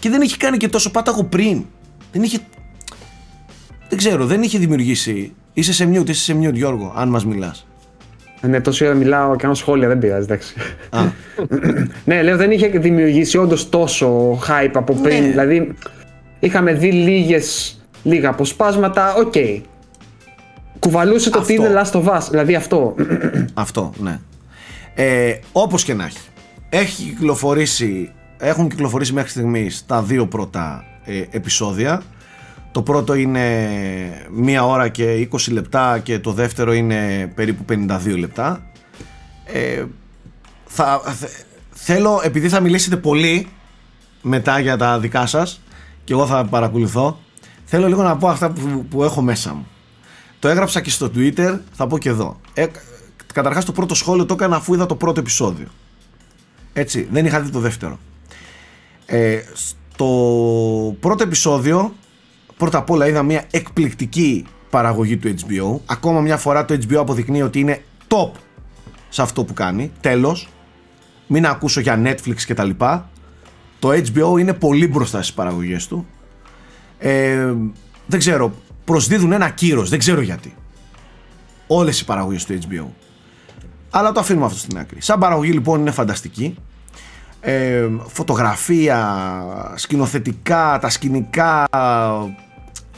Και 0.00 0.10
δεν 0.10 0.20
έχει 0.20 0.36
κάνει 0.36 0.56
και 0.56 0.68
τόσο 0.68 0.90
πάταγο 0.90 1.24
πριν. 1.24 1.64
Δεν 2.12 2.22
είχε. 2.22 2.38
Δεν 3.88 3.98
ξέρω, 3.98 4.26
δεν 4.26 4.42
είχε 4.42 4.58
δημιουργήσει. 4.58 5.32
Είσαι 5.52 5.72
σε 5.72 5.90
mute, 5.92 6.08
είσαι 6.08 6.22
σε 6.22 6.38
mute, 6.40 6.54
Γιώργο, 6.54 6.92
αν 6.96 7.08
μας 7.08 7.24
μιλάς. 7.24 7.66
Ναι, 8.40 8.60
τόση 8.60 8.84
ώρα 8.84 8.94
μιλάω, 8.94 9.36
κάνω 9.36 9.54
σχόλια, 9.54 9.88
δεν 9.88 9.98
πειράζει, 9.98 10.24
εντάξει. 10.24 10.54
ναι, 12.04 12.22
λέω 12.22 12.36
δεν 12.36 12.50
είχε 12.50 12.68
δημιουργήσει 12.68 13.38
όντως 13.38 13.68
τόσο 13.68 14.38
hype 14.48 14.70
από 14.74 14.94
πριν. 14.94 15.22
Ναι. 15.22 15.28
Δηλαδή, 15.28 15.74
είχαμε 16.38 16.72
δει 16.72 16.92
λίγες, 16.92 17.78
λίγα 18.02 18.28
αποσπάσματα, 18.28 19.14
ok. 19.14 19.32
Okay. 19.34 19.60
Κουβαλούσε 20.78 21.30
το 21.30 21.40
τι 21.40 21.54
είναι 21.54 21.72
Last 21.74 22.02
of 22.02 22.04
Us, 22.04 22.20
δηλαδή 22.30 22.54
αυτό. 22.54 22.94
αυτό, 23.54 23.92
ναι. 23.98 24.18
Ε, 24.94 25.38
όπως 25.52 25.84
και 25.84 25.94
να 25.94 26.04
έχει. 26.04 26.18
Έχει 26.68 27.02
κυκλοφορήσει, 27.02 28.12
έχουν 28.38 28.68
κυκλοφορήσει 28.68 29.12
μέχρι 29.12 29.30
στιγμής 29.30 29.86
τα 29.86 30.02
δύο 30.02 30.26
πρώτα 30.26 30.84
ε, 31.04 31.22
επεισόδια. 31.30 32.02
Το 32.72 32.82
πρώτο 32.82 33.14
είναι 33.14 33.68
μία 34.30 34.64
ώρα 34.64 34.88
και 34.88 35.28
20 35.32 35.52
λεπτά 35.52 35.98
και 35.98 36.18
το 36.18 36.32
δεύτερο 36.32 36.72
είναι 36.72 37.32
περίπου 37.34 37.64
52 37.68 38.18
λεπτά. 38.18 38.66
Ε, 39.44 39.84
θα, 40.66 41.02
θέλω, 41.70 42.20
επειδή 42.24 42.48
θα 42.48 42.60
μιλήσετε 42.60 42.96
πολύ 42.96 43.48
μετά 44.22 44.58
για 44.58 44.76
τα 44.76 44.98
δικά 44.98 45.26
σας 45.26 45.60
και 46.04 46.12
εγώ 46.12 46.26
θα 46.26 46.44
παρακολουθώ, 46.44 47.18
θέλω 47.64 47.88
λίγο 47.88 48.02
να 48.02 48.16
πω 48.16 48.28
αυτά 48.28 48.50
που, 48.50 48.86
που 48.90 49.04
έχω 49.04 49.22
μέσα 49.22 49.54
μου. 49.54 49.66
Το 50.38 50.48
έγραψα 50.48 50.80
και 50.80 50.90
στο 50.90 51.10
Twitter, 51.14 51.58
θα 51.72 51.86
πω 51.86 51.98
και 51.98 52.08
εδώ. 52.08 52.40
Ε, 52.54 52.66
καταρχάς 53.34 53.64
το 53.64 53.72
πρώτο 53.72 53.94
σχόλιο 53.94 54.26
το 54.26 54.34
έκανα 54.34 54.56
αφού 54.56 54.74
είδα 54.74 54.86
το 54.86 54.96
πρώτο 54.96 55.20
επεισόδιο. 55.20 55.66
Έτσι, 56.72 57.08
δεν 57.10 57.26
είχα 57.26 57.40
δει 57.40 57.50
το 57.50 57.60
δεύτερο. 57.60 57.98
Ε, 59.10 59.40
στο 59.52 60.06
πρώτο 61.00 61.22
επεισόδιο, 61.22 61.94
πρώτα 62.56 62.78
απ' 62.78 62.90
όλα 62.90 63.08
είδα 63.08 63.22
μια 63.22 63.44
εκπληκτική 63.50 64.46
παραγωγή 64.70 65.16
του 65.16 65.28
HBO. 65.28 65.80
Ακόμα 65.86 66.20
μια 66.20 66.36
φορά 66.36 66.64
το 66.64 66.74
HBO 66.74 66.94
αποδεικνύει 66.94 67.42
ότι 67.42 67.60
είναι 67.60 67.82
top 68.08 68.30
σε 69.08 69.22
αυτό 69.22 69.44
που 69.44 69.52
κάνει. 69.52 69.92
Τέλος, 70.00 70.48
μην 71.26 71.46
ακούσω 71.46 71.80
για 71.80 72.02
Netflix 72.04 72.36
και 72.46 72.54
τα 72.54 72.64
λοιπά. 72.64 73.10
Το 73.78 73.88
HBO 73.88 74.38
είναι 74.38 74.54
πολύ 74.54 74.88
μπροστά 74.88 75.22
στις 75.22 75.34
παραγωγές 75.34 75.86
του. 75.86 76.06
Ε, 76.98 77.52
δεν 78.06 78.18
ξέρω, 78.18 78.52
προσδίδουν 78.84 79.32
ένα 79.32 79.50
κύρος, 79.50 79.88
δεν 79.88 79.98
ξέρω 79.98 80.20
γιατί. 80.20 80.54
Όλες 81.66 82.00
οι 82.00 82.04
παραγωγές 82.04 82.44
του 82.44 82.58
HBO. 82.62 82.86
Αλλά 83.90 84.12
το 84.12 84.20
αφήνουμε 84.20 84.46
αυτό 84.46 84.58
στην 84.58 84.78
άκρη. 84.78 85.00
Σαν 85.00 85.18
παραγωγή 85.18 85.52
λοιπόν 85.52 85.80
είναι 85.80 85.90
φανταστική. 85.90 86.56
Ε, 87.50 87.88
φωτογραφία, 88.06 89.32
σκηνοθετικά, 89.74 90.78
τα 90.80 90.88
σκηνικά 90.88 91.64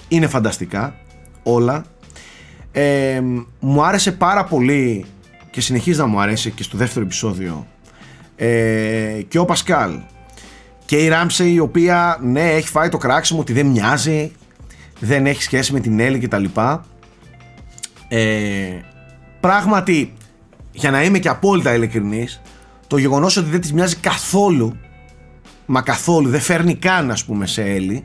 είναι 0.09 0.27
φανταστικά 0.27 0.95
όλα. 1.43 1.85
Ε, 2.73 3.23
μου 3.61 3.85
άρεσε 3.85 4.13
πάρα 4.13 4.45
πολύ 4.45 5.05
και 5.51 5.61
συνεχίζει 5.61 5.99
να 5.99 6.07
μου 6.07 6.21
αρέσει 6.21 6.51
και 6.51 6.63
στο 6.63 6.77
δεύτερο 6.77 7.05
επεισόδιο 7.05 7.67
ε, 8.37 9.23
και 9.29 9.39
ο 9.39 9.45
Πασκάλ 9.45 9.99
και 10.85 10.97
η 10.97 11.09
Ράμψε 11.09 11.49
η 11.49 11.59
οποία 11.59 12.19
ναι 12.23 12.51
έχει 12.51 12.69
φάει 12.69 12.89
το 12.89 12.99
κράξιμο 12.99 13.41
ότι 13.41 13.53
δεν 13.53 13.67
μοιάζει 13.67 14.33
δεν 15.01 15.27
έχει 15.27 15.43
σχέση 15.43 15.73
με 15.73 15.81
την 15.81 16.01
Έλλη 16.01 16.19
και 16.19 16.29
τα 16.29 16.39
λοιπά 16.39 16.85
ε, 18.09 18.81
πράγματι 19.41 20.13
για 20.73 20.91
να 20.91 21.03
είμαι 21.03 21.19
και 21.19 21.29
απόλυτα 21.29 21.75
ειλικρινής 21.75 22.41
το 22.91 22.97
γεγονός 22.97 23.37
ότι 23.37 23.51
δεν 23.51 23.61
της 23.61 23.73
μοιάζει 23.73 23.97
καθόλου 23.97 24.77
μα 25.67 25.83
καθόλου 25.83 26.29
δεν 26.29 26.41
φέρνει 26.41 26.75
καν 26.75 27.11
ας 27.11 27.25
πούμε 27.25 27.47
σε 27.47 27.63
Έλλη 27.63 28.05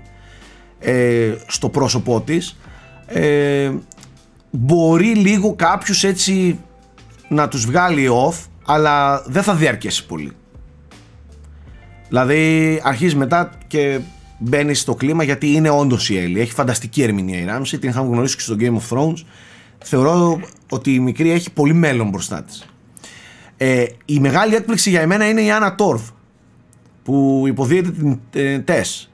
ε, 0.79 1.33
στο 1.47 1.69
πρόσωπό 1.69 2.21
της 2.21 2.57
ε, 3.05 3.71
μπορεί 4.51 5.15
λίγο 5.15 5.55
κάποιους 5.55 6.03
έτσι 6.03 6.59
να 7.27 7.47
τους 7.47 7.65
βγάλει 7.65 8.07
off 8.27 8.35
αλλά 8.65 9.23
δεν 9.27 9.43
θα 9.43 9.55
διαρκέσει 9.55 10.05
πολύ. 10.05 10.31
Δηλαδή 12.07 12.81
αρχίζει 12.83 13.15
μετά 13.15 13.51
και 13.67 13.99
μπαίνει 14.37 14.73
στο 14.73 14.95
κλίμα 14.95 15.23
γιατί 15.23 15.51
είναι 15.51 15.69
όντως 15.69 16.09
η 16.09 16.17
Έλλη. 16.17 16.39
Έχει 16.39 16.51
φανταστική 16.51 17.03
ερμηνεία 17.03 17.39
η 17.39 17.45
Ράμση 17.45 17.79
την 17.79 17.89
είχαμε 17.89 18.09
γνωρίσει 18.09 18.35
και 18.35 18.41
στο 18.41 18.55
Game 18.59 18.75
of 18.75 18.97
Thrones. 18.97 19.23
Θεωρώ 19.83 20.39
ότι 20.69 20.93
η 20.93 20.99
μικρή 20.99 21.31
έχει 21.31 21.51
πολύ 21.51 21.73
μέλλον 21.73 22.09
μπροστά 22.09 22.43
της 22.43 22.65
ε, 23.57 23.85
η 24.05 24.19
μεγάλη 24.19 24.55
έκπληξη 24.55 24.89
για 24.89 25.01
εμένα 25.01 25.29
είναι 25.29 25.41
η 25.41 25.51
Άννα 25.51 25.75
Τόρφ 25.75 26.01
που 27.03 27.43
υποδίεται 27.47 27.89
την 27.89 28.19
ε, 28.33 28.59
Τες. 28.59 29.09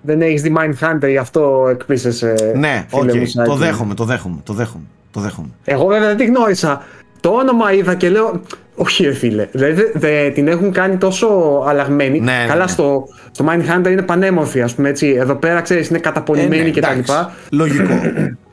Δεν 0.00 0.22
έχεις 0.22 0.42
δει 0.42 0.54
Mindhunter, 0.58 1.08
γι' 1.08 1.16
αυτό 1.16 1.66
εκπλήσεσαι. 1.70 2.52
Ναι, 2.56 2.86
okay, 2.90 3.44
το 3.44 3.54
δέχομαι, 3.54 3.94
το 3.94 4.04
δέχομαι, 4.04 4.40
το 4.42 4.52
δέχομαι, 4.52 4.84
το 5.10 5.20
δέχομαι. 5.20 5.48
Εγώ 5.64 5.86
βέβαια 5.86 6.08
δεν 6.08 6.16
τη 6.16 6.24
γνώρισα. 6.24 6.82
Το 7.20 7.30
όνομα 7.30 7.72
είδα 7.72 7.94
και 7.94 8.08
λέω, 8.08 8.40
όχι 8.74 9.04
ρε 9.04 9.12
φίλε, 9.12 9.48
δηλαδή 9.52 9.90
δε, 9.94 10.30
την 10.30 10.48
έχουν 10.48 10.72
κάνει 10.72 10.96
τόσο 10.96 11.28
αλλαγμένη. 11.66 12.20
Ναι, 12.20 12.32
ναι 12.32 12.46
Καλά 12.46 12.64
ναι, 12.64 12.70
στο, 12.70 13.08
στο 13.30 13.44
Mindhunter 13.48 13.90
είναι 13.90 14.02
πανέμορφη 14.02 14.62
ας 14.62 14.74
πούμε 14.74 14.88
έτσι, 14.88 15.08
εδώ 15.08 15.34
πέρα 15.34 15.60
ξέρεις 15.60 15.88
είναι 15.88 15.98
καταπολυμένη 15.98 16.70
ε, 16.76 16.80
ναι, 16.80 17.00
κτλ. 17.00 17.12
Λογικό. 17.50 18.00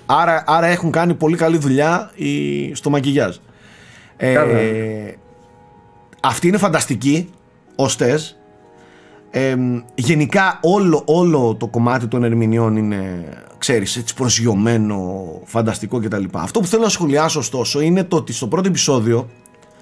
άρα, 0.05 0.43
άρα 0.47 0.67
έχουν 0.67 0.91
κάνει 0.91 1.13
πολύ 1.13 1.37
καλή 1.37 1.57
δουλειά 1.57 2.11
στο 2.73 2.89
μακιγιάζ. 2.89 3.35
Ε, 4.17 4.33
αυτή 6.27 6.47
είναι 6.47 6.57
φανταστική 6.57 7.29
ως 7.75 7.95
τες. 7.95 8.37
γενικά 9.95 10.59
όλο, 10.61 11.01
όλο 11.05 11.55
το 11.55 11.67
κομμάτι 11.67 12.07
των 12.07 12.23
ερμηνεών 12.23 12.75
είναι 12.75 13.23
ξέρεις 13.57 13.97
έτσι 13.97 14.13
προσγειωμένο, 14.13 15.23
φανταστικό 15.45 15.99
κτλ. 15.99 16.23
Αυτό 16.31 16.59
που 16.59 16.67
θέλω 16.67 16.83
να 16.83 16.89
σχολιάσω 16.89 17.39
ωστόσο 17.39 17.81
είναι 17.81 18.03
το 18.03 18.15
ότι 18.15 18.33
στο 18.33 18.47
πρώτο 18.47 18.67
επεισόδιο 18.67 19.29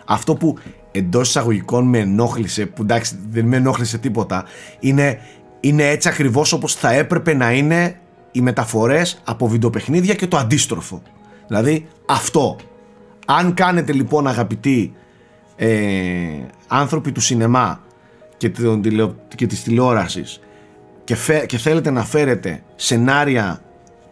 αυτό 0.05 0.35
που 0.35 0.57
εντός 0.91 1.27
εισαγωγικών 1.27 1.87
με 1.87 1.97
ενόχλησε, 1.97 2.65
που 2.65 2.81
εντάξει 2.81 3.19
δεν 3.29 3.45
με 3.45 3.55
ενόχλησε 3.55 3.97
τίποτα, 3.97 4.45
είναι, 4.79 5.19
είναι 5.59 5.87
έτσι 5.87 6.09
ακριβώς 6.09 6.53
όπως 6.53 6.73
θα 6.73 6.91
έπρεπε 6.91 7.33
να 7.33 7.51
είναι 7.51 7.99
οι 8.31 8.41
μεταφορές 8.41 9.21
από 9.23 9.47
βιντεοπαιχνίδια 9.47 10.13
και 10.13 10.27
το 10.27 10.37
αντίστροφο. 10.37 11.01
Δηλαδή 11.47 11.87
αυτό. 12.05 12.55
Αν 13.25 13.53
κάνετε 13.53 13.93
λοιπόν 13.93 14.27
αγαπητοί 14.27 14.93
ε, 15.55 15.69
άνθρωποι 16.67 17.11
του 17.11 17.21
σινεμά 17.21 17.81
και, 18.37 18.49
των, 18.49 18.81
και 19.35 19.47
της 19.47 19.63
τηλεόρασης 19.63 20.39
και, 21.03 21.15
και 21.45 21.57
θέλετε 21.57 21.89
να 21.89 22.03
φέρετε 22.03 22.63
σενάρια 22.75 23.61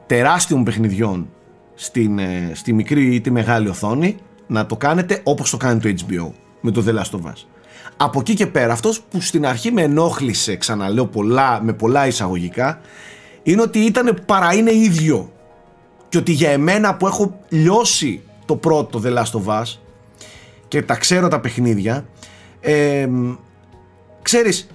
τεράστιων 0.05 0.63
παιχνιδιών 0.63 1.29
στην, 1.75 2.19
ε, 2.19 2.51
στη 2.53 2.73
μικρή 2.73 3.15
ή 3.15 3.21
τη 3.21 3.31
μεγάλη 3.31 3.67
οθόνη 3.67 4.17
να 4.47 4.65
το 4.65 4.75
κάνετε 4.75 5.21
όπως 5.23 5.49
το 5.49 5.57
κάνει 5.57 5.79
το 5.79 5.93
HBO 6.07 6.31
με 6.61 6.71
το 6.71 6.83
The 6.87 6.89
Last 6.89 7.19
of 7.19 7.25
Us. 7.27 7.45
Από 7.97 8.19
εκεί 8.19 8.33
και 8.33 8.47
πέρα 8.47 8.73
αυτός 8.73 9.01
που 9.01 9.21
στην 9.21 9.45
αρχή 9.45 9.71
με 9.71 9.81
ενόχλησε 9.81 10.55
ξαναλέω 10.55 11.05
πολλά, 11.05 11.61
με 11.63 11.73
πολλά 11.73 12.07
εισαγωγικά 12.07 12.79
είναι 13.43 13.61
ότι 13.61 13.79
ήταν 13.79 14.23
παρα- 14.25 14.53
είναι 14.53 14.73
ίδιο 14.73 15.31
και 16.09 16.17
ότι 16.17 16.31
για 16.31 16.49
εμένα 16.49 16.95
που 16.95 17.07
έχω 17.07 17.39
λιώσει 17.49 18.21
το 18.45 18.55
πρώτο 18.55 19.01
The 19.05 19.17
Last 19.17 19.31
of 19.43 19.61
Us 19.61 19.77
και 20.71 20.81
τα 20.81 20.95
ξέρω 20.95 21.27
τα 21.27 21.39
παιχνίδια 21.39 22.05
ε, 22.61 23.07
ξέρεις 24.21 24.67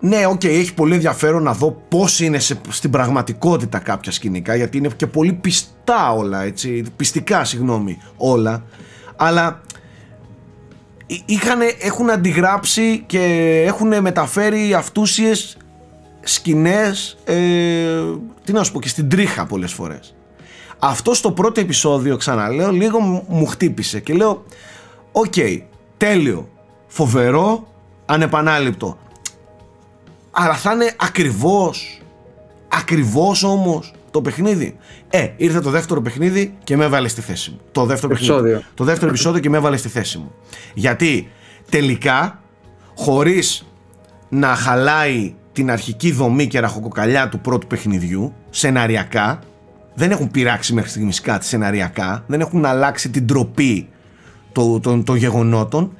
ναι, 0.00 0.26
οκ, 0.26 0.44
έχει 0.44 0.74
πολύ 0.74 0.94
ενδιαφέρον 0.94 1.42
να 1.42 1.52
δω 1.52 1.82
πώς 1.88 2.20
είναι 2.20 2.38
σε, 2.38 2.60
στην 2.68 2.90
πραγματικότητα 2.90 3.78
κάποια 3.78 4.12
σκηνικά, 4.12 4.54
γιατί 4.54 4.78
είναι 4.78 4.88
και 4.96 5.06
πολύ 5.06 5.32
πιστά 5.32 6.12
όλα, 6.12 6.42
έτσι, 6.42 6.84
πειστικά, 6.96 7.44
συγγνώμη, 7.44 7.98
όλα. 8.16 8.64
Αλλά 9.16 9.60
είχαν, 11.24 11.60
έχουν 11.80 12.10
αντιγράψει 12.10 13.02
και 13.06 13.22
έχουν 13.66 14.00
μεταφέρει 14.00 14.74
αυτούσιες 14.74 15.56
σκηνές 16.20 17.18
ε, 17.24 17.34
τι 18.44 18.52
να 18.52 18.62
σου 18.62 18.72
πω 18.72 18.80
και 18.80 18.88
στην 18.88 19.08
τρίχα 19.08 19.46
πολλές 19.46 19.72
φορές 19.72 20.14
αυτό 20.84 21.14
στο 21.14 21.32
πρώτο 21.32 21.60
επεισόδιο 21.60 22.16
ξαναλέω 22.16 22.70
λίγο 22.70 23.24
μου 23.28 23.46
χτύπησε 23.46 24.00
και 24.00 24.14
λέω 24.14 24.44
οκ 25.12 25.34
τέλειο 25.96 26.48
φοβερό 26.86 27.66
ανεπανάληπτο 28.06 28.98
αλλά 30.30 30.54
θα 30.54 30.72
είναι 30.72 30.94
ακριβώς 30.96 32.02
ακριβώς 32.72 33.42
όμως 33.42 33.94
το 34.10 34.22
παιχνίδι. 34.22 34.76
Ε, 35.10 35.28
ήρθε 35.36 35.60
το 35.60 35.70
δεύτερο 35.70 36.00
παιχνίδι 36.00 36.54
και 36.64 36.76
με 36.76 36.84
έβαλε 36.84 37.08
στη 37.08 37.20
θέση 37.20 37.50
μου. 37.50 37.60
Το 37.72 37.84
δεύτερο, 37.84 38.12
επεισόδιο. 38.12 38.62
το 38.74 38.84
δεύτερο 38.84 39.10
επεισόδιο 39.10 39.40
και 39.40 39.50
με 39.50 39.56
έβαλε 39.56 39.76
στη 39.76 39.88
θέση 39.88 40.18
μου. 40.18 40.32
Γιατί 40.74 41.30
τελικά, 41.70 42.40
χωρίς 42.94 43.66
να 44.28 44.54
χαλάει 44.54 45.34
την 45.52 45.70
αρχική 45.70 46.12
δομή 46.12 46.46
και 46.46 46.60
ραχοκοκαλιά 46.60 47.28
του 47.28 47.40
πρώτου 47.40 47.66
παιχνιδιού, 47.66 48.32
σεναριακά, 48.50 49.38
δεν 49.94 50.10
έχουν 50.10 50.30
πειράξει 50.30 50.74
μέχρι 50.74 50.90
στιγμής 50.90 51.20
κάτι 51.20 51.44
σεναριακά, 51.44 52.24
δεν 52.26 52.40
έχουν 52.40 52.64
αλλάξει 52.64 53.10
την 53.10 53.26
τροπή 53.26 53.88
των, 54.52 55.04
των, 55.04 55.16
γεγονότων, 55.16 55.92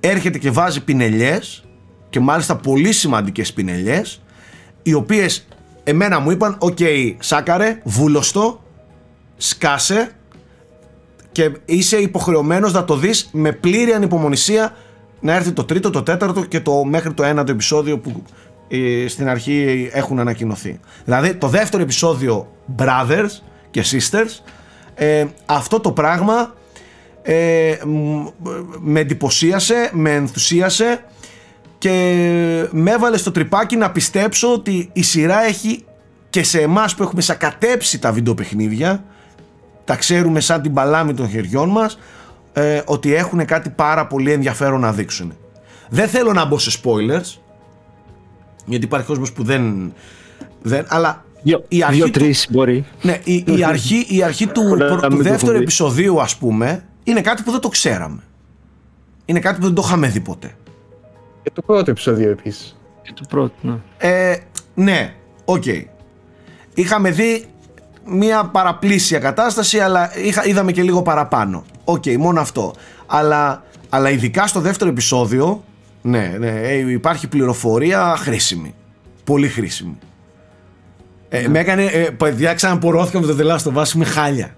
έρχεται 0.00 0.38
και 0.38 0.50
βάζει 0.50 0.84
πινελιές 0.84 1.64
και 2.10 2.20
μάλιστα 2.20 2.56
πολύ 2.56 2.92
σημαντικές 2.92 3.52
πινελιές, 3.52 4.22
οι 4.82 4.92
οποίες 4.92 5.46
εμένα 5.84 6.18
μου 6.18 6.30
είπαν 6.30 6.56
ok 6.58 6.76
okay, 6.80 7.14
Σάκη 7.18 7.59
ρε 7.59 7.80
βούλωσ' 7.84 8.45
το 8.45 8.62
σκάσε 9.36 10.10
και 11.32 11.50
είσαι 11.64 11.96
υποχρεωμένος 11.96 12.72
να 12.72 12.84
το 12.84 12.96
δεις 12.96 13.28
με 13.32 13.52
πλήρη 13.52 13.92
ανυπομονησία 13.92 14.74
να 15.20 15.34
έρθει 15.34 15.52
το 15.52 15.64
τρίτο, 15.64 15.90
το 15.90 16.02
τέταρτο 16.02 16.44
και 16.44 16.60
το 16.60 16.84
μέχρι 16.84 17.12
το 17.12 17.22
ένατο 17.22 17.52
επεισόδιο 17.52 17.98
που 17.98 18.22
ε, 18.68 19.08
στην 19.08 19.28
αρχή 19.28 19.88
έχουν 19.92 20.18
ανακοινωθεί. 20.18 20.80
Δηλαδή 21.04 21.34
το 21.34 21.48
δεύτερο 21.48 21.82
επεισόδιο 21.82 22.52
Brothers 22.76 23.40
και 23.70 23.84
Sisters 23.90 24.44
ε, 24.94 25.26
αυτό 25.46 25.80
το 25.80 25.92
πράγμα 25.92 26.54
ε, 27.22 27.76
με 28.80 29.00
εντυπωσίασε, 29.00 29.90
με 29.92 30.10
ενθουσίασε 30.14 31.04
και 31.78 32.68
με 32.70 32.90
έβαλε 32.90 33.16
στο 33.16 33.30
τρυπάκι 33.30 33.76
να 33.76 33.90
πιστέψω 33.90 34.52
ότι 34.52 34.90
η 34.92 35.02
σειρά 35.02 35.44
έχει 35.44 35.84
και 36.30 36.42
σε 36.42 36.60
εμάς 36.60 36.94
που 36.94 37.02
έχουμε 37.02 37.20
σακατέψει 37.20 37.98
τα 37.98 38.12
βιντεοπαιχνίδια 38.12 39.04
τα 39.84 39.96
ξέρουμε 39.96 40.40
σαν 40.40 40.62
την 40.62 40.72
παλάμη 40.72 41.14
των 41.14 41.28
χεριών 41.28 41.68
μας 41.68 41.98
ε, 42.52 42.80
ότι 42.84 43.14
έχουν 43.14 43.44
κάτι 43.44 43.70
πάρα 43.70 44.06
πολύ 44.06 44.32
ενδιαφέρον 44.32 44.80
να 44.80 44.92
δείξουν. 44.92 45.36
Δεν 45.88 46.08
θέλω 46.08 46.32
να 46.32 46.44
μπω 46.44 46.58
σε 46.58 46.80
spoilers 46.82 47.38
γιατί 48.64 48.84
υπάρχει 48.84 49.06
κόσμος 49.06 49.32
που 49.32 49.42
δεν, 49.42 49.92
δεν 50.62 50.86
αλλά 50.88 51.24
Δύο, 51.42 51.64
η 51.68 51.82
αρχή 51.82 51.96
δύο-τρεις 51.96 52.46
μπορεί. 52.50 52.84
Ναι, 53.02 53.18
η, 53.24 53.44
η 53.46 53.64
αρχή, 53.64 54.06
η 54.08 54.22
αρχή 54.22 54.46
του, 54.46 54.76
του 55.10 55.22
δεύτερου 55.22 55.56
επεισοδίου 55.56 56.20
ας 56.20 56.36
πούμε 56.36 56.84
είναι 57.04 57.20
κάτι 57.20 57.42
που 57.42 57.50
δεν 57.50 57.60
το 57.60 57.68
ξέραμε. 57.68 58.22
Είναι 59.24 59.40
κάτι 59.40 59.58
που 59.58 59.66
δεν 59.66 59.74
το 59.74 59.82
είχαμε 59.84 60.08
δει 60.08 60.20
ποτέ. 60.20 60.54
Και 61.42 61.50
το 61.52 61.62
πρώτο 61.62 61.90
επεισόδιο 61.90 62.30
επίσης. 62.30 62.76
Και 63.02 63.12
το 63.14 63.22
πρώτο, 63.28 63.54
ναι. 63.60 63.74
Ε, 63.98 64.36
ναι, 64.74 65.14
ok. 65.44 65.62
Okay. 65.66 65.84
Είχαμε 66.74 67.10
δει 67.10 67.46
μια 68.06 68.44
παραπλήσια 68.44 69.18
κατάσταση, 69.18 69.78
αλλά 69.78 70.18
είχα, 70.18 70.46
είδαμε 70.46 70.72
και 70.72 70.82
λίγο 70.82 71.02
παραπάνω. 71.02 71.64
Ok, 71.84 72.02
okay, 72.02 72.16
μόνο 72.16 72.40
αυτό. 72.40 72.74
Αλλά, 73.06 73.64
αλλά 73.88 74.10
ειδικά 74.10 74.46
στο 74.46 74.60
δεύτερο 74.60 74.90
επεισόδιο, 74.90 75.64
ναι, 76.02 76.36
ναι, 76.38 76.50
ε, 76.50 76.90
υπάρχει 76.90 77.28
πληροφορία 77.28 78.16
χρήσιμη. 78.16 78.74
Πολύ 79.24 79.48
χρήσιμη. 79.48 79.98
Ε, 81.28 81.40
ναι. 81.40 81.48
Με 81.48 81.58
έκανε, 81.58 81.84
ε, 81.84 82.10
παιδιά, 82.10 82.54
ξαναπωρώθηκα 82.54 83.20
με 83.20 83.26
το 83.26 83.36
The 83.38 83.50
Last 83.50 83.72
of 83.72 83.82
Us, 83.82 83.94
είμαι 83.94 84.04
χάλια. 84.04 84.54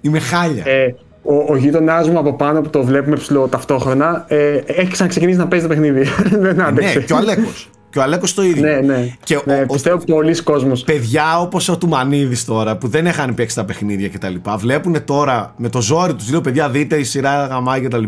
Είμαι 0.00 0.18
χάλια. 0.18 0.66
Ε, 0.66 0.94
ο, 1.24 1.52
ο 1.52 1.56
γείτονάς 1.56 2.08
μου 2.08 2.18
από 2.18 2.32
πάνω 2.32 2.60
που 2.60 2.70
το 2.70 2.82
βλέπουμε 2.82 3.16
ψηλό 3.16 3.48
ταυτόχρονα 3.48 4.24
ε, 4.28 4.60
έχει 4.66 4.90
ξαναξεκινήσει 4.90 5.38
να 5.38 5.46
παίζει 5.46 5.66
το 5.66 5.74
παιχνίδι. 5.74 6.02
Δεν 6.44 6.62
άντεξε. 6.62 6.98
Ναι, 6.98 7.04
και 7.04 7.12
ο 7.12 7.16
Αλέκος. 7.16 7.70
Και 7.90 7.98
ο 7.98 8.02
Αλέκος 8.02 8.34
το 8.34 8.42
ίδιο. 8.42 8.62
Ναι, 8.62 8.80
ναι. 8.80 9.08
Και 9.24 9.40
ναι, 9.44 9.64
ο, 9.68 9.72
πιστεύω 9.72 9.98
πολλοί 10.06 10.42
κόσμος. 10.42 10.82
Παιδιά 10.82 11.40
όπως 11.40 11.68
ο 11.68 11.78
Τουμανίδης 11.78 12.44
τώρα 12.44 12.76
που 12.76 12.88
δεν 12.88 13.06
είχαν 13.06 13.34
παίξει 13.34 13.56
τα 13.56 13.64
παιχνίδια 13.64 14.08
κτλ. 14.08 14.34
Βλέπουν 14.58 15.04
τώρα 15.04 15.54
με 15.56 15.68
το 15.68 15.80
ζόρι 15.80 16.14
τους, 16.14 16.30
λέω 16.30 16.40
παιδιά, 16.40 16.68
δείτε 16.70 16.96
η 16.96 17.04
σειρά 17.04 17.46
γαμάει 17.46 17.80
κτλ. 17.80 18.04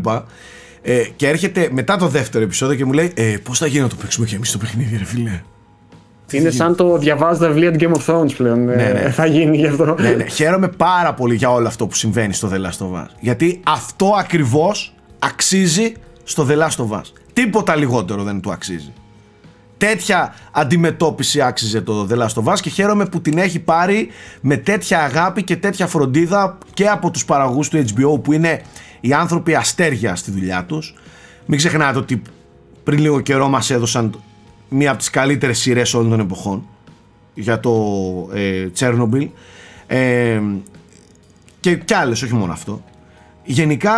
Ε, 0.82 1.02
και 1.16 1.28
έρχεται 1.28 1.68
μετά 1.72 1.96
το 1.96 2.06
δεύτερο 2.06 2.44
επεισόδιο 2.44 2.76
και 2.76 2.84
μου 2.84 2.92
λέει 2.92 3.12
ε, 3.14 3.36
Πώς 3.42 3.58
θα 3.58 3.66
γίνει 3.66 3.82
να 3.82 3.88
το 3.88 3.96
παίξουμε 4.00 4.26
κι 4.26 4.34
εμείς 4.34 4.52
το 4.52 4.58
παιχνίδι, 4.58 4.96
ρε 4.96 5.04
φίλε; 5.04 5.40
Είναι 6.30 6.50
σαν 6.50 6.76
το 6.76 6.98
διαβάζει 6.98 7.40
τα 7.40 7.46
βιβλία 7.46 7.72
του 7.72 7.78
Game 7.80 7.96
of 7.96 8.14
Thrones 8.14 8.34
πλέον. 8.36 8.64
Ναι, 8.64 8.74
ναι. 8.74 8.82
Ε, 8.82 9.10
θα 9.10 9.26
γίνει 9.26 9.56
γι' 9.56 9.66
αυτό. 9.66 9.96
Ναι, 9.98 10.10
ναι. 10.10 10.26
Χαίρομαι 10.26 10.68
πάρα 10.68 11.14
πολύ 11.14 11.34
για 11.34 11.50
όλο 11.50 11.66
αυτό 11.66 11.86
που 11.86 11.94
συμβαίνει 11.94 12.32
στο 12.32 12.50
The 12.52 12.56
Last 12.56 12.86
of 12.86 13.02
Us. 13.02 13.06
Γιατί 13.20 13.60
αυτό 13.64 14.14
ακριβώς 14.18 14.94
αξίζει 15.18 15.92
στο 16.24 16.46
The 16.50 16.58
Last 16.58 16.84
of 16.84 16.98
Us. 16.98 17.02
Τίποτα 17.32 17.76
λιγότερο 17.76 18.22
δεν 18.22 18.40
του 18.40 18.52
αξίζει. 18.52 18.92
Τέτοια 19.78 20.34
αντιμετώπιση 20.52 21.40
άξιζε 21.40 21.80
το 21.80 22.08
The 22.10 22.18
Last 22.18 22.42
of 22.42 22.52
Us 22.52 22.60
και 22.60 22.70
χαίρομαι 22.70 23.06
που 23.06 23.20
την 23.20 23.38
έχει 23.38 23.58
πάρει 23.58 24.08
με 24.40 24.56
τέτοια 24.56 25.02
αγάπη 25.02 25.42
και 25.42 25.56
τέτοια 25.56 25.86
φροντίδα 25.86 26.58
και 26.74 26.88
από 26.88 27.10
τους 27.10 27.24
παραγωγούς 27.24 27.68
του 27.68 27.84
HBO 27.84 28.22
που 28.22 28.32
είναι 28.32 28.62
οι 29.00 29.12
άνθρωποι 29.12 29.54
αστέρια 29.54 30.16
στη 30.16 30.30
δουλειά 30.30 30.64
τους. 30.64 30.94
Μην 31.46 31.58
ξεχνάτε 31.58 31.98
ότι 31.98 32.22
πριν 32.84 32.98
λίγο 32.98 33.20
καιρό 33.20 33.48
μας 33.48 33.70
έδωσαν 33.70 34.20
μία 34.68 34.90
από 34.90 34.98
τις 34.98 35.10
καλύτερες 35.10 35.58
σειρές 35.58 35.94
όλων 35.94 36.10
των 36.10 36.20
εποχών 36.20 36.66
για 37.34 37.60
το 37.60 37.72
ε, 38.32 38.68
Chernobyl 38.78 39.28
ε, 39.86 40.40
και, 41.60 41.76
και 41.76 41.94
άλλες, 41.94 42.22
όχι 42.22 42.34
μόνο 42.34 42.52
αυτό. 42.52 42.82
Γενικά 43.44 43.94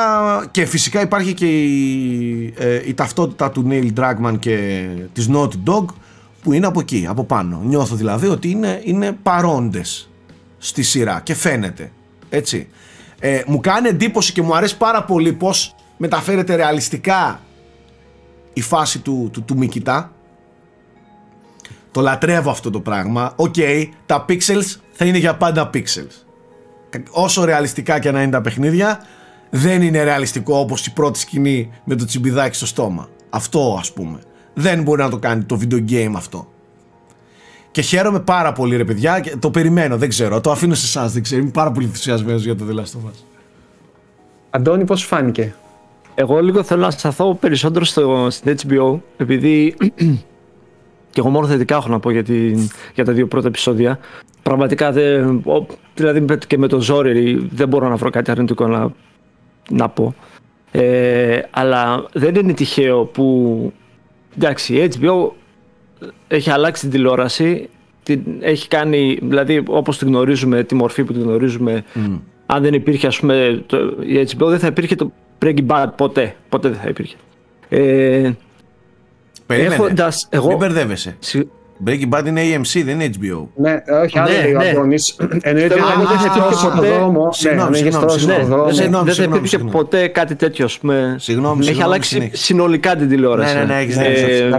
και 0.50 0.64
φυσικά 0.64 1.00
υπάρχει 1.00 1.34
και 1.34 1.46
η, 1.46 2.54
ε, 2.58 2.82
η 2.86 2.94
ταυτότητα 2.94 3.50
του 3.50 3.66
Neil 3.70 3.92
Druckmann 3.96 4.38
και 4.38 4.86
της 5.12 5.28
Naughty 5.32 5.54
Dog 5.66 5.84
που 6.42 6.52
είναι 6.52 6.66
από 6.66 6.80
εκεί, 6.80 7.06
από 7.08 7.24
πάνω. 7.24 7.60
Νιώθω 7.64 7.96
δηλαδή 7.96 8.26
ότι 8.26 8.50
είναι, 8.50 8.80
είναι 8.84 9.12
παρόντες 9.22 10.08
στη 10.58 10.82
σειρά 10.82 11.20
και 11.20 11.34
φαίνεται. 11.34 11.92
Έτσι. 12.28 12.68
Ε, 13.20 13.42
μου 13.46 13.60
κάνει 13.60 13.88
εντύπωση 13.88 14.32
και 14.32 14.42
μου 14.42 14.56
αρέσει 14.56 14.76
πάρα 14.76 15.04
πολύ 15.04 15.32
πώς 15.32 15.74
μεταφέρεται 15.96 16.54
ρεαλιστικά 16.54 17.40
η 18.52 18.60
φάση 18.60 18.98
του, 18.98 19.28
του, 19.32 19.42
του 19.42 19.56
μύκητα 19.56 20.12
το 21.90 22.00
λατρεύω 22.00 22.50
αυτό 22.50 22.70
το 22.70 22.80
πράγμα. 22.80 23.32
Ok, 23.36 23.54
okay, 23.56 23.84
τα 24.06 24.24
pixels 24.28 24.76
θα 24.90 25.04
είναι 25.04 25.18
για 25.18 25.36
πάντα 25.36 25.70
pixels. 25.74 26.24
Όσο 27.10 27.44
ρεαλιστικά 27.44 27.98
και 27.98 28.10
να 28.10 28.22
είναι 28.22 28.30
τα 28.30 28.40
παιχνίδια, 28.40 29.00
δεν 29.50 29.82
είναι 29.82 30.02
ρεαλιστικό 30.02 30.58
όπως 30.58 30.86
η 30.86 30.92
πρώτη 30.92 31.18
σκηνή 31.18 31.70
με 31.84 31.94
το 31.94 32.04
τσιμπιδάκι 32.04 32.56
στο 32.56 32.66
στόμα. 32.66 33.08
Αυτό 33.30 33.76
ας 33.78 33.92
πούμε. 33.92 34.18
Δεν 34.54 34.82
μπορεί 34.82 35.02
να 35.02 35.10
το 35.10 35.18
κάνει 35.18 35.42
το 35.42 35.60
video 35.62 35.90
game 35.90 36.12
αυτό. 36.16 36.48
Και 37.70 37.80
χαίρομαι 37.80 38.20
πάρα 38.20 38.52
πολύ 38.52 38.76
ρε 38.76 38.84
παιδιά 38.84 39.20
και 39.20 39.36
το 39.36 39.50
περιμένω, 39.50 39.96
δεν 39.96 40.08
ξέρω. 40.08 40.40
Το 40.40 40.50
αφήνω 40.50 40.74
σε 40.74 40.86
εσάς, 40.86 41.12
δεν 41.12 41.22
ξέρω. 41.22 41.40
Είμαι 41.40 41.50
πάρα 41.50 41.70
πολύ 41.70 41.86
ενθουσιασμένος 41.86 42.44
για 42.44 42.56
το 42.56 42.64
The 42.70 42.74
Last 42.74 42.80
of 42.80 43.08
Us. 43.08 43.24
Αντώνη, 44.50 44.84
πώς 44.84 45.04
φάνηκε; 45.04 45.54
Εγώ 46.14 46.42
λίγο 46.42 46.62
θέλω 46.62 46.80
να 46.80 46.90
σταθώ 46.90 47.34
περισσότερο 47.34 47.84
στο, 47.84 48.26
στην 48.30 48.56
HBO, 48.62 49.00
επειδή 49.16 49.76
και 51.18 51.24
εγώ 51.24 51.32
μόνο 51.32 51.46
θετικά 51.46 51.76
έχω 51.76 51.88
να 51.88 52.00
πω 52.00 52.10
για, 52.10 52.22
την, 52.22 52.70
για 52.94 53.04
τα 53.04 53.12
δύο 53.12 53.26
πρώτα 53.26 53.46
επεισόδια. 53.46 53.98
Πραγματικά 54.42 54.92
δεν. 54.92 55.44
Δηλαδή 55.94 56.24
και 56.46 56.58
με 56.58 56.66
το 56.66 56.80
ζόρι 56.80 57.48
δεν 57.52 57.68
μπορώ 57.68 57.88
να 57.88 57.96
βρω 57.96 58.10
κάτι 58.10 58.30
αρνητικό 58.30 58.66
να, 58.66 58.92
να 59.70 59.88
πω. 59.88 60.14
Ε, 60.70 61.40
αλλά 61.50 62.04
δεν 62.12 62.34
είναι 62.34 62.52
τυχαίο 62.52 63.04
που. 63.04 63.72
Εντάξει, 64.36 64.74
η 64.74 64.90
HBO 65.00 65.30
έχει 66.28 66.50
αλλάξει 66.50 66.82
την 66.82 66.90
τηλεόραση. 66.90 67.68
Την, 68.02 68.22
έχει 68.40 68.68
κάνει, 68.68 69.18
δηλαδή 69.22 69.62
όπως 69.68 69.98
την 69.98 70.08
γνωρίζουμε, 70.08 70.62
τη 70.62 70.74
μορφή 70.74 71.04
που 71.04 71.12
την 71.12 71.22
γνωρίζουμε. 71.22 71.84
Αν 72.46 72.62
δεν 72.62 72.74
υπήρχε, 72.74 73.06
ας 73.06 73.20
πούμε, 73.20 73.62
το, 73.66 73.76
η 74.00 74.28
HBO 74.36 74.46
δεν 74.46 74.58
θα 74.58 74.66
υπήρχε 74.66 74.94
το 74.94 75.12
Breaking 75.42 75.66
Bad 75.66 75.86
ποτέ. 75.96 76.34
Ποτέ 76.48 76.68
δεν 76.68 76.78
θα 76.78 76.88
υπήρχε. 76.88 77.16
Ε, 77.68 78.30
Περίμενε. 79.48 79.74
Έχοντας, 79.74 80.26
εγώ... 80.30 80.48
Μην 80.48 80.56
μπερδεύεσαι. 80.56 81.16
Breaking 81.86 82.08
Bad 82.10 82.26
είναι 82.26 82.42
AMC, 82.42 82.82
δεν 82.84 83.00
είναι 83.00 83.10
HBO. 83.20 83.46
Ναι, 83.54 83.82
όχι, 84.02 84.18
άλλο 84.18 84.32
λέει 84.42 84.54
ο 84.54 84.60
Αντώνης. 84.70 85.16
Εννοείται 85.40 85.74
ότι 85.74 86.00
δεν 86.00 86.18
θα 86.18 86.44
υπήρχε 86.44 86.68
ποτέ... 86.68 86.88
Δεν 89.04 89.14
θα 89.14 89.22
υπήρχε 89.36 89.58
ποτέ 89.58 90.08
κάτι 90.08 90.34
τέτοιο, 90.34 90.68
Συγγνώμη, 91.16 91.66
Έχει 91.66 91.82
αλλάξει 91.82 92.30
συνολικά 92.32 92.96
την 92.96 93.08
τηλεόραση. 93.08 93.54
Ναι, 93.54 93.60
ναι, 93.60 93.74
ναι, 93.74 93.80
έχεις 93.80 93.96
ε, 93.96 94.50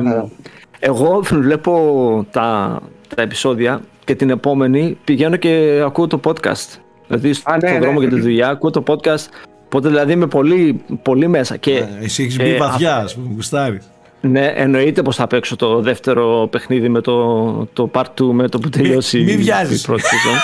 Εγώ 0.79 1.21
βλέπω 1.31 2.25
τα, 2.31 2.79
τα 3.15 3.21
επεισόδια 3.21 3.81
και 4.05 4.15
την 4.15 4.29
επόμενη 4.29 4.97
πηγαίνω 5.03 5.35
και 5.35 5.81
ακούω 5.85 6.07
το 6.07 6.19
podcast. 6.23 6.79
Δηλαδή 7.07 7.33
στον 7.33 7.57
ναι, 7.63 7.71
ναι. 7.71 7.79
δρόμο 7.79 7.99
για 7.99 8.09
τη 8.09 8.19
δουλειά 8.19 8.49
ακούω 8.49 8.69
το 8.69 8.83
podcast. 8.87 9.25
Οπότε 9.65 9.87
δηλαδή 9.87 10.11
είμαι 10.11 10.27
πολύ, 10.27 10.83
πολύ 11.01 11.27
μέσα. 11.27 11.57
Και, 11.57 11.71
Ε, 11.71 11.87
Εσύ 12.03 12.23
έχεις 12.23 12.37
μπει 12.37 12.49
ε, 12.49 12.57
βαθιά, 12.57 12.95
ας 12.95 13.15
πούμε, 13.15 13.27
γουστάρεις. 13.35 13.89
Ναι, 14.21 14.45
εννοείται 14.55 15.01
πως 15.01 15.15
θα 15.15 15.27
παίξω 15.27 15.55
το 15.55 15.81
δεύτερο 15.81 16.47
παιχνίδι 16.51 16.89
με 16.89 17.01
το, 17.01 17.67
το 17.73 17.89
part 17.93 18.03
2 18.21 18.25
με 18.31 18.49
το 18.49 18.59
που 18.59 18.69
τελειώσει 18.69 19.19
μη 19.19 19.31
η 19.31 19.37
βιάζεις. 19.37 19.81
πρώτη 19.81 20.01
σεζόν. 20.01 20.37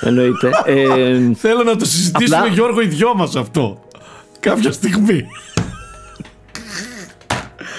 εννοείται. 0.00 0.50
Ε, 0.64 1.34
Θέλω 1.34 1.62
να 1.62 1.76
το 1.76 1.84
συζητήσουμε, 1.84 2.36
Απλά- 2.36 2.52
Γιώργο, 2.52 2.80
οι 2.80 2.86
δυο 2.86 3.14
μας 3.14 3.36
αυτό. 3.36 3.80
Κάποια 4.40 4.72
στιγμή. 4.72 5.26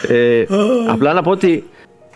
ε, 0.07 0.45
απλά 0.87 1.13
να 1.13 1.21
πω 1.21 1.31
ότι 1.31 1.69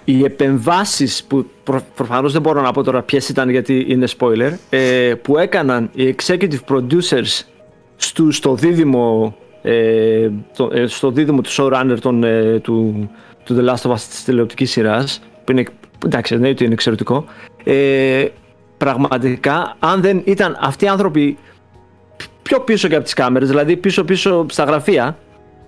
οι 0.06 0.24
επεμβάσεις 0.24 1.24
που 1.28 1.46
προ, 1.64 1.82
προφανώς 1.96 2.32
δεν 2.34 2.42
μπορώ 2.42 2.62
να 2.62 2.72
πω 2.72 2.84
τώρα 2.84 3.02
ποιες 3.02 3.30
ήταν 3.30 3.50
γιατί 3.50 3.86
είναι 3.90 4.08
spoiler 4.18 4.52
ε, 4.70 5.14
που 5.22 5.38
έκαναν 5.38 5.90
οι 5.94 6.16
executive 6.18 6.60
producers 6.70 7.42
στου, 7.96 8.32
στο 8.32 8.56
δίδυμο 8.56 9.36
ε, 9.66 10.30
το, 10.58 10.70
ε, 10.74 10.86
στο 10.88 11.12
δίδυμο 11.12 11.42
του 11.42 11.50
showrunner 11.52 11.98
των, 12.02 12.24
ε, 12.24 12.60
του, 12.60 13.10
του 13.44 13.56
The 13.60 13.70
Last 13.70 13.90
of 13.90 13.92
Us 13.92 14.00
της 14.10 14.24
τηλεοπτικής 14.24 14.72
σειράς 14.72 15.22
που 15.44 15.52
είναι, 15.52 15.64
εντάξει 16.06 16.34
δεν 16.34 16.44
είναι 16.44 16.54
ότι 16.54 16.64
είναι 16.64 16.74
εξαιρετικό 16.74 17.26
ε, 17.64 18.26
πραγματικά 18.78 19.76
αν 19.80 20.02
δεν 20.02 20.22
ήταν 20.26 20.58
αυτοί 20.62 20.86
οι 20.86 20.88
άνθρωποι 20.88 21.38
πιο 22.42 22.60
πίσω 22.60 22.88
και 22.88 22.96
από 22.96 23.04
τις 23.04 23.14
κάμερες 23.14 23.50
δηλαδή 23.50 23.78
πίσω 23.78 24.04
πίσω 24.04 24.46
στα 24.50 24.64
γραφεία 24.64 25.18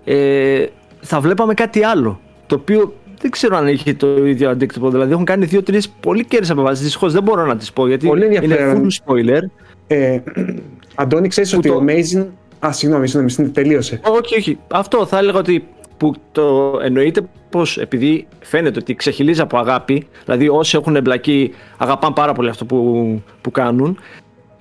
ε, 0.06 0.66
θα 1.02 1.20
βλέπαμε 1.20 1.54
κάτι 1.54 1.84
άλλο 1.84 2.20
το 2.48 2.56
οποίο 2.56 2.94
δεν 3.22 3.32
ξέρω 3.32 3.58
αν 3.58 3.68
έχει 3.68 3.94
το 3.94 4.26
ίδιο 4.26 4.50
αντίκτυπο 4.50 4.90
δηλαδή 4.90 5.12
έχουν 5.12 5.26
κάνει 5.26 5.46
δύο-τρεις 5.46 5.90
πολύ 5.90 6.26
κέρδες 6.26 6.50
αποβάσεις 6.50 6.84
δυστυχώς 6.84 7.14
δεν 7.14 7.24
μπορώ 7.24 7.46
να 7.46 7.58
τις 7.58 7.72
πω 7.74 7.88
γιατί 7.88 8.08
Πολύ 8.08 8.26
είναι 8.26 8.36
ενδιαφέρον. 8.36 8.88
full 8.88 9.12
spoiler 9.14 9.40
Ε, 9.88 10.20
Αντώνη, 10.96 11.28
ξέρεις 11.28 11.52
Που 11.52 11.58
ότι 11.58 11.68
το- 11.70 11.76
ο 11.76 11.84
Amazing. 11.88 12.26
Α, 12.60 12.72
συγγνώμη, 12.72 13.06
συγγνώμη, 13.06 13.32
στην- 13.32 13.54
τελείωσε. 13.54 14.00
Όχι, 14.04 14.38
όχι. 14.38 14.58
Αυτό 14.72 15.06
θα 15.06 15.18
έλεγα 15.18 15.38
ότι 15.40 15.68
που 15.98 16.14
το 16.32 16.74
εννοείται 16.84 17.22
πως 17.50 17.78
επειδή 17.78 18.28
φαίνεται 18.40 18.80
ότι 18.80 18.96
ξεχυλίζει 18.96 19.42
από 19.42 19.58
αγάπη, 19.58 20.08
δηλαδή 20.26 20.50
όσοι 20.50 20.78
έχουν 20.78 20.96
εμπλακεί 20.96 21.54
αγαπάνε 21.78 22.14
πάρα 22.16 22.34
πολύ 22.34 22.50
αυτό 22.50 22.66
που, 22.66 23.22
που 23.42 23.52
κάνουν, 23.52 24.00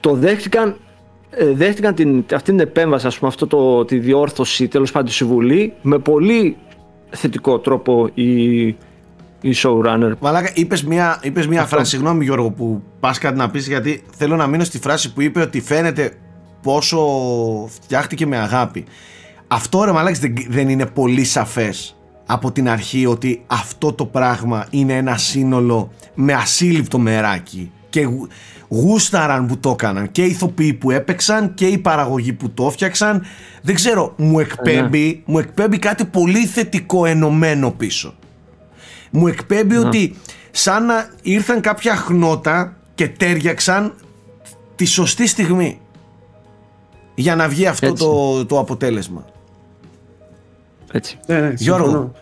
το 0.01 0.15
δέχτηκαν, 0.15 0.77
ε, 1.31 1.51
δέχτηκαν 1.53 1.95
την, 1.95 2.25
αυτή 2.35 2.51
την 2.51 2.61
επέμβαση, 2.61 3.07
ας 3.07 3.19
πούμε, 3.19 3.29
αυτό 3.31 3.47
το, 3.47 3.85
τη 3.85 3.99
διόρθωση 3.99 4.69
τέλος 4.69 4.93
πάντων 4.93 5.09
τη 5.09 5.15
συμβουλή 5.15 5.73
με 5.83 5.99
πολύ 5.99 6.57
θετικό 7.11 7.59
τρόπο 7.59 8.11
η, 8.15 8.67
η 9.41 9.55
showrunner. 9.57 10.13
Μαλάκα, 10.21 10.51
είπες 10.55 10.85
μια, 10.85 11.21
είπες 11.23 11.47
μια 11.47 11.65
φράση. 11.65 11.91
Συγγνώμη, 11.91 12.25
Γιώργο, 12.25 12.51
που 12.51 12.83
πας 13.01 13.19
κάτι 13.19 13.37
να 13.37 13.51
πεις, 13.51 13.69
γιατί 13.69 14.03
θέλω 14.17 14.37
να 14.37 14.47
μείνω 14.47 14.65
στη 14.65 14.79
φράση 14.79 15.13
που 15.13 15.21
είπε 15.23 15.41
ότι 15.41 15.61
φαίνεται 15.61 16.13
πόσο 16.65 16.99
φτιάχτηκε 17.83 18.27
με 18.27 18.37
αγάπη. 18.39 18.85
Αυτό 19.47 19.85
ρε 19.85 19.93
μαλάκες 19.93 20.19
δεν, 20.19 20.35
δεν 20.49 20.69
είναι 20.69 20.87
πολύ 20.87 21.25
σαφές 21.25 21.97
από 22.27 22.53
την 22.53 22.69
αρχή 22.69 23.07
ότι 23.07 23.43
αυτό 23.47 23.93
το 23.93 24.07
πράγμα 24.07 24.67
είναι 24.71 24.97
ένα 24.97 25.17
σύνολο 25.17 25.91
με 26.15 26.33
ασύλληπτο 26.33 26.99
μεράκι. 26.99 27.71
Και 27.91 28.01
γου- 28.01 28.31
γούσταραν 28.69 29.47
που 29.47 29.59
το 29.59 29.71
έκαναν. 29.71 30.11
Και 30.11 30.23
οι 30.23 30.29
ηθοποιοί 30.31 30.73
που 30.73 30.91
έπαιξαν 30.91 31.55
και 31.55 31.67
οι 31.67 31.79
παραγωγοί 31.79 32.33
που 32.33 32.51
το 32.51 32.67
έφτιαξαν 32.67 33.23
δεν 33.62 33.75
ξέρω 33.75 34.12
μου 34.17 34.39
εκπέμπει, 34.39 35.23
μου 35.27 35.39
εκπέμπει 35.39 35.79
κάτι 35.79 36.05
πολύ 36.05 36.47
θετικό 36.47 37.07
ενωμένο 37.07 37.71
πίσω. 37.71 38.15
Μου 39.11 39.27
εκπέμπει 39.27 39.77
ότι 39.77 40.17
σαν 40.51 40.87
να 40.87 41.09
ήρθαν 41.23 41.61
κάποια 41.61 41.97
χνότα 41.97 42.77
και 42.95 43.09
τέριαξαν 43.09 43.95
τη 44.77 44.85
σωστή 44.85 45.27
στιγμή 45.27 45.79
για 47.15 47.37
να 47.37 47.49
βγει 47.49 47.67
αυτό 47.67 47.87
Έτσι. 47.87 48.05
το, 48.05 48.47
το 48.47 48.59
αποτέλεσμα. 48.59 49.25
Έτσι. 50.93 51.19
Ναι, 51.27 51.41
ναι, 51.41 51.53
Γιώργο. 51.57 51.85
συμφωνώ. 51.85 52.12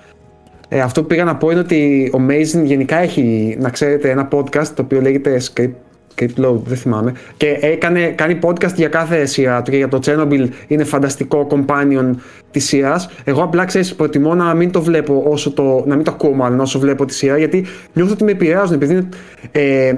Ε, 0.68 0.80
αυτό 0.80 1.01
που 1.01 1.07
πήγα 1.07 1.24
να 1.24 1.36
πω 1.36 1.51
είναι 1.51 1.61
ότι 1.61 2.11
ο 2.14 2.18
Amazing 2.28 2.64
γενικά 2.64 2.97
έχει, 2.97 3.57
να 3.61 3.70
ξέρετε, 3.70 4.11
ένα 4.11 4.28
podcast 4.32 4.66
το 4.66 4.82
οποίο 4.82 5.01
λέγεται 5.01 5.40
Script, 5.53 5.72
Script 6.14 6.45
Load, 6.45 6.61
δεν 6.64 6.76
θυμάμαι. 6.76 7.12
Και 7.36 7.59
έκανε, 7.61 8.07
κάνει 8.07 8.38
podcast 8.43 8.74
για 8.74 8.88
κάθε 8.88 9.26
σειρά 9.26 9.62
του 9.62 9.70
και 9.70 9.76
για 9.76 9.88
το 9.88 9.99
Chernobyl 10.05 10.49
είναι 10.66 10.84
φανταστικό 10.84 11.47
companion 11.51 12.11
της 12.51 12.64
σειράς. 12.64 13.09
Εγώ 13.24 13.43
απλά 13.43 13.64
ξέρεις, 13.64 13.95
προτιμώ 13.95 14.34
να 14.34 14.55
μην 14.55 14.70
το 14.70 14.82
βλέπω 14.82 15.22
όσο 15.26 15.53
το. 15.53 15.84
να 15.86 15.95
μην 15.95 16.05
το 16.05 16.11
ακούω 16.11 16.32
μάλλον 16.32 16.61
όσο 16.61 16.78
βλέπω 16.78 17.05
τη 17.05 17.14
σειρά 17.14 17.38
γιατί 17.38 17.66
νιώθω 17.93 18.12
ότι 18.12 18.24
με 18.24 18.30
επηρεάζουν 18.30 18.74
επειδή 18.74 18.93
είναι, 18.93 19.09
ε, 19.53 19.95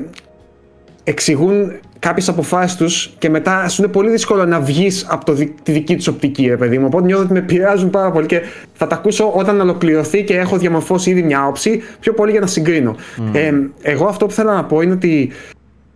εξηγούν 1.04 1.72
κάποιες 2.04 2.28
αποφάσεις 2.28 2.76
τους 2.76 3.14
και 3.18 3.30
μετά 3.30 3.68
σου 3.68 3.82
είναι 3.82 3.92
πολύ 3.92 4.10
δύσκολο 4.10 4.44
να 4.44 4.60
βγεις 4.60 5.06
από 5.08 5.24
το, 5.24 5.32
δι- 5.32 5.60
τη 5.62 5.72
δική 5.72 5.96
τους 5.96 6.06
οπτική, 6.06 6.46
ρε 6.46 6.56
παιδί 6.56 6.78
μου. 6.78 6.84
Οπότε 6.86 7.04
νιώθω 7.06 7.22
ότι 7.22 7.32
με 7.32 7.38
επηρεάζουν 7.38 7.90
πάρα 7.90 8.10
πολύ 8.10 8.26
και 8.26 8.40
θα 8.72 8.86
τα 8.86 8.94
ακούσω 8.94 9.32
όταν 9.34 9.60
ολοκληρωθεί 9.60 10.24
και 10.24 10.36
έχω 10.38 10.56
διαμορφώσει 10.58 11.10
ήδη 11.10 11.22
μια 11.22 11.40
άποψη, 11.40 11.82
πιο 12.00 12.12
πολύ 12.12 12.30
για 12.30 12.40
να 12.40 12.46
συγκρίνω. 12.46 12.96
Ε, 13.32 13.52
εγώ 13.82 14.06
αυτό 14.06 14.26
που 14.26 14.32
θέλω 14.32 14.50
να 14.52 14.64
πω 14.64 14.80
είναι 14.80 14.92
ότι 14.92 15.30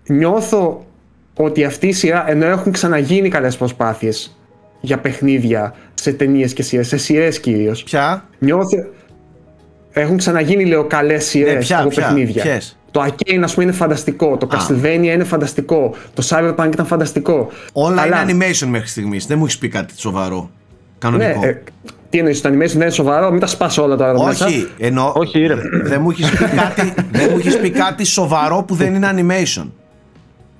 νιώθω 0.07 0.87
ότι 1.35 1.65
αυτή 1.65 1.87
η 1.87 1.93
σειρά, 1.93 2.31
ενώ 2.31 2.47
έχουν 2.47 2.73
ξαναγίνει 2.73 3.29
καλές 3.29 3.57
προσπάθειες 3.57 4.39
για 4.81 4.99
παιχνίδια 4.99 5.75
σε 5.95 6.13
ταινίες 6.13 6.53
και 6.53 6.63
σειρές, 6.63 6.89
σε 6.89 6.97
σειρές 6.97 7.41
κυρίως. 7.41 7.83
Ποια; 7.83 8.25
Νιώθω. 8.39 8.77
Έχουν 9.93 10.17
ξαναγίνει, 10.17 10.65
λέω, 10.65 10.85
καλές 10.85 11.25
σειρές 11.25 11.53
Ναι, 11.53 11.59
ποια, 11.59 11.79
από 11.81 11.89
ποια, 11.89 12.07
παιχνίδια. 12.07 12.43
ποιες; 12.43 12.78
Το 12.91 13.03
Arcane, 13.05 13.41
ας 13.43 13.53
πούμε, 13.55 13.65
είναι 13.65 13.75
φανταστικό. 13.75 14.37
Το 14.37 14.49
Castlevania 14.53 15.03
είναι 15.15 15.25
φανταστικό. 15.25 15.95
Το 16.15 16.27
Cyberpunk 16.29 16.69
ήταν 16.73 16.87
φανταστικό. 16.87 17.49
Όλα 17.73 18.03
Αλλά- 18.03 18.23
είναι 18.31 18.47
animation 18.47 18.67
μέχρι 18.67 18.89
στιγμής. 18.89 19.27
Δεν 19.27 19.39
μου 19.39 19.45
έχεις 19.45 19.59
πει 19.59 19.69
κάτι 19.69 19.99
σοβαρό. 19.99 20.37
Ναι, 20.41 20.49
Κανονικό. 20.99 21.47
ε, 21.47 21.63
τι 22.11 22.19
εννοείς, 22.19 22.41
το 22.41 22.49
animation 22.49 22.53
δεν 22.67 22.81
είναι 22.81 22.91
σοβαρό, 22.91 23.31
μην 23.31 23.41
τα 23.41 23.47
σπάσω 23.47 23.83
όλα 23.83 23.97
τώρα 23.97 24.11
εδώ 24.11 24.25
μέσα. 24.25 24.47
Όχι, 24.47 24.69
εννοώ. 24.79 25.13
Όχι, 25.15 25.47
ρε. 25.47 25.55
Δεν 25.83 26.01
μου 26.01 26.11
έχεις 26.11 26.31
πει, 26.31 26.37
κάτι, 26.57 26.93
δεν 27.11 27.29
μου 27.31 27.39
έχεις 27.39 27.59
πει 27.59 27.71
κάτι 27.71 28.05
σοβαρό 28.05 28.63
που 28.63 28.75
δεν 28.75 28.95
είναι 28.95 29.11
animation. 29.15 29.67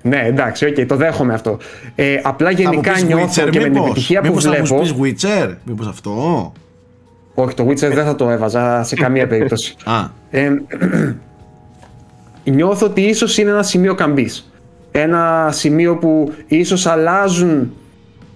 Ναι, 0.01 0.21
εντάξει, 0.25 0.65
οκ, 0.65 0.85
το 0.87 0.95
δέχομαι 0.95 1.33
αυτό. 1.33 1.57
Ε, 1.95 2.19
απλά 2.23 2.47
Θα 2.51 2.55
μου 2.55 2.59
γενικά 2.69 2.91
πεις 2.93 3.03
νιώθω 3.03 3.43
Witcher, 3.43 3.49
και 3.49 3.59
με 3.59 3.63
την 3.63 3.71
μήπως; 3.73 3.85
επιτυχία 3.89 4.21
που 4.21 4.27
Μήπως 4.27 4.43
θα 4.43 4.49
βλέπω. 4.49 4.75
μου 4.75 4.81
πεις 4.81 4.93
Witcher, 5.23 5.49
μήπως 5.63 5.87
αυτό; 5.87 6.51
Όχι, 7.33 7.53
το 7.55 7.65
Witcher 7.67 7.75
δεν 7.93 8.05
θα 8.05 8.15
το 8.15 8.29
έβαζα 8.29 8.83
σε 8.83 8.95
καμία 8.95 9.27
περίπτωση. 9.27 9.75
Α, 9.85 9.93
Ε, 10.29 10.49
νιώθω 12.51 12.85
ότι 12.85 13.01
ίσως 13.01 13.37
είναι 13.37 13.49
ένα 13.49 13.63
σημείο 13.63 13.95
καμπής. 13.95 14.51
Ένα 14.91 15.49
σημείο 15.51 15.97
που 15.97 16.33
ίσως 16.47 16.85
αλλάζουν 16.85 17.73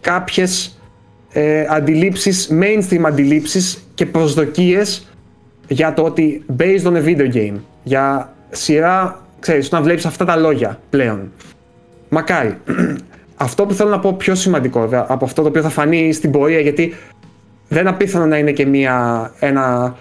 κάποιες 0.02 0.80
ε, 1.32 1.66
αντιλήψεις, 1.70 2.50
mainstream 2.62 3.02
αντιλήψεις 3.06 3.88
και 3.94 4.06
προσδοκίες 4.06 5.08
για 5.68 5.94
το 5.94 6.04
ότι 6.04 6.46
based 6.58 6.84
on 6.84 6.94
a 6.94 7.04
video 7.06 7.34
game. 7.34 7.56
Για 7.84 8.34
σειρά, 8.50 9.26
ξέρεις, 9.40 9.72
να 9.72 9.82
βλέπεις 9.82 10.06
αυτά 10.06 10.26
τα 10.26 10.36
λόγια 10.36 10.80
πλέον. 10.90 11.32
Μακάρι. 12.10 12.58
αυτό 13.36 13.66
που 13.66 13.74
θέλω 13.74 13.90
να 13.90 14.00
πω 14.00 14.14
πιο 14.14 14.36
σημαντικό 14.36 14.80
βέβαια, 14.80 15.06
από 15.10 15.26
αυτό 15.26 15.42
το 15.42 15.48
οποίο 15.48 15.62
θα 15.62 15.70
φανεί 15.70 16.14
στην 16.14 16.32
πορεία 16.32 16.60
γιατί 16.60 16.94
δεν 17.68 17.82
είναι 17.82 17.90
απίθανο 17.90 18.26
να 18.26 18.38
είναι 18.38 18.52
και 18.52 18.66
μια, 18.66 19.32
ένα 19.40 19.96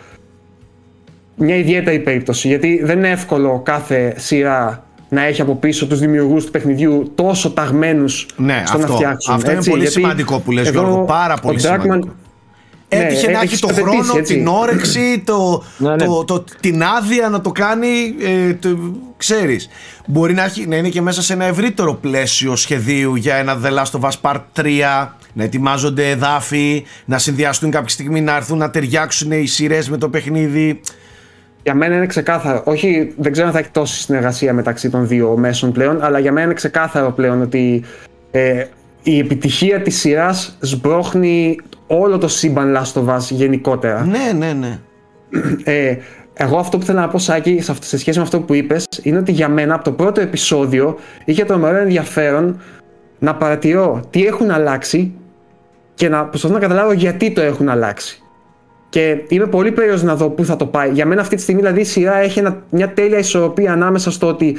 μια 1.34 1.56
ιδιαίτερη 1.56 1.98
περίπτωση 1.98 2.48
γιατί 2.48 2.80
δεν 2.84 2.98
είναι 2.98 3.10
εύκολο 3.10 3.60
κάθε 3.64 4.14
σειρά 4.18 4.84
να 5.08 5.24
έχει 5.24 5.40
από 5.40 5.54
πίσω 5.56 5.86
τους 5.86 5.98
δημιουργούς 5.98 6.44
του 6.44 6.50
παιχνιδιού 6.50 7.12
τόσο 7.14 7.50
ταγμένους 7.50 8.26
Ναι, 8.36 8.62
στο 8.66 8.76
να 8.78 8.84
αυτό. 8.84 8.96
φτιάξουν. 8.96 9.34
Αυτό 9.34 9.48
είναι 9.48 9.58
έτσι, 9.58 9.70
πολύ 9.70 9.82
γιατί 9.82 10.00
σημαντικό 10.00 10.38
που 10.38 10.50
λες, 10.52 10.68
εδώ 10.68 10.80
Γιώργο, 10.80 11.04
πάρα 11.04 11.34
πολύ 11.42 11.56
ο 11.58 11.60
Druckmann- 11.70 11.80
σημαντικό. 11.82 12.14
Έτυχε 12.94 13.26
Ναι, 13.26 13.32
να 13.32 13.38
έχεις 13.40 13.52
έχει 13.52 13.60
το 13.60 13.66
πεπετήσει, 13.66 13.96
χρόνο, 14.02 14.18
έτσι. 14.18 14.34
την 14.34 14.46
όρεξη, 14.46 15.22
το, 15.26 15.62
Ναι, 15.78 15.90
ναι. 15.90 16.04
το, 16.04 16.24
το- 16.24 16.44
την 16.60 16.82
άδεια 16.82 17.28
να 17.28 17.40
το 17.40 17.50
κάνει, 17.50 17.88
ε, 18.48 18.54
το, 18.54 18.68
ξέρεις. 19.16 19.68
Μπορεί 20.06 20.34
να, 20.34 20.44
έχει, 20.44 20.66
να 20.66 20.76
είναι 20.76 20.88
και 20.88 21.00
μέσα 21.00 21.22
σε 21.22 21.32
ένα 21.32 21.44
ευρύτερο 21.44 21.94
πλαίσιο 21.94 22.56
σχεδίου 22.56 23.14
για 23.14 23.34
ένα 23.34 23.58
The 23.64 23.68
Last 23.68 24.00
of 24.00 24.08
Us 24.10 24.14
Part 24.32 24.40
3, 24.52 25.08
να 25.32 25.44
ετοιμάζονται 25.44 26.10
εδάφη, 26.10 26.84
να 27.04 27.18
συνδυαστούν 27.18 27.70
κάποια 27.70 27.88
στιγμή, 27.88 28.20
να 28.20 28.36
έρθουν 28.36 28.58
να 28.58 28.70
ταιριάξουν 28.70 29.32
οι 29.32 29.46
σειρές 29.46 29.90
με 29.90 29.96
το 29.96 30.08
παιχνίδι. 30.08 30.80
Για 31.62 31.74
μένα 31.74 31.96
είναι 31.96 32.06
ξεκάθαρο. 32.06 32.62
Όχι, 32.64 33.14
δεν 33.16 33.32
ξέρω 33.32 33.46
αν 33.46 33.52
θα 33.52 33.58
έχει 33.58 33.70
τόση 33.70 34.02
συνεργασία 34.02 34.52
μεταξύ 34.52 34.90
των 34.90 35.06
δύο 35.08 35.36
μέσων 35.36 35.72
πλέον, 35.72 36.02
αλλά 36.02 36.18
για 36.18 36.32
μένα 36.32 36.44
είναι 36.44 36.54
ξεκάθαρο 36.54 37.10
πλέον 37.10 37.42
ότι 37.42 37.82
ε, 38.30 38.64
η 39.02 39.18
επιτυχία 39.18 39.82
της 39.82 39.98
σειράς 39.98 40.56
σμπρώχνει 40.60 41.58
όλο 41.86 42.18
το 42.18 42.28
σύμπαν 42.28 42.76
Last 42.76 43.02
of 43.02 43.16
Us 43.16 43.20
γενικότερα. 43.30 44.04
Ναι, 44.04 44.32
ναι, 44.46 44.52
ναι. 44.52 44.78
Ε, 45.64 45.96
εγώ 46.34 46.58
αυτό 46.58 46.78
που 46.78 46.84
θέλω 46.84 47.00
να 47.00 47.08
πω, 47.08 47.18
Σάκη, 47.18 47.60
σε, 47.60 47.70
αυτό- 47.70 47.86
σε 47.86 47.98
σχέση 47.98 48.18
με 48.18 48.24
αυτό 48.24 48.40
που 48.40 48.54
είπες, 48.54 48.86
είναι 49.02 49.18
ότι 49.18 49.32
για 49.32 49.48
μένα 49.48 49.74
από 49.74 49.84
το 49.84 49.92
πρώτο 49.92 50.20
επεισόδιο 50.20 50.96
είχε 51.24 51.44
τρομερό 51.44 51.76
ενδιαφέρον 51.76 52.60
να 53.18 53.34
παρατηρώ 53.34 54.00
τι 54.10 54.24
έχουν 54.26 54.50
αλλάξει 54.50 55.12
και 55.94 56.08
να 56.08 56.24
προσπαθώ 56.24 56.54
να 56.54 56.60
καταλάβω 56.60 56.92
γιατί 56.92 57.30
το 57.30 57.40
έχουν 57.40 57.68
αλλάξει. 57.68 58.21
Και 58.92 59.24
είμαι 59.28 59.46
πολύ 59.46 59.72
περίεργο 59.72 60.02
να 60.02 60.16
δω 60.16 60.30
πού 60.30 60.44
θα 60.44 60.56
το 60.56 60.66
πάει. 60.66 60.90
Για 60.90 61.06
μένα 61.06 61.20
αυτή 61.20 61.36
τη 61.36 61.42
στιγμή 61.42 61.60
δηλαδή 61.60 61.80
η 61.80 61.84
σειρά 61.84 62.16
έχει 62.16 62.38
ένα, 62.38 62.62
μια 62.70 62.92
τέλεια 62.92 63.18
ισορροπία 63.18 63.72
ανάμεσα 63.72 64.10
στο 64.10 64.26
ότι 64.26 64.56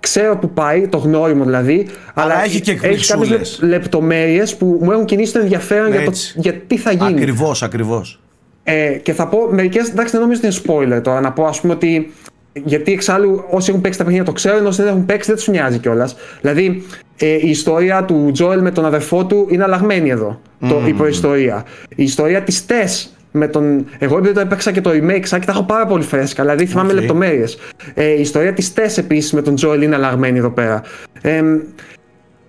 ξέρω 0.00 0.36
που 0.36 0.50
πάει, 0.50 0.88
το 0.88 0.96
γνώριμο 0.98 1.44
δηλαδή, 1.44 1.86
αλλά, 2.14 2.44
έχει 2.44 2.60
και 2.60 2.78
έχει 2.82 3.06
κάποιες 3.06 3.58
λεπτομέρειες 3.62 4.56
που 4.56 4.78
μου 4.82 4.90
έχουν 4.90 5.04
κινήσει 5.04 5.32
το 5.32 5.38
ενδιαφέρον 5.38 5.90
για, 5.90 6.04
το, 6.04 6.12
για 6.34 6.52
τι 6.52 6.76
θα 6.76 6.92
γίνει. 6.92 7.20
Ακριβώς, 7.20 7.62
ακριβώς. 7.62 8.20
Ε, 8.64 8.90
και 9.02 9.12
θα 9.12 9.28
πω 9.28 9.38
μερικές. 9.50 9.88
Εντάξει, 9.88 10.12
δεν 10.12 10.20
νομίζω 10.20 10.40
ότι 10.44 10.56
είναι 10.56 10.96
spoiler 10.96 11.02
τώρα 11.02 11.20
να 11.20 11.32
πω, 11.32 11.44
ας 11.44 11.60
πούμε, 11.60 11.72
ότι. 11.72 12.12
Γιατί 12.52 12.92
εξάλλου 12.92 13.44
όσοι 13.50 13.70
έχουν 13.70 13.82
παίξει 13.82 13.98
τα 13.98 14.04
παιχνίδια 14.04 14.26
το 14.26 14.32
ξέρουν, 14.32 14.66
όσοι 14.66 14.82
δεν 14.82 14.90
έχουν 14.90 15.06
παίξει 15.06 15.28
δεν 15.28 15.36
τους 15.36 15.48
νοιάζει 15.48 15.78
κιόλας. 15.78 16.16
Δηλαδή 16.40 16.86
ε, 17.16 17.26
η 17.26 17.48
ιστορία 17.48 18.04
του 18.04 18.30
Τζόελ 18.32 18.60
με 18.60 18.70
τον 18.70 18.84
αδερφό 18.84 19.26
του 19.26 19.46
είναι 19.50 19.62
αλλαγμένη 19.62 20.10
εδώ. 20.10 20.40
Mm. 20.60 20.68
Το, 20.68 20.82
η 20.86 20.92
προϊστορία. 20.92 21.64
Η 21.88 22.02
ιστορία 22.02 22.42
της 22.42 22.66
Τε 22.66 22.84
με 23.32 23.48
τον. 23.48 23.86
Εγώ 23.98 24.18
επειδή 24.18 24.34
το 24.34 24.40
έπαιξα 24.40 24.72
και 24.72 24.80
το 24.80 24.90
remake, 24.90 25.20
και 25.20 25.28
τα 25.28 25.52
έχω 25.52 25.62
πάρα 25.62 25.86
πολύ 25.86 26.02
φρέσκα, 26.02 26.42
δηλαδή 26.42 26.66
θυμάμαι 26.66 26.92
okay. 26.92 26.94
λεπτομέρειες. 26.94 27.58
Ε, 27.94 28.04
η 28.04 28.20
ιστορία 28.20 28.52
της 28.52 28.72
Τε 28.72 28.86
επίσης 28.96 29.32
με 29.32 29.42
τον 29.42 29.54
Τζόελ 29.54 29.82
είναι 29.82 29.94
αλλαγμένη 29.94 30.38
εδώ 30.38 30.50
πέρα. 30.50 30.82
Ε, 31.22 31.42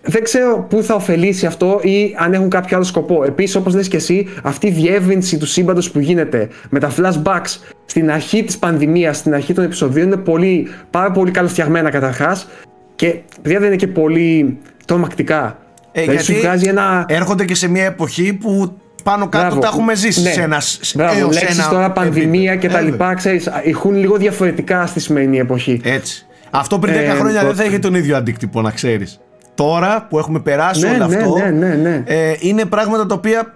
δεν 0.06 0.24
ξέρω 0.24 0.66
πού 0.70 0.84
θα 0.84 0.96
ωφελήσει 0.96 1.46
αυτό 1.46 1.80
ή 1.84 2.16
αν 2.18 2.34
έχουν 2.34 2.50
κάποιο 2.50 2.76
άλλο 2.76 2.86
σκοπό. 2.86 3.24
Επίσης, 3.24 3.56
όπως 3.56 3.76
λες 3.76 3.88
και 3.88 3.96
εσύ, 3.96 4.28
αυτή 4.44 4.68
η 4.68 4.72
διεύρυνση 4.72 5.38
του 5.38 5.46
σύμπαντος 5.46 5.92
που 5.92 6.00
γίνεται 6.00 6.48
με 6.70 6.80
τα 6.80 6.92
flashbacks 6.98 7.58
στην 7.86 8.12
αρχή 8.12 8.44
της 8.44 8.58
πανδημίας, 8.58 9.18
στην 9.18 9.34
αρχή 9.34 9.54
των 9.54 9.64
επεισοδίων, 9.64 10.06
είναι 10.06 10.18
πολύ, 10.18 10.68
πάρα 10.90 11.12
πολύ 11.12 11.32
καλοφτιαγμένα 11.32 11.90
καταρχάς 11.90 12.48
και 12.96 13.20
παιδιά 13.42 13.60
δεν 13.60 13.68
είναι 13.68 13.76
και 13.76 13.88
πολύ 13.88 14.58
τρομακτικά. 14.86 15.58
Ε, 15.92 16.02
δηλαδή, 16.02 16.34
γιατί 16.34 16.68
ένα... 16.68 17.06
έρχονται 17.08 17.46
και 17.46 17.56
σε 17.56 17.68
μια 17.68 17.86
εποχή 17.86 18.34
που 18.34 18.78
πάνω 19.04 19.28
κάτω 19.28 19.46
Μπράβο. 19.46 19.62
τα 19.62 19.68
έχουμε 19.68 19.96
ζήσει 19.96 20.22
ναι. 20.22 20.32
σε 20.32 20.42
ένα 20.42 20.62
Μπράβο, 20.96 21.30
λέξεις 21.32 21.68
τώρα 21.68 21.92
πανδημία 21.92 22.56
και 22.56 22.70
τα 22.70 22.82
λοιπά, 22.82 23.14
ξέρεις, 23.14 23.50
ηχούν 23.64 23.96
λίγο 23.96 24.18
διαφορετικά 24.18 24.86
στη 24.86 25.00
σημερινή 25.00 25.38
εποχή. 25.38 25.82
Έτσι. 25.84 26.26
Αυτό 26.52 26.80
πριν 26.80 26.94
10 26.94 26.98
ε, 26.98 27.10
χρόνια 27.10 27.44
δεν 27.44 27.56
θα 27.56 27.64
είχε 27.64 27.80
τον 27.80 27.94
ίδιο 27.94 28.18
αντίκτυπο, 28.18 28.62
να 28.62 28.72
ξέρεις. 28.72 29.20
Τώρα 29.56 30.08
που 30.10 30.18
έχουμε 30.18 30.40
περάσει 30.40 30.82
ναι, 30.82 30.90
όλο 30.90 31.08
ναι, 31.08 31.16
αυτό, 31.16 31.38
ναι, 31.38 31.50
ναι, 31.50 31.76
ναι. 31.76 32.04
Ε, 32.06 32.36
είναι 32.40 32.66
πράγματα 32.66 33.06
τα 33.06 33.16
οποία 33.16 33.54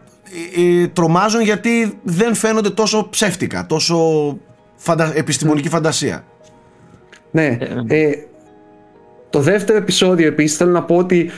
ε, 0.55 0.81
ε, 0.81 0.87
τρομάζουν 0.87 1.41
γιατί 1.41 1.99
δεν 2.03 2.35
φαίνονται 2.35 2.69
τόσο 2.69 3.07
ψεύτικα, 3.09 3.65
τόσο 3.65 3.97
φαντα... 4.75 5.11
επιστημονική 5.15 5.69
φαντασία. 5.69 6.23
Ναι. 7.31 7.57
Ε, 7.87 8.09
το 9.29 9.39
δεύτερο 9.39 9.77
επεισόδιο 9.77 10.27
επίσης 10.27 10.57
θέλω 10.57 10.71
να 10.71 10.83
πω 10.83 10.95
ότι 10.95 11.31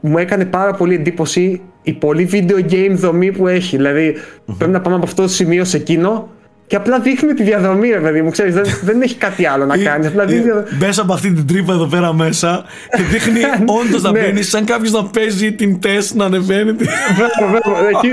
μου 0.00 0.18
έκανε 0.18 0.44
πάρα 0.44 0.72
πολύ 0.72 0.94
εντύπωση 0.94 1.60
η 1.82 1.92
πολύ 1.92 2.28
video 2.32 2.72
game 2.72 2.90
δομή 2.90 3.32
που 3.32 3.48
έχει. 3.48 3.76
Δηλαδή, 3.76 4.14
πρέπει 4.58 4.72
να 4.72 4.80
πάμε 4.80 4.96
από 4.96 5.04
αυτό 5.04 5.22
το 5.22 5.28
σημείο 5.28 5.64
σε 5.64 5.76
εκείνο 5.76 6.28
και 6.68 6.76
απλά 6.76 7.00
δείχνει 7.00 7.32
τη 7.32 7.42
διαδρομή, 7.42 7.88
ρε 7.88 7.98
παιδί 7.98 8.22
μου. 8.22 8.30
Ξέρεις, 8.30 8.54
δεν, 8.54 8.64
δεν 8.88 9.02
έχει 9.02 9.14
κάτι 9.14 9.46
άλλο 9.46 9.64
να 9.64 9.78
κάνεις. 9.78 10.06
Απλά 10.06 10.24
δείχνει... 10.24 10.50
Μέσα 10.78 11.02
από 11.02 11.12
αυτή 11.12 11.32
την 11.32 11.46
τρύπα 11.46 11.72
εδώ 11.72 11.86
πέρα 11.86 12.12
μέσα 12.12 12.64
και 12.96 13.02
δείχνει 13.02 13.40
όντως 13.80 14.02
να 14.02 14.10
ναι. 14.10 14.20
μπαίνεις, 14.20 14.48
σαν 14.48 14.64
κάποιος 14.64 14.92
να 14.92 15.04
παίζει 15.04 15.52
την 15.52 15.80
τεστ 15.80 16.14
να 16.14 16.24
ανεβαίνει. 16.24 16.72
Βέβαια, 17.20 17.60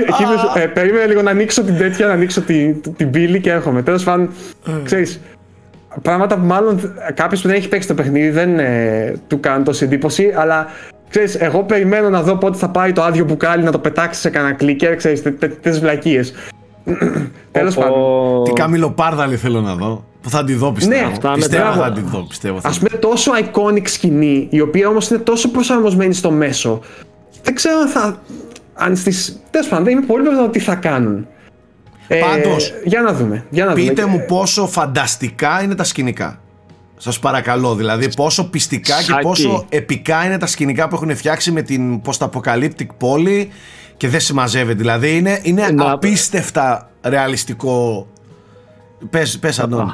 βέβαια. 0.06 0.62
Ε, 0.62 0.66
περίμενε 0.66 1.06
λίγο 1.06 1.22
να 1.22 1.30
ανοίξω 1.30 1.62
την 1.62 1.76
τέτοια, 1.76 2.06
να 2.06 2.12
ανοίξω 2.12 2.40
την, 2.40 2.80
την 2.96 3.10
πύλη 3.10 3.40
και 3.40 3.50
έρχομαι. 3.50 3.82
Τέλος 3.82 4.04
πάντων, 4.04 4.30
ε. 4.66 4.70
ξέρεις. 4.84 5.20
Πράγματα 6.02 6.36
που 6.36 6.46
μάλλον 6.46 6.94
κάποιο 7.14 7.38
που 7.42 7.48
δεν 7.48 7.56
έχει 7.56 7.68
παίξει 7.68 7.88
το 7.88 7.94
παιχνίδι 7.94 8.30
δεν 8.30 8.58
ε, 8.58 9.14
του 9.26 9.40
κάνει 9.40 9.64
τόση 9.64 9.84
εντύπωση, 9.84 10.32
αλλά 10.36 10.66
Ξέρεις, 11.10 11.34
εγώ 11.34 11.62
περιμένω 11.62 12.10
να 12.10 12.22
δω 12.22 12.36
πότε 12.36 12.56
θα 12.56 12.68
πάει 12.68 12.92
το 12.92 13.02
άδειο 13.02 13.24
μπουκάλι 13.24 13.62
να 13.62 13.70
το 13.70 13.78
πετάξει 13.78 14.20
σε 14.20 14.30
κανένα 14.30 14.54
κλίκερ, 14.54 14.96
ξέρεις, 14.96 15.22
τέτοιες 15.22 15.80
βλακίες. 15.80 16.32
Τέλος 17.52 17.74
πάντων. 17.74 18.44
Τι 18.44 18.52
καμιλοπάρδαλη 18.52 19.36
θέλω 19.36 19.60
να 19.60 19.74
δω. 19.74 20.04
Που 20.22 20.30
θα 20.30 20.44
τη 20.44 20.54
δω 20.54 20.72
πιστεύω. 20.72 21.00
Ναι, 21.00 21.12
αυτά 21.12 21.32
πιστεύω 21.32 21.72
θα 21.72 21.92
τη 21.92 22.00
δω. 22.00 22.24
Πιστεύω, 22.28 22.56
Α 22.62 22.70
πούμε 22.78 22.98
τόσο 22.98 23.32
iconic 23.32 23.88
σκηνή, 23.88 24.46
η 24.50 24.60
οποία 24.60 24.88
όμως 24.88 25.08
είναι 25.08 25.18
τόσο 25.18 25.50
προσαρμοσμένη 25.50 26.14
στο 26.14 26.30
μέσο. 26.30 26.80
Δεν 27.42 27.54
ξέρω 27.54 27.78
αν 27.78 27.88
θα. 27.88 28.20
Αν 28.74 28.96
στις... 28.96 29.40
Τέλος 29.50 29.68
πάντων, 29.68 29.86
είμαι 29.86 30.00
πολύ 30.00 30.28
βέβαιος 30.28 30.48
τι 30.50 30.58
θα 30.58 30.74
κάνουν. 30.74 31.26
Ε, 32.08 32.18
Πάντως. 32.18 32.72
Για 32.84 33.00
να 33.00 33.12
δούμε. 33.12 33.44
Για 33.50 33.64
να 33.64 33.72
πείτε 33.72 34.06
μου 34.06 34.24
πόσο 34.28 34.66
φανταστικά 34.66 35.62
είναι 35.62 35.74
τα 35.74 35.84
σκηνικά. 35.84 36.40
Σας 36.96 37.18
παρακαλώ, 37.18 37.74
δηλαδή 37.74 38.14
πόσο 38.14 38.50
πιστικά 38.50 39.02
και 39.02 39.12
πόσο 39.20 39.64
επικά 39.68 40.24
είναι 40.24 40.38
τα 40.38 40.46
σκηνικά 40.46 40.88
που 40.88 40.94
έχουν 40.94 41.16
φτιάξει 41.16 41.52
με 41.52 41.62
την 41.62 42.00
post-apocalyptic 42.04 42.86
πόλη 42.98 43.50
και 43.96 44.08
δεν 44.08 44.20
συμμαζεύεται. 44.20 44.78
Δηλαδή 44.78 45.16
είναι, 45.16 45.40
είναι 45.42 45.62
ε, 45.62 45.74
απίστευτα 45.76 46.90
ρεαλιστικό. 47.02 48.06
Πες, 49.10 49.38
πες 49.38 49.58
Αντώνη. 49.58 49.90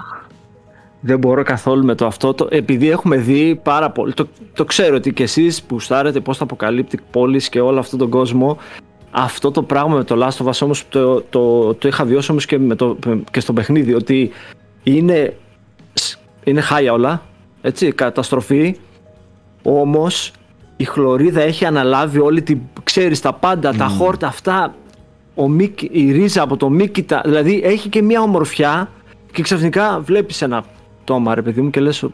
Δεν 1.00 1.18
μπορώ 1.18 1.42
καθόλου 1.42 1.84
με 1.84 1.94
το 1.94 2.06
αυτό. 2.06 2.34
Το, 2.34 2.48
επειδή 2.50 2.90
έχουμε 2.90 3.16
δει 3.16 3.60
πάρα 3.62 3.90
πολύ. 3.90 4.12
Το, 4.12 4.26
το 4.54 4.64
ξέρω 4.64 4.96
ότι 4.96 5.12
και 5.12 5.22
εσείς 5.22 5.62
που 5.62 5.80
στάρετε 5.80 6.20
πώς 6.20 6.36
θα 6.36 6.44
αποκαλύπτει 6.44 6.98
πόλεις 7.10 7.48
και 7.48 7.60
όλο 7.60 7.78
αυτόν 7.78 7.98
τον 7.98 8.10
κόσμο. 8.10 8.58
Αυτό 9.10 9.50
το 9.50 9.62
πράγμα 9.62 9.96
με 9.96 10.04
το 10.04 10.26
Last 10.26 10.44
of 10.44 10.48
Us 10.48 10.58
όμως 10.60 10.88
το, 10.88 11.20
το, 11.22 11.74
το, 11.74 11.88
είχα 11.88 12.04
βιώσει 12.04 12.30
όμως 12.30 12.46
και, 12.46 12.58
με 12.58 12.74
το, 12.74 12.98
και 13.30 13.40
στο 13.40 13.52
παιχνίδι. 13.52 13.94
Ότι 13.94 14.30
είναι, 14.82 15.36
είναι 16.44 16.60
χάλια 16.60 16.92
όλα. 16.92 17.22
Έτσι, 17.62 17.92
καταστροφή. 17.92 18.76
Όμως 19.62 20.32
η 20.76 20.84
χλωρίδα 20.84 21.40
έχει 21.40 21.64
αναλάβει 21.64 22.18
όλη 22.18 22.42
την, 22.42 22.58
ξέρεις, 22.82 23.20
τα 23.20 23.32
πάντα, 23.32 23.74
τα 23.74 23.86
χόρτα 23.86 24.26
αυτά, 24.26 24.74
ο 25.34 25.48
Μικ, 25.48 25.82
η 25.82 26.12
ρίζα 26.12 26.42
από 26.42 26.56
το 26.56 26.70
Μίκητα, 26.70 27.22
δηλαδή 27.24 27.60
έχει 27.64 27.88
και 27.88 28.02
μια 28.02 28.20
ομορφιά 28.20 28.90
και 29.32 29.42
ξαφνικά 29.42 30.00
βλέπεις 30.00 30.42
ένα 30.42 30.64
τόμα 31.04 31.34
ρε 31.34 31.42
παιδί 31.42 31.60
μου 31.60 31.70
και 31.70 31.80
λες 31.80 32.04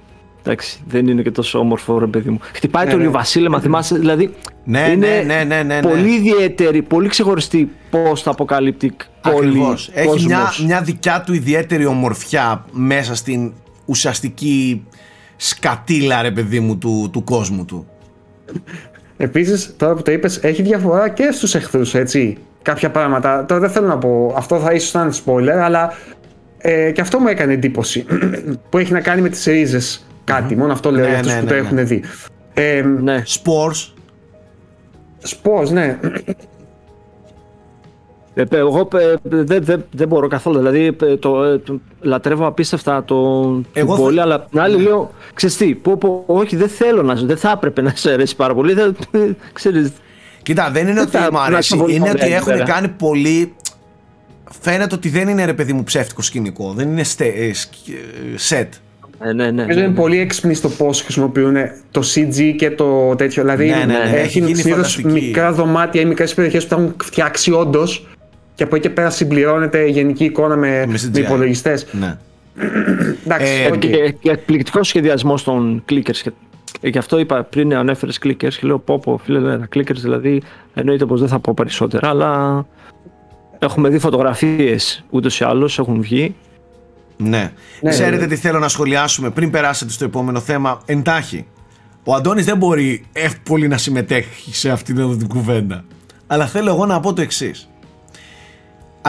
εντάξει 0.43 0.81
δεν 0.87 1.07
είναι 1.07 1.23
και 1.23 1.31
τόσο 1.31 1.59
όμορφο 1.59 1.99
ρε 1.99 2.07
παιδί 2.07 2.31
μου. 2.31 2.39
Χτυπάει 2.53 2.85
ναι, 2.85 2.91
το 2.91 2.97
ναι. 2.97 3.09
Βασίλεμα, 3.09 3.61
θυμάσαι, 3.61 3.99
δηλαδή 3.99 4.35
ναι, 4.65 4.81
ναι, 4.81 4.93
είναι 4.93 5.23
ναι, 5.27 5.45
ναι, 5.45 5.63
ναι, 5.63 5.81
πολύ 5.81 6.15
ιδιαίτερη, 6.15 6.83
πολύ 6.83 7.09
ξεχωριστή 7.09 7.71
πώς 7.91 8.23
το 8.23 8.31
αποκαλύπτει 8.31 8.97
πολύ 9.21 9.63
Έχει 9.93 10.27
μια, 10.27 10.53
μια 10.65 10.81
δικιά 10.81 11.23
του 11.27 11.33
ιδιαίτερη 11.33 11.87
ομορφιά 11.87 12.65
μέσα 12.73 13.15
στην 13.15 13.53
ουσιαστική 13.89 14.87
σκατήλα 15.37 16.23
ρε 16.23 16.31
παιδί 16.31 16.61
μου 16.61 16.79
του, 16.79 17.09
του 17.13 17.25
κόσμου 17.25 17.65
του. 17.65 17.87
Επίσης, 19.17 19.75
τώρα 19.77 19.95
που 19.95 20.03
το 20.03 20.13
είπες, 20.13 20.39
έχει 20.43 20.63
διαφορά 20.63 21.09
και 21.09 21.31
στους 21.33 21.55
εχθρούς, 21.55 21.95
έτσι. 21.95 22.39
Κάποια 22.63 22.91
πράγματα. 22.91 23.45
Τώρα 23.45 23.61
δεν 23.61 23.71
θέλω 23.71 23.87
να 23.87 23.99
πω. 23.99 24.35
Αυτό 24.37 24.59
θα 24.59 24.73
ίσως 24.73 24.89
ήταν 24.91 25.13
spoiler, 25.25 25.59
αλλά 25.63 25.93
ε, 26.59 26.91
και 26.91 27.01
αυτό 27.01 27.19
μου 27.19 27.29
έκανε 27.29 27.53
εντύπωση. 27.53 28.05
που 28.71 28.79
έχει 28.79 28.93
να 28.93 29.01
κάνει 29.01 29.21
με 29.21 29.29
τις 29.29 29.45
ρίζες 29.45 30.07
κάτι. 30.25 30.57
Μόνο 30.57 30.73
αυτό 30.73 30.91
λέω 30.91 31.05
ναι, 31.05 31.09
για 31.09 31.19
αυτούς 31.19 31.33
ναι, 31.33 31.39
που 31.39 31.45
ναι, 31.45 31.51
το 31.51 31.55
ναι. 31.55 31.61
έχουν 31.61 31.87
δει. 31.87 32.03
Ε, 32.55 32.83
ναι. 32.83 33.23
Spores. 33.27 33.93
Spores, 35.29 35.69
ναι. 35.71 35.99
Ε, 38.39 38.57
εγώ 38.57 38.89
δεν 39.23 39.65
δε, 39.65 39.77
δε 39.91 40.07
μπορώ 40.07 40.29
καθόλου. 40.29 40.59
Δηλαδή 40.59 40.93
το, 41.19 41.59
το, 41.59 41.81
λατρεύω 42.01 42.47
απίστευτα 42.47 43.05
το 43.05 43.17
Εγώ 43.73 43.97
πόλη, 43.97 44.21
αλλά 44.21 44.41
την 44.41 44.61
άλλη 44.61 44.83
λέω, 44.83 45.11
ξέρεις 45.35 45.57
τι, 45.57 45.75
πω, 45.75 45.97
πω, 45.97 46.25
όχι 46.27 46.57
δεν 46.57 46.69
θέλω 46.69 47.03
να 47.03 47.15
δεν 47.15 47.37
θα 47.37 47.51
έπρεπε 47.51 47.83
να 47.83 47.93
σε 47.95 48.13
αρέσει 48.13 48.37
πάρα 48.37 48.55
πολύ. 48.55 48.73
Δεν, 48.73 48.97
ξέρεις, 49.53 49.93
Κοίτα, 50.43 50.71
δεν 50.71 50.89
είναι 50.89 51.01
ότι 51.01 51.17
μου 51.33 51.39
αρέσει, 51.39 51.85
είναι 51.89 52.11
ότι 52.11 52.33
έχουν 52.33 52.65
κάνει 52.65 52.89
πολύ... 52.89 53.55
Φαίνεται 54.61 54.95
ότι 54.95 55.09
δεν 55.09 55.29
είναι 55.29 55.45
ρε 55.45 55.55
παιδί 55.55 55.73
μου 55.73 55.83
ψεύτικο 55.83 56.23
σκηνικό, 56.23 56.73
δεν 56.77 56.89
είναι 56.89 57.03
σετ. 58.35 58.73
Ε, 59.21 59.33
ναι, 59.33 59.51
ναι, 59.51 59.65
ναι, 59.65 59.75
είναι 59.75 59.89
πολύ 59.89 60.19
έξυπνοι 60.19 60.55
στο 60.55 60.69
πώς 60.69 61.03
χρησιμοποιούν 61.03 61.57
το 61.91 62.03
CG 62.15 62.55
και 62.57 62.71
το 62.71 63.17
τέτοιο. 63.17 63.43
Δηλαδή, 63.43 63.69
ναι, 63.69 63.77
ναι, 63.77 63.85
ναι. 63.85 64.17
έχει 64.17 64.55
συνήθως 64.55 65.03
μικρά 65.03 65.53
δωμάτια 65.53 66.01
ή 66.01 66.05
μικρές 66.05 66.35
περιοχές 66.35 66.67
που 66.67 66.75
τα 66.75 66.81
έχουν 66.81 66.95
φτιάξει 67.03 67.53
όντως 67.53 68.07
και 68.59 68.65
από 68.65 68.77
εκεί 68.77 68.89
και 68.89 68.95
πέρα 68.95 69.11
συμπληρώνεται 69.11 69.79
η 69.79 69.91
γενική 69.91 70.25
εικόνα 70.25 70.57
με, 70.57 70.87
με, 70.87 70.99
με 71.13 71.21
υπολογιστές. 71.21 71.87
Ναι. 71.93 72.17
Εντάξει, 73.25 73.53
ε, 73.53 73.69
okay. 73.69 73.79
και, 73.79 74.15
και 74.21 74.31
εκπληκτικό 74.31 74.83
σχεδιασμό 74.83 75.35
των 75.45 75.85
clickers. 75.89 76.31
Γι' 76.81 76.99
αυτό 76.99 77.19
είπα 77.19 77.43
πριν 77.43 77.75
ανέφερες 77.75 78.19
clickers 78.23 78.35
και 78.37 78.61
λέω 78.63 78.79
πω 78.79 78.99
πω 78.99 79.21
φίλε 79.25 79.41
τα 79.41 79.69
clickers 79.75 79.97
δηλαδή 79.97 80.43
εννοείται 80.75 81.07
πως 81.07 81.21
δεν 81.21 81.29
θα 81.29 81.39
πω 81.39 81.55
περισσότερα 81.55 82.09
αλλά 82.09 82.67
έχουμε 83.59 83.89
δει 83.89 83.99
φωτογραφίες 83.99 85.05
ούτως 85.11 85.41
ή 85.41 85.45
άλλως 85.45 85.79
έχουν 85.79 86.01
βγει 86.01 86.35
ναι. 87.17 87.53
ναι 87.81 87.91
Ξέρετε 87.91 88.23
ναι. 88.23 88.27
τι 88.27 88.37
θέλω 88.37 88.59
να 88.59 88.69
σχολιάσουμε 88.69 89.31
πριν 89.31 89.51
περάσετε 89.51 89.93
στο 89.93 90.05
επόμενο 90.05 90.41
θέμα; 90.41 90.81
Εντάχει. 90.85 91.47
Ο 92.05 92.15
Αντώνης 92.15 92.45
δεν 92.45 92.57
μπορεί 92.57 93.05
εύκολη 93.13 93.69
να 93.69 93.79
συμμετέχει 93.79 94.55
σε 94.55 94.71
αυτήν 94.71 94.99
εδώ 94.99 95.17
την 95.17 95.29
κουβέντα. 95.29 95.85
Αλλά 96.27 96.47
θέλω 96.47 96.71
εγώ 96.71 96.87
να 96.87 97.01
πω 97.01 97.13
το 97.13 97.23
εξής. 97.23 97.69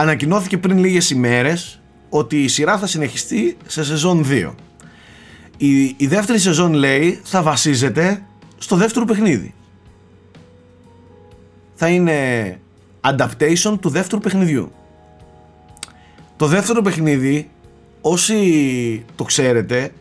Ανακοινώθηκε 0.00 0.58
πριν 0.58 0.78
λίγες 0.78 1.10
ημέρες 1.10 1.80
ότι 2.08 2.42
η 2.42 2.48
σειρά 2.48 2.78
θα 2.78 2.86
συνεχιστεί 2.86 3.56
σε 3.66 3.84
σεζόν 3.84 4.24
2. 4.28 4.52
Η, 5.56 5.82
η 5.96 6.06
δεύτερη 6.06 6.38
σεζόν 6.38 6.72
λέει 6.72 7.20
θα 7.24 7.42
βασίζεται 7.42 8.22
στο 8.58 8.76
δεύτερο 8.76 9.04
παιχνίδι. 9.04 9.54
Θα 11.74 11.88
είναι 11.88 12.58
adaptation 13.00 13.76
του 13.80 13.88
δεύτερου 13.88 14.20
παιχνιδιού. 14.20 14.72
Το 16.36 16.46
δεύτερο 16.46 16.82
παιχνίδι, 16.82 17.50
όσοι 18.00 19.04
το 19.16 19.24
ξέρετε, 19.24 19.92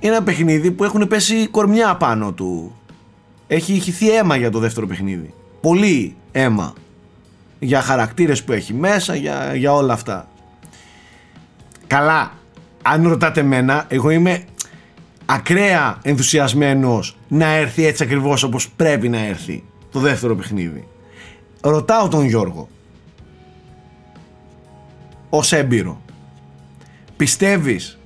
είναι 0.00 0.14
ένα 0.14 0.22
παιχνίδι 0.22 0.70
που 0.70 0.84
έχουν 0.84 1.08
πέσει 1.08 1.46
κορμιά 1.46 1.96
πάνω 1.96 2.32
του. 2.32 2.76
Έχει 3.46 3.72
ηχηθεί 3.72 4.10
αίμα 4.10 4.36
για 4.36 4.50
το 4.50 4.58
δεύτερο 4.58 4.86
παιχνίδι. 4.86 5.34
Πολύ 5.60 6.16
αίμα. 6.32 6.74
Για 7.58 7.80
χαρακτήρες 7.80 8.44
που 8.44 8.52
έχει 8.52 8.74
μέσα, 8.74 9.14
για, 9.14 9.54
για 9.54 9.74
όλα 9.74 9.92
αυτά. 9.92 10.28
Καλά, 11.86 12.32
αν 12.82 13.08
ρωτάτε 13.08 13.42
μένα, 13.42 13.84
εγώ 13.88 14.10
είμαι 14.10 14.44
ακραία 15.26 15.98
ενθουσιασμένος 16.02 17.16
να 17.28 17.46
έρθει 17.46 17.84
έτσι 17.84 18.02
ακριβώς 18.02 18.42
όπως 18.42 18.70
πρέπει 18.70 19.08
να 19.08 19.18
έρθει 19.18 19.64
το 19.90 20.00
δεύτερο 20.00 20.36
παιχνίδι. 20.36 20.88
Ρωτάω 21.60 22.08
τον 22.08 22.24
Γιώργο, 22.24 22.68
ως 25.30 25.52
έμπειρο, 25.52 26.00
πιστεύεις, 27.16 27.98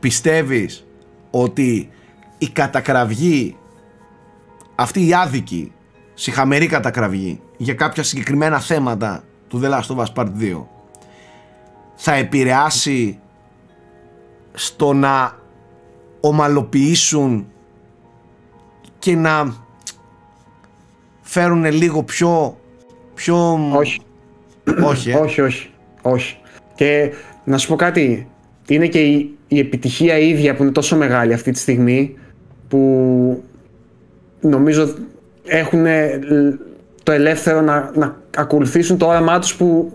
πιστεύεις 0.00 0.84
ότι 1.30 1.90
η 2.38 2.48
κατακραυγή, 2.48 3.56
αυτή 4.74 5.06
η 5.06 5.14
άδικη, 5.14 5.72
συχαμερή 6.18 6.66
κατακραυγή 6.66 7.40
για 7.56 7.74
κάποια 7.74 8.02
συγκεκριμένα 8.02 8.60
θέματα 8.60 9.24
του 9.48 9.60
The 9.64 9.70
Last 9.70 9.96
of 9.96 10.04
Us 10.04 10.12
Part 10.14 10.28
2 10.40 10.64
θα 11.94 12.14
επηρεάσει 12.14 13.18
στο 14.52 14.92
να 14.92 15.38
ομαλοποιήσουν 16.20 17.46
και 18.98 19.16
να 19.16 19.54
φέρουν 21.20 21.64
λίγο 21.64 22.02
πιο... 22.02 22.58
πιο... 23.14 23.68
Όχι. 23.72 24.00
Όχι, 24.84 25.10
ε; 25.10 25.16
όχι, 25.16 25.40
όχι, 25.40 25.70
όχι. 26.02 26.36
Και 26.74 27.12
να 27.44 27.58
σου 27.58 27.68
πω 27.68 27.76
κάτι, 27.76 28.28
είναι 28.68 28.86
και 28.86 29.00
η, 29.00 29.36
η 29.48 29.58
επιτυχία 29.58 30.18
ίδια 30.18 30.54
που 30.54 30.62
είναι 30.62 30.72
τόσο 30.72 30.96
μεγάλη 30.96 31.32
αυτή 31.32 31.50
τη 31.50 31.58
στιγμή 31.58 32.16
που 32.68 33.42
νομίζω 34.40 34.94
έχουν 35.48 35.84
το 37.02 37.12
ελεύθερο 37.12 37.60
να, 37.60 37.90
να 37.94 38.16
ακολουθήσουν 38.36 38.98
το 38.98 39.06
όραμά 39.06 39.38
τους 39.38 39.54
που 39.56 39.92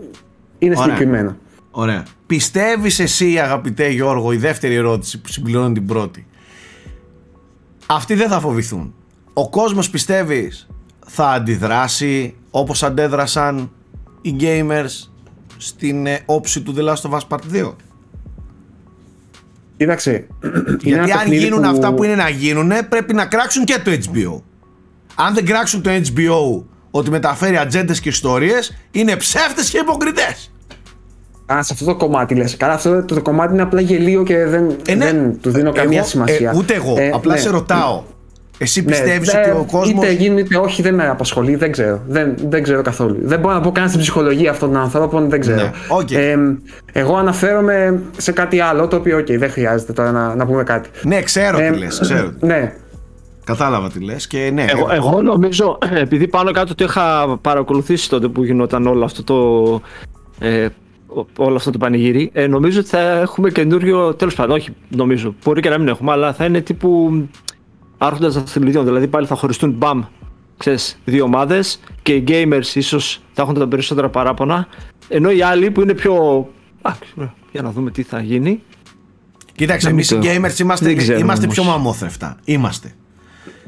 είναι 0.58 0.74
Ωραία. 0.76 0.84
συγκεκριμένο. 0.94 1.36
Ωραία. 1.70 2.02
Πιστεύεις 2.26 2.98
εσύ 3.00 3.38
αγαπητέ 3.38 3.88
Γιώργο 3.88 4.32
η 4.32 4.36
δεύτερη 4.36 4.74
ερώτηση 4.74 5.20
που 5.20 5.28
συμπληρώνει 5.28 5.74
την 5.74 5.86
πρώτη 5.86 6.26
Αυτοί 7.86 8.14
δεν 8.14 8.28
θα 8.28 8.40
φοβηθούν 8.40 8.94
Ο 9.32 9.50
κόσμος 9.50 9.90
πιστεύεις 9.90 10.66
θα 11.06 11.30
αντιδράσει 11.30 12.34
όπως 12.50 12.82
αντέδρασαν 12.82 13.70
οι 14.22 14.36
gamers 14.40 15.08
στην 15.56 16.06
ε, 16.06 16.18
όψη 16.24 16.60
του 16.60 16.74
The 16.76 16.80
Last 16.88 17.10
of 17.10 17.18
Us 17.18 17.20
Part 17.28 17.62
2 17.64 17.72
Κοίταξε. 19.76 20.10
είναι 20.44 20.76
Γιατί 20.82 20.92
ένα 20.92 21.02
αν 21.02 21.10
παιχνίδι 21.18 21.42
γίνουν 21.44 21.60
που- 21.60 21.68
αυτά 21.68 21.94
που 21.94 22.04
είναι 22.04 22.14
να 22.14 22.28
γίνουν 22.28 22.70
πρέπει 22.88 23.14
να 23.14 23.26
κράξουν 23.26 23.64
και 23.64 23.78
το 23.84 23.90
HBO 23.90 24.40
Αν 25.14 25.34
δεν 25.34 25.44
κράξουν 25.46 25.82
το 25.82 25.90
HBO 25.90 26.62
ότι 26.90 27.10
μεταφέρει 27.10 27.56
ατζέντες 27.56 28.00
και 28.00 28.08
ιστορίες 28.08 28.76
είναι 28.90 29.16
ψεύτες 29.16 29.70
και 29.70 29.78
υποκριτές 29.78 30.52
Α, 31.52 31.62
σε 31.62 31.72
αυτό 31.72 31.84
το 31.84 31.96
κομμάτι 31.96 32.34
λες. 32.34 32.56
Καλά, 32.56 32.72
αυτό 32.72 33.02
το, 33.04 33.14
το 33.14 33.22
κομμάτι 33.22 33.52
είναι 33.52 33.62
απλά 33.62 33.80
γελίο 33.80 34.22
και 34.22 34.44
δεν, 34.44 34.76
Ε, 34.86 34.94
ναι. 34.94 35.04
δεν 35.04 35.38
του 35.40 35.50
δίνω 35.50 35.72
καμία 35.72 35.98
Εγώ, 35.98 36.06
σημασία. 36.06 36.50
ε, 36.50 36.56
ούτε 36.56 36.74
εγώ. 36.74 36.94
Ε, 36.98 37.10
Απλά 37.14 37.32
ναι. 37.34 37.38
σε 37.40 37.50
ρωτάω. 37.50 38.02
Εσύ 38.58 38.80
Ναι, 38.82 38.86
πιστεύεις 38.90 39.30
δεν- 39.30 39.40
ότι 39.40 39.50
ο 39.50 39.66
κόσμος... 39.70 40.04
Είτε 40.04 40.12
γίνει 40.12 40.40
είτε 40.40 40.56
όχι, 40.56 40.82
δεν 40.82 40.94
με 40.94 41.08
απασχολεί, 41.08 41.54
δεν 41.54 41.72
ξέρω. 41.72 42.00
Δεν, 42.08 42.34
δεν 42.48 42.62
ξέρω 42.62 42.82
καθόλου. 42.82 43.16
Δεν 43.22 43.40
μπορώ 43.40 43.54
να 43.54 43.60
πω 43.60 43.72
καν 43.72 43.88
στην 43.88 44.00
ψυχολογία 44.00 44.50
αυτών 44.50 44.72
των 44.72 44.80
ανθρώπων, 44.80 45.28
δεν 45.30 45.40
ξέρω. 45.40 45.56
Ναι, 45.62 45.70
οκ. 45.88 46.10
Ε, 46.10 46.36
εγώ 46.92 47.16
αναφέρομαι 47.16 48.00
σε 48.16 48.32
κάτι 48.32 48.60
άλλο, 48.60 48.88
το 48.88 48.96
οποίο, 48.96 49.18
οκ, 49.18 49.26
δεν 49.32 49.50
χρειάζεται 49.50 49.92
τώρα 49.92 50.10
να, 50.12 50.34
να 50.34 50.46
πούμε 50.46 50.62
κάτι. 50.62 50.88
Ναι, 51.02 51.22
ξέρω 51.22 51.58
Ε, 51.58 51.70
τι 51.70 51.78
λες. 51.78 51.98
Ξέρω. 52.02 52.32
Ναι, 52.40 52.72
Κατάλαβα 53.44 53.90
τι 53.90 54.00
λες 54.00 54.26
και 54.26 54.50
ναι. 54.54 54.64
Εγώ, 54.68 54.88
εγώ 54.92 55.22
νομίζω, 55.22 55.78
επειδή 55.94 56.28
πάνω 56.28 56.50
κάτω 56.50 56.74
το 56.74 56.84
είχα 56.84 57.36
παρακολουθήσει 57.40 58.08
τότε 58.08 58.28
που 58.28 58.44
γινόταν 58.44 58.86
όλο 58.86 59.04
αυτό 59.04 59.22
το, 59.24 59.80
ε, 60.46 60.68
ο- 61.06 61.26
όλο 61.36 61.56
αυτό 61.56 61.70
το 61.70 61.78
πανηγύρι, 61.78 62.30
ε, 62.32 62.46
νομίζω 62.46 62.80
ότι 62.80 62.88
θα 62.88 63.00
έχουμε 63.00 63.50
καινούριο, 63.50 64.14
τέλος 64.14 64.34
πάντων, 64.34 64.56
όχι 64.56 64.70
νομίζω, 64.88 65.34
μπορεί 65.44 65.60
και 65.60 65.68
να 65.68 65.78
μην 65.78 65.88
έχουμε, 65.88 66.12
αλλά 66.12 66.32
θα 66.32 66.44
είναι 66.44 66.60
τύπου 66.60 67.12
άρχοντας 67.98 68.34
δαχτυλιδιών, 68.34 68.84
δηλαδή 68.84 69.06
πάλι 69.06 69.26
θα 69.26 69.34
χωριστούν 69.34 69.70
μπαμ, 69.70 70.02
ξέρεις, 70.56 70.98
δύο 71.04 71.24
ομάδες 71.24 71.80
και 72.02 72.14
οι 72.14 72.24
gamers 72.28 72.74
ίσως 72.74 73.20
θα 73.32 73.42
έχουν 73.42 73.54
τα 73.54 73.68
περισσότερα 73.68 74.08
παράπονα, 74.08 74.66
ενώ 75.08 75.30
οι 75.30 75.42
άλλοι 75.42 75.70
που 75.70 75.80
είναι 75.80 75.94
πιο, 75.94 76.46
α, 76.82 76.92
για 77.52 77.62
να 77.62 77.70
δούμε 77.70 77.90
τι 77.90 78.02
θα 78.02 78.20
γίνει, 78.20 78.62
Κοίταξε, 79.56 79.86
να 79.86 79.92
εμείς 79.92 80.12
μην 80.12 80.20
οι 80.22 80.24
το- 80.24 80.30
gamers 80.32 80.58
είμαστε, 80.58 80.86
δεν 80.86 80.96
ξέρω 80.96 81.18
είμαστε 81.18 81.44
όμως. 81.44 81.54
πιο 81.58 81.64
μαμόθρεφτα. 81.64 82.36
Είμαστε. 82.44 82.94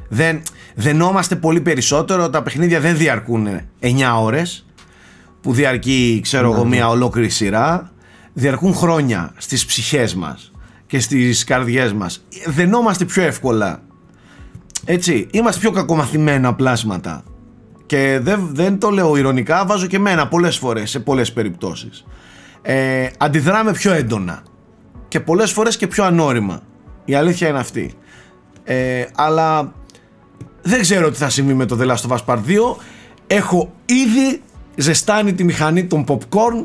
Δεν, 0.08 0.42
δενόμαστε 0.74 1.36
πολύ 1.36 1.60
περισσότερο. 1.60 2.30
Τα 2.30 2.42
παιχνίδια 2.42 2.80
δεν 2.80 2.96
διαρκούν 2.96 3.48
9 3.80 3.88
ώρες 4.20 4.66
που 5.40 5.52
διαρκεί, 5.52 6.20
ξέρω 6.22 6.52
εγώ, 6.52 6.64
μια 6.64 6.88
ολόκληρη 6.88 7.28
σειρά. 7.28 7.90
Διαρκούν 8.32 8.74
χρόνια 8.74 9.32
στις 9.36 9.66
ψυχές 9.66 10.14
μας 10.14 10.52
και 10.86 11.00
στις 11.00 11.44
καρδιές 11.44 11.92
μας. 11.92 12.24
Δενόμαστε 12.46 13.04
πιο 13.04 13.22
εύκολα. 13.22 13.82
Έτσι, 14.84 15.26
είμαστε 15.30 15.60
πιο 15.60 15.70
κακομαθημένα 15.70 16.54
πλάσματα. 16.54 17.24
Και 17.86 18.18
δεν, 18.22 18.48
δεν 18.52 18.78
το 18.78 18.90
λέω 18.90 19.16
ηρωνικά, 19.16 19.66
βάζω 19.66 19.86
και 19.86 19.98
μένα 19.98 20.28
πολλές 20.28 20.56
φορές, 20.56 20.90
σε 20.90 21.00
πολλές 21.00 21.32
περιπτώσεις. 21.32 22.04
Ε, 22.62 23.06
αντιδράμε 23.18 23.72
πιο 23.72 23.92
έντονα 23.92 24.42
και 25.08 25.20
πολλές 25.20 25.52
φορές 25.52 25.76
και 25.76 25.86
πιο 25.86 26.04
ανώριμα. 26.04 26.60
Η 27.04 27.14
αλήθεια 27.14 27.48
είναι 27.48 27.58
αυτή. 27.58 27.94
Ε, 28.64 29.04
αλλά 29.14 29.72
δεν 30.66 30.80
ξέρω 30.80 31.10
τι 31.10 31.16
θα 31.16 31.28
συμβεί 31.28 31.54
με 31.54 31.66
το 31.66 31.78
The 31.80 31.86
Last 31.86 32.10
of 32.10 32.16
Us 32.16 32.24
Part 32.26 32.38
2. 32.38 32.40
Έχω 33.26 33.72
ήδη 33.84 34.40
ζεστάνει 34.76 35.32
τη 35.32 35.44
μηχανή 35.44 35.84
των 35.84 36.04
popcorn 36.08 36.64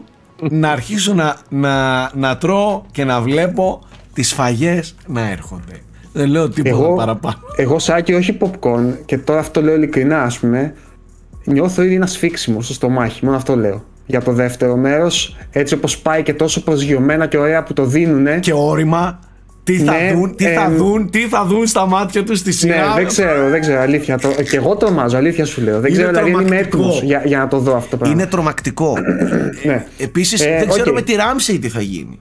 να 0.50 0.70
αρχίσω 0.72 1.14
να, 1.14 1.38
να, 1.50 2.10
να 2.16 2.38
τρώω 2.38 2.82
και 2.92 3.04
να 3.04 3.22
βλέπω 3.22 3.82
τις 4.14 4.34
φαγές 4.34 4.96
να 5.08 5.30
έρχονται. 5.30 5.82
Δεν 6.14 6.30
λέω 6.30 6.50
τίποτα 6.50 6.76
εγώ, 6.76 6.96
παραπάνω. 6.96 7.38
εγώ 7.56 7.80
Σάκη 7.80 8.14
όχι 8.14 8.38
popcorn 8.42 8.94
και 9.06 9.18
τώρα 9.18 9.40
αυτό 9.40 9.62
λέω 9.62 9.76
ειλικρινά 9.76 10.22
ας 10.22 10.40
πούμε 10.40 10.74
νιώθω 11.44 11.84
ήδη 11.84 11.96
ένα 11.96 12.06
σφίξιμο 12.06 12.62
στο 12.62 12.74
στομάχι, 12.74 13.26
μόνο 13.26 13.38
αυτό 13.38 13.56
λέω. 13.56 13.84
Για 14.06 14.22
το 14.22 14.32
δεύτερο 14.32 14.76
μέρος, 14.76 15.38
έτσι 15.52 15.74
όπως 15.74 15.98
πάει 15.98 16.24
και 16.24 16.34
τόσο 16.34 16.64
προσγειωμένα 16.64 17.28
και 17.28 17.38
ωραία 17.38 17.64
που 17.64 17.74
το 17.74 17.86
δίνουνε. 17.86 18.40
Και 18.40 18.54
όρημα, 18.54 19.20
τι 19.64 19.78
θα, 19.78 19.92
Ναι, 19.92 20.14
δουν, 20.14 20.36
τι 20.36 20.44
θα 20.46 20.62
εμ, 20.64 20.76
δουν, 20.76 21.10
τι 21.10 21.20
θα 21.28 21.46
δουν 21.46 21.68
στα 21.68 21.86
μάτια 21.86 22.24
τους 22.24 22.38
στη 22.40 22.50
Ναι, 22.50 22.56
σειρά. 22.56 22.94
δεν 22.96 23.06
ξέρω, 23.08 23.50
δεν 23.50 23.62
ξέρω, 23.62 23.82
αλήθεια. 23.82 24.18
Το, 24.18 24.30
και 24.50 24.56
εγώ 24.58 24.76
τρομάζω, 24.76 25.18
αλήθεια 25.18 25.46
σου 25.46 25.62
λέω. 25.62 25.80
Δεν 25.80 25.90
Είναι 25.94 25.98
ξέρω, 26.00 26.10
δηλαδή 26.14 26.32
δεν 26.32 26.40
είμαι 26.40 26.50
τρομακτικό. 26.50 26.78
έτοιμος 26.78 27.02
για, 27.02 27.22
για 27.26 27.38
να 27.38 27.48
το 27.48 27.58
δω 27.60 27.76
αυτό 27.76 27.90
το 27.90 27.98
πράγμα. 27.98 28.16
Είναι 28.16 28.26
τρομακτικό. 28.28 28.94
Ναι. 29.66 29.86
Επίσης 29.98 30.42
Ε, 30.46 30.56
δεν 30.60 30.68
ξέρω 30.70 30.86
οκ. 30.90 30.94
με 30.94 31.02
τη 31.02 31.14
Ramsey 31.18 31.58
τι 31.62 31.70
θα 31.70 31.82
γίνει. 31.82 32.20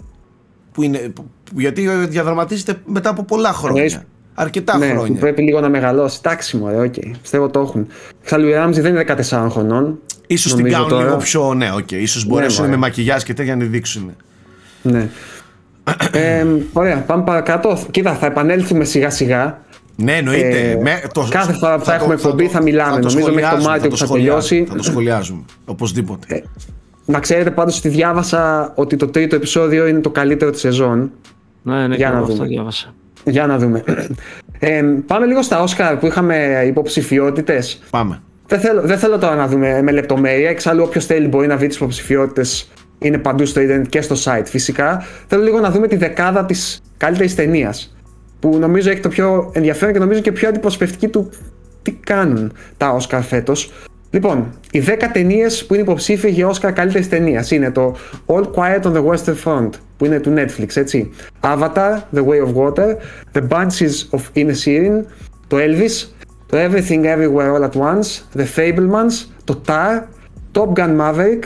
Που 0.72 0.82
είναι, 0.82 0.98
που- 0.98 1.28
γιατί 1.56 1.88
διαδραματίζεται 2.08 2.74
μετά 2.86 3.10
από 3.10 3.22
πολλά 3.24 3.52
χρόνια. 3.52 3.82
Εννοείς- 3.82 4.04
Αρκετά 4.34 4.78
ναι, 4.78 4.86
που 4.88 4.96
χρόνια. 4.98 5.20
πρέπει 5.20 5.42
λίγο 5.42 5.60
να 5.60 5.68
μεγαλώσει. 5.68 6.18
Εντάξει, 6.24 6.56
μου, 6.56 6.66
οκ. 6.84 6.94
Πιστεύω 7.22 7.48
το 7.48 7.60
έχουν. 7.60 7.86
Εξάλλου 8.22 8.48
η 8.48 8.52
Ράμζη 8.52 8.80
δεν 8.80 8.90
είναι 8.94 9.04
14 9.30 9.48
χρονών. 9.50 9.98
Ίσως 10.26 10.50
την 10.54 10.60
νομίζω 10.60 10.74
κάνουν 10.76 10.88
τώρα. 10.90 11.04
λίγο 11.04 11.16
πιο. 11.16 11.54
Ναι, 11.54 11.70
οκ. 11.76 11.90
Ίσως 11.90 12.26
μπορέσουν 12.26 12.60
μωρέ. 12.60 12.70
με 12.76 12.80
μακιγιάζ 12.80 13.22
και 13.22 13.34
τέτοια 13.34 13.56
να 13.56 13.62
τη 13.62 13.68
δείξουν. 13.68 14.16
Ναι. 14.82 15.08
Ε, 16.12 16.46
ωραία, 16.72 16.96
πάμε 16.96 17.22
παρακάτω. 17.24 17.78
Κοίτα, 17.90 18.14
θα 18.14 18.26
επανέλθουμε 18.26 18.84
σιγά 18.84 19.10
σιγά. 19.10 19.58
Ναι, 19.96 20.12
εννοείται. 20.16 20.58
Ε, 20.70 20.76
Με- 20.82 21.00
το- 21.12 21.26
κάθε 21.30 21.52
φορά 21.52 21.78
που 21.78 21.84
θα 21.84 21.90
το- 21.90 21.96
έχουμε 21.96 22.14
εκπομπή 22.14 22.46
θα 22.48 22.62
μιλάμε. 22.62 23.00
το 23.00 23.08
Νομίζω 23.08 23.16
μέχρι 23.18 23.32
το 23.32 23.36
σχολιάζουμε, 23.38 23.68
Μάρτιο 23.70 23.90
που 23.90 23.96
θα 23.96 24.04
σχολιάζουμε, 24.04 24.40
τελειώσει. 24.48 24.66
Θα 24.70 24.76
το 24.76 24.82
σχολιάζουμε. 24.82 25.42
Οπωσδήποτε. 25.64 26.34
Ε, 26.34 26.42
Να 27.04 27.18
ξέρετε 27.18 27.50
πάντως 27.50 27.78
ότι 27.78 27.88
διάβασα 27.88 28.72
ότι 28.74 28.96
το 28.96 29.06
τρίτο 29.06 29.36
επεισόδιο 29.36 29.86
είναι 29.86 29.98
το 30.00 30.10
καλύτερο 30.10 30.50
της 30.50 30.60
σεζόν. 30.60 31.10
ναι, 31.62 31.86
ναι, 31.86 31.94
Για 31.94 31.96
και 31.96 32.04
να 32.04 32.10
εγώ 32.10 32.20
αυτό 32.22 32.34
δούμε. 32.34 32.46
διάβασα. 32.46 32.94
Για 33.24 33.46
να 33.46 33.58
δούμε. 33.58 33.82
Ε, 34.58 34.82
πάμε 35.06 35.26
λίγο 35.26 35.42
στα 35.42 35.62
Όσκαρ 35.62 35.96
που 35.96 36.06
είχαμε 36.06 36.62
υποψηφιότητες. 36.66 37.82
Πάμε. 37.90 38.20
Δεν 38.46 38.60
θέλω, 38.60 38.80
δεν 38.82 38.98
θέλω 38.98 39.18
τώρα 39.18 39.34
να 39.34 39.46
δούμε 39.46 39.82
με 39.82 39.92
λεπτομέρεια. 39.92 40.48
Εξάλλου, 40.50 40.82
όποιος 40.86 41.06
θέλει 41.06 41.26
μπορεί 41.28 41.46
να 41.46 41.56
βρει 41.56 41.66
τις 41.66 41.76
υποψηφιότητες. 41.76 42.70
Είναι 43.02 43.18
παντού 43.18 43.46
στο 43.46 43.60
Ιντερνετ 43.60 43.86
και 43.88 44.00
στο 44.00 44.16
site 44.24 44.44
φυσικά. 44.46 45.02
Θέλω 45.26 45.42
λίγο 45.42 45.60
να 45.60 45.70
δούμε 45.70 45.86
τη 45.86 45.96
δεκάδα 45.96 46.44
της 46.44 46.80
καλύτερης 46.96 47.34
ταινίας. 47.34 47.96
Που 48.40 48.58
νομίζω 48.58 48.90
έχει 48.90 49.00
το 49.00 49.08
πιο 49.08 49.50
ενδιαφέρον 49.54 49.92
και 49.92 50.00
νομίζω 50.00 50.20
και 50.20 50.32
πιο 50.32 50.48
αντιπροσωπευτική 50.48 51.08
του 51.08 51.30
τι 51.82 51.92
κάνουν 51.92 52.52
τα 52.76 52.90
Όσκαρ 52.90 53.22
φέτος. 53.22 53.72
Λοιπόν, 54.10 54.52
οι 54.70 54.80
10 54.80 55.10
ταινίες 55.12 55.66
που 55.66 55.74
είναι 55.74 55.82
υποψήφιοι 55.82 56.30
για 56.34 56.46
Όσκαρ 56.46 56.72
καλύτερης 56.72 57.08
ταινίας 57.08 57.50
είναι 57.50 57.70
το 57.70 57.96
All 58.26 58.42
Quiet 58.42 58.82
on 58.82 58.92
the 58.92 59.04
Western 59.04 59.34
Front 59.44 59.70
που 59.96 60.04
είναι 60.04 60.20
του 60.20 60.34
Netflix, 60.36 60.76
έτσι. 60.76 61.10
Avatar, 61.40 61.98
The 62.14 62.24
Way 62.24 62.46
of 62.46 62.54
Water, 62.54 62.96
The 63.32 63.48
Bunches 63.48 64.08
of 64.10 64.20
Inisherin, 64.34 65.04
το 65.46 65.56
Elvis, 65.56 66.08
το 66.46 66.58
Everything 66.58 67.04
Everywhere 67.04 67.54
All 67.54 67.70
at 67.70 67.80
Once, 67.80 68.38
The 68.38 68.46
Fablemans, 68.56 69.26
το 69.44 69.62
Tar, 69.66 70.02
Top 70.52 70.72
Gun 70.74 71.00
Maverick, 71.00 71.42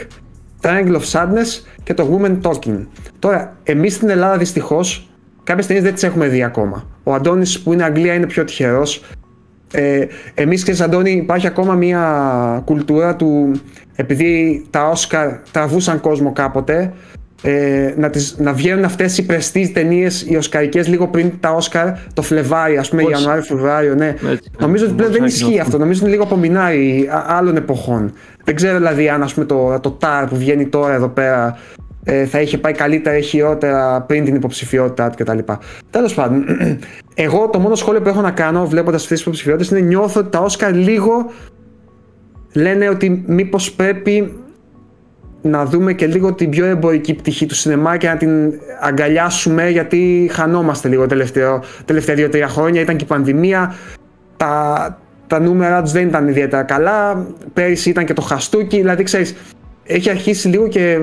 Triangle 0.64 0.96
of 0.96 1.10
Sadness 1.12 1.64
και 1.82 1.94
το 1.94 2.18
Women 2.18 2.40
Talking. 2.40 2.86
Τώρα, 3.18 3.56
εμείς 3.62 3.94
στην 3.94 4.08
Ελλάδα 4.08 4.36
δυστυχώς 4.36 5.08
κάποιες 5.44 5.66
ταινίες 5.66 5.84
δεν 5.84 5.94
τις 5.94 6.02
έχουμε 6.02 6.28
δει 6.28 6.42
ακόμα. 6.42 6.86
Ο 7.02 7.14
Αντώνης 7.14 7.60
που 7.60 7.72
είναι 7.72 7.84
Αγγλία 7.84 8.14
είναι 8.14 8.26
πιο 8.26 8.44
τυχερός. 8.44 9.02
Ε, 9.72 10.06
εμείς, 10.34 10.62
ξέρεις 10.62 10.80
Αντώνη, 10.80 11.10
υπάρχει 11.10 11.46
ακόμα 11.46 11.74
μια 11.74 12.62
κουλτούρα 12.64 13.16
του, 13.16 13.52
επειδή 13.94 14.64
τα 14.70 14.88
Όσκαρ 14.88 15.38
τραβούσαν 15.50 16.00
κόσμο 16.00 16.32
κάποτε, 16.32 16.92
ε, 17.46 17.94
να, 17.96 18.10
τις, 18.10 18.36
να 18.38 18.52
βγαίνουν 18.52 18.84
αυτές 18.84 19.18
οι 19.18 19.26
πρεστής 19.26 19.72
ταινίες 19.72 20.26
οι 20.28 20.36
οσκαρικές 20.36 20.88
λίγο 20.88 21.08
πριν 21.08 21.32
τα 21.40 21.50
Όσκαρ 21.50 21.88
το 22.14 22.22
Φλεβάρι, 22.22 22.76
ας 22.76 22.88
πούμε 22.88 23.02
Ιανουάριο, 23.02 23.42
Φεβρουάριο, 23.42 23.94
ναι. 23.94 24.06
Έτσι, 24.06 24.50
νομίζω 24.58 24.84
ότι 24.84 24.94
πλέον 24.94 25.12
δεν 25.12 25.24
ισχύει 25.24 25.58
αυτό, 25.58 25.78
νομίζω 25.78 25.98
ότι 25.98 26.08
είναι 26.08 26.14
λίγο 26.16 26.22
απομεινάρι 26.22 27.08
άλλων 27.26 27.56
εποχών. 27.56 28.12
Δεν 28.44 28.54
ξέρω 28.54 28.76
δηλαδή 28.76 29.08
αν 29.08 29.22
ας 29.22 29.34
πούμε, 29.34 29.46
το, 29.46 29.80
το 29.80 29.98
TAR 30.00 30.26
που 30.28 30.36
βγαίνει 30.36 30.66
τώρα 30.66 30.94
εδώ 30.94 31.08
πέρα 31.08 31.58
ε, 32.04 32.24
θα 32.24 32.40
είχε 32.40 32.58
πάει 32.58 32.72
καλύτερα 32.72 33.16
ή 33.16 33.22
χειρότερα 33.22 34.00
πριν 34.00 34.24
την 34.24 34.34
υποψηφιότητά 34.34 35.10
του 35.10 35.24
κτλ. 35.24 35.38
Τέλος 35.90 36.14
πάντων, 36.14 36.44
εγώ 37.14 37.48
το 37.48 37.58
μόνο 37.58 37.74
σχόλιο 37.74 38.00
που 38.00 38.08
έχω 38.08 38.20
να 38.20 38.30
κάνω 38.30 38.66
βλέποντας 38.66 39.02
αυτές 39.02 39.16
τις 39.16 39.26
υποψηφιότητες 39.26 39.70
είναι 39.70 39.80
νιώθω 39.80 40.20
ότι 40.20 40.30
τα 40.30 40.38
Όσκαρ 40.38 40.74
λίγο 40.74 41.30
λένε 42.52 42.88
ότι 42.88 43.24
μήπως 43.26 43.72
πρέπει 43.72 44.43
να 45.46 45.64
δούμε 45.64 45.92
και 45.92 46.06
λίγο 46.06 46.32
την 46.32 46.50
πιο 46.50 46.64
εμπορική 46.64 47.14
πτυχή 47.14 47.46
του 47.46 47.54
σινεμά 47.54 47.96
και 47.96 48.08
να 48.08 48.16
την 48.16 48.52
αγκαλιάσουμε 48.80 49.70
γιατί 49.70 50.30
χανόμαστε 50.32 50.88
λίγο 50.88 51.06
τελευταίο, 51.06 51.62
τελευταία 51.84 52.14
δύο-τρία 52.14 52.48
χρόνια. 52.48 52.80
Ήταν 52.80 52.96
και 52.96 53.04
η 53.04 53.06
πανδημία. 53.06 53.74
Τα, 54.36 54.98
τα 55.26 55.40
νούμερα 55.40 55.82
τους 55.82 55.92
δεν 55.92 56.06
ήταν 56.06 56.28
ιδιαίτερα 56.28 56.62
καλά. 56.62 57.26
Πέρυσι 57.52 57.90
ήταν 57.90 58.04
και 58.04 58.12
το 58.12 58.22
χαστούκι. 58.22 58.76
Δηλαδή, 58.76 59.02
ξέρεις, 59.02 59.34
έχει 59.84 60.10
αρχίσει 60.10 60.48
λίγο 60.48 60.68
και 60.68 61.00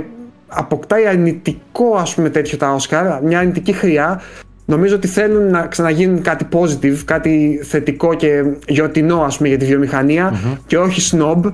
αποκτάει 0.47 1.07
αρνητικό 1.07 1.95
ας 1.95 2.13
πούμε 2.13 2.29
τέτοιο 2.29 2.57
τα 2.57 2.77
Oscar, 2.77 3.19
μια 3.23 3.39
αρνητική 3.39 3.73
χρειά. 3.73 4.21
Νομίζω 4.65 4.95
ότι 4.95 5.07
θέλουν 5.07 5.49
να 5.49 5.67
ξαναγίνουν 5.67 6.21
κάτι 6.21 6.47
positive, 6.51 6.97
κάτι 7.05 7.59
θετικό 7.63 8.13
και 8.13 8.43
γιορτινό 8.67 9.21
ας 9.21 9.37
πούμε 9.37 9.49
για 9.49 9.57
τη 9.57 9.65
βιομηχανια 9.65 10.33
και 10.67 10.77
όχι 10.77 11.17
snob. 11.17 11.53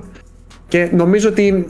Και 0.68 0.88
νομίζω 0.92 1.28
ότι 1.28 1.42
οι 1.42 1.66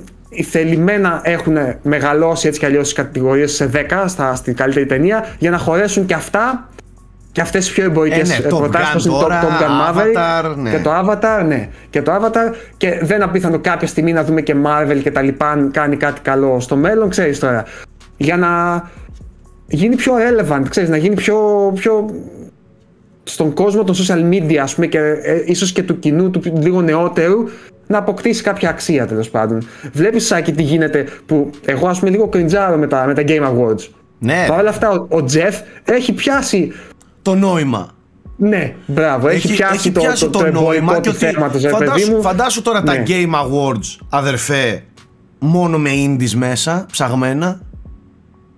θελημένα 0.50 1.20
έχουν 1.24 1.56
μεγαλώσει 1.82 2.46
έτσι 2.46 2.60
κι 2.60 2.66
αλλιώς 2.66 2.82
τις 2.82 2.92
κατηγορίες 2.92 3.52
σε 3.52 3.70
10 3.74 4.05
στα, 4.06 4.34
στην 4.34 4.56
καλύτερη 4.56 4.86
ταινία 4.86 5.26
για 5.38 5.50
να 5.50 5.59
χωρέσουν 5.59 6.06
και 6.06 6.14
αυτά 6.14 6.68
και 7.32 7.40
αυτές 7.40 7.64
τις 7.64 7.74
πιο 7.74 7.84
εμπορικές 7.84 8.38
ε, 8.38 8.42
ναι, 8.42 8.48
προτάσεις 8.48 9.05
είναι 9.05 9.14
το 9.14 9.26
Top 9.26 9.62
Gun 9.62 9.96
Maverick 9.96 10.56
ναι. 10.56 10.70
και 10.70 10.78
το 10.78 10.90
Avatar, 10.90 11.44
ναι. 11.46 11.68
Και 11.90 12.02
το 12.02 12.12
Avatar 12.14 12.55
και 12.76 12.98
δεν 13.02 13.22
απίθανο 13.22 13.59
κάποια 13.59 13.88
στιγμή 13.88 14.12
να 14.12 14.24
δούμε 14.24 14.40
και 14.40 14.55
Marvel 14.64 15.00
και 15.02 15.10
τα 15.10 15.22
λοιπά 15.22 15.50
αν 15.50 15.70
κάνει 15.70 15.96
κάτι 15.96 16.20
καλό 16.20 16.60
στο 16.60 16.76
μέλλον, 16.76 17.09
ξέρεις 17.09 17.38
τώρα. 17.38 17.64
Για 18.16 18.36
να 18.36 18.82
γίνει 19.66 19.96
πιο 19.96 20.14
relevant, 20.14 20.62
ξέρεις, 20.68 20.88
να 20.88 20.96
γίνει 20.96 21.14
πιο, 21.14 21.70
πιο 21.74 22.10
στον 23.24 23.55
κόσμο 23.55 23.84
των 23.84 23.94
social 23.94 24.32
media 24.32 24.56
ας 24.56 24.74
πούμε 24.74 24.86
και 24.86 24.98
ε, 25.22 25.42
ίσως 25.44 25.72
και 25.72 25.82
του 25.82 25.98
κοινού 25.98 26.30
του 26.30 26.42
λίγο 26.60 26.82
νεότερου 26.82 27.44
να 27.89 27.98
αποκτήσει 27.98 28.43
κάποια 28.43 28.69
αξία 28.69 29.06
τέλος 29.06 29.31
πάντων. 29.31 29.66
Βλέπεις 29.93 30.27
Σάκη 30.27 30.52
τι 30.52 30.62
γίνεται 30.62 31.06
που 31.27 31.51
εγώ 31.65 31.89
ας 31.89 31.98
πούμε 31.98 32.10
λίγο 32.10 32.28
κριντζάρω 32.28 32.77
με 32.77 32.86
τα, 32.86 33.06
με 33.06 33.15
τα 33.15 33.23
Game 33.27 33.43
Awards. 33.43 33.89
Ναι. 34.19 34.44
Παρ' 34.48 34.59
όλα 34.59 34.69
αυτά 34.69 34.90
ο, 34.90 35.06
ο 35.09 35.24
Τζεφ 35.24 35.60
έχει 35.85 36.12
πιάσει 36.12 36.73
το 37.23 37.35
νόημα. 37.35 37.90
Ναι, 38.36 38.74
μπράβο, 38.86 39.28
έχει, 39.28 39.47
έχει 39.47 39.56
πιάσει, 39.56 39.74
έχει 39.74 39.90
το, 39.90 40.01
πιάσει 40.01 40.24
το, 40.24 40.31
το, 40.31 40.39
το, 40.39 40.51
νόημα 40.51 41.01
και 41.01 41.09
ότι 41.09 41.19
θέματος, 41.19 41.62
φαντάσου, 41.70 42.12
μου. 42.12 42.23
φαντάσου 42.23 42.62
τώρα 42.62 42.82
ναι. 42.82 42.94
τα 42.94 43.02
Game 43.06 43.31
Awards, 43.31 43.97
αδερφέ, 44.09 44.82
μόνο 45.39 45.78
με 45.78 45.90
indies 46.06 46.32
μέσα, 46.35 46.86
ψαγμένα. 46.90 47.60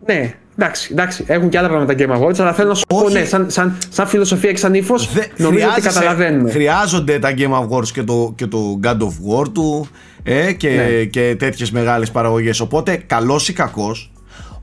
Ναι, 0.06 0.34
εντάξει, 0.62 0.88
εντάξει, 0.92 1.24
έχουν 1.26 1.48
και 1.48 1.58
άλλα 1.58 1.68
πράγματα 1.68 1.94
Game 1.98 2.18
Awards, 2.18 2.40
αλλά 2.40 2.52
θέλω 2.52 2.68
να 2.68 2.74
σου 2.74 2.84
πω, 2.88 3.08
ναι, 3.08 3.24
σαν, 3.24 3.50
σαν, 3.50 3.78
σαν 3.88 4.06
φιλοσοφία 4.06 4.50
και 4.50 4.56
σαν 4.56 4.74
ύφος, 4.74 5.08
νομίζω 5.36 5.68
ότι 5.68 5.80
καταλαβαίνουμε. 5.80 6.50
Χρειάζονται 6.50 7.18
τα 7.18 7.34
Game 7.36 7.66
Awards 7.66 7.88
και 7.88 8.02
το, 8.02 8.32
και 8.36 8.46
το 8.46 8.80
God 8.82 8.98
of 8.98 9.40
War 9.40 9.52
του 9.52 9.88
ε, 10.22 10.52
και, 10.52 10.68
ναι. 10.68 11.04
και 11.04 11.36
τέτοιες 11.38 11.70
μεγάλες 11.70 12.10
παραγωγές. 12.10 12.60
Οπότε, 12.60 12.96
καλός 12.96 13.48
ή 13.48 13.52
κακός, 13.52 14.12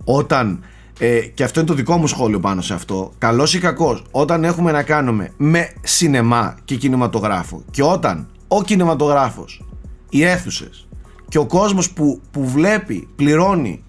όταν 0.04 0.64
ε, 1.00 1.20
και 1.20 1.44
αυτό 1.44 1.60
είναι 1.60 1.70
το 1.70 1.76
δικό 1.76 1.98
μου 1.98 2.08
σχόλιο 2.08 2.40
πάνω 2.40 2.62
σε 2.62 2.74
αυτό. 2.74 3.12
Καλός 3.18 3.54
ή 3.54 3.60
κακός, 3.60 4.04
όταν 4.12 4.44
έχουμε 4.44 4.72
να 4.72 4.84
κάνουμε 4.84 5.32
με 5.38 5.70
σινεμά 5.82 6.58
και 6.66 6.76
κινηματογράφο 6.76 7.64
και 7.72 7.84
όταν 7.84 8.28
ο 8.48 8.64
κινηματογράφος, 8.64 9.66
οι 10.10 10.24
αίθουσες 10.24 10.88
και 11.30 11.38
ο 11.38 11.46
κόσμος 11.46 11.92
που, 11.92 12.22
που 12.32 12.48
βλέπει, 12.48 13.08
πληρώνει, 13.16 13.84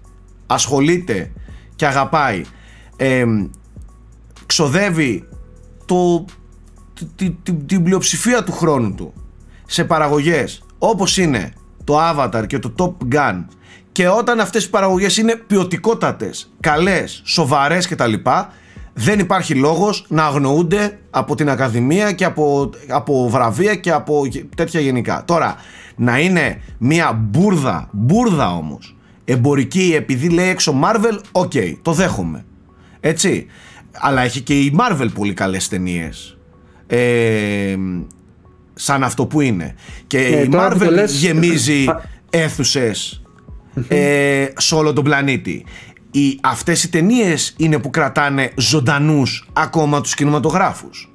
ασχολείται 0.45 1.31
και 1.79 1.85
αγαπάει, 1.85 2.41
ε, 2.95 3.25
ξοδεύει 4.45 5.27
το, 5.85 6.25
τη, 7.15 7.29
τη, 7.29 7.53
την 7.53 7.83
πλειοψηφία 7.83 8.43
του 8.43 8.51
χρόνου 8.51 8.95
του 8.95 9.13
σε 9.65 9.83
παραγωγές 9.83 10.63
όπως 10.77 11.17
είναι 11.17 11.53
το 11.83 11.97
Avatar 11.99 12.43
και 12.47 12.59
το 12.59 12.73
Top 12.77 13.15
Gun 13.15 13.45
και 13.91 14.07
όταν 14.07 14.39
αυτές 14.39 14.65
οι 14.65 14.69
παραγωγές 14.69 15.17
είναι 15.17 15.35
ποιοτικότατες, 15.35 16.53
καλές, 16.59 17.21
σοβαρές 17.25 17.87
κτλ 17.87 18.13
δεν 18.93 19.19
υπάρχει 19.19 19.55
λόγος 19.55 20.05
να 20.07 20.25
αγνοούνται 20.25 20.99
από 21.09 21.35
την 21.35 21.49
Ακαδημία 21.49 22.11
και 22.11 22.25
από, 22.25 22.69
από 22.87 23.29
βραβεία 23.29 23.75
και 23.75 23.91
από 23.91 24.21
τέτοια 24.55 24.79
γενικά. 24.79 25.23
Τώρα, 25.25 25.55
να 25.95 26.19
είναι 26.19 26.61
μια 26.77 27.13
μπούρδα, 27.13 27.89
μπούρδα 27.91 28.55
όμως, 28.55 28.95
εμπορική 29.31 29.93
επειδή 29.95 30.29
λέει 30.29 30.47
έξω 30.47 30.79
Marvel, 30.83 31.19
ok, 31.31 31.51
το 31.81 31.93
δέχομαι. 31.93 32.45
Έτσι. 32.99 33.45
Αλλά 33.91 34.21
έχει 34.21 34.41
και 34.41 34.59
η 34.59 34.75
Marvel 34.79 35.07
πολύ 35.13 35.33
καλές 35.33 35.67
ταινίες. 35.67 36.37
Ε, 36.87 37.75
σαν 38.73 39.03
αυτό 39.03 39.25
που 39.25 39.41
είναι. 39.41 39.75
Και 40.07 40.17
ε, 40.19 40.43
η 40.43 40.49
Marvel 40.53 41.05
γεμίζει 41.07 41.85
αίθουσες 42.29 43.21
ε, 43.87 44.45
σε 44.57 44.75
όλο 44.75 44.93
τον 44.93 45.03
πλανήτη. 45.03 45.65
Οι, 46.11 46.39
αυτές 46.41 46.83
οι 46.83 46.89
ταινίες 46.89 47.53
είναι 47.57 47.79
που 47.79 47.89
κρατάνε 47.89 48.51
ζωντανούς 48.57 49.49
ακόμα 49.53 50.01
τους 50.01 50.13
κινηματογράφους. 50.13 51.13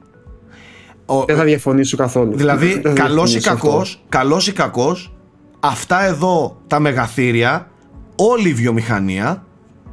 Δεν 1.26 1.36
θα 1.36 1.44
διαφωνήσω 1.44 1.96
καθόλου. 1.96 2.36
Δηλαδή, 2.36 2.80
καλός 2.94 3.34
ή, 3.34 3.40
κακός, 3.40 4.04
καλός 4.08 4.46
ή 4.46 4.52
κακός, 4.52 5.12
αυτά 5.60 6.04
εδώ 6.04 6.62
τα 6.66 6.80
μεγαθύρια, 6.80 7.68
όλη 8.16 8.48
η 8.48 8.52
βιομηχανία, 8.52 9.44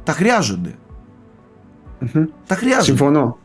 τα 0.04 0.12
χρειάζονται. 0.12 0.74
Τα 2.46 2.54
χρειάζονται. 2.54 2.84
Συμφωνώ. 2.84 3.38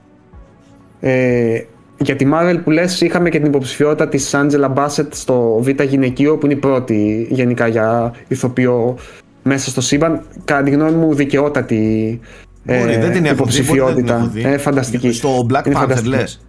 Ε, 0.99 1.61
για 1.97 2.15
τη 2.15 2.27
Marvel 2.33 2.59
που 2.63 2.71
λες 2.71 3.01
είχαμε 3.01 3.29
και 3.29 3.37
την 3.37 3.47
υποψηφιότητα 3.47 4.07
της 4.07 4.35
Angela 4.35 4.73
Bassett 4.73 5.07
στο 5.09 5.59
Β' 5.61 5.81
γυναικείο 5.81 6.37
που 6.37 6.45
είναι 6.45 6.55
η 6.55 6.57
πρώτη 6.57 7.27
γενικά 7.29 7.67
για 7.67 8.13
ηθοποιό 8.27 8.97
μέσα 9.43 9.69
στο 9.69 9.81
σύμπαν. 9.81 10.21
Κατά 10.45 10.63
τη 10.63 10.69
γνώμη 10.69 10.91
μου 10.91 11.13
δικαιότατη 11.13 12.19
Μπορεί, 12.67 12.93
ε, 12.93 12.99
δεν 12.99 13.11
την 13.11 13.25
υποψηφιότητα. 13.25 14.29
Δει, 14.33 14.43
ε, 14.45 14.57
φανταστική. 14.57 15.11
Στο 15.11 15.45
Black 15.49 15.65
είναι 15.65 15.75
Panther 15.79 16.03
λες. 16.03 16.41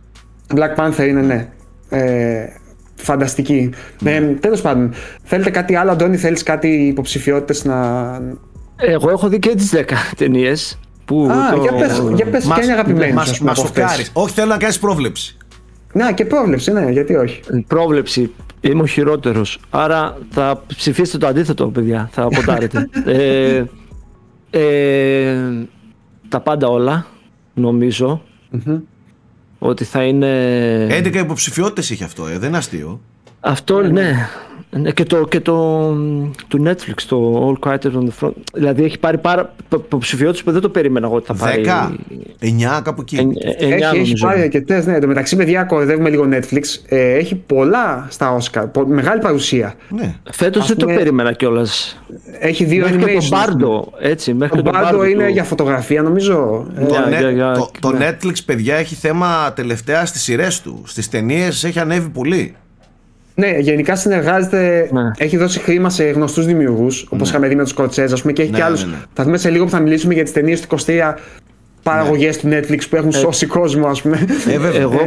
Black 0.54 0.74
Panther 0.76 1.06
είναι 1.08 1.20
ναι. 1.20 1.48
Ε, 1.88 2.48
φανταστική. 3.02 3.70
Ναι. 4.02 4.14
Ε, 4.14 4.20
τέλος 4.20 4.60
πάντων, 4.60 4.92
θέλετε 5.22 5.50
κάτι 5.50 5.74
άλλο 5.76 5.90
Αντώνη, 5.90 6.16
θέλεις 6.16 6.42
κάτι 6.42 6.68
υποψηφιότητες 6.68 7.64
να... 7.64 7.76
Εγώ 8.76 9.10
έχω 9.10 9.28
δει 9.28 9.38
και 9.38 9.54
τις 9.54 9.74
10 9.74 9.84
ταινίες 10.16 10.78
Πού, 11.08 11.28
Α, 11.30 11.54
το... 11.54 11.60
για 11.60 11.72
πες, 11.72 12.02
για 12.14 12.26
πες 12.26 12.44
μας, 12.44 12.54
ποια 12.54 12.64
είναι 12.64 12.72
αγαπημένη 12.72 13.12
μας, 13.12 13.38
μας 13.38 13.64
Όχι, 14.12 14.32
θέλω 14.34 14.48
να 14.48 14.56
κάνεις 14.56 14.78
πρόβλεψη. 14.78 15.36
Να, 15.92 16.12
και 16.12 16.24
πρόβλεψη, 16.24 16.72
ναι, 16.72 16.90
γιατί 16.90 17.14
όχι. 17.14 17.40
Πρόβλεψη. 17.66 18.34
Είμαι 18.60 18.82
ο 18.82 18.86
χειρότερος. 18.86 19.60
Άρα 19.70 20.16
θα 20.30 20.62
ψηφίσετε 20.76 21.18
το 21.18 21.26
αντίθετο, 21.26 21.66
παιδιά. 21.66 22.08
Θα 22.12 22.28
ποντάρετε. 22.28 22.88
ε, 23.04 23.64
ε, 24.50 25.36
τα 26.28 26.40
πάντα 26.40 26.68
όλα, 26.68 27.06
νομίζω. 27.54 28.22
Ότι 29.58 29.84
θα 29.84 30.02
είναι. 30.02 30.86
11 30.90 31.14
υποψηφιότητες 31.14 31.90
είχε 31.90 32.04
αυτό, 32.04 32.26
ε, 32.26 32.38
δεν 32.38 32.48
είναι 32.48 32.58
αστείο. 32.58 33.00
Αυτό, 33.40 33.82
ναι. 33.82 34.28
Ναι, 34.70 34.90
και 34.90 35.04
το, 35.04 35.26
και 35.26 35.40
το 35.40 35.54
του 36.48 36.64
Netflix, 36.66 37.02
το 37.08 37.48
All 37.62 37.68
Quiet 37.68 37.78
on 37.78 38.02
the 38.02 38.10
Front. 38.20 38.32
Δηλαδή 38.54 38.84
έχει 38.84 38.98
πάρει 38.98 39.18
πάρα 39.18 39.54
υποψηφιότητες 39.72 40.42
που 40.42 40.52
δεν 40.52 40.60
το 40.60 40.68
περίμενα 40.68 41.06
εγώ 41.06 41.16
ότι 41.16 41.26
θα 41.26 41.34
πάρει. 41.34 41.64
10, 42.40 42.78
9 42.78 42.80
κάπου 42.82 43.00
εκεί. 43.00 43.28
έχει, 43.58 43.98
έχει 43.98 44.18
πάρει 44.20 44.40
αρκετές, 44.40 44.86
ναι. 44.86 44.98
Το 44.98 45.06
μεταξύ, 45.06 45.36
παιδιά, 45.36 45.64
κορδεύουμε 45.64 46.08
λίγο 46.08 46.28
Netflix. 46.32 46.62
Ε, 46.88 47.12
έχει 47.12 47.34
πολλά 47.34 48.06
στα 48.10 48.38
Oscar. 48.38 48.64
Μεγάλη 48.86 49.20
παρουσία. 49.20 49.74
Ναι. 49.88 50.14
Φέτος 50.32 50.66
δεν 50.66 50.76
το 50.76 50.86
περίμενα 50.86 51.32
κιόλας. 51.32 52.02
Έχει 52.38 52.64
δύο 52.64 52.88
μέχρι 52.90 53.02
animations. 53.02 53.28
Το 53.28 53.36
Μπάρντο, 53.36 53.92
έτσι. 54.00 54.34
Μέχρι 54.34 54.62
το 54.62 54.70
Μπάρντο 54.70 55.04
είναι 55.04 55.24
το... 55.24 55.30
για 55.30 55.44
φωτογραφία, 55.44 56.02
νομίζω. 56.02 56.66
Το, 56.88 56.94
yeah, 56.94 57.22
yeah, 57.22 57.52
yeah, 57.52 57.54
το, 57.54 57.70
το 57.80 57.92
ναι. 57.92 58.10
Netflix, 58.10 58.34
παιδιά, 58.44 58.76
έχει 58.76 58.94
θέμα 58.94 59.52
τελευταία 59.56 60.06
στις 60.06 60.22
σειρές 60.22 60.60
του. 60.60 60.82
Στις 60.86 61.08
ταινίες 61.08 61.64
έχει 61.64 61.78
ανέβει 61.78 62.08
πολύ. 62.08 62.56
Ναι, 63.38 63.48
γενικά 63.58 63.96
συνεργάζεται. 63.96 64.88
Ναι. 64.92 65.10
Έχει 65.16 65.36
δώσει 65.36 65.58
χρήμα 65.60 65.90
σε 65.90 66.04
γνωστούς 66.04 66.46
δημιουργούς, 66.46 67.06
όπως 67.10 67.28
είχαμε 67.28 67.48
δει 67.48 67.54
με 67.54 67.62
τους 67.62 67.70
Σκορτσέζ, 67.70 68.12
ας 68.12 68.20
πούμε, 68.20 68.32
και 68.32 68.42
έχει 68.42 68.50
Ναι, 68.50 68.56
και 68.56 68.62
άλλους. 68.64 68.84
ναι, 68.84 68.90
ναι. 68.90 68.96
Θα 69.12 69.24
δούμε 69.24 69.38
σε 69.38 69.50
λίγο 69.50 69.64
που 69.64 69.70
θα 69.70 69.80
μιλήσουμε 69.80 70.14
για 70.14 70.22
τις 70.22 70.32
ταινίες 70.32 70.60
του 70.60 70.66
23 70.86 71.14
παραγωγές 71.82 72.38
του 72.38 72.48
Netflix 72.50 72.78
που 72.90 72.96
έχουν 72.96 73.12
σώσει 73.12 73.46
κόσμο, 73.46 73.86
ας 73.86 74.02
πούμε. 74.02 74.26
Ε, 74.48 74.58
βέβαια. 74.58 74.80
Εγώ, 74.80 74.98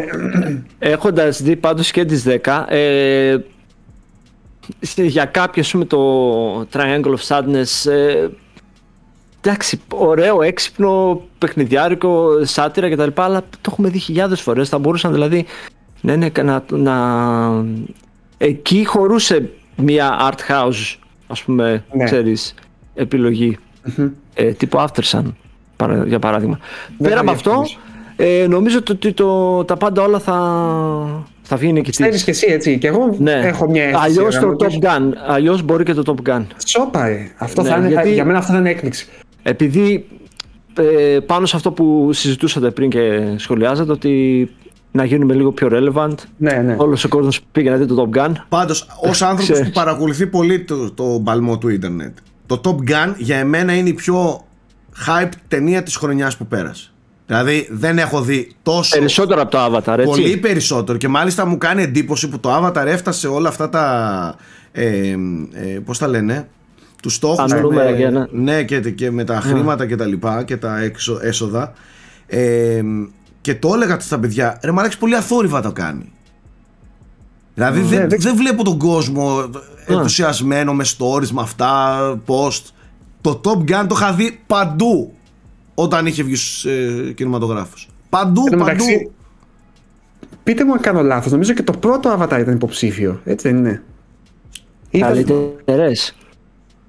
έχοντας 0.79 1.41
δει 1.41 1.55
πάντως 1.55 1.91
και 1.91 2.05
τις 2.05 2.23
10, 2.23 2.65
ε, 2.69 3.37
σε- 4.79 5.03
για 5.03 5.25
κάποιο, 5.25 5.61
ας 5.61 5.71
πούμε, 5.71 5.85
το 5.85 6.61
Triangle 6.61 7.13
of 7.17 7.27
Sadness, 7.27 7.91
ε, 7.91 8.27
εντάξει, 9.41 9.79
ωραίο, 9.89 10.41
έξυπνο, 10.41 11.21
παιχνιδιάρικο, 11.37 12.27
σάτυρα 12.41 12.89
κτλ. 12.89 13.21
Αλλά 13.21 13.41
το 13.41 13.69
έχουμε 13.71 13.89
δει 13.89 13.97
χιλιάδες 13.99 14.41
φορές. 14.41 14.69
Θα 14.69 14.77
μπορούσαν 14.77 15.13
δηλαδή 15.13 15.45
να 16.01 16.13
είναι 16.13 16.31
να, 16.43 16.63
να... 16.69 16.95
Εκεί 18.43 18.85
χωρούσε 18.85 19.49
μια 19.75 20.29
art 20.31 20.51
house, 20.51 20.95
ας 21.27 21.43
πούμε, 21.43 21.83
Ναι. 21.93 22.03
ξέρεις, 22.03 22.53
επιλογή. 22.93 23.57
ε, 24.33 24.51
τύπου 24.51 24.77
Aftersun, 24.77 25.23
παρα- 25.75 26.05
για 26.07 26.19
παράδειγμα. 26.19 26.59
Δεν 26.87 26.97
Πέρα 26.97 27.15
θα 27.15 27.21
από 27.21 27.31
αυτό, 27.31 27.49
διαφωνήσω. 27.49 27.79
ε, 28.43 28.47
νομίζω 28.47 28.77
ότι 28.89 29.13
το, 29.13 29.63
τα 29.63 29.77
πάντα 29.77 30.01
όλα 30.03 30.19
θα, 30.19 30.33
θα 31.41 31.55
βγει 31.55 31.71
νικητής. 31.71 31.99
Ξέρεις 31.99 32.23
και 32.23 32.31
εσύ, 32.31 32.45
έτσι. 32.49 32.77
Και 32.77 32.87
εγώ 32.87 33.15
Ναι. 33.19 33.31
έχω 33.31 33.69
μια 33.69 33.83
αίσθηση. 33.83 34.03
Αλλιώς 34.03 34.33
ρε, 34.35 34.39
το 34.41 34.47
ότι- 34.47 34.79
Top 34.81 34.85
Gun. 34.85 35.01
Αλλιώς 35.27 35.61
μπορεί 35.63 35.83
και 35.83 35.93
το 35.93 36.15
Top 36.25 36.29
Gun. 36.29 36.41
Σόπα, 36.65 37.07
ρε. 37.07 37.31
Αυτό 37.37 37.61
Ναι, 37.61 37.69
θα 37.69 37.77
είναι, 37.77 37.87
γιατί- 37.87 38.13
για 38.13 38.25
μένα 38.25 38.37
αυτό 38.37 38.51
θα 38.51 38.57
είναι 38.59 38.69
έκπληξη. 38.69 39.07
Επειδή 39.43 40.07
ε, 40.77 41.19
πάνω 41.19 41.45
σε 41.45 41.55
αυτό 41.55 41.71
που 41.71 42.09
συζητούσατε 42.13 42.71
πριν 42.71 42.89
και 42.89 43.33
σχολιάζατε 43.35 43.91
ότι 43.91 44.49
να 44.91 45.05
γίνουμε 45.05 45.33
λίγο 45.33 45.51
πιο 45.51 45.69
relevant. 45.71 46.15
Ναι, 46.37 46.51
ναι. 46.51 46.75
Όλος 46.77 47.03
ο 47.03 47.07
κόσμος 47.07 47.41
πήγε 47.51 47.69
να 47.69 47.75
δει 47.75 47.85
το 47.85 48.09
Top 48.13 48.17
Gun. 48.17 48.31
Πάντως, 48.49 48.87
ως 49.01 49.21
άνθρωπος 49.21 49.49
Ξέρεις. 49.49 49.67
που 49.67 49.73
παρακολουθεί 49.73 50.27
πολύ 50.27 50.63
το, 50.63 50.91
το 50.91 51.17
μπαλμό 51.17 51.57
του 51.57 51.69
ίντερνετ, 51.69 52.17
το 52.45 52.61
Top 52.63 52.91
Gun 52.91 53.13
για 53.17 53.37
εμένα 53.37 53.73
είναι 53.73 53.89
η 53.89 53.93
πιο 53.93 54.45
hype 55.07 55.31
ταινία 55.47 55.83
της 55.83 55.95
χρονιάς 55.95 56.37
που 56.37 56.47
πέρασε. 56.47 56.91
Δηλαδή, 57.25 57.67
δεν 57.71 57.97
έχω 57.97 58.21
δει 58.21 58.51
τόσο. 58.63 58.97
Περισσότερο 58.97 59.41
από 59.41 59.51
το 59.51 59.65
Avatar, 59.65 59.97
έτσι. 59.97 60.21
Πολύ 60.21 60.37
περισσότερο 60.37 60.97
και 60.97 61.07
μάλιστα 61.07 61.45
μου 61.45 61.57
κάνει 61.57 61.81
εντύπωση 61.83 62.29
που 62.29 62.39
το 62.39 62.49
Avatar 62.55 62.85
έφτασε 62.85 63.27
όλα 63.27 63.49
αυτά 63.49 63.69
τα. 63.69 64.35
Ε, 64.71 65.15
ε, 65.51 65.79
πώς 65.85 65.97
τα 65.97 66.07
λένε, 66.07 66.47
τους 67.01 67.13
στόχους. 67.13 67.51
Τα 67.51 67.59
νούμερα 67.59 67.91
και 67.91 68.03
ένα. 68.03 68.27
Ναι, 68.31 68.63
και, 68.63 68.79
και 68.79 69.11
με 69.11 69.23
τα 69.23 69.39
χρήματα 69.39 69.85
και 69.85 69.95
τα 69.95 70.05
λοιπά 70.05 70.43
και 70.43 70.57
τα 70.57 70.79
έξω, 70.79 71.19
έσοδα. 71.21 71.73
Ε, 72.27 72.81
και 73.41 73.55
το 73.55 73.71
έλεγα 73.73 73.99
στα 73.99 74.19
παιδιά, 74.19 74.59
ρε 74.63 74.71
μαλάξι 74.71 74.97
πολύ 74.97 75.15
αθόρυβα 75.15 75.61
το 75.61 75.71
κάνει. 75.71 76.11
Δηλαδή 77.53 77.79
δεν, 77.81 77.99
Ναι, 77.99 78.07
δεν- 78.07 78.19
δεν 78.19 78.35
βλέπω 78.35 78.63
τον 78.63 78.77
κόσμο 78.77 79.49
ενθουσιασμένο 79.85 80.73
με 80.73 80.83
stories, 80.97 81.27
με 81.29 81.41
αυτά, 81.41 81.99
post. 82.25 82.61
Το 83.21 83.41
Top 83.43 83.57
Gun 83.71 83.85
το 83.87 83.95
είχα 83.95 84.13
δει 84.13 84.39
παντού 84.47 85.13
όταν 85.75 86.05
είχε 86.05 86.23
βγει 86.23 86.35
στους 86.35 86.65
ε, 86.65 87.11
κινηματογράφους. 87.15 87.87
Παντού, 88.09 88.41
Εν 88.51 88.51
τω 88.51 88.63
παντού. 88.63 88.65
μεταξύ, 88.85 89.11
Πείτε 90.43 90.65
μου 90.65 90.73
αν 90.73 90.79
κάνω 90.79 91.01
λάθος. 91.01 91.31
Νομίζω 91.31 91.53
και 91.53 91.63
το 91.63 91.71
πρώτο 91.73 92.17
Avatar 92.19 92.39
ήταν 92.39 92.53
υποψήφιο. 92.53 93.21
Έτσι 93.25 93.47
δεν 93.49 93.57
είναι; 93.57 93.83
Ήταν- 94.89 95.09
Καλύτερες. 95.11 96.15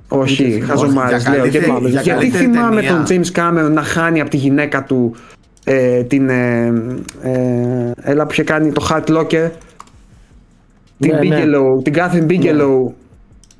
Όχι, 0.09 0.45
Όχι, 0.45 0.61
χαζομάρες 0.61 1.23
για 1.23 1.31
λέω. 1.31 1.41
καλύτερη- 1.41 1.65
Γιατί, 1.67 1.81
για 1.91 2.01
γιατί 2.01 2.09
καλύτερη 2.11 2.45
θυμάμαι 2.45 2.83
ταινία. 2.83 3.05
τον 3.05 3.05
James 3.07 3.39
Cameron 3.39 3.71
να 3.73 3.83
χάνει 3.83 4.21
από 4.21 4.31
τη 4.31 4.37
γυναίκα 4.37 4.85
του 4.85 5.17
ε, 5.65 6.03
την. 6.03 6.29
Ε, 6.29 6.67
ε, 7.23 7.91
έλα 8.03 8.25
που 8.27 8.33
είχε 8.33 8.43
κάνει 8.43 8.73
το 8.73 8.87
Heart 8.91 9.17
Locker. 9.17 9.51
Την 10.99 11.15
Ναι, 11.15 11.19
ναι. 11.29 11.43
Bigelow, 11.45 11.85
την 11.85 11.95
Catherine 11.97 12.27
Bigelow. 12.31 12.93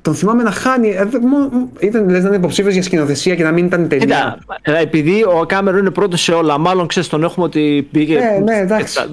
Τον 0.01 0.15
θυμάμαι 0.15 0.43
να 0.43 0.51
χάνει. 0.51 0.89
Ε, 0.89 1.05
δε- 1.05 1.19
μο- 1.19 1.69
ήταν 1.79 2.09
λες, 2.09 2.21
να 2.21 2.27
είναι 2.27 2.37
υποψήφιος 2.37 2.73
για 2.73 2.83
σκηνοθεσία 2.83 3.35
και 3.35 3.43
να 3.43 3.51
μην 3.51 3.65
ήταν 3.65 3.87
ταινία. 3.87 4.05
Κοίτα, 4.05 4.77
ε, 4.79 4.81
επειδή 4.81 5.23
ο 5.23 5.45
Κάμερο 5.47 5.77
είναι 5.77 5.89
πρώτος 5.89 6.21
σε 6.21 6.31
όλα, 6.31 6.57
μάλλον 6.57 6.87
ξέρεις, 6.87 7.09
τον 7.09 7.23
έχουμε 7.23 7.45
ότι 7.45 7.87
πήγε. 7.91 8.19
Ναι, 8.19 8.39
ναι, 8.43 8.57
εντάξει. 8.59 8.99
Ε, 9.01 9.05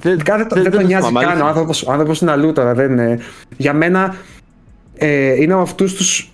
Δεν, 0.00 0.22
Κάθε, 0.22 0.46
δεν, 0.50 0.62
δεν, 0.62 0.72
τον 0.72 0.86
νοιάζει 0.86 1.06
θυμάμαι, 1.06 1.26
καν. 1.26 1.28
Ο 1.28 1.30
αλήθεια. 1.32 1.48
άνθρωπος, 1.48 1.82
ο 1.82 1.90
άνθρωπος 1.92 2.20
είναι 2.20 2.30
αλλού 2.30 2.52
τώρα. 2.52 2.74
Δεν, 2.74 2.90
είναι- 2.92 3.18
για 3.56 3.72
μένα 3.72 4.14
ε, 4.94 5.42
είναι 5.42 5.52
από 5.52 5.62
αυτούς 5.62 5.94
τους... 5.94 6.30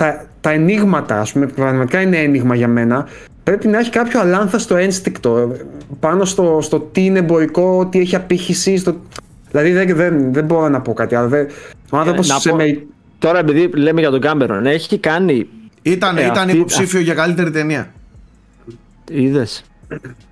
Τις, 0.00 0.08
τα, 0.08 0.24
τα 0.40 0.50
ενίγματα, 0.50 1.20
ας 1.20 1.32
πούμε, 1.32 1.46
πραγματικά 1.46 2.00
είναι 2.00 2.16
ένιγμα 2.16 2.54
για 2.54 2.68
μένα. 2.68 3.06
Πρέπει 3.42 3.68
να 3.68 3.78
έχει 3.78 3.90
κάποιο 3.90 4.20
αλάνθαστο 4.20 4.76
ένστικτο 4.76 5.38
ε, 5.38 5.60
πάνω 6.00 6.24
στο, 6.24 6.58
στο 6.62 6.80
τι 6.80 7.04
είναι 7.04 7.18
εμπορικό, 7.18 7.86
τι 7.86 7.98
έχει 8.00 8.16
απήχηση. 8.16 8.76
Στο... 8.76 8.96
Δηλαδή 9.50 9.72
δεν, 9.72 9.96
δεν, 9.96 10.32
δεν 10.32 10.44
μπορώ 10.44 10.68
να 10.68 10.80
πω 10.80 10.92
κάτι 10.92 11.14
άλλο. 11.14 11.28
Δεν, 11.28 11.46
ο 11.90 11.96
άνθρωπος 11.96 12.28
να 12.28 12.38
σε 12.38 12.48
πω- 12.48 12.56
με- 12.58 12.82
Τώρα, 13.18 13.38
επειδή 13.38 13.70
λέμε 13.74 14.00
για 14.00 14.10
τον 14.10 14.20
Κάμερον, 14.20 14.66
έχει 14.66 14.98
κάνει. 14.98 15.46
Ήταν, 15.82 16.16
Ε, 16.16 16.20
ήταν 16.20 16.36
αυτή- 16.36 16.54
υποψήφιο 16.54 17.00
για 17.00 17.14
καλύτερη 17.14 17.50
ταινία. 17.50 17.92
Είδες. 19.10 19.62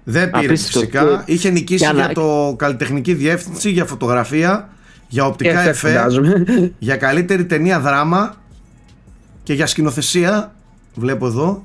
Δεν 0.04 0.30
πήρε 0.30 0.46
Απίστευτο. 0.46 0.78
φυσικά. 0.78 1.22
Και- 1.26 1.32
Είχε 1.32 1.50
νικήσει 1.50 1.84
για 1.84 1.92
να- 1.92 2.04
για 2.04 2.14
το 2.14 2.54
καλλιτεχνική 2.58 3.14
διεύθυνση, 3.14 3.70
για 3.70 3.84
φωτογραφία, 3.84 4.68
για 5.08 5.22
και 5.22 5.28
οπτικά 5.28 5.60
εφέ, 5.60 5.68
εφέ, 5.68 5.88
φαντάζομαι. 5.88 6.44
για 6.78 6.96
καλύτερη 6.96 7.44
ταινία 7.44 7.80
δράμα 7.80 8.34
και 9.48 9.54
για 9.54 9.66
σκηνοθεσία. 9.66 10.54
Βλέπω 10.94 11.26
εδώ. 11.26 11.62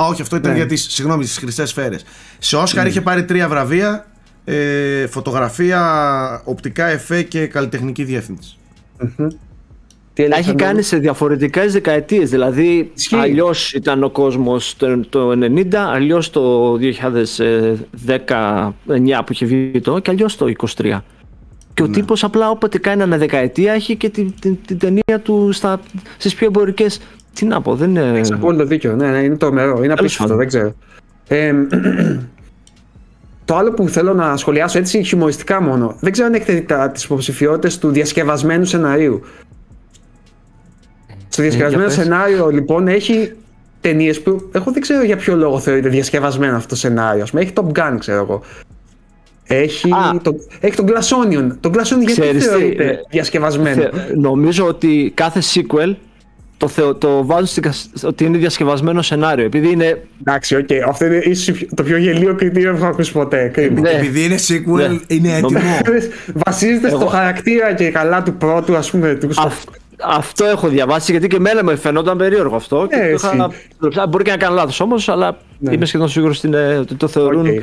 Α, 0.00 0.06
όχι, 0.06 0.22
αυτό 0.22 0.36
ήταν 0.36 0.50
Ναι. 0.50 0.56
για 0.56 0.66
τις, 0.66 0.86
συγγνώμη, 0.90 1.24
τις 1.24 1.38
χρυσές 1.38 1.68
σφαίρες. 1.70 2.04
Σε 2.38 2.56
Όσκαρ 2.56 2.86
είχε 2.86 3.00
πάρει 3.00 3.24
τρία 3.24 3.48
βραβεία. 3.48 4.06
Ε, 4.44 5.06
φωτογραφία, 5.06 6.42
οπτικά 6.44 6.86
εφέ 6.86 7.22
και 7.22 7.46
καλλιτεχνική 7.46 8.04
διεύθυνση. 8.04 8.56
Τι 8.98 9.06
Τα 9.06 9.12
έλεγε, 10.22 10.22
έχει 10.22 10.28
φαντάζομαι. 10.48 10.54
κάνει 10.54 10.82
σε 10.82 10.96
διαφορετικές 10.98 11.72
δεκαετίες. 11.72 12.30
Δηλαδή, 12.30 12.90
Ισχύει. 12.94 13.16
αλλιώς 13.16 13.72
ήταν 13.72 14.02
ο 14.04 14.10
κόσμος 14.10 14.74
το, 14.76 15.00
το 15.08 15.30
90, 15.30 15.74
αλλιώς 15.74 16.30
το 16.30 16.72
2019 16.76 19.22
που 19.26 19.32
είχε 19.32 19.46
βγει 19.46 19.80
το 19.80 19.98
και 19.98 20.10
αλλιώς 20.10 20.36
το 20.36 20.46
23. 20.76 20.98
Και 21.74 21.82
ο 21.82 21.88
τύπος 21.88 22.24
απλά 22.24 22.50
όποτε 22.50 22.78
κάνει 22.78 23.02
ένα 23.02 23.16
δεκαετία 23.18 23.72
έχει 23.72 23.96
και 23.96 24.08
την, 24.08 24.34
την, 24.40 24.56
την 24.66 24.78
ταινία 24.78 25.20
του 25.22 25.52
στα, 25.52 25.80
στις 26.16 26.34
πιο 26.34 26.46
εμπορικές. 26.46 27.00
Τι 27.36 27.44
να 27.44 27.60
πω, 27.62 27.74
δεν 27.74 27.90
είναι. 27.90 28.12
Έχεις 28.18 28.32
απόλυτο 28.32 28.64
δίκιο. 28.64 28.96
Ναι, 28.96 29.10
ναι, 29.10 29.18
είναι 29.18 29.36
τρομερό. 29.36 29.82
Είναι 29.82 29.92
απίστευτο, 29.92 30.22
πάντων. 30.22 30.36
δεν 30.38 30.46
ξέρω. 30.46 30.74
Ε, 31.28 31.52
το 33.44 33.56
άλλο 33.56 33.72
που 33.72 33.88
θέλω 33.88 34.14
να 34.14 34.36
σχολιάσω 34.36 34.78
έτσι 34.78 35.02
χιουμοριστικά 35.02 35.60
μόνο. 35.62 35.96
Δεν 36.00 36.12
ξέρω 36.12 36.26
αν 36.28 36.34
έχετε 36.34 36.52
δει 36.52 36.62
τα- 36.62 36.90
τις 36.90 37.04
υποψηφιότητες 37.04 37.78
του 37.78 37.88
διασκευασμένου 37.90 38.64
σεναρίου. 38.64 39.20
Στο 41.28 41.42
διασκευασμένο 41.42 41.86
για 41.86 41.96
πες. 41.96 42.04
σενάριο 42.04 42.48
λοιπόν 42.50 42.88
έχει 42.88 43.32
ταινίες 43.80 44.22
που 44.22 44.48
εγώ 44.52 44.70
δεν 44.72 44.82
ξέρω 44.82 45.02
για 45.04 45.16
ποιο 45.16 45.36
λόγο 45.36 45.58
θεωρείται 45.58 45.88
διασκευασμένο 45.88 46.56
αυτό 46.56 46.68
το 46.68 46.76
σενάριο. 46.76 47.22
Ας 47.22 47.30
πούμε, 47.30 47.42
έχει 47.42 47.52
Top 47.54 47.78
Gun, 47.78 47.96
ξέρω 47.98 48.20
εγώ. 48.22 48.40
Έχει, 49.48 49.90
Α. 49.92 50.20
το, 50.22 50.34
έχει 50.60 50.76
τον 50.76 50.86
Glass 50.88 51.24
Onion. 51.24 51.48
Τον 51.60 51.72
Glass 51.74 51.78
Onion 51.92 51.98
γιατί 51.98 52.04
Ξέρεις 52.04 52.44
τι, 52.44 52.48
θεωρείται 52.50 52.84
ε, 52.84 52.98
διασκευασμένο; 53.10 53.82
Θε- 53.82 54.14
νομίζω 54.16 54.66
ότι 54.66 55.12
κάθε 55.14 55.40
sequel 55.54 55.94
το, 56.58 56.68
θεω-, 56.68 56.94
το 56.94 57.26
βάζουν 57.26 57.46
στην 57.46 57.62
κασ- 57.62 58.04
ότι 58.04 58.24
είναι 58.24 58.38
διασκευασμένο 58.38 59.02
σενάριο. 59.02 59.44
Επειδή 59.44 59.70
είναι. 59.70 60.02
Εντάξει, 60.20 60.56
οκ. 60.56 60.68
Αυτό 60.88 61.04
είναι 61.06 61.16
ίσως 61.16 61.64
το 61.74 61.82
πιο 61.82 61.96
γελοίο 61.96 62.34
κριτήριο 62.34 62.70
που 62.70 62.76
έχω 62.76 62.86
ακούσει 62.86 63.12
ποτέ. 63.12 63.48
Κρίμα. 63.52 63.80
Ναι. 63.80 63.90
Επειδή 63.90 64.24
είναι 64.24 64.36
sequel, 64.48 64.88
Ναι. 64.90 64.98
είναι 65.06 65.32
έτοιμο. 65.36 65.60
Βασίζεται 66.34 66.88
στο 66.88 66.96
Εγώ- 66.96 67.06
χαρακτήρα 67.06 67.72
και 67.74 67.90
καλά 67.90 68.22
του 68.22 68.32
πρώτου, 68.34 68.76
ας 68.76 68.90
πούμε. 68.90 69.14
Του... 69.14 69.28
αυ- 69.36 69.68
αυτό 70.02 70.44
έχω 70.44 70.68
διαβάσει 70.68 71.10
γιατί 71.12 71.26
και 71.26 71.36
εμένα 71.36 71.64
μου 71.64 71.76
φαινόταν 71.76 72.16
περίεργο 72.16 72.56
αυτό. 72.56 72.86
Και 72.90 72.96
Ε, 72.96 73.14
το 73.80 73.88
είχα- 73.92 74.06
Μπορεί 74.06 74.24
και 74.24 74.30
να 74.30 74.36
κάνω 74.36 74.54
λάθος 74.54 74.80
όμως, 74.80 75.08
αλλά 75.08 75.38
Ναι. 75.58 75.72
είμαι 75.72 75.84
σχεδόν 75.86 76.08
σίγουρος 76.08 76.38
ότι, 76.38 76.46
είναι- 76.46 76.78
ότι 76.80 76.94
το 76.94 77.08
θεωρούν. 77.08 77.46
Οκ. 77.46 77.60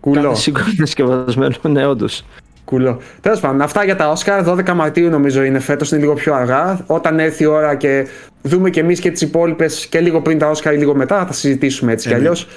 Κουλό. 0.00 0.20
Κάθε 0.22 0.50
sequel 0.50 0.72
διασκευασμένο. 0.76 1.54
Ναι, 1.62 1.86
όντως. 1.86 2.24
Κουλό. 2.66 3.00
Τέλος 3.20 3.40
πάντων, 3.40 3.60
αυτά 3.60 3.84
για 3.84 3.96
τα 3.96 4.10
Όσκαρ. 4.10 4.44
12 4.48 4.72
Μαρτίου 4.72 5.08
νομίζω 5.10 5.42
είναι 5.42 5.58
φέτος, 5.58 5.90
είναι 5.90 6.00
λίγο 6.00 6.14
πιο 6.14 6.34
αργά. 6.34 6.78
Όταν 6.86 7.18
έρθει 7.18 7.42
η 7.42 7.46
ώρα 7.46 7.74
και 7.74 8.06
δούμε 8.42 8.70
και 8.70 8.80
εμείς 8.80 9.00
και 9.00 9.10
τις 9.10 9.20
υπόλοιπες 9.20 9.86
και 9.86 10.00
λίγο 10.00 10.20
πριν 10.20 10.38
τα 10.38 10.50
Όσκαρ 10.50 10.74
ή 10.74 10.76
λίγο 10.76 10.94
μετά, 10.94 11.18
θα 11.18 11.24
τα 11.24 11.32
συζητήσουμε 11.32 11.92
έτσι 11.92 12.08
κι 12.08 12.14
Ε, 12.14 12.16
ναι. 12.16 12.22
αλλιώς. 12.22 12.48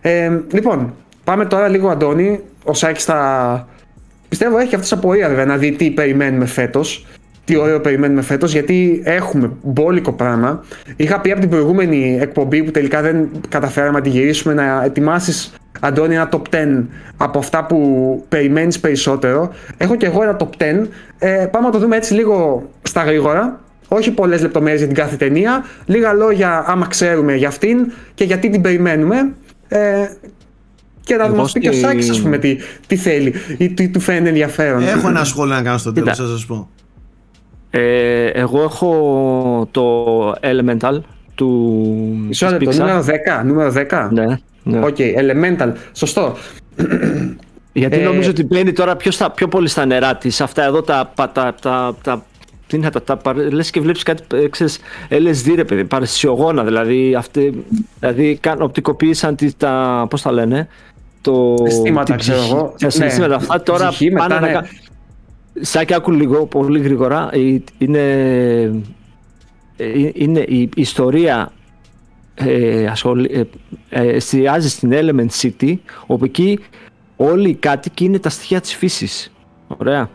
Ε, 0.00 0.30
λοιπόν, 0.52 0.94
πάμε 1.24 1.44
τώρα 1.44 1.68
λίγο, 1.68 1.88
Αντώνη. 1.88 2.40
Ο 2.64 2.74
Σάκης 2.74 3.04
θα. 3.04 3.68
Πιστεύω 4.28 4.58
έχει 4.58 4.74
αυτή 4.74 4.94
απορία 4.94 5.28
βέβαια 5.28 5.44
να 5.44 5.56
δει 5.56 5.72
τι 5.72 5.90
περιμένουμε 5.90 6.46
φέτος. 6.46 7.06
Τι 7.44 7.56
ωραίο 7.56 7.80
περιμένουμε 7.80 8.22
φέτος, 8.22 8.52
γιατί 8.52 9.00
έχουμε 9.04 9.50
μπόλικο 9.62 10.12
πράγμα. 10.12 10.64
Είχα 10.96 11.20
πει 11.20 11.30
από 11.30 11.40
την 11.40 11.48
προηγούμενη 11.50 12.18
εκπομπή 12.20 12.62
που 12.62 12.70
τελικά 12.70 13.00
δεν 13.02 13.28
καταφέραμε 13.48 13.92
να 13.98 14.00
τη 14.04 14.08
γυρίσουμε 14.08 14.54
να 14.54 14.82
ετοιμάσεις, 14.84 15.52
Αντώνη, 15.80 16.14
ένα 16.14 16.28
top 16.32 16.40
10 16.50 16.84
από 17.16 17.38
αυτά 17.38 17.64
που 17.66 17.78
περιμένεις 18.28 18.80
περισσότερο. 18.80 19.52
Έχω 19.76 19.96
και 19.96 20.06
εγώ 20.06 20.22
ένα 20.22 20.36
top 20.40 20.48
10. 20.82 20.88
Ε, 21.18 21.46
πάμε 21.50 21.66
να 21.66 21.72
το 21.72 21.78
δούμε 21.78 21.96
έτσι 21.96 22.14
λίγο 22.14 22.68
στα 22.82 23.02
γρήγορα. 23.02 23.60
Όχι 23.88 24.10
πολλές 24.10 24.40
λεπτομέρειες 24.42 24.78
για 24.78 24.86
την 24.88 24.96
κάθε 24.96 25.16
ταινία. 25.16 25.64
Λίγα 25.86 26.12
λόγια 26.12 26.64
άμα 26.66 26.86
ξέρουμε 26.86 27.34
για 27.34 27.48
αυτήν 27.48 27.92
και 28.14 28.24
γιατί 28.24 28.50
την 28.50 28.60
περιμένουμε. 28.60 29.32
Ε, 29.68 30.06
και 31.00 31.16
να 31.16 31.24
Εγώ 31.24 31.34
μας 31.36 31.52
πει 31.52 31.60
και 31.60 31.68
ο 31.68 31.72
στη- 31.72 31.80
Σάκης 31.80 32.10
ας 32.10 32.20
πούμε 32.20 32.38
τι, 32.38 32.56
τι 32.86 32.96
θέλει 32.96 33.34
ή 33.58 33.68
τι 33.70 33.88
του 33.88 34.00
φαίνεται 34.00 34.28
ενδιαφέρον. 34.28 34.82
Έχω 34.82 35.08
ένα 35.08 35.24
σχόλιο 35.24 35.54
να 35.54 35.62
κάνω 35.62 35.78
στο 35.78 35.92
τέλος, 35.92 36.10
Κοίτα. 36.10 36.24
θα 36.24 36.30
σας 36.32 36.46
πω. 36.46 36.68
Ε, 37.76 38.26
εγώ 38.26 38.62
έχω 38.62 39.68
το 39.70 40.30
Elemental 40.40 41.00
του. 41.34 41.48
Μισό 42.26 42.46
της 42.46 42.52
λεπτό, 42.52 42.70
Pixar. 42.70 42.78
νούμερο 42.78 43.04
10. 43.04 43.42
Νούμερο 43.44 43.72
10. 43.72 44.08
Ναι, 44.12 44.24
ναι. 44.62 44.86
Ok, 44.86 44.96
Elemental. 44.98 45.72
Σωστό. 45.92 46.36
Γιατί 47.72 47.96
Ε, 48.00 48.02
νομίζω 48.04 48.30
ότι 48.30 48.44
μπαίνει 48.44 48.72
τώρα 48.72 48.96
πιο, 48.96 49.10
στα, 49.10 49.30
πιο 49.30 49.48
πολύ 49.48 49.68
στα 49.68 49.86
νερά 49.86 50.16
της. 50.16 50.40
Αυτά 50.40 50.64
εδώ 50.64 50.82
τα. 50.82 51.12
τα, 51.14 51.30
τα, 51.32 51.54
τα, 51.62 51.94
τα 52.02 52.24
τι 52.66 52.76
είναι, 52.76 52.90
τα, 52.90 53.02
τα, 53.02 53.16
τα 53.16 53.34
λες 53.34 53.70
και 53.70 53.80
βλέπεις 53.80 54.02
κάτι, 54.02 54.22
ε, 54.34 54.48
ξέρεις, 54.48 54.78
LSD 55.10 55.52
ρε 55.54 55.64
παιδί, 55.64 55.84
παρασυσιογόνα, 55.84 56.64
δηλαδή, 56.64 57.14
αυτοί, 57.14 57.64
δηλαδή 58.00 58.38
καν, 58.40 58.62
οπτικοποίησαν 58.62 59.36
τη, 59.36 59.54
τα, 59.54 60.06
πώς 60.10 60.22
τα 60.22 60.32
λένε, 60.32 60.68
το, 61.20 61.54
Συναισθήματα, 61.56 62.04
την 62.04 62.16
ξέρω 62.16 62.38
ψυχή- 62.38 62.52
εγώ. 62.54 62.62
τα 62.78 62.84
Ναι, 62.84 62.90
συναισθήματα 62.90 63.34
αυτά 63.34 63.62
τώρα 63.62 63.88
ψυχή, 63.88 64.10
μετά, 64.12 64.26
πάνε 64.26 64.40
να 64.40 64.46
ναι. 64.46 64.52
κα- 64.52 64.66
Σάκη, 65.60 65.94
άκου 65.94 66.10
λίγο, 66.12 66.46
πολύ 66.46 66.80
γρήγορα. 66.80 67.28
Ε, 67.32 67.58
Είναι, 67.78 68.00
ε, 69.76 70.10
είναι 70.14 70.40
η 70.40 70.60
η 70.60 70.70
ιστορία 70.74 71.52
ε, 72.34 72.86
ασχολεί, 72.86 73.30
ε, 73.32 74.02
ε, 74.02 74.08
εστιάζει 74.08 74.68
στην 74.68 74.90
Element 74.92 75.40
City, 75.42 75.74
όπου 76.06 76.24
εκεί 76.24 76.58
όλοι 77.16 77.48
οι 77.48 77.54
κάτοικοι 77.54 78.04
είναι 78.04 78.18
τα 78.18 78.28
στοιχεία 78.28 78.60
της 78.60 78.74
φύσης. 78.74 79.32
Ωραία. 79.66 80.10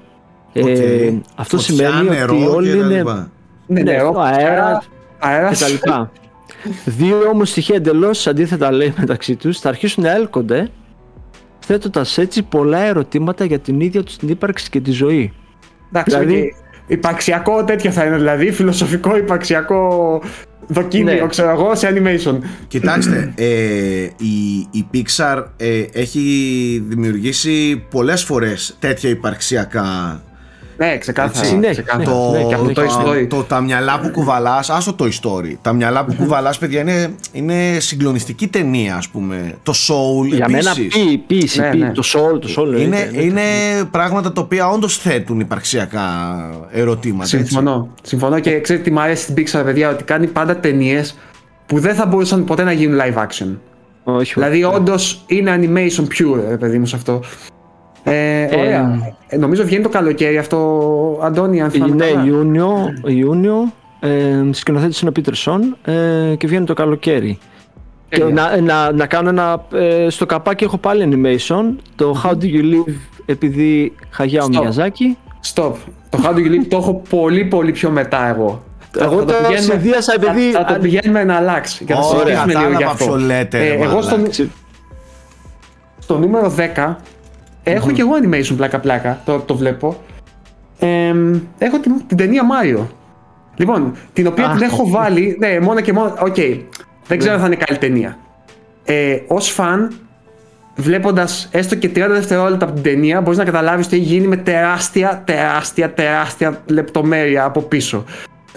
Ε, 0.53 0.61
Οκ. 0.61 1.23
αυτό 1.35 1.57
Φωτιά, 1.57 1.75
σημαίνει 1.89 2.09
νερό 2.09 2.35
ότι 2.35 2.45
όλοι 2.45 2.69
και 2.71 2.77
τα 2.77 2.85
είναι 2.85 2.97
λοιπά. 2.97 3.31
Ναι, 3.67 3.81
Ναι, 3.81 3.91
νερό, 3.91 4.15
αέρα 4.19 4.83
αέρα. 5.19 5.49
και 5.49 5.57
τα 5.57 5.67
λοιπά. 5.67 6.11
Δύο 6.85 7.21
όμως 7.33 7.49
στοιχεία 7.49 7.75
εντελώς 7.75 8.27
αντίθετα 8.27 8.71
λέει 8.71 8.93
μεταξύ 8.97 9.35
τους 9.35 9.59
θα 9.59 9.69
αρχίσουν 9.69 10.03
να 10.03 10.11
έλκονται 10.11 10.69
θέτοντας 11.71 12.17
έτσι 12.17 12.43
πολλά 12.43 12.79
ερωτήματα 12.79 13.45
για 13.45 13.59
την 13.59 13.79
ίδια 13.79 14.03
τους 14.03 14.17
την 14.17 14.29
ύπαρξη 14.29 14.69
και 14.69 14.79
τη 14.79 14.91
ζωή. 14.91 15.33
Εντάξει, 15.89 16.17
Δηλαδή- 16.17 16.41
οκ. 16.41 16.67
Υπαρξιακό 16.87 17.63
τέτοιο 17.63 17.91
θα 17.91 18.05
είναι, 18.05 18.15
δηλαδή 18.15 18.51
φιλοσοφικό 18.51 19.17
υπαρξιακό 19.17 20.21
δοκίμιο, 20.67 21.13
Ναι. 21.13 21.27
ξέρω 21.27 21.49
εγώ, 21.49 21.75
σε 21.75 21.93
animation. 21.93 22.37
Κοιτάξτε, 22.67 23.33
ε, 23.35 23.45
η, 24.17 24.67
η 24.71 24.87
Pixar 24.93 25.43
ε, 25.57 25.83
έχει 25.93 26.83
δημιουργήσει 26.87 27.83
πολλές 27.89 28.23
φορές 28.23 28.75
τέτοια 28.79 29.09
υπαρξιακά 29.09 30.21
Ναι, 30.79 30.97
ξεκάθαρα. 30.97 31.39
Έτσι. 31.45 31.57
Ναι, 31.57 31.69
ξεκάθαρα. 31.69 32.03
το, 32.03 32.31
Ναι, 32.31 32.43
και 32.43 32.53
από 32.53 32.63
το 32.65 32.71
το, 32.73 32.81
Toy 32.81 33.07
Story. 33.07 33.27
το- 33.29 33.43
τα 33.43 33.61
μυαλά 33.61 33.99
που 33.99 34.09
κουβαλάς, 34.09 34.69
άστο 34.69 34.93
το 34.93 35.05
Story. 35.21 35.53
Τα 35.61 35.73
μυαλά 35.73 36.05
που 36.05 36.13
κουβαλάς, 36.13 36.57
παιδιά, 36.57 36.81
είναι, 36.81 37.13
είναι 37.31 37.77
συγκλονιστική 37.79 38.47
ταινία, 38.47 38.95
ας 38.95 39.07
πούμε. 39.09 39.53
Το 39.63 39.73
Soul, 39.87 40.25
Για 40.27 40.49
μένα 40.49 40.71
επίσης. 40.71 41.03
πει, 41.03 41.17
ποίηση, 41.17 41.59
Ναι, 41.59 41.69
πει, 41.69 41.77
ναι. 41.77 41.91
το 41.91 42.03
soul, 42.05 42.41
το 42.41 42.47
soul 42.57 42.65
είναι, 42.79 42.97
εννοείται, 42.99 43.21
είναι 43.23 43.41
πράγματα 43.91 44.31
τα 44.31 44.41
οποία 44.41 44.67
όντως 44.69 44.97
θέτουν 44.97 45.39
υπαρξιακά 45.39 46.09
ερωτήματα. 46.71 47.23
έτσι. 47.23 47.37
Συμφωνώ. 47.37 47.89
Συμφωνώ 48.03 48.39
και 48.39 48.61
ξέρετε 48.61 48.83
τι 48.85 48.91
μου 48.91 48.99
αρέσει 48.99 49.23
στην 49.23 49.35
Pixar, 49.37 49.61
παιδιά, 49.65 49.89
ότι 49.89 50.03
κάνει 50.03 50.27
πάντα 50.27 50.57
ταινίες 50.57 51.17
που 51.65 51.79
δεν 51.79 51.95
θα 51.95 52.05
μπορούσαν 52.05 52.43
ποτέ 52.43 52.63
να 52.63 52.71
γίνουν 52.71 52.99
live 53.01 53.17
action. 53.25 53.47
Όχι, 54.03 54.33
Δηλαδή, 54.33 54.63
όχι. 54.63 54.75
όντως 54.75 55.23
είναι 55.27 55.59
animation 55.61 56.01
pure, 56.03 56.39
ρε 56.49 56.57
παιδί 56.57 56.79
μου, 56.79 56.85
σε 56.85 56.95
αυτό. 56.95 57.21
Ε, 58.13 58.49
ωραία. 58.59 59.13
Ε, 59.27 59.37
νομίζω 59.37 59.63
βγαίνει 59.63 59.83
το 59.83 59.89
καλοκαίρι 59.89 60.37
αυτό, 60.37 61.19
Αντώνη, 61.23 61.61
αν 61.61 61.69
θυμάμαι 61.69 61.95
Ναι, 61.95 62.05
καλά. 62.05 62.25
Ιούνιο, 62.25 62.77
Ιούνιο 63.05 63.71
ε, 63.99 64.09
σκηνοθέτης 64.51 64.99
είναι 64.99 65.09
ο 65.09 65.13
Πίτερσον 65.13 65.77
ε, 65.83 66.35
και 66.37 66.47
βγαίνει 66.47 66.65
το 66.65 66.73
καλοκαίρι. 66.73 67.37
Και 68.09 68.19
Τέλεια. 68.19 68.33
να, 68.33 68.61
να, 68.61 68.91
να 68.91 69.05
κάνω 69.05 69.29
ένα. 69.29 69.65
Ε, 69.73 70.09
στο 70.09 70.25
καπάκι 70.25 70.63
έχω 70.63 70.77
πάλι 70.77 71.09
animation. 71.11 71.75
Το 71.95 72.21
How 72.25 72.29
Do 72.29 72.43
You 72.43 72.63
Live 72.63 72.93
επειδή 73.25 73.93
Χαγιάο 74.09 74.47
Στο. 74.51 74.61
Μιαζάκη. 74.61 75.17
Stop. 75.53 75.71
Το 76.09 76.19
How 76.23 76.29
Do 76.29 76.37
You 76.37 76.47
Live 76.51 76.65
το 76.69 76.77
έχω 76.77 77.01
πολύ 77.09 77.45
πολύ 77.45 77.71
πιο 77.71 77.89
μετά 77.89 78.27
εγώ. 78.27 78.63
Εγώ 78.99 79.19
Θα 79.19 79.25
το 79.25 79.33
πηγαίνουμε- 79.33 79.57
συνδύασα 79.59 80.13
επειδή- 80.13 80.51
Θα, 80.51 80.65
θα 80.67 80.73
το 80.73 80.79
πηγαίνουμε 80.79 81.23
να 81.23 81.35
αλλάξει. 81.35 81.85
Και 81.85 81.93
θα 81.93 81.99
Ωραία, 81.99 82.17
συζητήσουμε 82.17 82.45
λίγο 82.45 82.59
κατάλαβα 82.61 82.77
γι' 82.77 82.83
αυτό. 82.83 83.05
ποιο 83.05 83.15
λέτε, 83.25 83.57
Ε, 83.57 83.75
ρε 83.75 83.83
εγώ 83.83 84.01
στο, 84.01 84.15
μαλάκα. 84.17 84.43
στο 85.99 86.17
νούμερο 86.17 86.49
10 86.49 86.95
έχω 87.71 87.91
και 87.91 88.01
εγώ 88.01 88.11
animation 88.23 88.53
πλάκα 88.57 88.79
πλάκα. 88.79 89.21
Το, 89.25 89.39
το 89.39 89.55
βλέπω. 89.55 90.03
Ε, 90.79 91.13
έχω 91.57 91.79
την, 91.79 91.93
την 92.07 92.17
ταινία 92.17 92.43
Mario. 92.43 92.85
Λοιπόν, 93.55 93.95
την 94.13 94.27
οποία 94.27 94.45
Α. 94.45 94.53
την 94.53 94.61
έχω 94.61 94.89
βάλει. 94.89 95.37
Ναι, 95.39 95.59
μόνο 95.59 95.79
και 95.79 95.93
μόνο. 95.93 96.13
Οκ. 96.19 96.35
Δεν 97.07 97.17
ξέρω 97.17 97.33
αν 97.33 97.39
θα 97.39 97.45
είναι 97.45 97.55
καλή 97.55 97.79
ταινία. 97.79 98.17
Ε, 98.83 99.19
Ω 99.27 99.39
φαν, 99.39 99.93
βλέποντας 100.75 101.49
έστω 101.51 101.75
και 101.75 101.89
30 101.89 101.91
δευτερόλεπτα 102.09 102.65
από 102.65 102.73
την 102.73 102.83
ταινία, 102.83 103.21
μπορείς 103.21 103.37
να 103.37 103.43
καταλάβεις 103.43 103.85
ότι 103.85 103.95
έχει 103.95 104.05
γίνει 104.05 104.27
με 104.27 104.37
τεράστια, 104.37 105.21
τεράστια, 105.25 105.93
τεράστια 105.93 106.61
λεπτομέρεια 106.65 107.43
από 107.43 107.61
πίσω. 107.61 108.03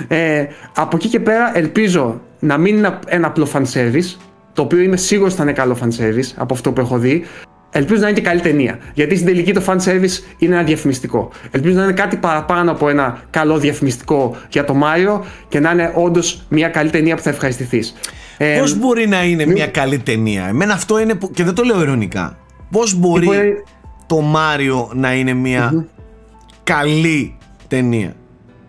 Ε, 0.09 0.47
από 0.75 0.97
εκεί 0.97 1.09
και 1.09 1.21
πέρα, 1.21 1.59
ελπίζω 1.59 2.21
να 2.39 2.59
μην 2.59 2.77
είναι 2.77 2.99
ένα 3.07 3.27
απλό 3.27 3.49
fan 3.53 3.63
service, 3.73 4.17
το 4.53 4.63
οποίο 4.63 4.79
είμαι 4.79 4.97
σίγουρος 4.97 5.35
θα 5.35 5.43
είναι 5.43 5.53
καλό 5.53 5.77
fan 5.83 5.89
service 5.89 6.33
από 6.37 6.55
αυτό 6.55 6.73
που 6.73 6.81
έχω 6.81 6.99
δει. 6.99 7.25
Ελπίζω 7.75 8.01
να 8.01 8.09
είναι 8.09 8.17
και 8.21 8.25
καλή 8.25 8.41
ταινία. 8.41 8.79
Γιατί 8.95 9.15
στην 9.15 9.27
τελική 9.27 9.53
το 9.53 9.63
fan 9.67 9.77
service 9.77 10.23
είναι 10.39 10.55
ένα 10.55 10.63
διαφημιστικό. 10.65 11.31
Ελπίζω 11.51 11.75
να 11.79 11.83
είναι 11.85 11.93
κάτι 11.93 12.17
παραπάνω 12.17 12.71
από 12.71 12.89
ένα 12.89 13.23
καλό 13.31 13.59
διαφημιστικό 13.59 14.37
για 14.51 14.65
το 14.65 14.77
Mario 14.83 15.21
και 15.49 15.61
να 15.61 15.71
είναι 15.71 15.93
όντως 15.95 16.43
μια 16.49 16.69
καλή 16.69 16.91
ταινία 16.91 17.17
που 17.17 17.23
θα 17.23 17.31
ευχαριστηθείς. 17.31 17.95
Ε, 18.37 18.57
Πώς 18.59 18.79
μπορεί 18.79 19.09
να 19.09 19.25
είναι 19.25 19.47
μια 19.47 19.67
καλή 19.67 19.99
ταινία; 19.99 20.47
Εμένα 20.49 20.73
αυτό 20.73 21.01
είναι 21.01 21.15
που, 21.15 21.31
και 21.31 21.45
δεν 21.45 21.55
το 21.55 21.63
λέω 21.63 21.81
ειρωνικά. 21.83 22.37
Πώς 22.71 22.95
μπορεί 22.95 23.25
μπορεί- 23.25 23.65
το 24.07 24.21
Μάριο 24.21 24.91
να 24.95 25.15
είναι 25.15 25.33
μια 25.33 25.87
καλή 26.65 27.37
ταινία; 27.69 28.15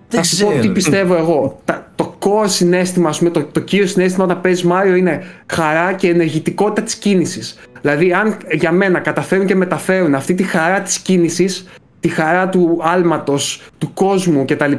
Δεν 0.09 0.19
Θα 0.19 0.23
σου 0.23 0.37
πω 0.43 0.47
ξέρω. 0.47 0.61
τι 0.61 0.69
πιστεύω 0.69 1.15
εγώ. 1.15 1.61
Τα- 1.65 1.91
το 1.95 2.15
core 2.19 2.45
συνέστημα, 2.49 3.09
ας 3.09 3.17
πούμε, 3.17 3.29
το, 3.29 3.43
το 3.43 3.59
κύριο 3.59 3.87
συνέστημα 3.87 4.23
όταν 4.25 4.41
παίζεις 4.41 4.65
Mario 4.69 4.97
είναι 4.97 5.23
χαρά 5.45 5.93
και 5.93 6.07
ενεργητικότητα 6.09 6.81
της 6.81 6.95
κίνησης. 6.95 7.59
Δηλαδή, 7.83 8.13
αν 8.13 8.37
για 8.51 8.71
μένα 8.71 8.99
καταφέρουν 8.99 9.45
και 9.45 9.55
μεταφέρουν 9.55 10.15
αυτή 10.15 10.33
τη 10.33 10.43
χαρά 10.43 10.81
της 10.81 10.99
κίνησης, 10.99 11.65
τη 11.99 12.07
χαρά 12.09 12.49
του 12.49 12.79
άλματος, 12.83 13.61
του 13.77 13.93
κόσμου 13.93 14.45
κτλ., 14.45 14.71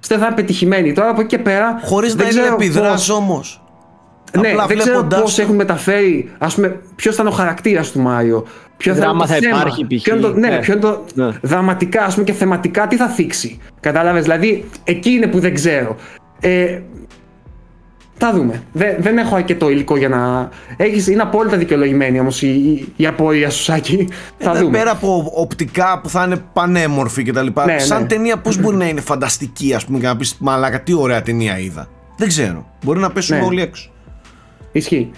πιστεύω 0.00 0.20
θα 0.20 0.26
είναι 0.26 0.34
πετυχημένοι. 0.34 0.92
Τώρα 0.92 1.08
από 1.08 1.20
εκεί 1.20 1.28
και 1.36 1.38
πέρα. 1.38 1.80
Χωρίς 1.84 2.14
να 2.14 2.22
δεν 2.24 2.32
είναι 2.32 2.40
ξέρω 2.40 2.54
επιδράς 2.54 2.90
πώς- 3.06 3.10
όμως. 3.10 3.62
Ναι, 4.40 4.48
Απλά 4.48 4.66
δεν 4.66 4.78
ξέρω 4.78 4.94
βλέποντάς 4.94 5.20
πώς 5.20 5.34
το- 5.34 5.42
έχουν 5.42 5.54
μεταφέρει, 5.54 6.30
ας 6.38 6.54
πούμε, 6.54 6.80
ποιος 6.96 7.14
ήταν 7.14 7.26
ο 7.26 7.30
χαρακτήρας 7.30 7.90
του 7.90 8.00
Μάριο. 8.00 8.46
Ποιο 8.76 8.94
Δράμα 8.94 9.10
είναι 9.12 9.20
το 9.20 9.26
θα 9.26 9.34
θέμα, 9.34 9.56
υπάρχει, 9.56 9.86
π.χ. 9.86 10.02
ποιο 10.02 10.14
είναι 10.16 10.22
το, 10.26 10.32
ναι, 10.34 10.48
Ναι. 10.48 10.58
ποιο 10.58 10.72
είναι 10.72 10.82
το 10.82 11.04
Ναι. 11.14 11.30
δραματικά 11.42 12.04
ας 12.04 12.12
πούμε, 12.12 12.24
και 12.24 12.32
θεματικά 12.32 12.86
τι 12.86 12.96
θα 12.96 13.06
θίξει. 13.08 13.58
Κατάλαβες, 13.80 14.22
δηλαδή 14.22 14.64
εκεί 14.84 15.10
είναι 15.10 15.26
που 15.26 15.38
δεν 15.40 15.54
ξέρω. 15.54 15.96
Ε, 16.40 16.80
θα 18.22 18.32
δούμε. 18.32 18.62
Δεν, 18.72 18.96
δεν 18.98 19.18
έχω 19.18 19.34
αρκετό 19.34 19.70
υλικό 19.70 19.96
για 19.96 20.08
να. 20.08 20.48
Έχεις, 20.76 21.06
είναι 21.06 21.22
απόλυτα 21.22 21.56
δικαιολογημένη 21.56 22.20
όμως 22.20 22.42
η, 22.42 22.46
η, 22.48 22.92
η 22.96 23.06
απορία 23.06 23.50
σου, 23.50 23.62
Σάκη. 23.62 24.08
θα 24.38 24.50
Εδώ 24.50 24.58
δούμε. 24.60 24.78
πέρα 24.78 24.90
από 24.90 25.32
οπτικά 25.34 26.00
που 26.02 26.08
θα 26.08 26.24
είναι 26.24 26.36
πανέμορφη 26.52 27.22
κτλ. 27.22 27.46
Ναι, 27.64 27.78
Σαν 27.78 28.00
ναι. 28.02 28.06
ταινία 28.08 28.36
πώς 28.38 28.60
μπορεί 28.60 28.76
να 28.76 28.88
είναι 28.88 29.00
φανταστική 29.00 29.74
ας 29.74 29.84
πούμε 29.84 29.98
και 29.98 30.06
να 30.06 30.16
πεις 30.16 30.36
μαλάκα 30.40 30.80
τι 30.82 30.92
ωραία 30.94 31.22
ταινία 31.22 31.58
είδα. 31.58 31.88
Δεν 32.16 32.28
ξέρω. 32.28 32.66
Μπορεί 32.84 33.00
να 33.00 33.10
πέσουμε 33.10 33.38
Ναι. 33.38 33.44
όλοι 33.46 33.60
έξω. 33.62 33.90
Ισχύει. 34.72 35.10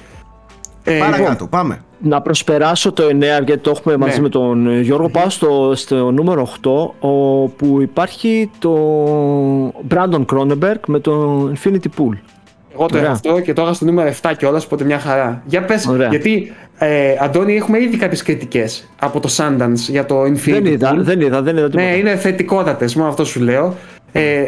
Ε, 0.85 0.99
Παρακάτω, 0.99 1.31
λοιπόν, 1.31 1.49
πάμε. 1.49 1.81
Να 1.99 2.20
προσπεράσω 2.23 2.93
το 2.93 3.03
9 3.05 3.11
γιατί 3.45 3.59
το 3.59 3.70
έχουμε 3.70 3.97
μαζί 3.97 4.16
Ναι. 4.16 4.23
με 4.23 4.29
τον 4.29 4.66
ε, 4.66 4.81
Γιώργο. 4.81 5.09
Πάω 5.09 5.29
στο, 5.31 5.73
στο 5.74 6.11
νούμερο 6.11 6.49
8 6.62 6.70
όπου 7.01 7.81
υπάρχει 7.81 8.51
το 8.59 8.74
Brandon 9.95 10.24
Cronenberg 10.35 10.81
με 10.87 10.99
το 10.99 11.43
Infinity 11.55 11.87
Pool. 11.99 12.16
Εγώ 12.74 12.86
το 12.86 12.97
Ωραία. 12.97 13.03
έχω 13.03 13.12
αυτό 13.12 13.40
και 13.40 13.53
τώρα 13.53 13.73
στο 13.73 13.85
νούμερο 13.85 14.12
7 14.23 14.31
κιόλας, 14.39 14.65
οπότε 14.65 14.85
μια 14.85 14.99
χαρά. 14.99 15.43
Για 15.47 15.62
πες, 15.65 15.86
Ωραία. 15.86 16.09
γιατί 16.09 16.53
ε, 16.78 17.15
Αντώνη, 17.20 17.57
έχουμε 17.57 17.82
ήδη 17.82 17.97
κάποιες 17.97 18.23
κριτικές 18.23 18.89
από 19.01 19.20
το 19.20 19.28
Sundance 19.36 19.74
για 19.89 20.07
το 20.07 20.23
Infinity 20.23 20.51
Δεν 20.53 20.65
είδα, 20.66 20.93
Pool. 20.94 20.99
δεν 20.99 21.20
είδα, 21.20 21.43
δεν 21.43 21.57
είδα 21.57 21.66
τίποτα. 21.66 21.85
Ναι, 21.85 21.97
είναι 21.97 22.16
θετικότατες, 22.16 22.94
μόνο 22.94 23.09
αυτό 23.09 23.24
σου 23.24 23.40
λέω. 23.40 23.77
Ε, 24.12 24.43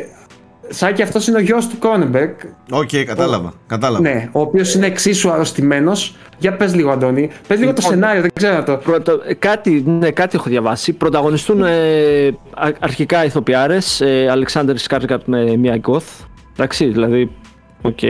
Σάκη, 0.68 1.02
αυτός 1.02 1.26
είναι 1.26 1.36
ο 1.36 1.40
γιος 1.40 1.68
του 1.68 1.78
Cronenberg. 1.78 2.30
OK, 2.70 2.88
κατάλαβα. 3.06 3.52
κατάλαβα. 3.66 4.00
Ναι, 4.08 4.28
ο 4.32 4.40
οποίος 4.40 4.74
είναι 4.74 4.86
εξίσου 4.86 5.30
αρρωστημένος. 5.30 6.16
Για 6.38 6.56
πες 6.56 6.74
λίγο, 6.74 6.90
Αντώνη. 6.90 7.30
Πες 7.46 7.58
λίγο 7.58 7.72
το 7.72 7.80
Λοιπόν, 7.82 7.92
σενάριο, 7.92 8.20
δεν 8.20 8.30
ξέρω 8.34 8.62
το. 8.62 8.76
Πρώτα, 8.76 9.12
ε, 9.26 9.34
κάτι, 9.34 9.82
ναι, 9.86 10.10
κάτι 10.10 10.36
έχω 10.36 10.48
διαβάσει. 10.50 10.92
Πρωταγωνιστούν 10.92 11.62
ε, 11.64 11.70
α- 12.54 12.68
αρχικά 12.78 13.24
ηθοποιάρες, 13.24 14.00
ε, 14.00 14.28
Alexander 14.30 14.76
Skarsgård 14.76 15.22
με 15.24 15.56
Mia 15.56 15.76
Goth. 15.76 16.04
Εντάξει, 16.52 16.84
δηλαδή, 16.86 17.30
οκ. 17.84 18.02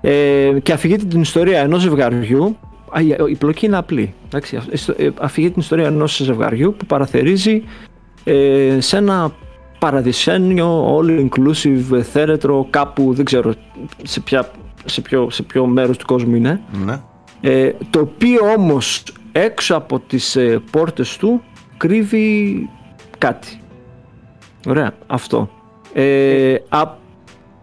Ε, 0.00 0.52
και 0.62 0.72
αφηγείται 0.72 1.04
την 1.04 1.20
ιστορία 1.20 1.58
ενός 1.60 1.80
ζευγαριού. 1.82 2.56
Α, 2.96 3.00
η- 3.00 3.16
η 3.30 3.34
πλοκή 3.34 3.66
είναι 3.66 3.76
απλή. 3.76 4.14
Εντάξει, 4.26 4.56
αφ- 4.56 4.72
ιστο- 4.72 4.94
ε, 4.98 5.10
αφηγείται 5.20 5.52
την 5.52 5.60
ιστορία 5.62 5.86
ενός 5.86 6.16
ζευγαριού 6.16 6.74
που 6.78 6.86
παραθερίζει 6.86 7.62
ε, 8.24 8.76
σε 8.80 8.96
ένα 8.96 9.32
παραδεισένιο 9.78 10.98
all-inclusive 10.98 12.00
θέρετρο 12.02 12.66
κάπου, 12.70 13.14
δεν 13.14 13.24
ξέρω 13.24 13.54
σε, 14.02 14.20
ποια, 14.20 14.50
σε, 14.84 15.00
ποιο, 15.00 15.30
σε 15.30 15.42
ποιο 15.42 15.66
μέρος 15.66 15.96
του 15.96 16.06
κόσμου 16.06 16.34
είναι. 16.34 16.60
Ναι. 16.84 17.00
Ε, 17.40 17.72
το 17.90 18.00
οποίο 18.00 18.40
όμως 18.56 19.02
έξω 19.32 19.74
από 19.76 19.98
τις 19.98 20.36
ε, 20.36 20.60
πόρτες 20.70 21.16
του 21.16 21.42
κρύβει 21.76 22.68
κάτι. 23.18 23.60
Ωραία, 24.68 24.92
αυτό. 25.06 25.50
Ε, 25.92 26.54
α, 26.68 26.98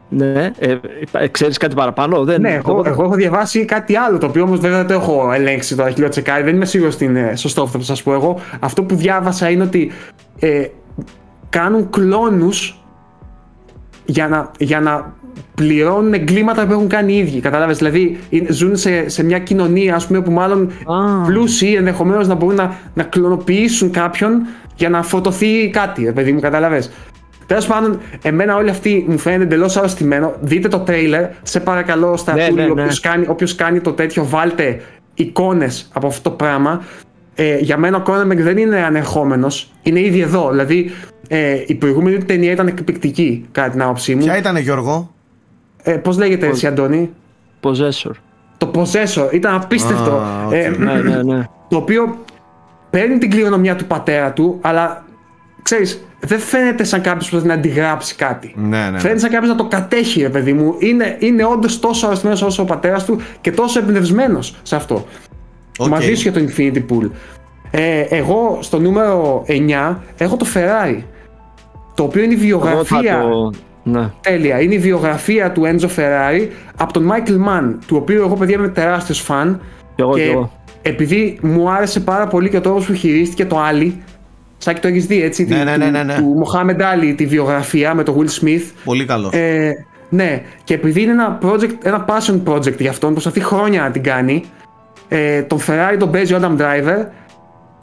ναι, 0.09 0.51
ε, 0.59 0.77
ε, 1.11 1.27
ξέρεις 1.27 1.57
κάτι 1.57 1.75
παραπάνω, 1.75 2.23
δεν 2.23 2.41
Ναι, 2.41 2.53
εγώ, 2.53 2.83
εγώ 2.85 3.03
έχω 3.03 3.15
διαβάσει 3.15 3.65
κάτι 3.65 3.95
άλλο, 3.95 4.17
το 4.17 4.25
οποίο 4.25 4.43
όμως 4.43 4.59
βέβαια 4.59 4.77
δεν 4.77 4.87
το 4.87 4.93
έχω 4.93 5.31
ελέγξει 5.33 5.75
το 5.75 5.89
χιλιό 5.89 6.09
τσεκάρι, 6.09 6.43
δεν 6.43 6.55
είμαι 6.55 6.65
σίγουρος 6.65 6.95
ότι 6.95 7.05
είναι 7.05 7.35
σωστό 7.35 7.61
αυτό 7.61 7.77
που 7.77 7.83
σας 7.83 8.03
πω 8.03 8.13
εγώ. 8.13 8.39
Αυτό 8.59 8.83
που 8.83 8.95
διάβασα 8.95 9.49
είναι 9.49 9.63
ότι 9.63 9.91
ε, 10.39 10.65
κάνουν 11.49 11.89
κλόνους 11.89 12.81
για 14.05 14.27
να, 14.27 14.51
για 14.59 14.79
να 14.79 15.13
πληρώνουν 15.55 16.13
εγκλήματα 16.13 16.65
που 16.65 16.71
έχουν 16.71 16.87
κάνει 16.87 17.13
οι 17.13 17.17
ίδιοι. 17.17 17.39
Κατάλαβες, 17.39 17.77
δηλαδή 17.77 18.19
είναι- 18.29 18.51
ζουν 18.51 18.75
σε, 18.75 19.09
σε 19.09 19.23
μια 19.23 19.39
κοινωνία 19.39 19.95
ας 19.95 20.07
πούμε, 20.07 20.21
που 20.21 20.31
μάλλον 20.31 20.71
Α. 20.85 21.25
πλούσιοι 21.25 21.73
ενδεχομένως 21.73 22.27
να 22.27 22.35
μπορούν 22.35 22.55
να, 22.55 22.77
να 22.93 23.03
κλωνοποιήσουν 23.03 23.91
κάποιον 23.91 24.45
για 24.75 24.89
να 24.89 25.03
φορτωθεί 25.03 25.69
κάτι, 25.69 26.03
ρε 26.03 26.11
παιδί 26.11 26.31
μου, 26.31 26.39
κατάλαβες; 26.39 26.91
Τέλος 27.47 27.67
πάντων, 27.67 27.99
εμένα 28.21 28.55
όλη 28.55 28.69
αυτή 28.69 29.05
μου 29.07 29.17
φαίνεται 29.17 29.43
εντελώς 29.43 29.77
αρρωστημένο. 29.77 30.33
Δείτε 30.41 30.67
το 30.67 30.79
τρέιλερ, 30.79 31.25
σε 31.43 31.59
παρακαλώ, 31.59 32.17
στα 32.17 32.33
Ναι, 32.33 32.47
ναι, 32.47 32.49
ναι, 32.49 32.73
ναι. 32.73 32.81
Όποιος, 32.81 32.99
κάνει, 32.99 33.25
όποιος 33.27 33.55
κάνει 33.55 33.79
το 33.79 33.91
τέτοιο, 33.91 34.25
βάλτε 34.25 34.81
εικόνες 35.13 35.89
από 35.93 36.07
αυτό 36.07 36.29
το 36.29 36.35
πράγμα. 36.35 36.83
Ε, 37.35 37.57
για 37.57 37.77
μένα 37.77 37.97
ο 37.97 38.01
Cronenberg 38.07 38.37
δεν 38.37 38.57
είναι 38.57 38.83
ανερχόμενος, 38.83 39.71
είναι 39.83 39.99
ήδη 39.99 40.19
εδώ. 40.19 40.49
Δηλαδή, 40.49 40.91
ε, 41.27 41.63
η 41.67 41.75
προηγούμενη 41.75 42.17
του 42.17 42.25
ταινία 42.25 42.51
ήταν 42.51 42.67
εκπληκτική, 42.67 43.45
κατά 43.51 43.69
την 43.69 43.81
άποψή 43.81 44.15
μου. 44.15 44.23
Ποια 44.23 44.37
ήταν, 44.37 44.57
Γιώργο; 44.57 45.13
Ε, 45.83 45.91
Πώς 45.91 46.17
λέγεται 46.17 46.47
εσύ, 46.47 46.67
Αντώνη, 46.67 47.09
Possessor. 47.61 48.11
Το 48.57 48.71
Possessor 48.75 49.33
ήταν 49.33 49.55
απίστευτο. 49.55 50.11
Α, 50.11 50.45
οκ. 50.45 50.53
ε, 50.53 50.69
ναι, 50.77 50.93
ναι, 50.93 51.23
ναι. 51.23 51.43
το 51.69 51.77
οποίο 51.77 52.17
παίρνει 52.89 53.17
την 53.17 53.29
κληρονομιά 53.29 53.75
του 53.75 53.85
πατέρα 53.85 54.31
του, 54.33 54.57
αλλά 54.61 55.05
ξέρεις, 55.67 56.07
δεν 56.19 56.39
φαίνεται 56.39 56.83
σαν 56.83 57.01
κάποιος 57.01 57.29
που 57.29 57.35
θέλει 57.35 57.47
να 57.47 57.53
αντιγράψει 57.53 58.15
κάτι. 58.15 58.53
Ναι, 58.57 58.77
ναι, 58.77 58.89
ναι. 58.89 58.99
Φαίνεται 58.99 59.19
σαν 59.19 59.29
κάποιος 59.29 59.49
να 59.51 59.57
το 59.57 59.65
κατέχει, 59.65 60.21
ρε 60.21 60.29
παιδί 60.29 60.53
μου. 60.53 60.75
Είναι, 60.79 61.15
είναι 61.19 61.45
όντως 61.45 61.79
τόσο 61.79 62.05
αρρωστημένος 62.05 62.41
όσο 62.41 62.61
ο 62.61 62.65
πατέρας 62.65 63.05
του 63.05 63.21
και 63.41 63.51
τόσο 63.51 63.79
εμπνευσμένος 63.79 64.55
σε 64.63 64.75
αυτό. 64.75 65.05
Οκ. 65.77 65.87
Μαζί 65.87 66.13
σου 66.15 66.21
για 66.21 66.31
το 66.31 66.39
Infinity 66.47 66.83
Pool. 66.89 67.09
Ε, 67.71 67.99
εγώ 68.01 68.57
στο 68.61 68.79
νούμερο 68.79 69.45
9 69.47 69.95
έχω 70.17 70.37
το 70.37 70.45
Ferrari. 70.53 71.01
Το 71.95 72.03
οποίο 72.03 72.23
είναι 72.23 72.33
η 72.33 72.49
Εγώ 72.49 72.59
θα 72.59 72.67
βιογραφία. 72.69 73.21
το... 73.21 73.51
Ναι. 73.83 74.09
Τέλεια. 74.21 74.61
Είναι 74.61 74.73
η 74.73 74.79
βιογραφία 74.79 75.51
του 75.51 75.61
Enzo 75.65 75.87
Ferrari 75.95 76.47
από 76.77 76.93
τον 76.93 77.11
Michael 77.11 77.47
Mann, 77.47 77.73
του 77.87 77.97
οποίου 78.01 78.21
εγώ 78.21 78.35
παιδιά 78.35 78.55
είμαι 78.57 78.67
τεράστιος 78.67 79.19
φαν. 79.19 79.61
Κι 79.95 80.01
εγώ, 80.01 80.13
κι 80.13 80.19
Και 80.19 80.29
εγώ. 80.29 80.51
επειδή 80.81 81.39
μου 81.41 81.69
άρεσε 81.71 81.99
πάρα 81.99 82.27
πολύ 82.27 82.49
και 82.49 82.57
ο 82.57 82.61
τρόπος 82.61 82.85
που 82.85 82.93
χειρίστηκε 82.93 83.45
το 83.45 83.57
Ali, 83.71 83.91
Σάκη 84.57 84.79
το 84.79 84.87
έχεις 84.87 85.05
δει 85.05 85.21
έτσι, 85.23 85.43
Ναι, 85.45 85.55
τη- 85.57 85.63
ναι, 85.63 85.73
του, 85.73 85.79
ναι, 85.79 85.89
ναι, 85.89 86.03
ναι. 86.03 86.15
του 86.15 86.43
Mohamed 86.45 86.79
Ali, 86.81 87.13
τη 87.17 87.25
βιογραφία 87.25 87.93
με 87.93 88.03
τον 88.03 88.15
Will 88.19 88.43
Smith. 88.43 88.61
Πολύ 88.83 89.05
καλός. 89.05 89.33
Ε, 89.33 89.85
ναι, 90.09 90.41
και 90.63 90.73
επειδή 90.73 91.01
είναι 91.01 91.11
ένα, 91.11 91.37
project, 91.41 91.69
ένα 91.83 92.05
passion 92.09 92.41
project 92.45 92.77
για 92.79 92.89
αυτόν, 92.89 93.11
προσπαθεί 93.11 93.39
χρόνια 93.39 93.81
να 93.81 93.91
την 93.91 94.03
κάνει, 94.03 94.43
ε, 95.07 95.41
τον 95.41 95.59
Ferrari 95.67 95.95
τον 95.99 96.11
παίζει 96.11 96.33
ο 96.33 96.39
Adam 96.41 96.61
Driver, 96.61 97.05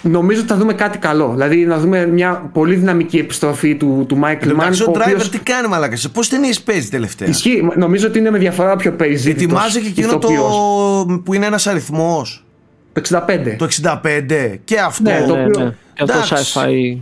νομίζω 0.03 0.41
ότι 0.41 0.49
θα 0.49 0.57
δούμε 0.57 0.73
κάτι 0.73 0.99
καλό. 0.99 1.31
Δηλαδή 1.33 1.57
να 1.67 1.79
δούμε 1.79 2.07
μια 2.07 2.51
πολύ 2.53 2.75
δυναμική 2.75 3.17
επιστροφή 3.19 3.75
του, 3.75 4.05
του 4.09 4.19
Michael 4.25 4.47
Mann. 4.47 4.51
Εντάξει, 4.51 4.83
ο 4.83 4.87
ο 4.89 4.93
driver 4.95 5.03
οποίος- 5.07 5.31
τι 5.31 5.39
κάνει, 5.39 5.69
μαλάκα. 5.69 5.97
Σε 5.97 6.09
πόσε 6.09 6.31
ταινίες 6.31 6.61
παίζει 6.61 6.89
τελευταία; 6.89 7.29
Ισχύει, 7.29 7.69
νομίζω 7.77 8.07
ότι 8.07 8.19
είναι 8.19 8.31
με 8.31 8.39
διαφορά 8.39 8.77
πιο 8.77 8.93
περιζήτητος 8.93 9.43
Ετοιμάζει 9.45 9.81
και 9.81 9.89
εκείνο 9.89 10.19
το 10.19 10.29
ηθοποιός. 10.33 11.21
που 11.25 11.35
είναι 11.35 11.47
ένας 11.47 11.67
αριθμός. 11.67 12.45
Το 12.93 13.01
65. 13.01 13.57
Το 13.59 13.65
65. 13.65 14.61
Και 14.65 14.79
αυτό. 14.81 15.11
Ναι, 15.11 15.25
το 15.29 15.35
Ναι, 15.37 15.45
οποίο- 15.45 15.65
ναι. 15.65 15.75
Και 15.95 16.03
αυτό 16.03 16.17
εντάξει. 16.17 16.35
sci-fi. 16.61 16.99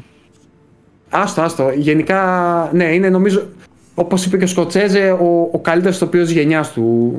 Άστο, 1.11 1.43
άστο. 1.43 1.71
Γενικά, 1.77 2.71
ναι, 2.73 2.85
είναι 2.85 3.09
νομίζω, 3.09 3.49
όπως 3.95 4.25
είπε 4.25 4.37
και 4.37 4.45
ο 4.45 4.47
Σκοτσέζε, 4.47 5.11
ο, 5.11 5.49
ο 5.53 5.59
καλύτερος 5.61 5.97
ηθοποιός 5.97 6.27
της 6.27 6.35
γενιάς 6.37 6.73
του. 6.73 7.15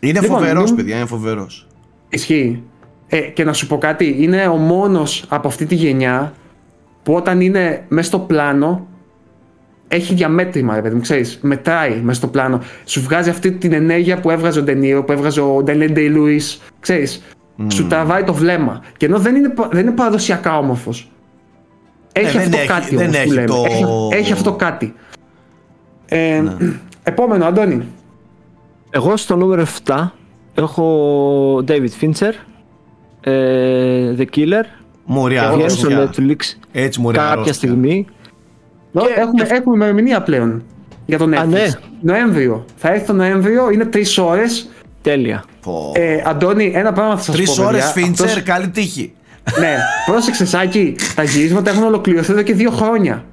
Είναι 0.00 0.20
Λοιπόν, 0.20 0.38
φοβερός, 0.38 0.68
νου- 0.70 0.76
παιδιά, 0.76 0.96
είναι 0.96 1.06
φοβερός. 1.06 1.66
Ισχύει. 2.08 2.62
Ε, 3.08 3.18
και 3.20 3.44
να 3.44 3.52
σου 3.52 3.66
πω 3.66 3.78
κάτι, 3.78 4.16
είναι 4.18 4.46
ο 4.46 4.56
μόνος 4.56 5.24
από 5.28 5.48
αυτή 5.48 5.66
τη 5.66 5.74
γενιά 5.74 6.32
που 7.02 7.14
όταν 7.14 7.40
είναι 7.40 7.84
μέσα 7.88 8.08
στο 8.08 8.18
πλάνο 8.18 8.86
έχει 9.88 10.14
διαμέτρημα, 10.14 10.74
ρε 10.74 10.82
παιδί 10.82 10.94
μου, 10.94 11.00
ξέρεις, 11.00 11.38
μετράει 11.42 12.00
μέσα 12.02 12.18
στο 12.18 12.26
πλάνο. 12.28 12.60
Σου 12.84 13.00
βγάζει 13.00 13.30
αυτή 13.30 13.52
την 13.52 13.72
ενέργεια 13.72 14.20
που 14.20 14.30
έβγαζε 14.30 14.58
ο 14.58 14.62
Ντενίρο, 14.62 15.04
που 15.04 15.12
έβγαζε 15.12 15.40
ο 15.40 15.62
Ντέλεν 15.62 15.92
Ντέι 15.92 16.08
Λούις, 16.08 16.60
ξέρεις. 17.56 17.74
Σου 17.74 17.86
τραβάει 17.86 18.24
το 18.24 18.34
βλέμμα. 18.34 18.82
Και 18.96 19.06
ενώ 19.06 19.18
δεν 19.18 19.34
είναι, 19.34 19.48
πα- 19.48 19.68
δεν 19.72 19.80
είναι 19.86 19.90
παραδοσιακά 19.94 20.58
όμορφος. 20.58 21.10
Έχει 22.12 22.26
Ε, 22.36 22.40
δεν 22.40 22.42
αυτό 22.42 22.56
έχει- 22.58 22.66
κάτι 22.68 22.96
δεν 22.96 23.06
όμως 23.06 23.16
που 23.16 23.22
έχει 23.22 23.32
λέμε. 23.32 23.46
το- 23.46 23.64
Έχει, 23.68 23.84
έχει 24.10 24.32
αυτό 24.32 24.52
κάτι. 24.52 24.94
Ε, 26.06 26.42
Επόμενο, 27.02 27.44
Αντώνη. 27.46 27.82
Εγώ 28.90 29.16
στο 29.16 29.36
νούμερο 29.36 29.64
7 29.86 30.10
έχω 30.54 31.56
David 31.68 31.88
Fincher, 32.00 32.32
ε, 33.20 34.14
The 34.18 34.24
Killer, 34.36 34.64
Μωριά, 35.04 35.42
Εγώ 35.42 35.54
βγαίνει 35.54 35.70
στο 35.70 35.86
αρρώστια. 35.94 36.24
Netflix 36.26 36.36
Έτσι, 36.72 37.00
μωριά. 37.00 37.20
κάποια 37.20 37.32
αρρώστια. 37.32 37.52
στιγμή. 37.54 38.06
Και 38.92 38.98
έχουμε, 39.16 39.42
έχουμε 39.48 39.74
ημερομηνία 39.74 40.22
πλέον 40.22 40.62
για 41.06 41.18
τον 41.18 41.30
Netflix. 41.30 41.36
Α, 41.36 41.44
ναι. 41.46 41.66
Νοέμβριο. 42.00 42.64
Θα 42.76 42.92
έρθει 42.92 43.06
το 43.06 43.12
Νοέμβριο, 43.12 43.70
είναι 43.70 43.84
τρεις 43.84 44.18
ώρες. 44.18 44.68
Τέλεια. 45.02 45.44
Πω. 45.62 45.92
Ε, 45.94 46.22
Αντώνη, 46.26 46.72
ένα 46.74 46.92
πράγμα 46.92 47.16
θα 47.16 47.22
σας 47.22 47.26
πω. 47.26 47.32
Τρεις 47.32 47.58
ώρε 47.58 47.70
παιδιά. 47.70 47.86
Φίντσερ, 47.86 48.26
Αυτός- 48.26 48.42
καλή 48.42 48.68
τύχη. 48.68 49.12
Ναι, 49.60 49.76
πρόσεξε 50.06 50.46
Σάκη, 50.46 50.96
τα 51.14 51.22
γυρίσματα 51.22 51.70
έχουν 51.70 51.82
ολοκληρωθεί 51.82 52.32
εδώ 52.32 52.42
και 52.42 52.54
δύο 52.54 52.70
χρόνια. 52.70 53.24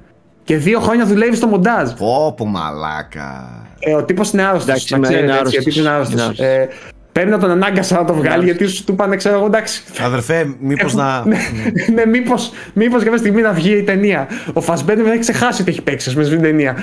Και 0.44 0.56
δύο 0.56 0.80
χρόνια 0.80 1.06
δουλεύεις 1.06 1.36
στο 1.38 1.46
μοντάζ. 1.46 1.90
Πω, 1.90 2.34
πω, 2.36 2.46
μαλάκα. 2.46 3.48
Ε, 3.78 3.94
ο 3.94 4.04
τύπος 4.04 4.30
είναι 4.32 4.42
άρρωστος. 4.42 4.90
Εντάξει, 4.90 4.94
είναι 5.22 5.32
άρρωστος. 5.32 5.54
Ο 5.54 5.58
τύπος 5.58 5.76
είναι 5.76 5.84
Είναι 5.88 5.94
άρρωστος. 5.94 6.20
άρρωστος. 6.22 6.46
Ε, 6.46 6.68
πρέπει 7.12 7.30
να 7.30 7.38
τον 7.38 7.50
ανάγκασα 7.50 7.96
να 7.98 8.04
το 8.04 8.14
βγάλει 8.14 8.44
γιατί 8.44 8.66
σου 8.66 8.84
του 8.84 8.94
πάνε, 8.94 9.16
ξέρω 9.16 9.36
εγώ, 9.36 9.46
εντάξει. 9.46 9.82
Αδερφέ, 10.00 10.54
μήπως 10.60 10.94
να. 10.94 11.24
ναι, 11.94 12.06
μήπω 12.06 12.34
μήπως 12.72 13.02
κάποια 13.02 13.18
στιγμή 13.18 13.40
να 13.42 13.52
βγει 13.52 13.72
η 13.76 13.82
ταινία. 13.82 14.28
Ο 14.52 14.60
Φασμπέντερ 14.60 15.02
δεν 15.02 15.12
έχει 15.12 15.20
ξεχάσει 15.20 15.62
ότι 15.62 15.70
έχει 15.70 15.82
παίξει 15.82 16.16
με 16.16 16.24
στην 16.24 16.42
ταινία. 16.42 16.76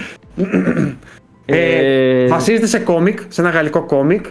Ε, 1.45 1.57
Ε, 2.23 2.27
βασίζεται 2.27 2.67
σε 2.67 2.79
κόμικ, 2.79 3.19
σε 3.27 3.41
ένα 3.41 3.49
γαλλικό 3.49 3.85
κόμικ. 3.85 4.25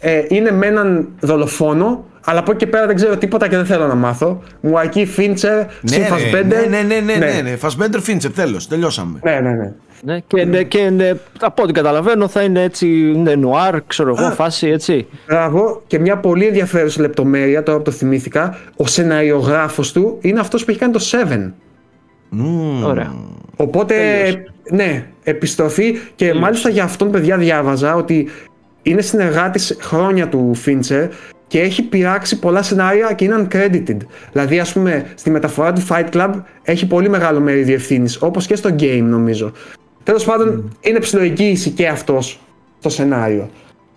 Ε, 0.00 0.22
είναι 0.28 0.50
με 0.52 0.66
έναν 0.66 1.08
δολοφόνο, 1.20 2.04
αλλά 2.24 2.38
από 2.38 2.50
εκεί 2.50 2.64
και 2.64 2.70
πέρα 2.70 2.86
δεν 2.86 2.96
ξέρω 2.96 3.16
τίποτα 3.16 3.48
και 3.48 3.56
δεν 3.56 3.66
θέλω 3.66 3.86
να 3.86 3.94
μάθω. 3.94 4.42
Μουακή 4.60 5.06
Φίντσερ, 5.06 5.56
Ναι, 5.56 5.66
συν 5.84 6.02
ρε, 6.02 6.08
Φασμπέντερ. 6.08 6.68
ναι, 6.68 6.82
ναι, 6.82 7.00
ναι, 7.00 7.14
ναι, 7.14 7.32
ναι, 7.32 7.40
ναι. 7.50 7.56
Φασμπέντερ 7.56 8.00
Φίντσερ, 8.00 8.32
τέλος. 8.32 8.68
Τελειώσαμε. 8.68 9.18
ναι, 9.22 9.40
ναι, 9.40 9.50
ναι. 9.50 9.72
ναι, 10.02 10.20
και, 10.26 10.44
ναι, 10.44 10.62
και 10.62 10.90
ναι, 10.90 11.10
από 11.40 11.62
ό,τι 11.62 11.72
καταλαβαίνω 11.72 12.28
θα 12.28 12.42
είναι 12.42 12.62
έτσι 12.62 12.86
ναι, 13.16 13.34
νουάρ, 13.34 13.82
ξέρω 13.86 14.14
εγώ, 14.18 14.30
φάση 14.30 14.68
έτσι. 14.68 15.06
Μπράβο. 15.26 15.82
Και 15.86 15.98
μια 15.98 16.16
πολύ 16.18 16.46
ενδιαφέρουσα 16.46 17.00
λεπτομέρεια, 17.00 17.62
τώρα 17.62 17.78
που 17.78 17.84
το 17.84 17.90
θυμήθηκα, 17.90 18.58
ο 18.76 18.86
σεναριογράφος 18.86 19.92
του 19.92 20.18
είναι 20.20 20.40
αυτός 20.40 20.64
που 20.64 20.70
έχει 20.70 20.78
κάνει 20.78 20.92
το 20.92 21.00
Seven. 21.10 21.52
Μμμ. 22.28 22.84
Ωραία. 22.84 23.14
Οπότε, 23.56 23.94
ναι, 24.70 25.06
επιστροφή 25.22 25.98
και 26.14 26.34
μάλιστα 26.34 26.68
για 26.68 26.84
αυτόν 26.84 27.10
παιδιά 27.10 27.36
διάβαζα 27.36 27.94
ότι 27.94 28.28
είναι 28.82 29.00
συνεργάτης 29.00 29.76
χρόνια 29.80 30.28
του 30.28 30.52
Fincher 30.66 31.08
και 31.46 31.60
έχει 31.60 31.82
πειράξει 31.82 32.38
πολλά 32.38 32.62
σενάρια 32.62 33.12
και 33.12 33.24
είναι 33.24 33.48
uncredited. 33.48 33.96
Δηλαδή, 34.32 34.58
ας 34.58 34.72
πούμε, 34.72 35.12
στη 35.14 35.30
μεταφορά 35.30 35.72
του 35.72 35.86
Fight 35.88 36.08
Club 36.12 36.30
έχει 36.62 36.86
πολύ 36.86 37.08
μεγάλο 37.08 37.40
μερίδιο 37.40 37.74
ευθύνη, 37.74 38.12
όπως 38.20 38.46
και 38.46 38.56
στο 38.56 38.74
game 38.78 39.02
νομίζω. 39.02 39.52
Τέλος 40.02 40.24
πάντων, 40.24 40.76
είναι 40.80 40.98
ψηλοεγγύηση 40.98 41.70
και 41.70 41.88
αυτός 41.88 42.40
στο 42.78 42.88
σενάριο. 42.88 43.50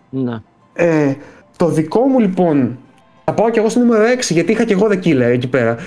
Ναι. 0.10 0.38
Ε, 0.74 1.14
το 1.58 1.68
δικό 1.68 2.02
μου 2.02 2.20
λοιπόν, 2.20 2.78
θα 3.26 3.34
πάω 3.34 3.50
και 3.50 3.60
εγώ 3.60 3.70
στο 3.70 3.80
νούμερο 3.80 4.04
6 4.04 4.20
γιατί 4.30 4.52
είχα 4.52 4.64
και 4.64 4.74
εγώ 4.74 4.88
The 4.92 5.06
Killer 5.06 5.32
εκεί 5.32 5.48
πέρα. 5.48 5.78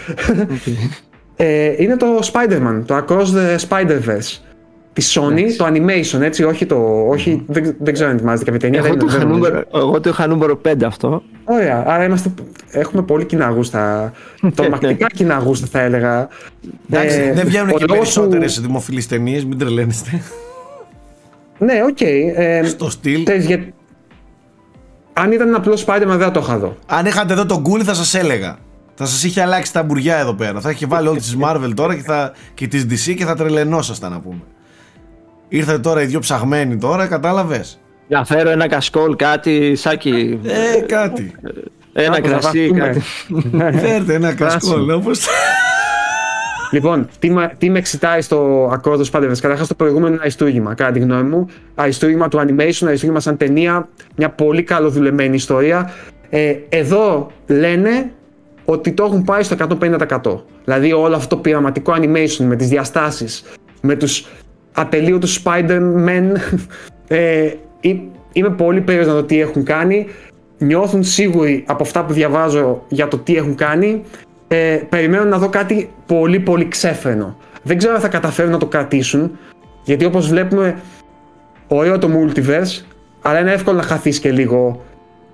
ε, 1.37 1.83
είναι 1.83 1.97
το 1.97 2.07
Spider-Man, 2.33 2.83
το 2.87 2.97
Across 2.97 3.25
the 3.25 3.59
Spider-Verse. 3.69 4.54
Τη 4.95 5.05
Sony, 5.15 5.43
το 5.57 5.67
animation, 5.67 6.21
έτσι, 6.21 6.45
όχι 6.45 6.67
το. 6.67 7.07
Όχι, 7.09 7.43
δεν, 7.47 7.75
δεν 7.79 7.93
ξέρω 7.95 8.09
αν 8.11 8.15
ετοιμάζεται 8.17 8.45
κάποια 8.45 8.61
ταινία. 8.61 8.79
Εγώ 8.79 8.89
δεν 8.89 8.99
το, 8.99 9.05
είναι, 9.05 9.15
είχα 9.15 9.19
δεν 9.19 9.29
νομίζω. 9.29 9.51
νούμερο, 9.51 9.69
εγώ 9.75 10.01
το 10.01 10.09
είχα 10.09 10.27
νούμερο 10.27 10.61
5 10.69 10.75
αυτό. 10.85 11.23
Ωραία, 11.45 11.85
άρα 11.87 12.05
είμαστε, 12.05 12.31
έχουμε 12.71 13.03
πολύ 13.03 13.25
κοινά 13.25 13.49
γούστα. 13.51 14.13
Τρομακτικά 14.55 15.07
κοινά 15.07 15.39
γούστα, 15.39 15.67
θα 15.71 15.81
έλεγα. 15.81 16.29
Εντάξει, 16.91 17.19
Ε, 17.19 17.33
δεν 17.33 17.47
βγαίνουν 17.47 17.69
ο 17.71 17.73
και 17.73 17.85
λόγος 17.89 18.13
που- 18.15 18.21
περισσότερες 18.21 18.61
δημοφιλείς 18.61 19.09
ταινίες, 19.09 19.45
μην 19.45 19.59
τρελαίνεστε. 19.59 20.23
Ναι, 21.59 21.73
οκ. 21.89 22.01
ε, 22.01 22.63
Στο 22.65 22.91
στυλ. 22.91 23.25
ξέρεις, 23.25 23.45
για- 23.47 23.65
Αν 25.13 25.33
ήταν 25.33 25.49
ένα 25.49 25.57
απλό 25.57 25.75
Spider-Man, 25.87 26.07
δεν 26.07 26.19
θα 26.19 26.31
το 26.31 26.41
είχα 26.41 26.59
δω. 26.59 26.77
Αν 26.87 27.07
είχατε 27.07 27.33
εδώ 27.33 27.47
τον 27.47 27.61
Γκούλι, 27.61 27.83
θα 27.85 27.95
σας 27.95 28.15
έλεγα. 28.15 28.57
Θα 28.95 29.07
σας 29.07 29.25
είχε 29.25 29.41
αλλάξει 29.43 29.73
τα 29.73 29.83
μπουριά 29.83 30.17
εδώ 30.17 30.35
πέρα. 30.35 30.61
Θα 30.61 30.71
είχε 30.71 30.87
βάλει 30.87 31.09
όλες 31.09 31.19
τις 31.19 31.33
Marvel 31.41 31.71
τώρα 31.75 31.95
και, 31.95 32.03
θα, 32.03 32.33
και 32.55 32.67
τις 32.69 32.83
DC 32.91 33.15
και 33.17 33.25
θα 33.25 33.35
τρελαινόσασταν 33.35 34.11
να 34.11 34.21
πούμε. 34.21 34.41
Ήρθατε 35.57 35.79
τώρα 35.79 36.03
οι 36.03 36.07
δυο 36.07 36.19
ψαγμένοι 36.21 36.77
τώρα, 36.77 37.07
κατάλαβες; 37.07 37.81
Να 38.09 38.25
φέρω 38.25 38.51
ένα 38.51 38.69
κασκόλ, 38.69 39.17
κάτι, 39.17 39.75
σάκι. 39.77 40.41
Ε, 40.45 40.81
κάτι. 40.81 41.35
Ένα 41.93 42.21
Κάπως 42.21 42.31
να 42.31 42.39
κρασί, 42.39 42.69
βαφτούμε. 42.69 43.03
κάτι. 43.59 43.79
Φέρτε 43.87 44.15
ένα 44.15 44.35
κασκόλ, 44.35 44.91
όπως... 44.91 45.27
Λοιπόν, 46.71 47.09
τι, 47.19 47.31
με- 47.31 47.55
τι 47.59 47.71
με 47.71 47.79
εξητάει 47.79 48.21
στο 48.21 48.67
Across 48.71 48.97
the 48.97 49.05
Spider-Verse. 49.13 49.39
Καταρχάς, 49.41 49.69
το 49.69 49.75
προηγούμενο 49.75 50.09
είναι 50.09 50.19
αριστούργημα, 50.21 50.75
κατά 50.75 50.93
τη 50.93 50.99
γνώμη 50.99 51.29
μου. 51.29 51.47
Αριστούργημα 51.75 52.29
του 52.29 52.39
animation, 52.39 52.87
αριστούργημα 52.87 53.21
σαν 53.21 53.37
ταινία. 53.37 53.89
Μια 54.17 54.31
πολύ 54.31 54.63
καλοδουλεμένη 54.63 55.35
ιστορία. 55.35 55.91
Ε, 56.31 56.55
εδώ 56.69 57.31
λένε 57.47 58.11
ότι 58.65 58.93
το 58.93 59.05
έχουν 59.05 59.25
πάει 59.25 59.43
στο 59.43 59.57
150%. 59.81 60.43
Δηλαδή, 60.65 60.93
όλο 60.93 61.17
αυτό 61.17 61.35
το 61.35 61.41
πειραματικό 61.43 61.93
animation 61.97 62.45
με 62.45 62.57
τις 62.57 62.69
διαστάσεις, 62.69 63.45
με 63.81 63.95
τους 63.95 64.27
ατελείωτου 64.75 65.29
Spider-Man. 65.29 66.33
Ε, 67.09 67.53
εί- 67.81 68.11
είμαι 68.33 68.51
πολύ 68.51 68.81
περίεργος 68.81 69.15
να 69.15 69.21
δω 69.21 69.27
τι 69.27 69.41
έχουν 69.41 69.65
κάνει. 69.65 70.07
Νιώθουν 70.59 71.05
σίγουροι 71.05 71.65
από 71.67 71.83
αυτά 71.83 72.05
που 72.05 72.13
διαβάζω 72.13 72.85
για 72.89 73.09
το 73.09 73.19
τι 73.19 73.37
έχουν 73.37 73.55
κάνει. 73.55 74.03
Ε, 74.49 74.79
περιμένω 74.89 75.25
να 75.25 75.39
δω 75.39 75.49
κάτι 75.49 75.91
πολύ 76.07 76.41
πολύ 76.41 76.69
ξέφρενο. 76.69 77.37
Δεν 77.63 77.79
ξέρω 77.79 77.95
αν 77.95 78.01
θα 78.01 78.09
καταφέρουν 78.09 78.51
να 78.51 78.59
το 78.59 78.67
κρατήσουν. 78.67 79.39
Γιατί 79.85 80.05
όπως 80.05 80.29
βλέπουμε 80.29 80.77
ωραίο 81.69 81.99
το 81.99 82.09
multiverse, 82.15 82.85
αλλά 83.23 83.39
είναι 83.41 83.53
εύκολο 83.53 83.77
να 83.77 83.83
χαθείς 83.83 84.19
και 84.19 84.31
λίγο 84.31 84.85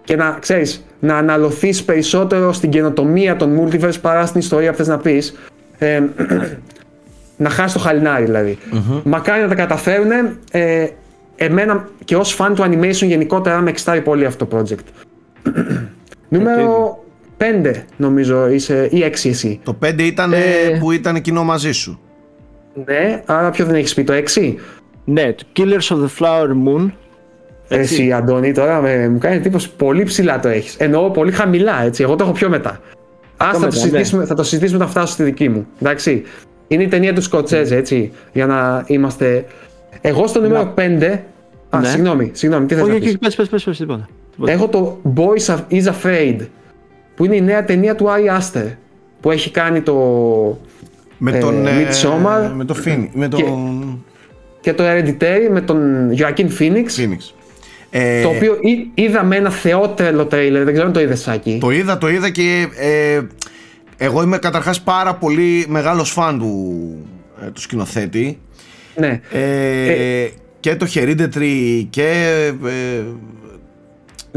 και 0.04 0.16
να, 0.16 0.36
ξέρεις, 0.40 0.86
να 1.00 1.16
αναλωθείς 1.16 1.84
περισσότερο 1.84 2.52
στην 2.52 2.70
καινοτομία 2.70 3.36
των 3.36 3.58
multiverse 3.60 4.00
παρά 4.00 4.26
στην 4.26 4.40
ιστορία 4.40 4.70
που 4.70 4.76
θες 4.76 4.88
να 4.88 4.98
πεις. 4.98 5.34
Ε, 5.78 6.02
να 7.40 7.48
χάσει 7.48 7.74
το 7.74 7.80
χαλινάρι 7.80 8.24
δηλαδή. 8.24 8.58
Μακάρι 9.04 9.42
να 9.42 9.48
τα 9.48 9.54
καταφέρουν. 9.54 10.10
Ε, 10.50 10.86
εμένα 11.36 11.88
και 12.04 12.16
ως 12.16 12.36
fan 12.38 12.52
του 12.54 12.62
animation 12.62 13.06
γενικότερα 13.06 13.60
με 13.60 13.70
εξτάρει 13.70 14.00
πολύ 14.00 14.24
αυτό 14.24 14.46
το 14.46 14.56
project. 14.58 14.84
Νούμερο 16.28 16.98
5 17.38 17.72
νομίζω 17.96 18.48
είσαι 18.48 18.88
ή 18.90 19.04
6 19.06 19.28
εσύ. 19.28 19.60
Το 19.62 19.76
5 19.84 19.98
ήταν 19.98 20.32
Ε. 20.32 20.38
που 20.78 20.92
ήταν 20.92 21.20
κοινό 21.20 21.44
μαζί 21.44 21.72
σου. 21.72 22.00
Ναι, 22.86 23.22
άρα 23.26 23.50
ποιο 23.50 23.64
δεν 23.64 23.74
έχεις 23.74 23.94
πει 23.94 24.04
το 24.04 24.12
6. 24.34 24.54
Ναι, 25.04 25.32
το 25.32 25.44
Killers 25.56 25.96
of 25.96 25.96
the 25.96 26.08
Flower 26.18 26.48
Moon. 26.48 26.90
Έτσι. 27.68 27.94
Εσύ 27.94 28.12
Αντώνη 28.12 28.52
τώρα 28.52 28.80
με, 28.80 29.08
μου 29.08 29.18
κάνει 29.18 29.36
εντύπωση 29.36 29.70
πολύ 29.76 30.02
ψηλά 30.02 30.40
το 30.40 30.48
έχεις. 30.48 30.76
Εννοώ 30.76 31.10
πολύ 31.10 31.32
χαμηλά 31.32 31.82
έτσι. 31.82 32.02
Εγώ 32.02 32.16
το 32.16 32.24
έχω 32.24 32.32
πιο 32.32 32.48
μετά. 32.48 32.80
Ας 33.36 33.46
θα, 33.46 33.58
μετά, 33.58 33.66
το 33.66 33.76
συζητήσουμε, 33.76 34.24
θα 34.24 34.34
το 34.34 34.42
συζητήσουμε 34.42 34.76
όταν 34.76 34.90
φτάσω 34.90 35.12
στη 35.12 35.22
δική 35.22 35.48
μου. 35.48 35.66
Εντάξει. 35.80 36.22
Είναι 36.72 36.82
η 36.82 36.88
ταινία 36.88 37.14
του 37.14 37.22
Σκοτσέζε 37.22 37.76
έτσι. 37.76 38.12
Για 38.32 38.46
να 38.46 38.84
είμαστε. 38.86 39.44
Εγώ 40.00 40.26
στο 40.26 40.40
νούμερο 40.40 40.74
5. 40.76 41.24
Α, 41.70 41.78
Ναι. 41.80 41.86
συγγνώμη, 41.88 42.30
συγγνώμη, 42.32 42.66
τι 42.66 42.74
θες 42.74 42.82
Όχι, 42.82 42.90
να 42.92 42.96
όχι, 42.96 43.04
πεις; 43.06 43.18
πες, 43.18 43.34
πες, 43.34 43.48
πες, 43.48 43.64
πες, 43.64 43.76
τίποτα. 43.78 44.08
τίποτα. 44.32 44.52
Έχω 44.52 44.68
το 44.68 45.00
Boys 45.16 45.54
is 45.70 45.84
Afraid. 45.84 46.36
Που 47.14 47.24
είναι 47.24 47.36
η 47.36 47.40
νέα 47.40 47.64
ταινία 47.64 47.94
του 47.94 48.06
Ari 48.06 48.38
Aster. 48.40 48.66
Που 49.20 49.30
έχει 49.30 49.50
κάνει 49.50 49.80
το. 49.80 49.94
Με 51.18 51.30
Ε, 51.30 51.38
τον. 51.38 51.66
ε, 51.66 51.70
Midsommar 51.70 52.50
με 52.56 52.64
τον 52.64 52.76
Φίνι. 52.76 53.10
Με 53.14 53.28
και- 53.28 53.42
τον. 53.42 54.04
και 54.60 54.72
το 54.72 54.84
Hereditary 54.86 55.48
με 55.50 55.60
τον 55.60 56.08
Joaquin 56.18 56.48
Phoenix. 56.58 56.84
Phoenix. 56.96 57.34
Ε, 57.90 58.22
Το 58.22 58.28
οποίο 58.28 58.56
εί- 58.60 58.90
είδα 58.94 59.24
με 59.24 59.36
ένα 59.36 59.50
θεότρελο 59.50 60.24
τρέιλερ, 60.26 60.62
δεν 60.64 60.72
ξέρω 60.72 60.86
αν 60.88 60.92
το 60.94 61.00
είδες 61.00 61.20
Σάκη. 61.20 61.58
Το 61.60 61.70
είδα, 61.70 61.98
το 61.98 62.08
είδα 62.08 62.30
και 62.30 62.66
ε, 62.78 63.20
εγώ 64.02 64.22
είμαι 64.22 64.38
καταρχάς 64.38 64.80
πάρα 64.80 65.14
πολύ 65.14 65.66
μεγάλος 65.68 66.10
φαν 66.10 66.38
του, 66.38 66.74
ε, 67.46 67.50
του 67.50 67.60
σκηνοθέτη. 67.60 68.38
Ναι. 68.96 69.20
Ε, 69.32 70.28
και 70.60 70.76
το 70.76 70.86
Hereditary 70.94 71.84
και, 71.90 72.10
ε, 72.66 73.02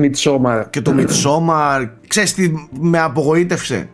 Midsommar. 0.01 0.63
και 0.69 0.81
το 0.81 0.93
Midsommar. 0.97 1.89
Ξέρεις 2.07 2.33
τι 2.33 2.51
με 2.79 2.99
απογοήτευσε; 2.99 3.89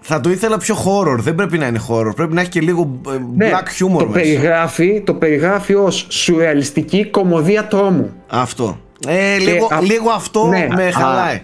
Θα 0.00 0.20
το 0.20 0.30
ήθελα 0.30 0.58
πιο 0.58 0.76
horror. 0.84 1.16
Δεν 1.18 1.34
πρέπει 1.34 1.58
να 1.58 1.66
είναι 1.66 1.80
horror. 1.88 2.12
Πρέπει 2.16 2.34
να 2.34 2.40
έχει 2.40 2.50
και 2.50 2.60
λίγο 2.60 3.00
ε, 3.14 3.18
Ναι, 3.36 3.50
black 3.52 3.82
humor 3.84 3.98
το 3.98 4.06
μέσα. 4.06 4.10
περιγράφει, 4.12 5.02
το 5.06 5.14
περιγράφει 5.14 5.74
ως 5.74 6.06
σουρεαλιστική 6.10 7.06
κομμωδία 7.10 7.64
τρόμου. 7.66 8.12
Αυτό. 8.28 8.78
Ε, 9.06 9.36
λίγο, 9.38 9.68
α- 9.70 9.80
λίγο 9.80 10.10
αυτό 10.10 10.46
ναι, 10.46 10.66
με 10.74 10.86
α- 10.86 10.92
χαλάει. 10.92 11.40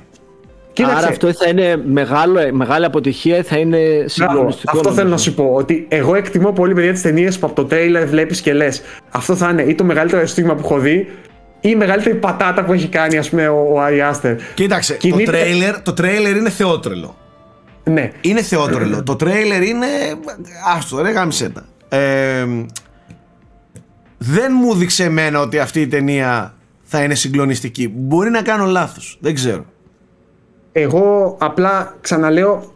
Κοίταξε, 0.72 0.96
Άρα 0.98 1.06
αυτό 1.08 1.32
θα 1.32 1.48
είναι 1.48 1.82
μεγάλο, 1.86 2.40
μεγάλη 2.52 2.84
αποτυχία, 2.84 3.42
θα 3.42 3.56
είναι 3.58 3.78
μπράβο, 3.78 4.08
συγκλονιστικό. 4.08 4.76
αυτό 4.76 4.88
θέλω 4.88 4.96
να 4.96 5.02
νομίζω. 5.04 5.24
σου 5.24 5.34
πω. 5.34 5.50
Ότι 5.52 5.86
εγώ 5.88 6.14
εκτιμώ 6.14 6.52
πολύ 6.52 6.74
παιδιά 6.74 6.92
τις 6.92 7.02
ταινίες 7.02 7.38
που 7.38 7.46
από 7.46 7.54
το 7.54 7.64
τρέιλερ 7.64 8.06
βλέπεις 8.06 8.40
και 8.40 8.52
λες. 8.52 8.82
Αυτό 9.10 9.36
θα 9.36 9.48
είναι 9.50 9.62
ή 9.62 9.74
το 9.74 9.84
μεγαλύτερο 9.84 10.22
αισθήγμα 10.22 10.54
που 10.54 10.60
έχω 10.64 10.78
δει, 10.78 10.92
ή 11.60 11.68
η 11.70 11.74
μεγαλύτερη 11.76 12.14
πατάτα 12.16 12.64
που 12.64 12.72
έχει 12.72 12.88
κάνει, 12.88 13.18
ας 13.18 13.28
πούμε, 13.30 13.48
ο, 13.48 13.56
ο 13.58 13.80
Ari 13.86 14.12
Aster. 14.14 14.36
Κοίταξε, 14.54 14.94
Κινείται- 14.94 15.24
το, 15.24 15.30
τρέιλερ, 15.32 15.82
το 15.82 15.92
τρέιλερ 15.92 16.36
είναι 16.36 16.50
θεότρελο. 16.50 17.16
Ναι. 17.84 18.10
Είναι 18.20 18.42
θεότρελο. 18.42 19.02
το 19.02 19.16
τρέιλερ 19.16 19.62
είναι. 19.62 19.86
Άστο, 20.76 21.02
ρε 21.02 21.10
γάμισε 21.10 21.48
τα. 21.48 21.64
Ε, 21.96 22.46
δεν 24.18 24.52
μου 24.62 24.74
δείξε 24.74 25.04
εμένα 25.04 25.40
ότι 25.40 25.58
αυτή 25.58 25.80
η 25.80 25.86
ταινία 25.86 26.54
θα 26.82 27.02
είναι 27.02 27.14
συγκλονιστική. 27.14 27.92
Μπορεί 27.96 28.30
να 28.30 28.42
κάνω 28.42 28.64
λάθος. 28.66 29.18
Δεν 29.20 29.34
ξέρω. 29.34 29.64
Εγώ 30.72 31.36
απλά 31.40 31.96
ξαναλέω, 32.00 32.72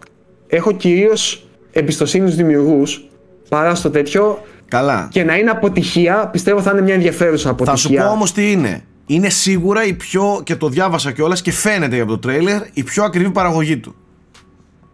έχω 0.47 0.73
κυρίως 0.73 1.47
εμπιστοσύνη 1.73 2.24
στους 2.27 2.36
δημιουργούς 2.43 3.05
παρά 3.48 3.74
στο 3.74 3.90
τέτοιο. 3.90 4.43
Καλά. 4.68 5.09
Και 5.12 5.24
να 5.24 5.36
είναι 5.36 5.51
αποτυχία, 5.51 6.28
πιστεύω 6.32 6.60
θα 6.60 6.70
είναι 6.70 6.82
μια 6.82 6.94
ενδιαφέρουσα 6.94 7.44
Θα 7.44 7.51
αποτυχία. 7.51 8.01
σου 8.01 8.06
πω 8.06 8.12
όμως 8.12 8.32
τι 8.32 8.51
είναι. 8.52 8.85
Είναι 9.06 9.28
σίγουρα 9.28 9.85
η 9.86 9.93
πιο, 9.93 10.40
και 10.44 10.56
το 10.56 10.68
διάβασα 10.68 11.12
κιόλας 11.12 11.43
και 11.43 11.52
φαίνεται 11.52 12.01
από 12.01 12.10
το 12.10 12.18
τρέιλερ, 12.18 12.62
η 12.73 12.82
πιο 12.82 13.05
ακριβή 13.05 13.31
παραγωγή 13.31 13.77
του. 13.77 13.94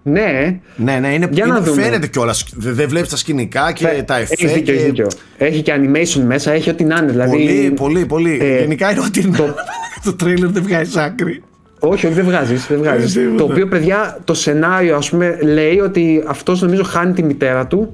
Ναι, 0.05 0.61
Ναι, 0.77 0.99
ναι, 0.99 1.15
είναι, 1.15 1.29
Για 1.31 1.47
να 1.47 1.57
είναι 1.57 1.65
δούμε. 1.67 1.83
φαίνεται 1.83 2.07
κιόλας. 2.07 2.45
Δεν 2.57 2.75
δεν 2.75 2.89
βλέπεις 2.89 3.09
τα 3.11 3.17
σκηνικά 3.17 3.73
και 3.73 3.87
Ναι, 3.87 4.03
τα 4.03 4.17
εφέ. 4.17 4.33
Έχεις 4.39 4.53
δίκιο, 4.53 4.63
και... 4.65 4.73
έχεις 4.73 4.85
δίκιο. 4.85 5.07
Έχει 5.39 5.63
και 5.63 5.73
animation 5.77 6.23
μέσα, 6.27 6.53
έχει 6.53 6.71
ό,τι 6.71 6.85
να 6.85 6.97
είναι. 6.97 7.11
Δηλαδή, 7.11 7.31
Πολύ, 7.31 7.71
πολύ, 7.77 8.07
πολύ. 8.07 8.39
ε, 8.43 8.59
Γενικά 8.61 8.91
είναι 8.91 9.01
ότι 9.01 9.29
το- 9.31 9.55
το 10.05 10.15
τρέιλερ 10.15 10.51
δεν 10.51 10.63
βγάζει 10.63 11.01
άκρη. 11.01 11.43
Όχι, 11.85 12.07
όχι, 12.07 12.15
δεν 12.15 12.25
βγάζεις. 12.25 12.67
Δεν 12.67 12.79
βγάζεις. 12.79 13.17
Ε, 13.17 13.21
τίποτα. 13.21 13.37
το 13.45 13.53
οποίο, 13.53 13.67
παιδιά, 13.69 14.19
το 14.25 14.35
σενάριο, 14.35 14.97
ας 14.97 15.11
πούμε, 15.11 15.39
λέει 15.43 15.79
ότι 15.81 16.25
αυτός 16.27 16.63
νομίζω 16.63 16.83
χάνει 16.83 17.13
τη 17.13 17.23
μητέρα 17.23 17.67
του 17.67 17.93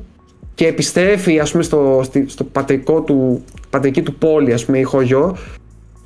και 0.55 0.67
επιστρέφει, 0.67 1.39
ας 1.41 1.51
πούμε, 1.51 1.63
στο, 1.63 2.01
στη- 2.05 2.25
στο 2.29 2.45
πατρικό 2.45 3.01
του, 3.01 3.45
πατρική 3.71 4.03
του 4.03 4.15
πόλη, 4.15 4.53
ας 4.53 4.65
πούμε, 4.65 4.79
η 4.79 4.83
Χωγιό 4.83 5.37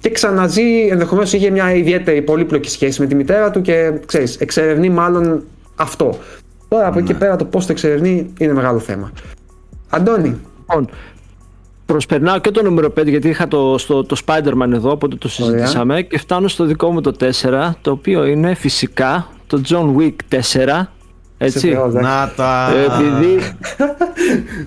και 0.01 0.11
ξαναζεί, 0.11 0.89
ενδεχομένως 0.91 1.33
είχε 1.33 1.51
μια 1.51 1.75
ιδιαίτερη 1.75 2.23
πολύπλοκη 2.23 2.71
σχέση 2.71 3.01
με 3.01 3.07
τη 3.07 3.15
μητέρα 3.15 3.51
του 3.51 3.61
και, 3.61 3.93
ξέρεις, 4.07 4.37
εξερευνεί 4.37 4.89
μάλλον 4.89 5.43
αυτό. 5.77 6.19
Τώρα, 6.69 6.87
από 6.87 6.99
εκεί 6.99 7.07
και 7.07 7.15
πέρα, 7.15 7.37
το 7.37 7.45
πώς 7.45 7.67
το 7.67 7.73
εξερευνεί 7.73 8.33
είναι 8.39 8.53
μεγάλο 8.53 8.79
θέμα. 8.79 9.13
Αντώνη, 9.89 10.37
Λοιπόν, 10.59 10.89
προσπερνάω 11.93 12.39
και 12.39 12.51
το 12.51 12.63
νούμερο 12.63 12.89
5 13.01 13.07
γιατί 13.07 13.29
είχα 13.29 13.49
το, 13.49 13.79
στο, 13.79 14.05
το 14.05 14.17
Spider-Man 14.27 14.73
εδώ, 14.73 14.91
οπότε 14.91 15.17
το 15.17 15.29
συζητήσαμε 15.29 16.03
και 16.03 16.19
φτάνω 16.19 16.49
στο 16.49 16.65
δικό 16.65 16.91
μου 16.91 17.01
το 17.01 17.15
4, 17.21 17.25
το 17.81 17.91
οποίο 17.91 18.25
είναι 18.25 18.55
φυσικά 18.55 19.27
το 19.47 19.61
John 19.69 19.97
Wick 20.01 20.37
4. 20.53 20.87
Έτσι. 21.39 21.59
σε 21.59 21.69
θεός, 21.69 21.89
εντάξει. 21.89 22.09
Να 22.09 22.33
τα. 22.37 22.73
Ε, 22.75 22.85
επειδή 22.85 23.57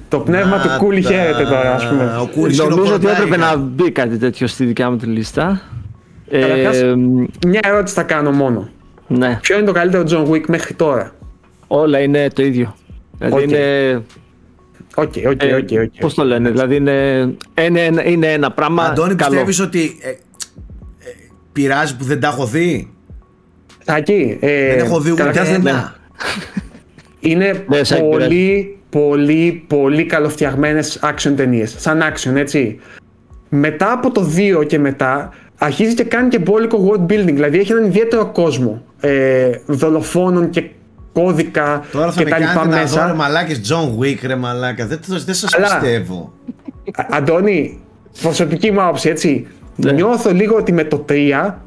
το 0.09 0.19
πνεύμα 0.19 0.59
του 0.59 0.69
κούλι 0.77 1.01
τα- 1.01 1.09
χαίρεται 1.09 1.43
τώρα, 1.43 1.75
ας 1.75 1.87
πούμε. 1.87 2.17
Ο 2.21 2.25
Κούλης 2.35 2.57
νομίζω 2.57 2.79
ότι 2.81 2.87
χειροκροτάει. 2.87 3.15
έπρεπε 3.15 3.37
να 3.37 3.55
μπει 3.55 3.91
κάτι 3.91 4.17
τέτοιο 4.17 4.47
στη 4.47 4.65
δικιά 4.65 4.89
μου 4.89 4.97
τη 4.97 5.05
λίστα. 5.05 5.61
Καταρχάς- 6.31 6.81
Ε, 6.81 6.95
Μια 7.47 7.59
ερώτηση 7.63 7.95
θα 7.95 8.03
κάνω 8.03 8.31
μόνο. 8.31 8.69
ναι, 9.07 9.37
Ποιο 9.41 9.57
είναι 9.57 9.65
το 9.65 9.71
καλύτερο 9.71 10.03
John 10.09 10.29
Wick 10.31 10.45
μέχρι 10.47 10.73
τώρα; 10.73 11.11
όλα 11.67 11.99
είναι 11.99 12.27
το 12.33 12.43
ίδιο. 12.43 12.75
Δηλαδή 13.17 13.43
Οκ. 13.43 13.49
είναι. 13.49 14.01
OK, 14.95 15.13
OK, 15.29 15.43
ε, 15.43 15.53
OK. 15.55 15.69
OK. 15.83 15.99
Πώς 15.99 16.13
το 16.13 16.23
λένε, 16.23 16.49
δηλαδή 16.49 16.75
είναι, 16.75 17.19
είναι, 17.67 17.81
ένα- 17.85 18.05
είναι 18.05 18.31
ένα 18.33 18.51
πράγμα. 18.51 18.83
Αντώνη, 18.83 19.15
καλό. 19.15 19.29
πιστεύεις 19.29 19.59
ότι 19.59 19.97
ε, 20.01 20.09
ε, 20.09 20.15
πειράζει 21.51 21.95
που 21.97 22.03
δεν 22.03 22.19
τα 22.19 22.27
έχω 22.27 22.45
δει; 22.45 22.93
Σάκη, 23.85 24.37
ε, 24.39 24.75
δεν 24.75 24.85
έχω 24.85 24.99
δει 24.99 25.11
ούτε 25.11 25.23
καταρχάς 25.23 25.49
δεν- 25.51 25.67
ένα. 25.67 25.95
Είναι 27.19 27.63
Ναι, 27.69 27.83
Σάκη, 27.83 28.01
πολύ, 28.01 28.77
πολύ, 28.89 29.63
πολύ 29.67 30.05
καλοφτιαγμένες 30.05 30.99
action 31.03 31.33
ταινίες. 31.35 31.75
Σαν 31.77 32.01
action, 32.01 32.35
έτσι. 32.35 32.79
Μετά 33.49 33.91
από 33.91 34.11
το 34.11 34.29
2 34.61 34.63
και 34.67 34.79
μετά, 34.79 35.29
αρχίζει 35.57 35.93
και 35.93 36.03
κάνει 36.03 36.29
και 36.29 36.39
μπόλικο 36.39 36.91
world 36.91 37.11
building. 37.11 37.33
Δηλαδή 37.33 37.59
έχει 37.59 37.71
έναν 37.71 37.85
ιδιαίτερο 37.85 38.25
κόσμο 38.25 38.85
ε, 38.99 39.49
δολοφόνων 39.65 40.49
και 40.49 40.63
κώδικα 41.21 41.83
Τώρα 41.91 42.11
θα 42.11 42.17
και 42.17 42.23
με 42.23 42.29
τα 42.29 42.37
λοιπά 42.39 42.53
κάνετε 42.53 42.75
να 42.75 42.81
μέσα. 42.81 43.01
δω 43.01 43.07
ρε 43.07 43.13
μαλάκες 43.13 43.61
John 43.71 44.01
Wick 44.03 44.17
ρε 44.25 44.35
μαλάκα. 44.35 44.85
Δεν, 44.87 44.99
το- 45.07 45.19
δεν 45.25 45.35
σας 45.35 45.53
Αλλά- 45.55 45.79
πιστεύω. 45.79 46.33
Α- 46.95 47.05
Αντώνη, 47.09 47.79
προσωπική 48.21 48.71
μου 48.71 48.81
άποψη, 48.81 49.09
έτσι. 49.09 49.47
Ναι. 49.75 49.91
Νιώθω 49.91 50.31
λίγο 50.31 50.55
ότι 50.55 50.71
με 50.73 50.83
το 50.83 50.97
3 51.09 51.59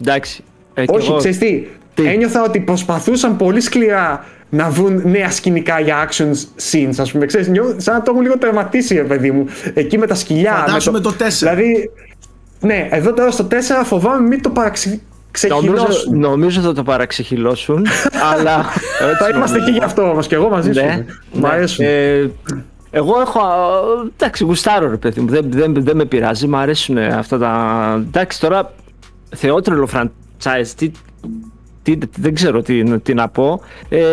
Εντάξει. 0.00 0.44
Ε, 0.74 0.84
κι 0.84 0.94
Όχι, 0.96 1.08
εγώ- 1.08 1.18
ξέρεις 1.18 1.38
τι, 1.38 1.66
Τι; 1.94 2.06
Ένιωθα 2.06 2.42
ότι 2.42 2.60
προσπαθούσαν 2.60 3.36
πολύ 3.36 3.60
σκληρά 3.60 4.24
να 4.50 4.68
βρουν 4.70 5.02
νέα 5.04 5.30
σκηνικά 5.30 5.80
για 5.80 6.08
action 6.08 6.30
scenes, 6.70 6.94
ας 6.98 7.12
πούμε. 7.12 7.26
Ξέρεις, 7.26 7.48
νιώ, 7.48 7.74
σαν 7.76 7.94
να 7.94 8.02
το 8.02 8.10
έχουν 8.10 8.22
λίγο 8.22 8.38
τερματίσει, 8.38 8.94
ρε 8.94 9.02
παιδί 9.04 9.30
μου. 9.30 9.44
Εκεί 9.74 9.98
με 9.98 10.06
τα 10.06 10.14
σκυλιά. 10.14 10.52
Φαντάσου 10.66 10.92
με 10.92 11.00
το 11.00 11.12
4. 11.12 11.38
Δηλαδή, 11.38 11.90
ναι, 12.60 12.88
εδώ 12.90 13.12
τώρα 13.12 13.30
στο 13.30 13.44
4 13.44 13.84
φοβάμαι 13.84 14.28
μην 14.28 14.42
το 14.42 14.50
παραξυ... 14.50 15.02
ξεχυλώσουν. 15.46 16.18
Νομίζω, 16.18 16.60
θα 16.60 16.72
το 16.72 16.82
παραξεχυλώσουν, 16.82 17.86
αλλά... 18.32 18.64
Θα 19.18 19.28
είμαστε 19.34 19.58
εκεί 19.58 19.70
γι' 19.70 19.84
αυτό 19.84 20.10
όμως 20.10 20.26
και 20.26 20.34
εγώ 20.34 20.48
μαζί 20.48 20.72
σου. 20.72 20.84
Ναι, 20.84 21.04
Μ' 21.32 21.40
ναι. 21.40 21.48
αρέσουν. 21.48 21.84
Ε, 21.84 22.30
εγώ 22.90 23.20
έχω. 23.20 23.40
Εντάξει, 24.16 24.44
γουστάρω 24.44 24.90
ρε 24.90 24.96
παιδί 24.96 25.20
μου. 25.20 25.28
Δεν, 25.28 25.46
δεν, 25.50 25.74
δεν 25.84 25.96
με 25.96 26.04
πειράζει. 26.04 26.46
Μ' 26.46 26.56
αρέσουν 26.56 26.98
αυτά 26.98 27.38
τα. 27.38 28.04
Εντάξει, 28.06 28.40
τώρα 28.40 28.74
θεότρελο 29.36 29.88
franchise. 29.92 30.72
Τι, 30.76 30.90
τι, 31.82 31.98
δεν 32.16 32.34
ξέρω 32.34 32.62
τι, 32.62 32.98
τι 32.98 33.14
να 33.14 33.28
πω. 33.28 33.60
Ε, 33.88 34.04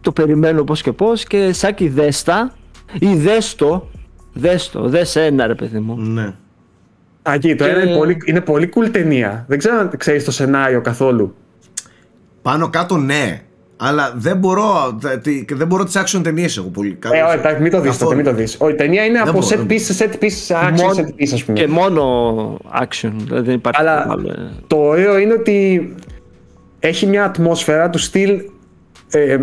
το 0.00 0.12
περιμένω 0.12 0.64
πώς 0.64 0.82
και 0.82 0.92
πώς 0.92 1.24
και 1.24 1.52
Σάκη 1.52 1.88
δέστα 1.88 2.54
ή 2.98 3.14
δέστο. 3.14 3.88
Δέστο, 4.32 4.88
δες 4.88 5.16
ένα 5.16 5.46
ρε 5.46 5.54
παιδί 5.54 5.78
μου. 5.78 5.96
Ναι. 5.96 6.34
Ακεί, 7.22 7.54
το 7.54 7.64
και- 7.64 7.70
ένα 7.70 7.82
είναι 7.82 7.96
πολύ, 7.96 8.16
είναι 8.24 8.40
πολύ 8.40 8.70
cool 8.74 8.88
ταινία. 8.92 9.44
Δεν 9.48 9.58
ξέρω 9.58 9.78
αν 9.78 9.90
ξέρεις 9.96 10.24
το 10.24 10.30
σενάριο 10.30 10.80
καθόλου. 10.80 11.34
Πάνω 12.42 12.68
κάτω 12.70 12.96
ναι. 12.96 13.40
Αλλά 13.82 14.12
δεν 14.16 14.36
μπορώ, 14.36 14.98
τε- 15.00 15.20
τι- 15.22 15.44
και 15.44 15.54
δεν 15.54 15.66
μπορώ 15.66 15.84
τις 15.84 15.96
action 15.98 16.20
ταινίες 16.22 16.56
εγώ 16.56 16.68
πολύ. 16.68 16.98
Ε, 17.12 17.20
όχι, 17.22 17.38
εντάξει, 17.38 17.62
μην 17.62 17.70
το 17.70 17.80
δεις 17.80 17.90
τότε, 17.90 18.04
Καθόλου. 18.04 18.16
μην 18.16 18.24
το 18.24 18.32
δεις. 18.32 18.56
Όχι, 18.58 18.72
η 18.72 18.76
ταινία 18.76 19.04
είναι 19.04 19.18
από 19.18 19.32
μπορώ, 19.32 19.46
set 19.46 19.56
δεν 19.56 19.66
piece 19.70 19.80
σε 19.80 20.04
set 20.10 20.24
piece 20.24 20.30
σε 20.30 20.54
action 20.54 20.80
Μόνο- 20.80 20.94
set 20.94 21.20
piece, 21.22 21.30
ας 21.32 21.44
πούμε. 21.44 21.58
Και 21.58 21.66
μόνο 21.68 22.02
action. 22.82 23.10
Δηλαδή 23.16 23.44
δεν 23.46 23.54
υπάρχει 23.54 23.80
Αλλά 23.80 24.06
άλλο. 24.10 24.28
ε. 24.30 24.50
το 24.66 24.76
ωραίο 24.76 25.18
είναι 25.18 25.32
ότι 25.32 25.94
έχει 26.78 27.06
μια 27.06 27.24
ατμόσφαιρα 27.24 27.90
του 27.90 27.98
στυλ. 27.98 28.40
Ε, 29.10 29.38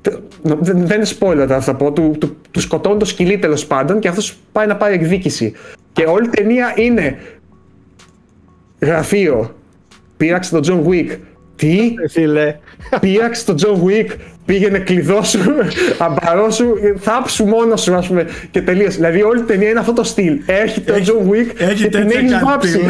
τε- 0.00 0.18
νο- 0.42 0.58
δεν, 0.60 0.86
δεν 0.86 0.96
είναι 0.96 1.08
spoiler 1.18 1.34
τώρα 1.48 1.60
θα 1.60 1.74
πω. 1.74 1.92
Του, 1.92 2.16
του, 2.20 2.36
του 2.50 2.60
σκοτώνουν 2.60 2.98
το 2.98 3.04
σκυλί 3.04 3.38
τέλος 3.38 3.66
πάντων 3.66 3.98
και 4.00 4.08
αυτός 4.08 4.36
πάει 4.52 4.66
να 4.66 4.76
πάρει 4.76 4.94
εκδίκηση. 4.94 5.52
Και 5.94 6.04
όλη 6.04 6.26
η 6.26 6.28
ταινία 6.28 6.72
είναι 6.76 7.18
γραφείο. 8.80 9.54
Πήραξε 10.16 10.60
τον 10.60 10.62
John 10.66 10.88
Wick. 10.90 11.16
Τι, 11.56 11.94
Ε, 12.04 12.08
Φίλε. 12.08 12.56
πήραξε 13.00 13.44
τον 13.44 13.56
John 13.58 13.88
Wick, 13.88 14.06
πήγαινε 14.44 14.78
κλειδώσου, 14.78 15.38
αμπαρώσου, 15.98 16.66
θάψου 16.98 17.44
μόνος 17.44 17.82
σου, 17.82 17.94
ας 17.94 18.06
πούμε, 18.06 18.26
και 18.50 18.62
τελείωσε. 18.62 18.96
Δηλαδή 18.96 19.22
όλη 19.22 19.40
η 19.40 19.44
ταινία 19.44 19.68
είναι 19.68 19.78
αυτό 19.78 19.92
το 19.92 20.02
στυλ. 20.04 20.38
Έρχεται 20.46 20.92
ο 20.92 20.96
John 20.96 21.30
Wick 21.30 21.60
έχει 21.60 21.82
και 21.82 21.88
την 21.88 22.08
τέτοια 22.08 22.18
έχει 22.36 22.44
βάψει. 22.44 22.80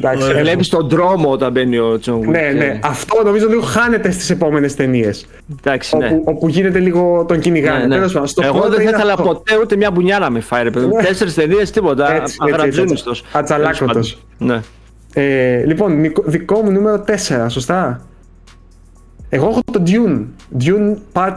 καρτινά, 0.00 0.10
ας 0.10 0.16
Ναι. 0.16 0.24
Εντάξει, 0.24 0.24
Ωραία. 0.26 0.38
ε, 0.38 0.42
Βλέπεις 0.42 0.68
τον 0.68 0.88
δρόμο 0.88 1.30
όταν 1.30 1.52
μπαίνει 1.52 1.78
ο 1.78 1.98
John 1.98 2.20
Wick. 2.20 2.26
ναι, 2.26 2.52
ναι. 2.56 2.64
Ε, 2.64 2.78
Αυτό 2.82 3.22
νομίζω 3.24 3.48
λίγο 3.48 3.60
χάνεται 3.62 4.10
στις 4.10 4.30
επόμενες 4.30 4.74
ταινίες. 4.74 5.26
Εντάξει, 5.58 5.96
ναι. 5.96 6.06
Όπου, 6.06 6.22
όπου 6.24 6.48
γίνεται 6.48 6.78
λίγο 6.78 7.24
τον 7.28 7.38
κυνηγάνε. 7.40 7.78
Ναι, 7.78 7.86
ναι. 7.86 7.94
Τέλος 7.94 8.12
πάντων, 8.12 8.28
στο 8.28 8.42
Εγώ 8.44 8.52
πρώτο 8.52 8.68
δεν 8.68 8.76
θα 8.76 8.82
είναι 8.82 8.90
ήθελα 8.96 9.12
αυτό. 9.12 9.22
ποτέ 9.24 9.58
ούτε 9.62 9.76
μια 9.76 9.90
μπουνιά 9.90 10.18
να 10.18 10.30
με 10.30 10.40
φάει, 10.40 10.62
ρε 10.62 10.70
παιδί 10.70 10.86
μου. 10.86 10.96
Ναι. 10.96 11.02
Τέσσερις 11.02 11.34
ταινίες, 11.34 11.70
τίποτα. 11.70 12.04
Έτσι, 12.04 12.20
έτσι, 12.22 12.36
έτσι, 12.42 12.54
Αγρατζούνιστος. 12.54 13.24
ατσαλάκωτος. 13.32 14.18
Ναι. 14.38 14.60
Ε, 15.14 15.62
λοιπόν, 15.66 15.92
μικ- 15.92 16.24
δικό 16.24 16.60
μου 16.62 16.70
νούμερο 16.70 16.98
4, 17.06 17.48
σωστά; 17.48 18.00
Εγώ 19.28 19.48
έχω 19.48 19.60
το 19.72 19.82
Dune. 19.86 20.20
Dune 20.64 20.96
Part 21.12 21.36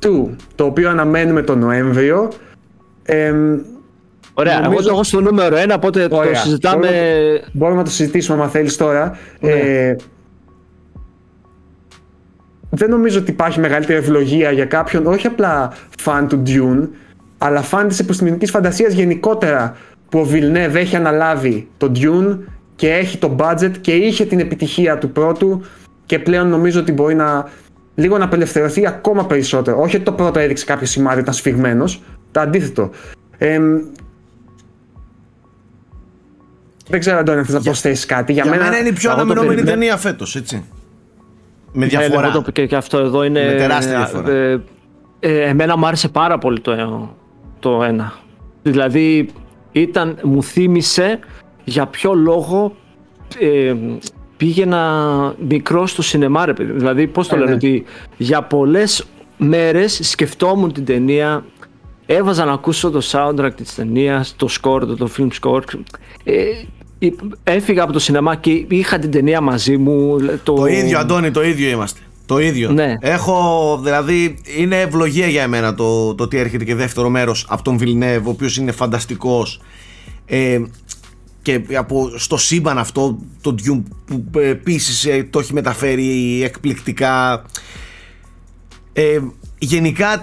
2, 0.00 0.28
το 0.54 0.64
οποίο 0.64 0.90
αναμένουμε 0.90 1.42
τον 1.42 1.58
Νοέμβριο. 1.58 2.28
Ε, 3.02 3.32
Ωραία, 4.42 4.54
εγώ 4.54 4.64
Νομίζω- 4.64 4.86
το 4.86 4.92
έχω 4.92 5.02
στο 5.04 5.20
νούμερο 5.20 5.56
1, 5.56 5.74
οπότε 5.74 6.08
το 6.08 6.16
Ωραία. 6.16 6.34
συζητάμε. 6.34 6.86
Μπορούμε, 6.86 7.40
μπορούμε 7.52 7.78
να 7.78 7.84
το 7.84 7.90
συζητήσουμε 7.90 8.42
αν 8.42 8.48
θέλεις 8.50 8.76
τώρα. 8.76 9.16
Ναι. 9.40 9.50
Ε, 9.50 9.96
δεν 12.70 12.90
νομίζω 12.90 13.18
ότι 13.18 13.30
υπάρχει 13.30 13.60
μεγαλύτερη 13.60 13.98
ευλογία 13.98 14.50
για 14.50 14.64
κάποιον, 14.64 15.06
όχι 15.06 15.26
απλά 15.26 15.72
φαν 15.98 16.28
του 16.28 16.42
Dune, 16.46 16.88
αλλά 17.38 17.62
φαν 17.62 17.88
της 17.88 17.98
επιστημονικής 17.98 18.50
φαντασίας 18.50 18.92
γενικότερα, 18.92 19.76
που 20.08 20.18
ο 20.18 20.26
Villeneuve 20.32 20.74
έχει 20.74 20.96
αναλάβει 20.96 21.68
το 21.76 21.92
Dune 21.94 22.38
και 22.76 22.92
έχει 22.92 23.18
το 23.18 23.36
budget 23.38 23.70
και 23.80 23.92
είχε 23.92 24.24
την 24.24 24.38
επιτυχία 24.40 24.98
του 24.98 25.10
πρώτου 25.10 25.62
και 26.06 26.18
πλέον 26.18 26.48
νομίζω 26.48 26.80
ότι 26.80 26.92
μπορεί 26.92 27.14
να 27.14 27.48
λίγο 27.94 28.18
να 28.18 28.24
απελευθερωθεί 28.24 28.86
ακόμα 28.86 29.26
περισσότερο. 29.26 29.80
Όχι 29.80 29.96
ότι 29.96 30.04
το 30.04 30.12
πρώτο 30.12 30.38
έδειξε 30.38 30.64
κάποιο 30.64 30.86
σημάδι, 30.86 31.20
ήταν 31.20 31.34
σφιγμένος, 31.34 32.02
το 32.30 32.40
αντίθετο. 32.40 32.90
Ε, 33.38 33.60
δεν 36.92 37.00
ξέρω, 37.00 37.18
Αντώνη, 37.18 37.38
αν 37.38 37.44
θες 37.44 37.54
να 37.54 37.60
προσθέσεις 37.60 38.06
κάτι; 38.06 38.32
Για, 38.32 38.42
Για 38.42 38.52
μένα 38.52 38.78
είναι 38.78 38.88
η 38.88 38.92
πιο 38.92 39.10
εγώ 39.10 39.16
το 39.18 39.22
αναμενόμενη 39.22 39.54
περιμένω. 39.54 39.78
ταινία 39.80 39.96
φέτος, 39.96 40.36
έτσι. 40.36 40.64
Με 41.72 41.84
Ναι, 41.84 41.86
διαφορά. 41.86 42.26
εγώ 42.28 42.42
το 42.42 42.50
και, 42.50 42.66
και 42.66 42.76
αυτό 42.76 42.98
εδώ 42.98 43.24
είναι. 43.24 43.44
Με 43.44 43.52
τεράστια 43.54 43.96
διαφορά. 43.96 44.30
Ε, 44.30 44.60
ε, 45.20 45.40
εμένα 45.48 45.76
μου 45.76 45.86
άρεσε 45.86 46.08
πάρα 46.08 46.38
πολύ 46.38 46.60
το, 46.60 47.10
το 47.58 47.82
ένα. 47.82 48.12
Δηλαδή, 48.62 49.28
ήταν, 49.72 50.18
μου 50.22 50.42
θύμισε 50.42 51.18
για 51.64 51.86
ποιο 51.86 52.14
λόγο 52.14 52.76
ε, 53.38 53.74
πήγαινα 54.36 55.34
μικρό 55.48 55.86
στο 55.86 56.02
σινεμά, 56.02 56.46
ρε 56.46 56.52
παιδί. 56.52 56.72
Δηλαδή, 56.72 57.06
πώς 57.06 57.28
το 57.28 57.34
Ε, 57.34 57.38
λένε, 57.38 57.50
ναι. 57.50 57.56
ότι 57.56 57.84
για 58.16 58.42
πολλές 58.42 59.04
μέρες 59.36 59.98
σκεφτόμουν 60.02 60.72
την 60.72 60.84
ταινία, 60.84 61.44
έβαζα 62.06 62.44
να 62.44 62.52
ακούσω 62.52 62.90
το 62.90 63.00
soundtrack 63.12 63.50
της 63.56 63.74
ταινίας, 63.74 64.34
το 64.36 64.48
score, 64.62 64.80
το, 64.86 64.96
το 64.96 65.08
film 65.18 65.28
score. 65.40 65.62
Ε, 66.24 66.32
ε, 66.34 66.52
έφυγα 67.44 67.82
από 67.82 67.92
το 67.92 67.98
σινεμά 67.98 68.36
και 68.36 68.64
είχα 68.68 68.98
την 68.98 69.10
ταινία 69.10 69.40
μαζί 69.40 69.76
μου. 69.76 70.16
Το 70.42 70.66
ίδιο, 70.66 70.98
Αντώνη, 70.98 71.30
το 71.30 71.42
ίδιο 71.42 71.70
είμαστε. 71.70 72.00
Το 72.26 72.38
ίδιο. 72.38 72.70
Ναι. 72.70 72.96
Έχω, 73.00 73.80
δηλαδή, 73.82 74.38
είναι 74.58 74.80
ευλογία 74.80 75.26
για 75.26 75.42
εμένα 75.42 75.74
το, 75.74 76.14
το 76.14 76.24
ότι 76.24 76.36
έρχεται 76.36 76.64
και 76.64 76.74
δεύτερο 76.74 77.08
μέρος 77.08 77.46
από 77.48 77.62
τον 77.62 77.78
Βιλνεύο, 77.78 78.28
ο 78.28 78.32
οποίος 78.32 78.56
είναι 78.56 78.72
φανταστικός. 78.72 79.60
Ε, 80.26 80.60
και 81.42 81.60
από, 81.76 82.10
στο 82.16 82.36
σύμπαν 82.36 82.78
αυτό, 82.78 83.18
το 83.40 83.54
Dune 83.64 83.82
που 84.06 84.38
επίσης 84.38 85.08
το 85.30 85.38
έχει 85.38 85.52
μεταφέρει 85.52 86.42
εκπληκτικά. 86.44 87.44
Ε, 88.92 89.18
γενικά, 89.58 90.22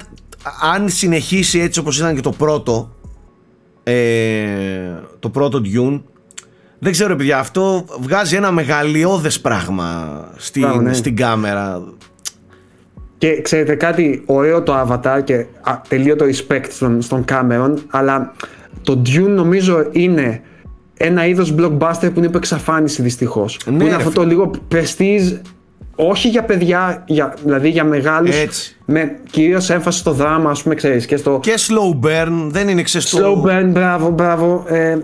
αν 0.74 0.90
συνεχίσει 0.90 1.60
έτσι 1.60 1.80
όπως 1.80 1.98
ήταν 1.98 2.16
και 2.16 2.22
το 2.22 2.32
πρώτο, 2.32 2.96
ε, 3.84 5.00
το 5.20 5.30
πρώτο 5.30 5.62
Dune, 5.66 6.02
δεν 6.80 6.92
ξέρω 6.92 7.16
παιδιά, 7.16 7.38
αυτό 7.40 7.86
βγάζει 8.00 8.36
ένα 8.36 8.52
μεγαλειώδες 8.52 9.40
πράγμα 9.40 10.20
στην, 10.36 10.62
Μπράβο, 10.62 10.82
ναι. 10.82 10.94
στην 10.94 11.16
κάμερα. 11.16 11.84
Και 13.18 13.42
ξέρετε 13.42 13.76
κάτι 13.76 14.24
ωραίο 14.26 14.64
το 14.64 14.80
Avatar 14.88 15.22
και 15.24 15.46
α, 15.62 15.82
τελείω 15.88 16.16
το 16.16 16.26
respect 16.26 16.66
στον, 16.70 17.02
στον 17.02 17.26
Cameron, 17.30 17.74
αλλά 17.90 18.32
το 18.84 19.02
Dune 19.06 19.28
νομίζω 19.30 19.88
είναι 19.92 20.42
ένα 20.98 21.26
είδος 21.26 21.56
blockbuster 21.58 22.00
που 22.02 22.14
είναι 22.16 22.26
υπό 22.26 22.38
εξαφάνιση 22.38 23.02
δυστυχώς. 23.02 23.60
Ναι, 23.66 23.78
που 23.78 23.82
είναι 23.82 23.90
ρε 23.90 23.96
αυτό 23.96 24.10
φίλε. 24.10 24.24
το 24.24 24.30
λίγο 24.30 24.52
prestige, 24.72 25.40
όχι 25.96 26.28
για 26.30 26.44
παιδιά, 26.44 27.04
για, 27.08 27.34
δηλαδή 27.44 27.70
για 27.70 27.84
μεγάλους, 27.84 28.36
Έτσι. 28.36 28.78
με 28.86 29.16
κυρίως 29.32 29.70
έμφαση 29.70 30.00
στο 30.00 30.12
δράμα, 30.12 30.50
ας 30.50 30.64
πούμε, 30.64 30.76
ξέρεις, 30.76 31.06
και 31.06 31.18
στο 31.18 31.40
Και 31.42 31.54
slow 31.58 32.06
burn, 32.06 32.48
δεν 32.48 32.68
είναι 32.68 32.82
ξεστό. 32.82 33.44
slow 33.44 33.50
burn, 33.50 33.66
μπράβο, 33.72 34.10
μπράβο. 34.10 34.64
Ε, 34.68 34.98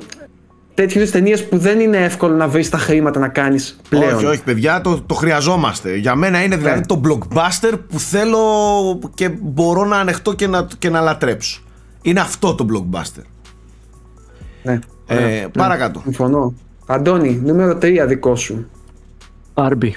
τέτοιου 0.76 1.00
είδους 1.00 1.12
ταινίες 1.12 1.48
που 1.48 1.58
δεν 1.58 1.80
είναι 1.80 1.98
εύκολο 1.98 2.36
να 2.36 2.48
βρεις 2.48 2.70
τα 2.70 2.78
χρήματα 2.78 3.20
να 3.20 3.28
κάνεις 3.28 3.78
πλέον. 3.90 4.16
Όχι, 4.16 4.26
όχι, 4.26 4.44
παιδιά, 4.44 4.82
το, 4.82 5.02
το 5.02 5.14
χρειαζόμαστε. 5.14 5.96
Για 5.96 6.16
μένα 6.16 6.44
είναι 6.44 6.56
δηλαδή 6.58 6.80
Ναι. 6.80 6.86
το 6.86 7.02
blockbuster 7.08 7.74
που 7.90 8.00
θέλω 8.00 8.40
και 9.14 9.30
μπορώ 9.42 9.86
να 9.86 9.98
ανεχτώ 9.98 10.34
και 10.34 10.48
να, 10.48 10.68
και 10.80 10.90
να 10.90 11.02
λατρέψω. 11.02 11.62
Είναι 12.02 12.20
αυτό 12.20 12.56
το 12.56 12.66
blockbuster. 12.72 13.22
Ναι. 14.64 14.80
Ε, 15.08 15.48
παρακάτω. 15.58 16.00
Συμφωνώ. 16.04 16.54
Αντώνη, 16.86 17.42
νούμερο 17.44 17.78
3 17.82 18.06
δικό 18.08 18.36
σου. 18.36 18.70
Άρμπι. 19.54 19.96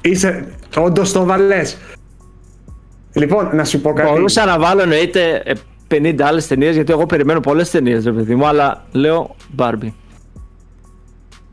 Είσαι 0.00 0.48
όντως 0.76 1.12
το 1.12 1.24
βαλέ. 1.24 1.62
Λοιπόν, 3.12 3.50
να 3.56 3.64
σου 3.64 3.80
πω 3.80 3.92
κάτι. 3.92 4.10
Μπορούσα 4.10 4.44
να 4.44 4.58
βάλω 4.58 4.82
εννοείται 4.82 5.42
ε, 5.44 5.52
50 5.92 6.14
άλλες 6.22 6.46
ταινίες 6.46 6.74
γιατί 6.74 6.92
εγώ 6.92 7.06
περιμένω 7.06 7.40
πολλές 7.40 7.70
ταινίες, 7.70 8.04
ρε 8.04 8.12
παιδί 8.12 8.34
μου, 8.34 8.46
αλλά 8.46 8.84
λέω 8.92 9.36
Barbie. 9.56 9.92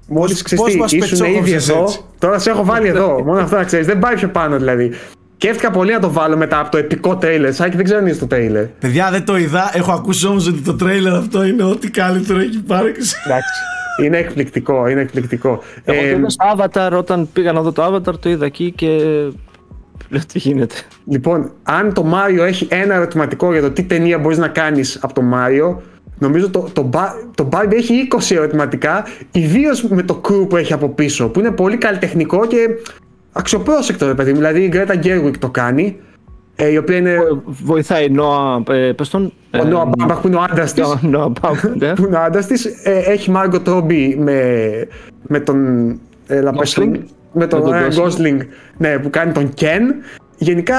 Μόλις 0.07 0.41
Πώς- 0.41 0.53
πώς 0.55 0.75
μας 0.75 0.95
ξέρει, 0.95 1.11
ήσουν 1.11 1.25
ήδη 1.25 1.33
πετσόκοψες 1.39 1.69
εδώ. 1.69 1.81
έτσι. 1.81 1.99
Τώρα 2.19 2.39
σε 2.39 2.49
έχω 2.49 2.65
βάλει 2.65 2.87
εδώ. 2.87 3.13
Μόνο 3.25 3.39
αυτό 3.41 3.55
να 3.55 3.63
ξέρεις. 3.63 3.85
Δεν 3.85 3.99
πάει 3.99 4.15
πιο 4.15 4.27
πάνω 4.29 4.57
δηλαδή. 4.57 4.91
Σκέφτηκα 5.41 5.71
πολύ 5.71 5.91
να 5.91 5.99
το 5.99 6.11
βάλω 6.11 6.37
μετά 6.37 6.59
από 6.59 6.71
το 6.71 6.77
επικό 6.77 7.17
τρέιλερ. 7.17 7.53
Σάκη, 7.53 7.75
δεν 7.75 7.85
ξέρω 7.85 7.99
αν 7.99 8.07
είσαι 8.07 8.19
το 8.19 8.27
τρέιλερ. 8.27 8.65
Παιδιά, 8.65 9.09
δεν 9.11 9.25
το 9.25 9.37
είδα. 9.37 9.71
Έχω 9.73 9.91
ακούσει 9.91 10.27
όμως 10.27 10.47
ότι 10.47 10.61
το 10.61 10.73
τρέιλερ 10.75 11.13
αυτό 11.13 11.43
είναι 11.45 11.63
ό,τι 11.63 11.89
καλύτερο 11.91 12.39
έχει 12.39 12.55
υπάρξει. 12.57 13.15
Εντάξει. 13.25 13.51
Είναι 14.05 14.17
εκπληκτικό, 14.17 14.87
είναι 14.87 15.01
εκπληκτικό. 15.01 15.63
Εγώ 15.83 16.01
Ε, 16.01 16.11
το 16.11 16.17
είδα 16.17 16.29
στο 16.29 16.45
Avatar, 16.57 16.91
όταν 16.97 17.29
πήγα 17.33 17.51
να 17.51 17.61
δω 17.61 17.71
το 17.71 17.85
Avatar, 17.85 18.19
το 18.19 18.29
είδα 18.29 18.45
εκεί 18.45 18.71
και. 18.71 18.97
Λέω 20.09 20.21
τι 20.33 20.39
γίνεται. 20.39 20.75
Λοιπόν, 21.05 21.51
αν 21.63 21.93
το 21.93 22.05
Mario 22.13 22.39
έχει 22.45 22.67
ένα 22.71 22.93
ερωτηματικό 22.93 23.51
για 23.51 23.61
το 23.61 23.71
τι 23.71 23.83
ταινία 23.83 24.17
μπορείς 24.19 24.37
να 24.37 24.47
κάνεις 24.47 24.99
από 25.01 25.13
το 25.13 25.21
Mario, 25.33 25.75
νομίζω 26.17 26.49
το, 26.49 26.69
το, 26.73 26.89
Ba- 26.93 27.27
το 27.35 27.49
Barbie 27.51 27.73
έχει 27.73 28.07
20 28.29 28.35
ερωτηματικά, 28.35 29.05
ιδίως 29.31 29.83
με 29.83 30.01
το 30.01 30.21
crew 30.27 30.49
που 30.49 30.57
έχει 30.57 30.73
από 30.73 30.89
πίσω, 30.89 31.29
που 31.29 31.39
είναι 31.39 31.51
πολύ 31.51 31.77
καλλιτεχνικό 31.77 32.45
και 32.47 32.57
αξιοπρόσεκτο, 33.31 34.07
ρε 34.07 34.13
παιδί 34.13 34.29
μου. 34.31 34.37
Δηλαδή 34.37 34.61
η 34.63 34.71
Greta 34.73 35.05
Gerwig 35.05 35.33
το 35.39 35.49
κάνει, 35.49 35.97
ε, 36.55 36.67
η 36.71 36.77
οποία 36.77 36.97
είναι. 36.97 37.17
Βοηθάει 37.45 38.05
η 38.05 38.09
Νόα, 38.09 38.63
ε, 38.69 38.91
πες 38.91 39.09
τον, 39.09 39.33
Ο 39.59 39.63
Νόα 39.63 39.85
Μπάμπαχ 39.85 40.19
που 40.21 40.27
είναι 40.27 40.35
ο 40.35 40.41
άντρας 40.49 40.73
της. 40.73 40.87
ναι. 41.77 41.93
Που 41.93 42.05
είναι 42.05 42.15
ο 42.15 42.21
άντρας 42.21 42.45
της. 42.45 42.65
Έχει 42.83 43.31
Μάργκο 43.31 43.59
Τρόμπι 43.59 44.15
με, 44.19 44.41
με 45.27 45.39
τον. 45.39 45.99
Έλα, 46.27 46.51
πες 46.51 46.73
τον- 46.73 46.95
Gosling. 46.95 46.99
Με 47.33 47.47
τον 47.47 47.61
Με 47.61 47.65
τον 47.69 47.73
Ryan 47.73 47.93
Gosling. 47.93 48.37
Gosling, 48.37 48.39
ναι, 48.77 48.97
που 48.99 49.09
κάνει 49.09 49.31
τον 49.31 49.53
Ken. 49.61 49.81
Γενικά 50.37 50.75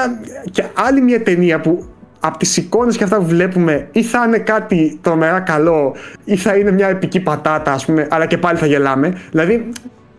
και 0.51 0.63
άλλη 0.73 1.01
μια 1.01 1.21
ταινία 1.23 1.59
που 1.61 1.85
από 2.19 2.37
τις 2.37 2.57
εικόνες 2.57 2.97
και 2.97 3.03
αυτά 3.03 3.17
που 3.17 3.25
βλέπουμε 3.25 3.87
ή 3.91 4.03
θα 4.03 4.23
είναι 4.27 4.37
κάτι 4.37 4.99
τρομερά 5.01 5.39
καλό 5.39 5.95
ή 6.23 6.35
θα 6.35 6.55
είναι 6.55 6.71
μια 6.71 6.87
επική 6.87 7.19
πατάτα 7.19 7.71
ας 7.71 7.85
πούμε 7.85 8.07
αλλά 8.09 8.25
και 8.25 8.37
πάλι 8.37 8.57
θα 8.57 8.65
γελάμε. 8.65 9.17
Δηλαδή 9.31 9.69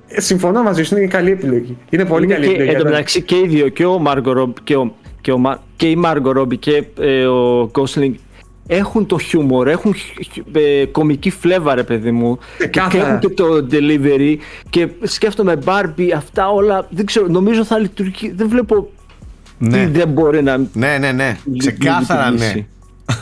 ε, 0.09 0.21
συμφωνώ 0.21 0.63
μαζί 0.63 0.83
σου 0.83 0.97
είναι 0.97 1.07
καλή 1.07 1.31
επιλογή. 1.31 1.79
Είναι 1.91 2.05
πολύ 2.05 2.25
Είναι 2.25 2.35
καλή 2.35 2.47
και, 2.47 2.53
επιλογή. 2.53 2.75
εν 2.77 2.83
τω 2.83 2.89
μεταξύ 2.89 3.23
και 3.23 3.37
οι 3.37 3.47
δύο, 3.47 3.69
και 3.69 3.85
ο 3.85 3.99
Μάργκο 3.99 4.33
Ρόμπι 4.33 4.61
και, 4.65 4.77
ο, 4.77 4.95
και, 5.21 5.33
ο, 5.33 5.39
Μα- 5.39 5.63
και 5.77 5.89
η 5.89 5.97
Μάργκο 5.97 6.33
Ρόμπι 6.33 6.57
και 6.57 6.85
ε, 7.01 7.25
ο 7.27 7.69
Γκόσλινγκ 7.71 8.15
έχουν 8.67 9.07
το 9.07 9.19
χιούμορ, 9.19 9.69
έχουν 9.69 9.95
χ- 9.95 10.33
χ- 10.33 10.57
ε, 10.57 10.85
κομική 10.85 11.31
φλέβα 11.31 11.75
ρε 11.75 11.83
παιδί 11.83 12.11
μου 12.11 12.37
και, 12.59 12.65
και 12.67 12.69
Ξεκάθαρα. 12.81 13.07
έχουν 13.09 13.19
και 13.21 13.29
το 13.29 13.67
delivery 13.71 14.37
και 14.71 14.89
σκέφτομαι 15.03 15.59
Barbie 15.65 16.11
αυτά 16.17 16.49
όλα 16.51 16.87
δεν 16.91 17.07
ξέρω 17.07 17.27
νομίζω 17.29 17.65
θα 17.65 17.79
λειτουργεί 17.79 18.33
δεν 18.37 18.49
βλέπω 18.49 18.89
Ναι. 19.59 19.77
τι 19.79 19.99
δεν 19.99 20.09
μπορεί 20.09 20.43
να 20.43 20.57
Ναι, 20.73 20.97
ναι, 21.01 21.13
ναι. 21.13 21.37
Ξεκάθαρα 21.59 22.25
ναι. 22.25 22.31
λειτουργήσει. 22.31 22.67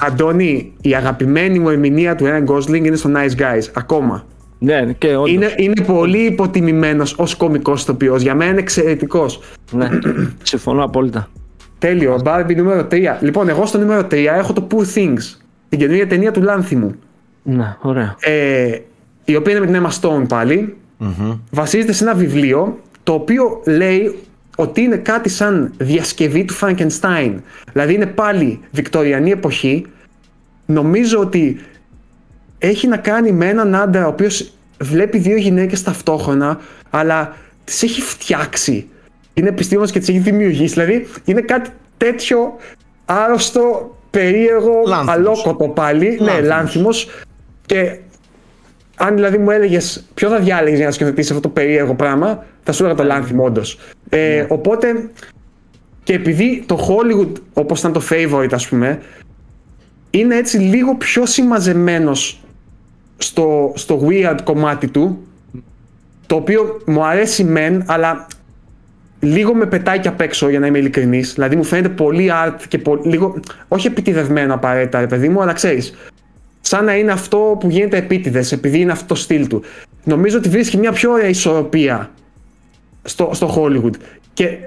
Αντώνη, 0.03 0.73
η 0.81 0.95
αγαπημένη 0.95 1.59
μου 1.59 1.69
ερμηνεία 1.69 2.15
του 2.17 2.25
Ryan 2.25 2.47
Gosling 2.55 2.85
είναι 2.87 2.97
στο 2.97 3.11
Nice 3.15 3.41
Guys. 3.41 3.63
Ακόμα. 3.73 4.27
ναι 4.59 4.93
και 4.99 5.17
όντως, 5.17 5.31
Είναι, 5.33 5.55
είναι 5.57 5.83
πολύ 5.87 6.19
υποτιμημένος 6.19 7.15
ως 7.19 7.35
κωμικό 7.35 7.73
ηθοποιό. 7.73 8.17
Για 8.17 8.35
μένα 8.35 8.51
είναι 8.51 8.61
εξαιρετικός. 8.61 9.41
ναι, 9.73 9.89
συμφωνώ 10.43 10.85
απόλυτα 10.85 11.29
Τέλειο. 11.81 12.21
Barbie 12.25 12.57
νούμερο 12.57 12.87
3. 12.91 13.17
Λοιπόν, 13.21 13.49
εγώ 13.49 13.67
στο 13.67 13.79
νούμερο 13.79 14.01
3 14.01 14.13
έχω 14.13 14.53
το 14.53 14.67
Poor 14.71 14.99
Things. 14.99 15.37
Την 15.69 15.79
καινούργια 15.79 16.07
ταινία 16.07 16.31
του 16.31 16.43
Λάνθιμου. 16.43 16.95
ναι 17.43 17.77
ωραία 17.81 18.17
Ε, 18.21 18.79
η 19.25 19.37
οποία 19.37 19.53
είναι 19.57 19.67
με 19.67 19.67
την 19.67 19.83
Emma 19.85 20.01
Stone 20.01 20.29
παλι 20.29 20.77
Βασίζεται 21.51 21.93
σε 21.93 22.05
ένα 22.05 22.15
βιβλίο 22.15 22.79
το 23.03 23.13
οποίο 23.13 23.63
λέει 23.67 24.19
ότι 24.57 24.81
είναι 24.81 24.97
κάτι 24.97 25.29
σαν 25.29 25.73
διασκευή 25.79 26.45
του 26.45 26.55
Frankenstein. 26.61 27.35
Δηλαδή 27.73 27.95
είναι 27.95 28.07
πάλι 28.07 28.61
βικτοριανή 28.71 29.31
εποχή. 29.31 29.87
Νομίζω 30.67 31.19
ότι 31.19 31.61
έχει 32.59 32.87
να 32.87 32.97
κάνει 32.97 33.33
με 33.33 33.49
έναν 33.49 33.75
άντρα 33.75 34.07
ο 34.07 34.09
οποίος 34.09 34.53
βλέπει 34.81 35.19
δύο 35.19 35.37
γυναίκες 35.37 35.83
ταυτόχρονα 35.83 36.59
αλλά 36.91 37.37
τις 37.65 37.83
έχει 37.83 38.01
φτιάξει. 38.01 38.89
Είναι 39.41 39.49
επιστήμονας 39.49 39.91
και 39.91 39.99
τις 39.99 40.09
έχει 40.09 40.19
δημιουργήσει. 40.19 40.73
Δηλαδή 40.75 41.07
είναι 41.25 41.41
κάτι 41.41 41.71
τέτοιο 41.97 42.57
άρρωστο, 43.05 43.97
περίεργο, 44.11 44.83
Λάνθιμος. 44.87 45.15
αλόκοτο 45.15 45.69
πάλι. 45.69 46.09
Ναι, 46.09 46.17
Λάνθιμος. 46.27 46.47
λάνθιμος. 46.49 47.09
Και 47.67 47.99
αν 48.97 49.15
δηλαδή 49.15 49.39
μου 49.39 49.51
έλεγες 49.51 50.05
ποιο 50.15 50.29
θα 50.29 50.39
διάλεγες 50.39 50.77
για 50.79 50.87
να 50.87 50.93
σκεφτείς 50.93 51.29
αυτό 51.31 51.43
το 51.43 51.49
περίεργο 51.49 51.95
πράγμα, 51.95 52.45
θα 52.63 52.73
σου 52.73 52.85
έλεγα 52.85 52.99
το 52.99 53.05
λάνθιμο, 53.05 53.45
όντως. 53.45 53.79
Ε, 54.09 54.45
οπότε 54.49 55.11
και 56.03 56.13
επειδή 56.13 56.63
το 56.67 56.79
Hollywood, 56.89 57.33
όπως 57.53 57.79
ήταν 57.79 57.93
το 57.93 58.03
favorite, 58.11 58.53
ας 58.53 58.69
πούμε, 58.69 59.01
είναι 60.11 60.37
έτσι 60.37 60.59
λίγο 60.59 60.95
πιο 60.95 61.27
συμμαζεμένος 61.27 62.41
στο, 63.17 63.73
στο 63.75 64.07
weird 64.09 64.39
κομμάτι 64.45 64.89
του, 64.89 65.19
το 66.27 66.35
οποίο 66.35 66.81
μου 66.87 67.05
αρέσει 67.05 67.45
μεν, 67.45 67.85
αλλά 67.87 68.27
λίγο 69.21 69.55
με 69.55 69.67
πετάει 69.67 69.99
και 69.99 70.09
απ' 70.09 70.21
έξω 70.21 70.49
για 70.49 70.59
να 70.61 70.67
είμαι 70.67 70.79
ειλικρινής. 70.79 71.33
Δηλαδή 71.35 71.57
μου 71.57 71.65
φαίνεται 71.65 71.89
πολύ 71.89 72.31
art 72.45 72.57
και 72.69 72.79
πολύ, 72.79 73.01
λίγο, 73.05 73.41
όχι 73.69 73.87
επιτιδευμένο 73.87 74.55
απαραίτητα, 74.55 75.01
ρε 75.01 75.07
παιδί 75.07 75.29
μου, 75.29 75.43
αλλά 75.43 75.53
ξέρεις. 75.53 75.95
Σαν 76.61 76.85
να 76.85 76.97
είναι 76.97 77.13
αυτό 77.13 77.57
που 77.61 77.69
γίνεται 77.71 77.97
επίτηδες, 77.97 78.53
επειδή 78.53 78.81
είναι 78.81 78.93
αυτό 78.93 79.07
το 79.07 79.15
στυλ 79.15 79.47
του. 79.47 79.63
Νομίζω 80.05 80.39
ότι 80.39 80.49
βρίσκει 80.49 80.77
μια 80.77 80.93
πιο 80.93 81.11
ωραία 81.13 81.29
ισορροπία 81.29 82.11
στο, 83.03 83.31
στο 83.33 83.55
Hollywood. 83.57 83.95
Και 84.33 84.59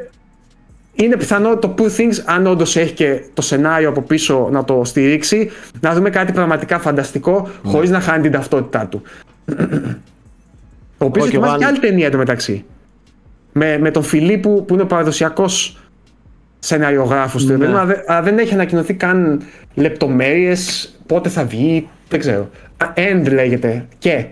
είναι 0.94 1.16
πιθανό 1.18 1.58
το 1.58 1.74
Poor 1.78 1.82
Things, 1.98 2.22
αν 2.26 2.48
όντως 2.48 2.76
έχει 2.76 2.94
και 2.94 3.22
το 3.34 3.42
σενάριο 3.42 3.90
από 3.90 4.02
πίσω 4.02 4.50
να 4.52 4.64
το 4.64 4.82
στηρίξει, 4.86 5.50
να 5.80 5.94
δούμε 5.94 6.10
κάτι 6.10 6.32
πραγματικά 6.32 6.80
φανταστικό, 6.80 7.50
χωρίς 7.64 7.90
να 7.90 8.00
χάνει 8.00 8.22
την 8.22 8.32
ταυτότητά 8.32 8.88
του. 8.88 9.02
Ο 10.98 11.06
οποίος 11.06 11.26
Όχι, 11.26 11.36
ετοιμάζει 11.36 11.52
εγώ 11.52 11.60
και 11.60 11.66
αν- 11.66 11.72
άλλη 11.72 11.80
ταινία 11.80 12.08
εντωμεταξύ. 12.08 12.66
Με, 13.54 13.78
με 13.78 13.92
τον 13.92 14.04
Φιλίππου 14.04 14.66
που 14.66 14.74
είναι 14.74 14.84
ο 14.84 14.86
παραδοσιακός 14.86 15.78
σεναριογράφος 16.60 17.46
του. 17.46 17.52
Ναι. 17.52 17.58
παιδί 17.58 17.72
μου, 17.72 17.78
Αλλά, 17.78 17.86
δεν- 17.86 18.04
αλλά 18.08 18.22
δεν 18.22 18.38
έχει 18.38 18.54
ανακοινωθεί 18.54 18.94
καν 18.94 19.42
λεπτομέρειες, 19.74 20.94
πότε 21.06 21.30
θα 21.30 21.46
βγει, 21.46 21.90
δεν 22.10 22.20
ξέρω. 22.20 22.50
Α, 22.78 22.86
End 22.96 23.24
λέγεται. 23.32 23.86
Και. 23.98 24.26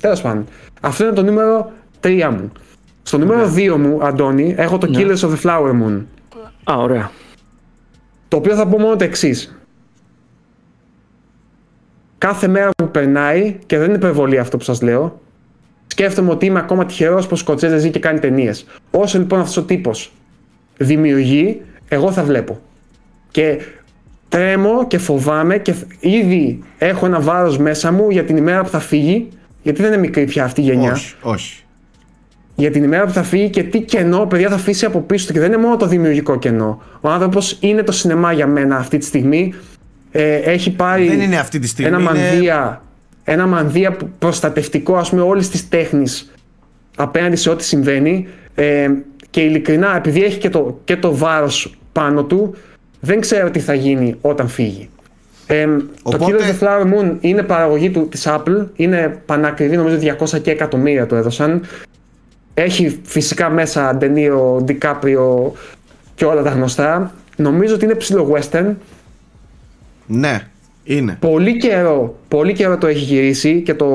Τέλος 0.00 0.20
πάντων. 0.20 0.46
Αυτό 0.80 1.04
είναι 1.04 1.12
το 1.12 1.22
νούμερο 1.22 1.72
3 2.00 2.30
μου. 2.30 2.52
Στο 3.02 3.18
νούμερο 3.18 3.52
2 3.56 3.76
μου, 3.76 3.98
Αντώνη, 4.02 4.54
έχω 4.58 4.78
το 4.78 4.88
Killers 4.94 5.16
of 5.18 5.30
the 5.30 5.40
Flower 5.42 5.70
Moon. 5.70 6.02
α 6.64 6.74
ωραία 6.76 7.10
Το 8.28 8.36
οποίο 8.36 8.54
θα 8.54 8.66
πω 8.66 8.78
μόνο 8.78 8.96
το 8.96 9.04
εξής. 9.04 9.58
Κάθε 12.18 12.48
μέρα 12.48 12.70
που 12.76 12.90
περνάει, 12.90 13.58
και 13.66 13.76
δεν 13.78 13.86
είναι 13.86 13.96
υπερβολή 13.96 14.38
αυτό 14.38 14.56
που 14.56 14.64
σας 14.64 14.82
λέω, 14.82 15.20
σκέφτομαι 15.86 16.30
ότι 16.30 16.46
είμαι 16.46 16.58
ακόμα 16.58 16.86
τυχερός 16.86 17.24
που 17.24 17.30
ο 17.32 17.36
Σκοτσέζε 17.36 17.78
ζει 17.78 17.90
και 17.90 17.98
κάνει 17.98 18.18
ταινίες. 18.18 18.66
Όσο 18.90 19.18
λοιπόν 19.18 19.40
αυτός 19.40 19.56
ο 19.56 19.62
τύπος 19.62 20.12
δημιουργεί, 20.76 21.60
εγώ 21.88 22.12
θα 22.12 22.22
βλέπω. 22.22 22.60
Και 23.30 23.58
τρέμω 24.28 24.86
και 24.86 24.98
φοβάμαι 24.98 25.58
και 25.58 25.74
ήδη 26.00 26.62
έχω 26.78 27.06
ένα 27.06 27.20
βάρος 27.20 27.58
μέσα 27.58 27.92
μου 27.92 28.10
για 28.10 28.24
την 28.24 28.36
ημέρα 28.36 28.62
που 28.62 28.68
θα 28.68 28.78
φύγει, 28.80 29.28
γιατί 29.62 29.82
δεν 29.82 29.92
είναι 29.92 30.00
μικρή 30.00 30.24
πια 30.24 30.44
αυτή 30.44 30.60
η 30.60 30.64
γενιά 30.64 30.92
Όχι, 30.92 31.14
όχι. 31.22 31.62
για 32.54 32.70
την 32.70 32.82
ημέρα 32.84 33.04
που 33.04 33.12
θα 33.12 33.22
φύγει 33.22 33.50
και 33.50 33.62
τι 33.62 33.80
κενό 33.80 34.26
παιδιά 34.26 34.48
θα 34.48 34.54
αφήσει 34.54 34.84
από 34.84 35.00
πίσω 35.00 35.26
του. 35.26 35.32
Και 35.32 35.40
δεν 35.40 35.52
είναι 35.52 35.62
μόνο 35.62 35.76
το 35.76 35.86
δημιουργικό 35.86 36.38
κενό. 36.38 36.82
Ο 37.00 37.08
άνθρωπος 37.08 37.56
είναι 37.60 37.82
το 37.82 37.92
σινεμά 37.92 38.32
για 38.32 38.46
μένα 38.46 38.76
αυτή 38.76 38.98
τη 38.98 39.04
στιγμή. 39.04 39.54
Ε, 40.10 40.34
έχει 40.34 40.70
πάρει 40.70 41.08
Δεν 41.08 41.20
είναι 41.20 41.36
αυτή 41.36 41.58
τη 41.58 41.66
στιγμή, 41.66 41.90
ένα 41.96 42.00
είναι- 42.00 42.10
μανδύα, 42.20 42.82
ένα 43.24 43.46
μανδύα 43.46 43.92
που- 43.92 44.08
προστατευτικό 44.18 44.96
ας 44.96 45.10
πούμε 45.10 45.22
όλης 45.22 45.48
της 45.50 45.68
τέχνης 45.68 46.30
απέναντι 46.96 47.36
σε 47.36 47.50
ό,τι 47.50 47.64
συμβαίνει 47.64 48.28
ε, 48.54 48.90
και 49.30 49.40
ειλικρινά 49.40 49.96
επειδή 49.96 50.22
έχει 50.24 50.38
και 50.38 50.50
το, 50.50 50.80
και 50.84 50.96
το 50.96 51.16
βάρος 51.16 51.76
πάνω 51.92 52.24
του 52.24 52.54
δεν 53.00 53.20
ξέρω 53.20 53.50
τι 53.50 53.58
θα 53.60 53.74
γίνει 53.74 54.14
όταν 54.20 54.48
φύγει. 54.48 54.88
Ε, 55.46 55.64
Το 55.66 55.82
Οπότε- 56.02 56.24
Killers 56.24 56.40
of 56.40 56.62
the 56.62 56.66
Flower 56.66 56.82
Moon 56.94 57.16
είναι 57.20 57.42
παραγωγή 57.42 57.90
του, 57.90 58.08
της 58.08 58.24
Apple, 58.28 58.66
είναι 58.76 59.20
πανακριβή, 59.26 59.76
νομίζω 59.76 59.96
200 59.96 60.38
και 60.42 60.50
εκατομμύρια 60.50 61.06
το 61.06 61.16
έδωσαν. 61.16 61.62
Έχει 62.54 63.00
φυσικά 63.04 63.50
μέσα 63.50 63.94
Ντενίο, 63.96 64.60
Ντικάπριο 64.64 65.52
και 66.14 66.24
όλα 66.24 66.42
τα 66.42 66.50
γνωστά. 66.50 67.14
Νομίζω 67.36 67.74
ότι 67.74 67.84
είναι 67.84 67.94
ψηλό 67.94 68.32
western. 68.34 68.72
Ναι, 70.06 70.46
είναι. 70.84 71.16
Πολύ 71.20 71.56
καιρό, 71.56 72.14
πολύ 72.28 72.52
καιρό 72.52 72.78
το 72.78 72.86
έχει 72.86 72.98
γυρίσει 73.04 73.60
και 73.62 73.74
το 73.74 73.88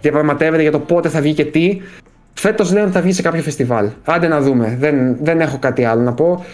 διαπραγματεύεται 0.00 0.62
για 0.62 0.70
το 0.70 0.78
πότε 0.78 1.08
θα 1.08 1.20
βγει 1.20 1.32
και 1.34 1.44
τι. 1.44 1.80
Φέτος 2.34 2.72
λένε 2.72 2.84
ότι 2.84 2.92
θα 2.94 3.00
βγει 3.00 3.12
σε 3.12 3.22
κάποιο 3.22 3.42
φεστιβάλ. 3.42 3.88
Άντε 4.04 4.28
να 4.28 4.40
δούμε. 4.40 4.76
Δεν, 4.80 5.16
δεν 5.22 5.40
έχω 5.40 5.58
κάτι 5.58 5.84
άλλο 5.84 6.02
να 6.02 6.12
πω. 6.12 6.44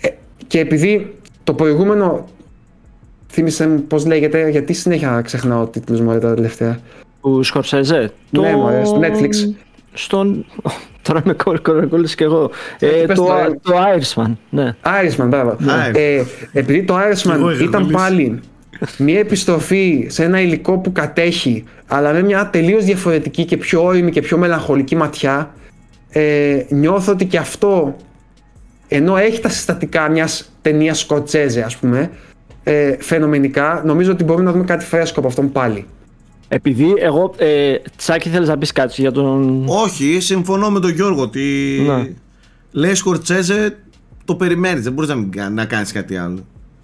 Ε, 0.00 0.08
και 0.46 0.58
επειδή 0.60 1.14
το 1.44 1.54
προηγούμενο. 1.54 2.24
Θύμισε 3.30 3.68
μου 3.68 3.82
πώς 3.82 4.06
λέγεται, 4.06 4.48
γιατί 4.48 4.72
συνέχεια 4.72 5.20
ξεχνάω 5.24 5.66
τίτλους 5.66 6.00
μου 6.00 6.18
τα 6.18 6.34
τελευταία. 6.34 6.78
του 7.22 7.42
Σκορσέζε 7.42 8.12
Ναι, 8.30 8.56
μωρέ, 8.56 8.84
στο 8.84 9.00
Netflix. 9.02 9.54
στον 9.92 10.44
τώρα 11.02 11.22
με 11.24 11.32
κορακόλες 11.32 12.14
και 12.14 12.24
εγώ 12.24 12.50
Ε, 12.78 12.86
ε, 13.00 13.06
πες 13.06 13.16
το, 13.18 13.24
το, 13.24 13.32
ε. 13.34 13.58
το 13.62 13.72
Irishman 13.96 14.32
ναι 14.50 14.76
Irishman, 14.82 15.26
μπράβο. 15.28 15.56
Irishman. 15.60 15.94
Ε, 15.94 16.22
επειδή 16.52 16.82
το 16.84 16.94
εγώ 16.98 17.08
Irishman 17.10 17.52
είχα 17.52 17.62
ήταν 17.64 17.70
κολλήσει. 17.70 17.92
πάλι 17.92 18.40
μια 18.98 19.18
επιστροφή 19.18 20.06
σε 20.10 20.24
ένα 20.24 20.40
υλικό 20.40 20.78
που 20.78 20.92
κατέχει, 20.92 21.64
αλλά 21.86 22.12
με 22.12 22.22
μια 22.22 22.50
τελείως 22.50 22.84
διαφορετική 22.84 23.44
και 23.44 23.56
πιο 23.56 23.84
όρημη 23.84 24.10
και 24.10 24.20
πιο 24.20 24.38
μελαγχολική 24.38 24.96
ματιά, 24.96 25.54
ε, 26.10 26.62
νιώθω 26.68 27.12
ότι 27.12 27.24
και 27.26 27.38
αυτό, 27.38 27.96
ενώ 28.88 29.16
έχει 29.16 29.40
τα 29.40 29.48
συστατικά 29.48 30.08
μιας 30.10 30.52
ταινίας 30.62 30.98
σκοτσέζε, 30.98 31.62
ας 31.62 31.76
πούμε, 31.76 32.10
ε, 32.62 32.96
φαινομενικά, 32.98 33.82
νομίζω 33.86 34.12
ότι 34.12 34.24
μπορούμε 34.24 34.44
να 34.44 34.52
δούμε 34.52 34.64
κάτι 34.64 34.84
φρέσκο 34.84 35.18
από 35.18 35.28
αυτόν 35.28 35.52
πάλι. 35.52 35.86
επειδή 36.48 36.92
εγώ 36.98 37.34
ε, 37.38 37.74
Τσάκη 37.96 38.28
θέλεις 38.28 38.48
να 38.48 38.58
πεις 38.58 38.72
κάτι 38.72 39.00
για 39.00 39.12
τον 39.12 39.64
Όχι, 39.68 40.20
συμφωνώ 40.20 40.70
με 40.70 40.80
τον 40.80 40.90
Γιώργο 40.90 41.22
ότι 41.22 41.42
Ναι. 41.86 42.08
λέει 42.70 42.94
Σκορτσέζε 42.94 43.76
το 44.24 44.34
περιμένεις, 44.34 44.84
δεν 44.84 44.92
μπορείς 44.92 45.10
να, 45.10 45.16
μην, 45.16 45.30
κα- 45.30 45.50
να 45.50 45.64
κάνεις 45.64 45.92
κάτι 45.92 46.16
άλλο. 46.16 46.38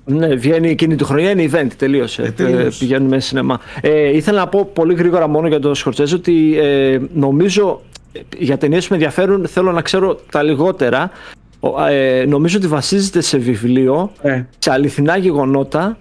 Ναι, 0.05 0.35
βγαίνει 0.35 0.69
εκείνη 0.69 0.97
τη 0.97 1.05
χρονιά, 1.05 1.31
είναι 1.31 1.49
event, 1.53 1.69
τελείωσε. 1.77 2.23
Ε, 2.23 2.31
τελείωσε. 2.31 2.79
πηγαίνουμε 2.79 3.21
σινεμά. 3.21 3.61
Ε, 3.81 4.17
ήθελα 4.17 4.39
να 4.39 4.49
πω 4.49 4.71
πολύ 4.73 4.95
γρήγορα 4.95 5.27
μόνο 5.29 5.49
για 5.49 5.61
το 5.61 5.75
Σκορτσέζε 5.75 6.15
ότι 6.15 6.59
ε, 6.59 6.99
νομίζω 7.15 7.81
ε, 8.13 8.21
για 8.39 8.59
ταινίες 8.59 8.83
που 8.83 8.89
με 8.91 8.97
ενδιαφέρουν 8.97 9.47
θέλω 9.47 9.73
να 9.73 9.83
ξέρω 9.83 10.21
τα 10.31 10.43
λιγότερα. 10.43 11.11
Ο- 11.61 11.85
ε, 11.85 12.25
νομίζω 12.29 12.57
ότι 12.59 12.67
βασίζεται 12.67 13.21
σε 13.21 13.39
βιβλίο, 13.39 14.13
Ε, 14.23 14.43
σε 14.59 14.71
αληθινά 14.73 15.17
γεγονότα 15.17 15.99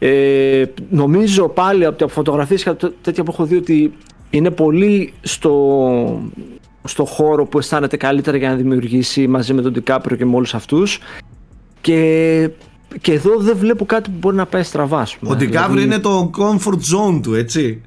Ε, 0.00 0.64
νομίζω 0.90 1.48
πάλι 1.48 1.84
από 1.84 2.04
τι 2.06 2.12
φωτογραφίες 2.12 2.62
και 2.62 2.70
τέτοια 3.02 3.22
που 3.24 3.30
έχω 3.32 3.44
δει 3.44 3.56
ότι 3.56 3.92
είναι 4.30 4.50
πολύ 4.50 5.12
στο, 5.20 6.22
στο 6.84 7.04
χώρο 7.04 7.44
που 7.46 7.58
αισθάνεται 7.58 7.96
καλύτερα 7.96 8.36
για 8.36 8.48
να 8.48 8.54
δημιουργήσει 8.54 9.26
μαζί 9.26 9.52
με 9.54 9.62
τον 9.62 9.72
Τικάπριο 9.72 10.16
και 10.16 10.24
με 10.24 10.36
όλους 10.36 10.54
αυτούς 10.54 10.98
και, 11.80 12.50
και 13.00 13.12
εδώ 13.12 13.36
δεν 13.38 13.56
βλέπω 13.56 13.84
κάτι 13.84 14.10
που 14.10 14.16
μπορεί 14.20 14.36
να 14.36 14.46
πάει 14.46 14.62
στραβά. 14.62 15.06
Ο 15.26 15.34
Ντικάπριο 15.34 15.82
είναι 15.82 15.98
το 15.98 16.30
comfort 16.38 16.72
zone 16.74 17.20
του, 17.22 17.34
έτσι. 17.34 17.82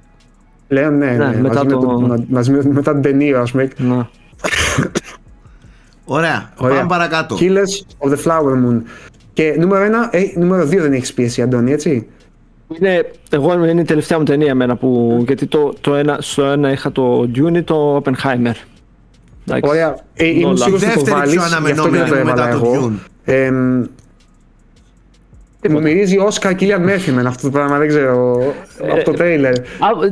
Λέω 0.67 0.91
ναι, 0.91 1.11
ναι, 1.11 1.25
ναι, 1.27 1.41
μετά, 1.41 1.65
το... 1.65 1.79
με 1.79 2.25
μαζί 2.29 2.51
με, 2.51 2.61
μετά 2.63 2.91
την 2.91 3.01
ταινία, 3.01 3.39
ας 3.39 3.51
πούμε. 3.51 3.67
Ναι. 3.77 4.07
Ωραία, 6.05 6.53
Ωραία, 6.57 6.75
πάμε 6.75 6.87
παρακάτω. 6.87 7.37
Killers 7.39 8.07
of 8.07 8.11
the 8.11 8.17
Flower 8.23 8.53
Moon. 8.65 8.81
Και 9.33 9.55
νούμερο 9.59 9.83
ένα, 9.83 10.09
ε, 10.11 10.21
νούμερο 10.35 10.65
δύο 10.65 10.81
δεν 10.81 10.93
έχεις 10.93 11.13
πίεση, 11.13 11.41
Αντώνη, 11.41 11.71
έτσι; 11.71 12.07
Είναι, 12.79 13.11
εγώ 13.29 13.65
είναι 13.65 13.81
η 13.81 13.85
τελευταία 13.85 14.17
μου 14.17 14.23
ταινία 14.23 14.49
εμένα 14.49 14.75
που, 14.75 15.21
γιατί 15.27 15.45
το, 15.45 15.73
το 15.81 15.95
ένα, 15.95 16.17
στο 16.21 16.43
ένα 16.43 16.71
είχα 16.71 16.91
το 16.91 17.29
Dune 17.35 17.55
ή 17.55 17.63
το 17.63 18.01
Oppenheimer. 18.03 18.53
Ωραία, 19.61 19.95
ε, 20.13 20.27
είμαι 20.27 20.55
σίγουρος 20.55 20.83
ότι 20.83 21.03
το 21.03 21.11
βάλεις, 21.11 21.33
γι' 21.33 21.39
αυτό 21.71 21.89
και 21.89 22.03
το 22.09 22.15
έβαλα 22.15 22.49
εγώ. 22.49 22.91
Ε, 23.23 23.51
μου 25.69 25.81
μυρίζει 25.81 26.17
Όσκαρ 26.17 26.55
Κίλιαν 26.55 26.83
Μέρφυ 26.83 27.11
με 27.11 27.21
αυτό 27.27 27.41
το 27.41 27.49
πράγμα, 27.49 27.77
δεν 27.77 27.87
ξέρω, 27.87 28.43
ε, 28.81 28.91
από 28.91 29.03
το 29.03 29.11
τρέιλερ. 29.11 29.53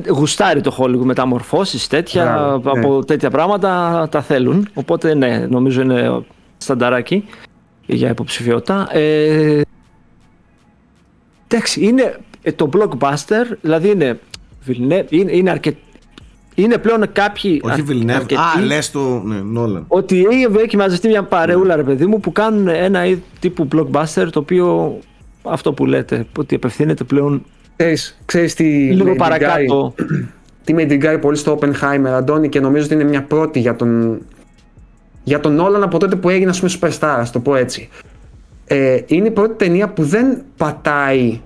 Γουστάρει 0.10 0.62
το 0.62 0.76
Hollywood 0.80 1.04
μεταμορφώσεις 1.04 1.88
τέτοια, 1.88 2.52
από 2.64 2.96
ναι. 2.98 3.04
τέτοια 3.06 3.30
πράγματα 3.30 4.08
τα 4.12 4.22
θέλουν, 4.22 4.68
οπότε 4.74 5.14
ναι, 5.14 5.46
νομίζω 5.50 5.82
είναι 5.82 6.24
στανταράκι 6.58 7.26
για 7.86 8.10
υποψηφιότητα. 8.10 8.88
Ε, 8.92 9.62
εντάξει, 11.48 11.86
είναι 11.86 12.20
ε, 12.42 12.52
το 12.52 12.70
blockbuster, 12.74 13.58
δηλαδή 13.62 13.90
είναι, 13.90 14.20
είναι, 15.10 15.32
είναι 15.32 15.50
αρκετ, 15.50 15.76
είναι 16.56 16.78
πλέον 16.78 17.12
κάποιοι. 17.12 17.62
Όχι 17.64 17.82
Βιλνεύ. 17.82 18.36
Α, 18.36 18.62
λες 18.66 18.92
το. 18.92 19.22
Ναι, 19.26 19.36
Νόλαν. 19.36 19.86
Ότι 19.88 20.28
έχει 20.64 20.78
μαζευτεί 20.78 21.08
μια 21.08 21.24
παρεούλα, 21.24 21.76
ρε 21.76 21.84
παιδί 21.84 22.06
μου, 22.06 22.20
που 22.20 22.32
κάνουν 22.32 22.68
ένα 22.68 23.18
τύπου 23.40 23.68
blockbuster 23.76 24.28
το 24.32 24.40
οποίο 24.40 25.00
αυτό 25.52 25.74
που 25.74 25.86
λέτε, 25.86 26.26
ότι 26.38 26.56
απευθύνεται 26.56 27.04
πλέον. 27.04 27.46
Ξέρεις, 27.76 28.20
ξέρεις 28.26 28.54
τι. 28.54 28.64
Λίγο 28.94 29.16
παρακάτω. 29.16 29.94
Τι 30.64 30.74
με 30.76 30.82
εντριγκάρει 30.82 31.20
πολύ 31.20 31.38
στο 31.38 31.60
Oppenheimer, 31.60 32.08
Αντώνη, 32.08 32.50
και 32.50 32.60
νομίζω 32.60 32.86
ότι 32.86 32.94
είναι 32.94 33.04
μια 33.04 33.24
πρώτη 33.24 33.60
για 33.60 33.76
τον. 33.76 34.22
Για 35.24 35.40
τον 35.40 35.56
Νόλαν 35.56 35.84
από 35.84 36.00
τότε 36.00 36.16
που 36.16 36.30
έγινε, 36.30 36.50
ας 36.50 36.60
πούμε, 36.60 36.72
superstar, 36.80 37.16
ας 37.20 37.32
το 37.32 37.40
πω 37.40 37.56
έτσι. 37.56 37.90
Ε, 38.66 39.00
είναι 39.06 39.28
η 39.28 39.32
πρώτη 39.32 39.66
ταινία 39.66 39.90
που 39.90 40.04
δεν 40.04 40.42
πατάει 40.58 41.40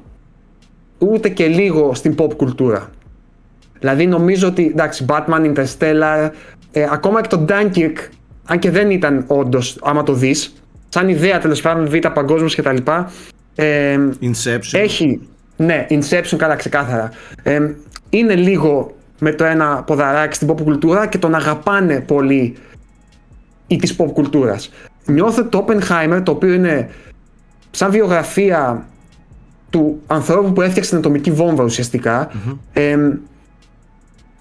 ούτε 0.97 1.29
και 1.29 1.47
λίγο 1.47 1.93
στην 1.93 2.15
pop 2.17 2.33
κουλτούρα. 2.35 2.89
Δηλαδή 3.79 4.07
νομίζω 4.07 4.47
ότι, 4.47 4.65
εντάξει, 4.65 5.05
Batman, 5.09 5.53
Interstellar, 5.53 6.29
ε, 6.71 6.87
ακόμα 6.91 7.21
και 7.21 7.27
το 7.27 7.45
Dunkirk, 7.49 7.97
αν 8.45 8.59
και 8.59 8.71
δεν 8.71 8.89
ήταν 8.91 9.23
όντως, 9.27 9.77
άμα 9.81 10.03
το 10.03 10.13
δεις, 10.13 10.53
σαν 10.89 11.09
ιδέα 11.09 11.39
τέλος 11.39 11.61
πάντων, 11.61 11.87
β' 11.87 12.07
παγκόσμιος 12.13 12.55
κτλ. 12.55 12.77
Ε, 13.55 13.97
Inception. 14.21 14.71
Έχει, 14.71 15.21
ναι, 15.57 15.87
Inception 15.89 16.35
καλά 16.37 16.55
ξεκάθαρα. 16.55 17.11
Ε, 17.43 17.71
είναι 18.09 18.35
λίγο 18.35 18.95
με 19.19 19.31
το 19.31 19.43
ένα 19.43 19.83
ποδαράκι 19.83 20.35
στην 20.35 20.51
pop 20.51 20.61
κουλτούρα 20.63 21.07
και 21.07 21.17
τον 21.17 21.35
αγαπάνε 21.35 21.99
πολύ 21.99 22.55
ή 23.67 23.75
της 23.75 23.95
pop 23.97 24.07
κουλτούρας. 24.13 24.71
Νιώθω 25.05 25.45
το 25.45 25.65
Oppenheimer, 25.67 26.21
το 26.23 26.31
οποίο 26.31 26.53
είναι 26.53 26.89
σαν 27.71 27.91
βιογραφία 27.91 28.87
του 29.69 30.01
ανθρώπου 30.07 30.53
που 30.53 30.61
έφτιαξε 30.61 30.89
την 30.89 30.99
ατομική 30.99 31.31
βόμβα 31.31 31.65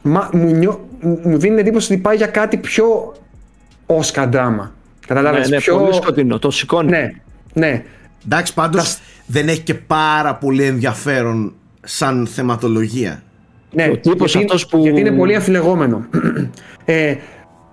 μα, 0.03 0.31
μου, 0.33 0.79
μου 1.01 1.39
δίνει 1.39 1.61
εντύπωση 1.61 1.93
ότι 1.93 2.03
πάει 2.03 2.17
για 2.17 2.27
κάτι 2.27 2.57
πιο 2.57 3.15
Oscar 3.87 4.31
drama. 4.31 4.69
Καταλάβεις, 5.07 5.49
ναι, 5.49 5.57
ναι, 5.57 5.63
πιο... 5.63 5.79
πολύ 5.79 5.95
σκοτεινό, 5.95 6.39
το 6.39 6.51
σηκώνει. 6.51 6.91
Ναι, 6.91 7.11
ναι. 7.53 7.85
Εντάξει, 8.25 8.55
πάντως 8.55 8.99
δεν 9.27 9.49
έχει 9.49 9.61
και 9.61 9.75
πάρα 9.75 10.35
πολύ 10.35 10.65
ενδιαφέρον 10.65 11.55
σαν 11.83 12.27
θεματολογία. 12.27 13.23
Ναι, 13.73 13.89
ο 13.93 13.97
τύπος 13.97 14.31
γιατί, 14.35 14.47
αυτός 14.47 14.67
που... 14.67 14.79
γιατί 14.79 15.01
είναι 15.01 15.11
πολύ 15.11 15.35
αφιλεγόμενο. 15.35 16.07
ε, 16.85 17.15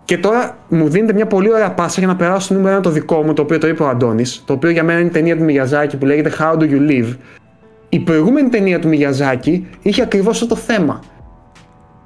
και 0.06 0.18
τώρα 0.18 0.58
μου 0.70 0.90
δίνεται 0.90 1.14
μια 1.14 1.28
πολύ 1.28 1.52
ωραία 1.52 1.72
πάσα 1.72 2.00
για 2.00 2.08
να 2.08 2.16
περάσω 2.16 2.40
στο 2.40 2.54
νούμερο 2.54 2.74
ένα 2.74 2.82
το 2.82 2.90
δικό 2.90 3.24
μου, 3.24 3.34
το 3.34 3.42
οποίο 3.42 3.58
το 3.58 3.68
είπε 3.68 3.84
ο 3.84 3.88
Αντώνης, 3.88 4.44
το 4.46 4.54
οποίο 4.54 4.70
για 4.70 4.84
μένα 4.84 5.00
είναι 5.00 5.08
η 5.08 5.12
ταινία 5.12 5.38
του 5.38 5.44
Μιγιαζάκη 5.44 5.98
που 5.98 6.06
λέγεται 6.06 6.32
How 6.40 6.54
Do 6.54 6.62
You 6.62 6.90
Live. 6.90 7.16
Η 7.90 8.00
προηγούμενη 8.00 8.50
ταινία 8.50 8.80
του 8.80 8.88
Μιγιαζάκη 8.88 9.68
είχε 9.82 10.02
ακριβώς 10.02 10.42
αυτό 10.42 10.56
το 10.56 10.56
θέμα 10.56 11.00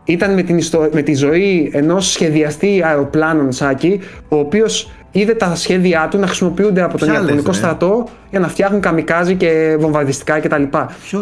ήταν 0.03 0.33
με, 0.33 0.43
την 0.43 0.59
με 0.91 1.01
τη 1.01 1.15
ζωή 1.15 1.69
ενός 1.73 2.11
σχεδιαστή 2.11 2.81
αεροπλάνων 2.83 3.51
Σάκη, 3.51 3.99
ο 4.29 4.37
οποίος 4.37 4.91
είδε 5.13 5.33
τα 5.33 5.55
σχέδιά 5.55 6.07
του 6.11 6.17
να 6.17 6.27
χρησιμοποιούνται 6.27 6.81
από 6.81 6.97
τον 6.97 7.13
Ιαπωνικό 7.13 7.53
στρατό 7.53 8.07
για 8.29 8.39
να 8.39 8.47
φτιάχνουν 8.47 8.81
καμικάζι 8.81 9.35
και 9.35 9.77
βομβαρδιστικά 9.79 10.39
κτλ. 10.39 10.63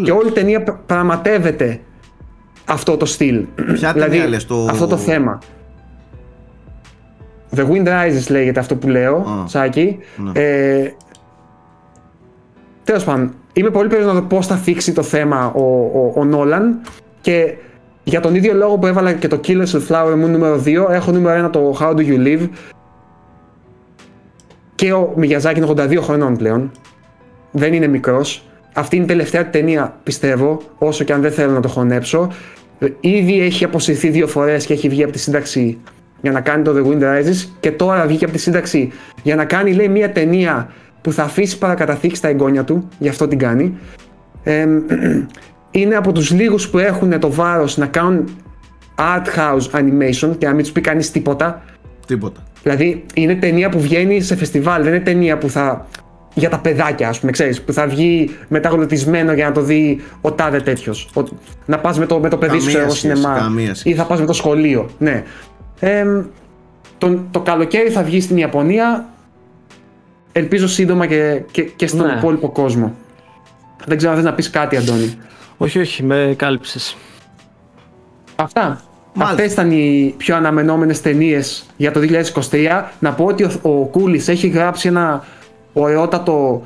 Και 0.03 0.11
όλη 0.11 0.27
η 0.27 0.31
ταινία 0.31 0.63
πραγματεύεται 0.85 1.79
αυτό 2.65 2.97
το 2.97 3.05
στυλ. 3.05 3.45
Ποια 3.73 3.93
δηλαδή, 3.93 4.17
λες, 4.17 4.45
το... 4.45 4.67
αυτό 4.69 4.87
το 4.87 4.97
θέμα. 4.97 5.39
The 7.55 7.67
Wind 7.67 7.87
Rises 7.87 8.29
λέγεται 8.29 8.59
αυτό 8.59 8.75
που 8.75 8.87
λέω, 8.87 9.45
Σάκη. 9.47 9.97
Ναι. 10.17 10.31
Ε, 10.33 10.93
τέλος 12.83 13.03
πάντων, 13.03 13.33
είμαι 13.53 13.69
πολύ 13.69 13.87
περίεργος 13.87 14.15
να 14.15 14.21
δω 14.21 14.27
πώς 14.27 14.47
θα 14.47 14.55
θίξει 14.55 14.93
το 14.93 15.03
θέμα 15.03 15.51
ο, 15.55 15.61
ο, 15.93 16.13
ο 16.15 16.25
Νόλαν 16.25 16.81
και 17.21 17.53
για 18.03 18.19
τον 18.19 18.35
ίδιο 18.35 18.53
λόγο 18.53 18.77
που 18.77 18.87
έβαλα 18.87 19.13
και 19.13 19.27
το 19.27 19.39
Killers 19.47 19.71
of 19.71 19.87
Flower 19.87 20.13
Moon 20.13 20.29
νούμερο 20.29 20.63
2, 20.65 20.89
έχω 20.89 21.11
νούμερο 21.11 21.47
1 21.47 21.51
το 21.51 21.77
How 21.79 21.89
Do 21.95 21.99
You 21.99 22.17
Live. 22.27 22.47
Και 24.81 24.93
ο 24.93 25.13
Μιγιαζάκη 25.15 25.59
είναι 25.59 25.73
82 25.75 25.97
χρονών 26.01 26.37
πλέον. 26.37 26.71
Δεν 27.51 27.73
είναι 27.73 27.87
μικρός. 27.87 28.43
Αυτή 28.73 28.95
είναι 28.95 29.05
η 29.05 29.07
τελευταία 29.07 29.49
ταινία, 29.49 29.99
πιστεύω, 30.03 30.61
όσο 30.77 31.03
και 31.03 31.13
αν 31.13 31.21
δεν 31.21 31.31
θέλω 31.31 31.51
να 31.51 31.59
το 31.59 31.67
χωνέψω. 31.67 32.31
Ήδη 32.99 33.41
έχει 33.41 33.63
αποσυρθεί 33.63 34.09
δύο 34.09 34.27
φορές 34.27 34.65
και 34.65 34.73
έχει 34.73 34.89
βγει 34.89 35.03
από 35.03 35.11
τη 35.11 35.19
σύνταξη 35.19 35.77
για 36.21 36.31
να 36.31 36.41
κάνει 36.41 36.63
το 36.63 36.73
The 36.75 36.87
Wind 36.87 37.03
Rises 37.03 37.49
και 37.59 37.71
τώρα 37.71 38.05
βγήκε 38.05 38.23
από 38.23 38.33
τη 38.33 38.39
σύνταξη 38.39 38.91
για 39.23 39.35
να 39.35 39.45
κάνει, 39.45 39.73
λέει, 39.73 39.87
μια 39.87 40.11
ταινία 40.11 40.69
που 41.01 41.11
θα 41.11 41.23
αφήσει 41.23 41.57
παρακαταθήκη 41.57 42.15
στα 42.15 42.27
εγγόνια 42.27 42.63
του, 42.63 42.87
γι' 42.99 43.09
αυτό 43.09 43.27
την 43.27 43.37
κάνει. 43.37 43.77
Ε, 44.43 44.67
είναι 45.71 45.95
από 45.95 46.11
τους 46.11 46.31
λίγους 46.31 46.69
που 46.69 46.77
έχουν 46.77 47.19
το 47.19 47.31
βάρος 47.31 47.77
να 47.77 47.85
κάνουν 47.85 48.37
art 48.95 49.39
house 49.39 49.79
animation 49.79 50.37
και 50.37 50.45
να 50.45 50.53
μην 50.53 50.63
τους 50.63 50.71
πει 50.71 50.81
κανείς 50.81 51.11
τίποτα. 51.11 51.63
Τίποτα. 52.07 52.41
Δηλαδή 52.63 53.05
είναι 53.13 53.35
ταινία 53.35 53.69
που 53.69 53.79
βγαίνει 53.79 54.21
σε 54.21 54.35
φεστιβάλ, 54.35 54.83
δεν 54.83 54.93
είναι 54.93 55.03
ταινία 55.03 55.37
που 55.37 55.49
θα 55.49 55.87
για 56.33 56.49
τα 56.49 56.59
παιδάκια, 56.59 57.09
ας 57.09 57.19
πούμε, 57.19 57.31
ξέρεις, 57.31 57.61
που 57.61 57.73
θα 57.73 57.87
βγει 57.87 58.37
μεταγλωτισμένο 58.47 59.33
για 59.33 59.45
να 59.45 59.51
το 59.51 59.61
δει 59.61 60.01
ο 60.21 60.31
τάδε 60.31 60.61
τέτοιος. 60.61 61.09
Να 61.65 61.79
πας 61.79 61.99
με 61.99 62.05
το, 62.05 62.19
με 62.19 62.29
το 62.29 62.37
παιδί 62.37 62.59
σου 62.59 62.69
στο 62.69 62.89
σινεμά. 62.89 63.51
Ή 63.83 63.93
θα 63.93 64.05
πας 64.05 64.19
με 64.19 64.25
το 64.25 64.33
σχολείο. 64.33 64.89
Ναι. 64.97 65.23
Ε, 65.79 66.05
το, 66.97 67.23
το 67.31 67.39
καλοκαίρι 67.39 67.89
θα 67.89 68.03
βγει 68.03 68.21
στην 68.21 68.37
Ιαπωνία. 68.37 69.05
Ελπίζω 70.31 70.67
σύντομα 70.67 71.05
και, 71.05 71.43
και, 71.51 71.61
και 71.61 71.87
στον 71.87 72.05
ναι. 72.05 72.13
υπόλοιπο 72.17 72.49
κόσμο. 72.49 72.95
Δεν 73.85 73.97
ξέρω 73.97 74.11
αν 74.11 74.17
θες 74.17 74.27
να 74.27 74.33
πεις 74.33 74.49
κάτι, 74.49 74.77
Αντώνη. 74.77 75.17
Όχι, 75.57 75.79
όχι, 75.79 76.03
με 76.03 76.33
κάλυψες. 76.37 76.97
Αυτά. 78.35 78.81
Αυτές 79.17 79.51
ήταν 79.51 79.71
οι 79.71 80.13
πιο 80.17 80.35
αναμενόμενες 80.35 81.01
ταινίες 81.01 81.65
για 81.77 81.91
το 81.91 81.99
2023. 82.51 82.83
Να 82.99 83.13
πω 83.13 83.25
ότι 83.25 83.43
ο, 83.43 83.51
ο 83.61 83.85
Κούλης 83.85 84.27
έχει 84.27 84.47
γράψει 84.47 84.87
ένα 84.87 85.23
ωραιότατο 85.73 86.61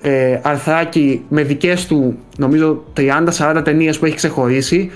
ε, 0.00 0.40
αρθράκι 0.42 1.24
με 1.28 1.42
δικές 1.42 1.86
του 1.86 2.18
νομίζω 2.36 2.84
30-40 2.96 3.60
ταινίες 3.64 3.98
που 3.98 4.04
έχει 4.04 4.16
ξεχωρίσει. 4.16 4.90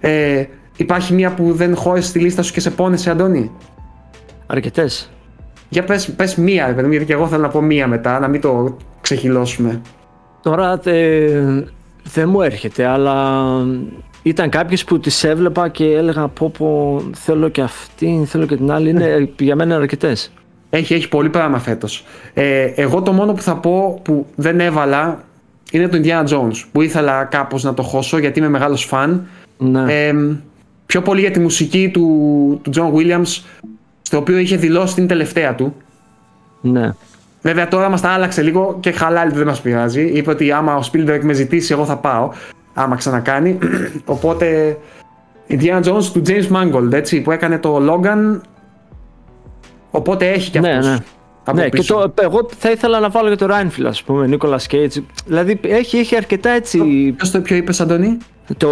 Ε, 0.00 0.44
υπάρχει 0.76 1.14
μία 1.14 1.34
που 1.34 1.52
δεν 1.52 1.76
χώρισε 1.76 2.08
στη 2.08 2.18
λίστα 2.18 2.42
σου 2.42 2.52
και 2.52 2.60
σε 2.60 2.70
πόνεσε, 2.70 3.10
Αντώνη. 3.10 3.50
Αρκετές. 4.46 5.10
Για 5.68 5.84
πες, 5.84 6.10
πες 6.10 6.34
μία, 6.34 6.70
γιατί 6.70 7.04
και 7.04 7.12
εγώ 7.12 7.26
θέλω 7.26 7.42
να 7.42 7.48
πω 7.48 7.60
μία 7.60 7.86
μετά, 7.86 8.18
να 8.18 8.28
μην 8.28 8.40
το 8.40 8.76
ξεχυλώσουμε. 9.00 9.80
Τώρα 10.42 10.80
δεν 12.02 12.28
μου 12.28 12.40
έρχεται, 12.40 12.86
αλλά 12.86 13.42
ήταν 14.22 14.48
κάποιε 14.48 14.76
που 14.86 15.00
τις 15.00 15.24
έβλεπα 15.24 15.68
και 15.68 15.84
έλεγα 15.84 16.28
πω 16.28 16.52
πω 16.58 17.02
θέλω 17.14 17.48
και 17.48 17.60
αυτή, 17.60 18.24
θέλω 18.26 18.46
και 18.46 18.56
την 18.56 18.70
άλλη. 18.70 18.88
Είναι, 18.88 19.30
για 19.38 19.56
μένα 19.56 19.76
αρκετές. 19.76 20.32
Έχει, 20.70 20.94
έχει 20.94 21.08
πολύ 21.08 21.28
πράγμα 21.28 21.58
φέτος. 21.58 22.04
Ε, 22.34 22.72
εγώ 22.74 23.02
το 23.02 23.12
μόνο 23.12 23.32
που 23.32 23.42
θα 23.42 23.56
πω 23.56 24.00
που 24.02 24.26
δεν 24.34 24.60
έβαλα 24.60 25.24
είναι 25.70 25.88
το 25.88 26.00
Indiana 26.02 26.26
Jones 26.28 26.64
που 26.72 26.82
ήθελα 26.82 27.24
κάπως 27.24 27.62
να 27.62 27.74
το 27.74 27.82
χώσω 27.82 28.18
γιατί 28.18 28.38
είμαι 28.38 28.48
μεγάλος 28.48 28.84
φαν. 28.84 29.26
Ναι. 29.58 29.94
Ε, 29.94 30.14
πιο 30.86 31.02
πολύ 31.02 31.20
για 31.20 31.30
τη 31.30 31.40
μουσική 31.40 31.90
του, 31.92 32.60
του 32.62 32.70
John 32.74 32.92
Williams 32.94 33.42
στο 34.02 34.16
οποίο 34.16 34.38
είχε 34.38 34.56
δηλώσει 34.56 34.94
την 34.94 35.06
τελευταία 35.06 35.54
του. 35.54 35.74
Ναι. 36.60 36.94
Βέβαια 37.42 37.68
τώρα 37.68 37.88
μας 37.88 38.00
τα 38.00 38.08
άλλαξε 38.08 38.42
λίγο 38.42 38.76
και 38.80 38.90
χαλάλι 38.90 39.32
δεν 39.32 39.46
μας 39.46 39.60
πειράζει. 39.60 40.02
Είπε 40.02 40.30
ότι 40.30 40.52
άμα 40.52 40.76
ο 40.76 40.80
Spielberg 40.92 41.20
με 41.22 41.32
ζητήσει, 41.32 41.72
εγώ 41.72 41.84
θα 41.84 41.96
πάω. 41.96 42.30
Άμα 42.74 42.96
ξανακάνει. 42.96 43.58
Οπότε. 44.04 44.78
Indiana 45.52 45.82
Jones 45.82 46.04
του 46.12 46.22
James 46.26 46.48
Mangold, 46.52 46.92
έτσι, 46.92 47.20
που 47.20 47.30
έκανε 47.30 47.58
το 47.58 47.76
Logan. 47.90 48.40
Οπότε 49.90 50.28
έχει 50.30 50.50
και 50.50 50.60
Ναι, 50.60 50.70
αυτός. 50.70 50.86
ναι. 50.86 50.96
από 51.44 51.56
Ναι, 51.56 51.62
και 51.68 51.76
πίσω. 51.76 51.94
το, 52.14 52.22
εγώ 52.22 52.48
θα 52.58 52.70
ήθελα 52.70 53.00
να 53.00 53.08
βάλω 53.10 53.28
και 53.28 53.34
το 53.36 53.46
Reinfeldt, 53.50 53.84
ας 53.86 54.02
πούμε, 54.02 54.28
Nicolas 54.32 54.66
Cage. 54.70 55.02
Δηλαδή 55.26 55.60
έχει, 55.62 55.96
έχει 55.98 56.16
αρκετά 56.16 56.50
έτσι 56.50 56.78
Ποιος 57.16 57.30
το 57.30 57.40
ποιο 57.40 57.56
είπες, 57.56 57.80
Αντώνη; 57.80 58.16
το 58.56 58.68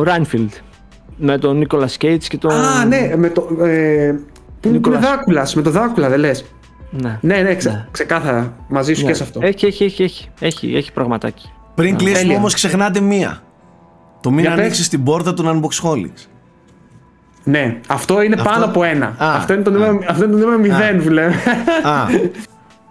Reinfeldt. 0.00 0.48
Με 1.16 1.38
τον 1.38 1.66
Nicolas 1.66 1.96
Cage 2.04 2.18
και 2.28 2.36
τον... 2.38 2.50
Α, 2.50 2.84
ναι, 2.84 3.12
με 3.16 3.28
το. 3.30 3.40
Ε, 3.64 4.12
που 4.60 4.68
είναι 4.68 4.76
Νικόλας. 4.76 5.00
Δράκουλας, 5.00 5.54
με 5.54 5.62
το 5.62 5.70
Δράκουλα, 5.70 6.08
δεν 6.08 6.18
λες. 6.18 6.44
Ναι. 6.90 7.18
Ναι, 7.20 7.36
ναι, 7.36 7.54
ξε- 7.54 7.72
Ναι. 7.72 7.86
ξεκάθαρα. 7.90 8.52
Μαζί 8.68 8.94
σου 8.94 9.02
Ναι. 9.04 9.08
και 9.10 9.14
σε 9.16 9.22
αυτό. 9.22 9.40
Έχει, 9.42 9.66
έχει, 9.66 9.84
έχει, 9.84 10.02
έχει, 10.02 10.28
έχει, 10.40 10.74
έχει 10.76 10.92
πραγματάκι. 10.92 11.50
Πριν 11.74 11.96
κλείσουμε 11.96 12.18
τέλεια. 12.20 12.36
όμως, 12.36 12.54
ξεχνάτε 12.54 13.00
μία. 13.00 13.42
Το 14.20 14.30
μην 14.30 14.40
Για 14.40 14.50
πες. 14.50 14.58
ανοίξεις 14.60 14.88
την 14.88 15.02
πόρτα 15.04 15.34
του 15.34 15.44
Unboxholics. 15.44 16.26
Ναι, 17.44 17.80
αυτό 17.86 18.22
είναι 18.22 18.34
Αυτό- 18.34 18.48
πάνω 18.48 18.64
από 18.64 18.84
ένα. 18.84 19.06
Α, 19.06 19.34
αυτό, 19.36 19.52
είναι 19.52 19.62
το 19.62 19.70
α. 19.70 19.72
νούμερο, 19.72 19.98
αυτό 20.08 20.24
είναι 20.24 20.32
το 20.32 20.38
νούμερο 20.38 20.60
0 20.98 21.02
που 21.02 21.10
λέμε. 21.10 21.34
Α, 21.82 22.00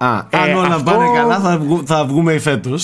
α, 0.07 0.27
αν 0.41 0.49
Ε, 0.49 0.53
όλα 0.53 0.75
αυτό- 0.75 0.91
πάνε 0.91 1.05
καλά, 1.15 1.39
θα, 1.39 1.57
βγου- 1.57 1.83
θα 1.85 2.05
βγούμε 2.05 2.37
φέτο. 2.39 2.75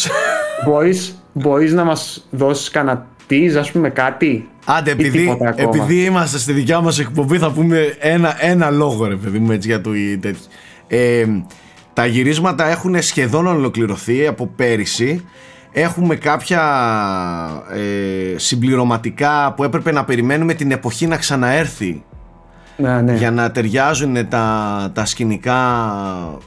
μπορείς, 0.65 1.23
μπορείς 1.33 1.73
να 1.73 1.83
μας 1.83 2.27
δώσεις 2.31 2.69
κανένα 2.69 3.05
tease, 3.29 3.55
ας 3.59 3.71
πούμε, 3.71 3.89
κάτι. 3.89 4.49
Άντε, 4.65 4.89
Ή 4.89 4.93
επειδή, 4.93 5.17
τίποτα 5.19 5.49
ακόμα. 5.49 5.69
επειδή 5.75 6.03
είμαστε 6.03 6.37
στη 6.37 6.51
δικιά 6.53 6.81
μας 6.81 6.99
εκπομπή 6.99 7.37
θα 7.37 7.51
πούμε 7.51 7.95
ένα, 7.99 8.35
ένα 8.39 8.69
λόγο 8.69 9.05
ρε 9.05 9.15
παιδί 9.15 9.39
μου 9.39 9.51
έτσι 9.51 9.67
για 9.67 9.81
το 9.81 9.95
ή 9.95 10.17
τέτοιο. 10.17 10.41
Ε, 10.87 11.25
τα 11.93 12.05
γυρίσματα 12.05 12.69
έχουν 12.69 13.01
σχεδόν 13.01 13.47
ολοκληρωθεί 13.47 14.27
από 14.27 14.47
πέρυσι. 14.55 15.25
Έχουμε 15.71 16.15
κάποια 16.15 16.61
ε, 17.73 18.37
συμπληρωματικά 18.37 19.53
που 19.55 19.63
έπρεπε 19.63 19.91
να 19.91 20.05
περιμένουμε 20.05 20.53
την 20.53 20.71
εποχή 20.71 21.07
να 21.07 21.17
ξαναέρθει 21.17 22.03
Ναι, 22.77 23.01
ναι. 23.01 23.15
για 23.15 23.31
να 23.31 23.51
ταιριάζουν 23.51 24.27
τα, 24.27 24.89
τα 24.93 25.05
σκηνικά 25.05 25.59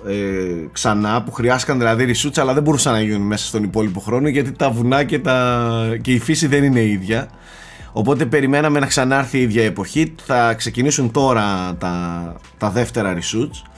ε, 0.08 0.14
ξανά 0.72 1.22
που 1.22 1.32
χρειάστηκαν 1.32 1.78
δηλαδή 1.78 2.04
ρησούτσα 2.04 2.40
αλλά 2.40 2.54
δεν 2.54 2.62
μπορούσαν 2.62 2.92
να 2.92 3.00
γίνουν 3.00 3.26
μέσα 3.26 3.46
στον 3.46 3.62
υπόλοιπο 3.62 4.00
χρόνο 4.00 4.28
γιατί 4.28 4.52
τα 4.52 4.70
βουνά 4.70 5.04
και, 5.04 5.18
τα, 5.18 5.98
και 6.02 6.12
η 6.12 6.18
φύση 6.18 6.46
δεν 6.46 6.64
είναι 6.64 6.82
ίδια. 6.82 7.28
Οπότε 7.92 8.24
περιμέναμε 8.24 8.78
να 8.78 8.86
ξανάρθει 8.86 9.38
η 9.38 9.42
ίδια 9.42 9.64
εποχή. 9.64 10.14
Θα 10.24 10.54
ξεκινήσουν 10.54 11.10
τώρα 11.10 11.74
τα, 11.78 12.34
τα 12.58 12.70
δεύτερα 12.70 13.14
reshoots 13.14 13.71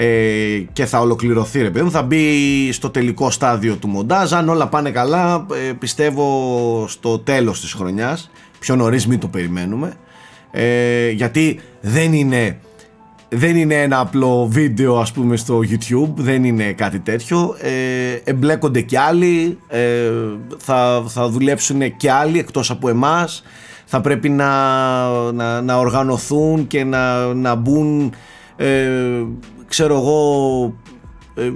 ε, 0.00 0.64
και 0.72 0.86
θα 0.86 1.00
ολοκληρωθεί 1.00 1.62
ρε 1.62 1.70
παιδί 1.70 1.84
μου. 1.84 1.90
Θα 1.90 2.02
μπει 2.02 2.72
στο 2.72 2.90
τελικό 2.90 3.30
στάδιο 3.30 3.76
του 3.76 3.88
μοντάζ. 3.88 4.32
Αν 4.32 4.48
όλα 4.48 4.68
πάνε 4.68 4.90
καλά 4.90 5.46
ε, 5.68 5.72
πιστεύω 5.72 6.84
στο 6.88 7.18
τέλος 7.18 7.60
της 7.60 7.72
χρονιάς 7.72 8.30
πιο 8.58 8.76
νωρίς 8.76 9.06
μην 9.06 9.18
το 9.18 9.28
περιμένουμε. 9.28 9.92
Ε, 10.50 11.10
γιατί 11.10 11.60
δεν 11.80 12.12
είναι 12.12 12.58
δεν 13.28 13.56
είναι 13.56 13.74
ένα 13.74 13.98
απλό 13.98 14.46
βίντεο 14.46 14.98
ας 14.98 15.12
πούμε 15.12 15.36
στο 15.36 15.60
YouTube. 15.70 16.12
Δεν 16.14 16.44
είναι 16.44 16.72
κάτι 16.72 16.98
τέτοιο. 16.98 17.56
Ε, 17.60 18.30
εμπλέκονται 18.30 18.80
και 18.80 18.98
άλλοι. 18.98 19.58
Ε, 19.68 20.10
θα, 20.58 21.04
θα 21.06 21.28
δουλέψουν 21.28 21.96
και 21.96 22.10
άλλοι 22.10 22.38
εκτός 22.38 22.70
από 22.70 22.88
εμάς. 22.88 23.42
Θα 23.84 24.00
πρέπει 24.00 24.28
να, 24.28 24.52
να, 25.32 25.60
να 25.60 25.76
οργανωθούν 25.76 26.66
και 26.66 26.84
να, 26.84 27.34
να 27.34 27.54
μπουν 27.54 28.12
ε, 28.56 29.22
ξέρω 29.68 29.94
εγώ 29.96 30.74
ε, 31.34 31.52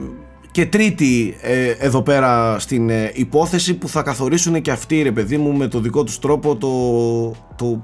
και 0.50 0.66
τρίτη 0.66 1.36
ε, 1.40 1.68
εδώ 1.68 2.02
πέρα 2.02 2.58
στην 2.58 2.90
ε, 2.90 3.10
υπόθεση 3.14 3.74
που 3.74 3.88
θα 3.88 4.02
καθορίσουν 4.02 4.60
και 4.62 4.70
αυτοί 4.70 5.02
ρε 5.02 5.12
παιδί 5.12 5.36
μου 5.36 5.52
με 5.56 5.66
το 5.66 5.80
δικό 5.80 6.04
τους 6.04 6.18
τρόπο 6.18 6.56
το, 6.56 7.30
το 7.56 7.82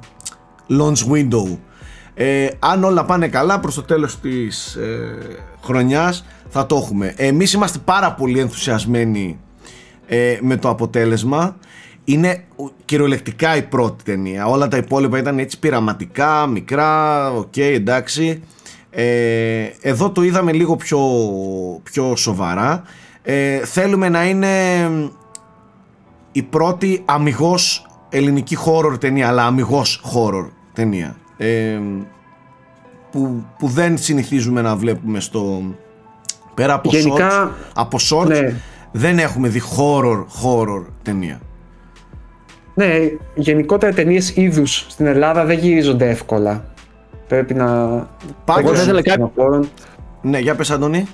launch 0.70 1.12
window. 1.12 1.56
Ε, 2.14 2.48
αν 2.58 2.84
όλα 2.84 3.04
πάνε 3.04 3.28
καλά 3.28 3.60
προς 3.60 3.74
το 3.74 3.82
τέλος 3.82 4.20
της 4.20 4.74
ε, 4.74 5.18
χρονιάς 5.64 6.24
θα 6.48 6.66
το 6.66 6.76
έχουμε. 6.76 7.14
Εμείς 7.16 7.52
είμαστε 7.52 7.78
πάρα 7.84 8.12
πολύ 8.12 8.38
ενθουσιασμένοι 8.40 9.38
ε, 10.06 10.38
με 10.40 10.56
το 10.56 10.68
αποτέλεσμα. 10.68 11.56
Είναι 12.04 12.44
ο- 12.56 12.70
κυριολεκτικά 12.84 13.56
η 13.56 13.62
πρώτη 13.62 14.04
ταινία. 14.04 14.46
Όλα 14.46 14.68
τα 14.68 14.76
υπόλοιπα 14.76 15.18
ήταν 15.18 15.38
έτσι 15.38 15.58
πειραματικά 15.58 16.46
μικρά, 16.46 17.30
οκ 17.32 17.56
εντάξει 17.56 18.42
ε, 18.90 19.70
εδώ 19.80 20.10
το 20.10 20.22
είδαμε 20.22 20.52
λίγο 20.52 20.76
πιο, 20.76 21.00
πιο 21.82 22.16
σοβαρά 22.16 22.82
ε, 23.22 23.58
θέλουμε 23.58 24.08
να 24.08 24.28
είναι 24.28 24.48
η 26.32 26.42
πρώτη 26.42 27.02
αμυγός 27.04 27.86
ελληνική 28.08 28.56
horror 28.66 29.00
ταινία 29.00 29.28
αλλά 29.28 29.44
αμυγός 29.44 30.02
horror 30.14 30.48
ταινία 30.72 31.16
ε, 31.36 31.78
που, 33.10 33.44
που 33.58 33.66
δεν 33.66 33.98
συνηθίζουμε 33.98 34.62
να 34.62 34.76
βλέπουμε 34.76 35.20
στο 35.20 35.62
πέρα 36.54 36.74
από 36.74 36.90
Γενικά, 36.90 37.50
shorts, 37.50 37.70
από 37.74 37.98
shorts 38.10 38.26
ναι. 38.26 38.54
δεν 38.92 39.18
έχουμε 39.18 39.48
δει 39.48 39.62
horror 39.76 40.24
horror 40.42 40.84
ταινία 41.02 41.40
Ναι, 42.74 42.88
γενικότερα 43.34 43.92
ταινίες 43.92 44.36
είδους 44.36 44.86
στην 44.88 45.06
Ελλάδα 45.06 45.44
δεν 45.44 45.58
γυρίζονται 45.58 46.08
εύκολα. 46.08 46.64
Πρέπει 47.28 47.54
να. 47.54 47.66
Πάντως- 48.44 48.64
Εγώ 48.64 48.74
θα 48.74 48.82
ήθελα 48.82 49.02
κάτι- 49.02 49.20
κάτι. 49.36 49.68
ναι 50.22 50.38
για 50.38 50.54
πες 50.54 50.70
Αντώνη 50.70 51.06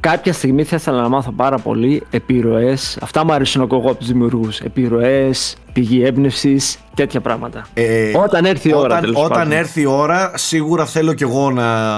Κάποια 0.00 0.32
στιγμή 0.32 0.64
θα 0.64 0.76
ήθελα 0.76 1.00
να 1.00 1.08
μάθω 1.08 1.32
πάρα 1.32 1.58
πολύ 1.58 2.02
επιρροές. 2.10 2.98
Αυτά 3.02 3.24
μου 3.24 3.32
αρέσουν 3.32 3.60
να 3.60 3.66
ακούω 3.66 3.78
από 3.90 3.94
τους 3.98 4.06
δημιουργούς. 4.06 4.60
Επιρροές, 4.60 5.56
πηγή 5.72 6.04
έμπνευσης, 6.04 6.78
τέτοια 6.94 7.20
πράγματα. 7.20 7.66
Ε, 7.74 8.10
Όταν 8.16 8.44
έρθει 8.44 8.68
η 8.68 8.74
ώρα, 8.74 8.84
όταν, 8.84 9.00
τέλος 9.00 9.16
όταν 9.24 9.30
πάντων. 9.38 9.52
έρθει 9.52 9.80
η 9.80 9.84
ώρα 9.86 10.32
σίγουρα 10.34 10.84
θέλω 10.86 11.12
κι 11.14 11.22
εγώ 11.22 11.50
να, 11.50 11.88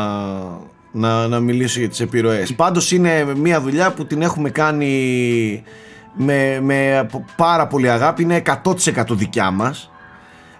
να, 0.93 1.27
να 1.29 1.41
μιλήσω 1.41 1.79
για 1.81 1.89
τις 1.89 2.01
επιρροές 2.01 2.55
πάντως 2.55 2.93
είναι 2.93 3.25
μια 3.37 3.61
δουλειά 3.61 3.93
που 3.93 4.07
την 4.07 4.23
έχουμε 4.23 4.51
κάνει 4.51 5.63
με, 6.15 6.59
με 6.63 7.07
πάρα 7.37 7.67
πολύ 7.67 7.91
αγάπη 7.91 8.23
είναι 8.23 8.43
100% 8.63 9.05
δικιά 9.11 9.51
μας 9.51 9.91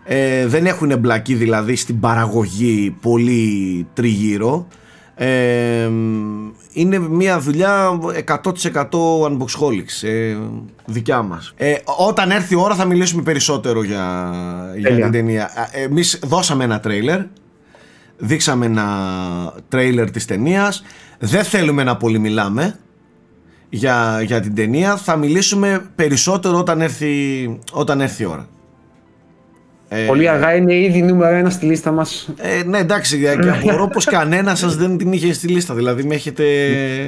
ε, 0.09 0.47
δεν 0.47 0.67
έχουν 0.67 0.91
εμπλακεί 0.91 1.35
δηλαδή 1.35 1.77
στην 1.77 2.01
παραγωγή 2.01 2.97
πολύ 3.01 3.87
τριγύρω. 3.93 4.67
Ε, 5.15 5.91
είναι 6.73 6.99
μια 6.99 7.41
δουλειά 7.41 8.01
100% 8.27 8.43
unboxholics 9.29 10.09
ε, 10.09 10.37
δικιά 10.85 11.23
μας. 11.23 11.53
Ε, 11.57 11.75
όταν 11.99 12.31
έρθει 12.31 12.55
η 12.55 12.57
ώρα 12.57 12.75
θα 12.75 12.85
μιλήσουμε 12.85 13.23
περισσότερο 13.23 13.83
για, 13.83 14.33
για 14.77 14.89
Τέλεια. 14.89 15.05
την 15.05 15.13
ταινία. 15.13 15.71
Ε, 15.73 15.83
εμείς 15.83 16.21
δώσαμε 16.25 16.65
ένα 16.65 16.81
τρέιλερ 16.81 17.21
δείξαμε 18.19 18.67
ένα 18.67 18.87
τρέιλερ 19.69 20.11
της 20.11 20.25
ταινίας. 20.25 20.83
Δεν 21.19 21.45
θέλουμε 21.45 21.85
να 21.85 21.97
πολύ 21.97 22.19
μιλάμε 22.19 22.79
για, 23.69 24.23
για 24.23 24.41
την 24.41 24.55
ταινία. 24.55 24.97
Θα 24.97 25.17
μιλήσουμε 25.17 25.91
περισσότερο 25.95 26.59
όταν 26.59 26.81
έρθει, 26.81 27.09
όταν 27.73 28.01
έρθει 28.01 28.23
η 28.23 28.27
ώρα 28.27 28.49
ε, 29.89 30.05
Πολύ 30.07 30.29
αργά 30.29 30.55
είναι 30.55 30.75
ήδη 30.75 31.03
νούμερο 31.03 31.37
ένα 31.37 31.51
στη 31.51 31.67
λίστα 31.67 31.91
μας. 31.91 32.29
ε, 32.37 32.63
ναι, 32.65 32.79
εντάξει, 32.79 33.21
και 33.21 33.51
απορώ 33.61 33.89
πως 33.89 34.05
κανένας 34.05 34.59
σας 34.59 34.77
δεν 34.77 34.97
την 34.97 35.13
είχε 35.13 35.33
στη 35.33 35.49
λίστα. 35.49 35.75
Δηλαδή, 35.75 36.05
με 36.05 36.15
έχετε, 36.15 36.45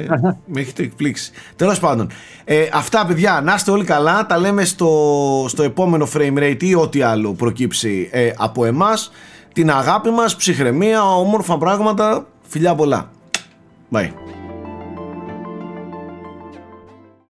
με 0.53 0.59
έχετε 0.61 0.83
εκπλήξει. 0.83 1.31
Τέλος 1.55 1.79
πάντων, 1.79 2.09
ε, 2.43 2.67
αυτά 2.73 3.05
παιδιά, 3.05 3.41
να 3.43 3.53
είστε 3.53 3.71
όλοι 3.71 3.83
καλά. 3.83 4.25
Τα 4.25 4.37
λέμε 4.37 4.65
στο, 4.65 5.45
στο 5.47 5.63
επόμενο 5.63 6.07
frame 6.13 6.37
rate 6.37 6.63
ή 6.63 6.75
ό,τι 6.75 7.01
άλλο 7.01 7.33
προκύψει 7.33 8.09
ε, 8.11 8.31
από 8.37 8.65
εμάς. 8.65 9.11
Την 9.53 9.71
αγάπη 9.71 10.09
μας, 10.09 10.35
ψυχραιμία, 10.35 11.15
όμορφα 11.15 11.57
πράγματα. 11.57 12.27
Φιλιά 12.47 12.75
πολλά. 12.75 13.11
Bye. 13.91 14.38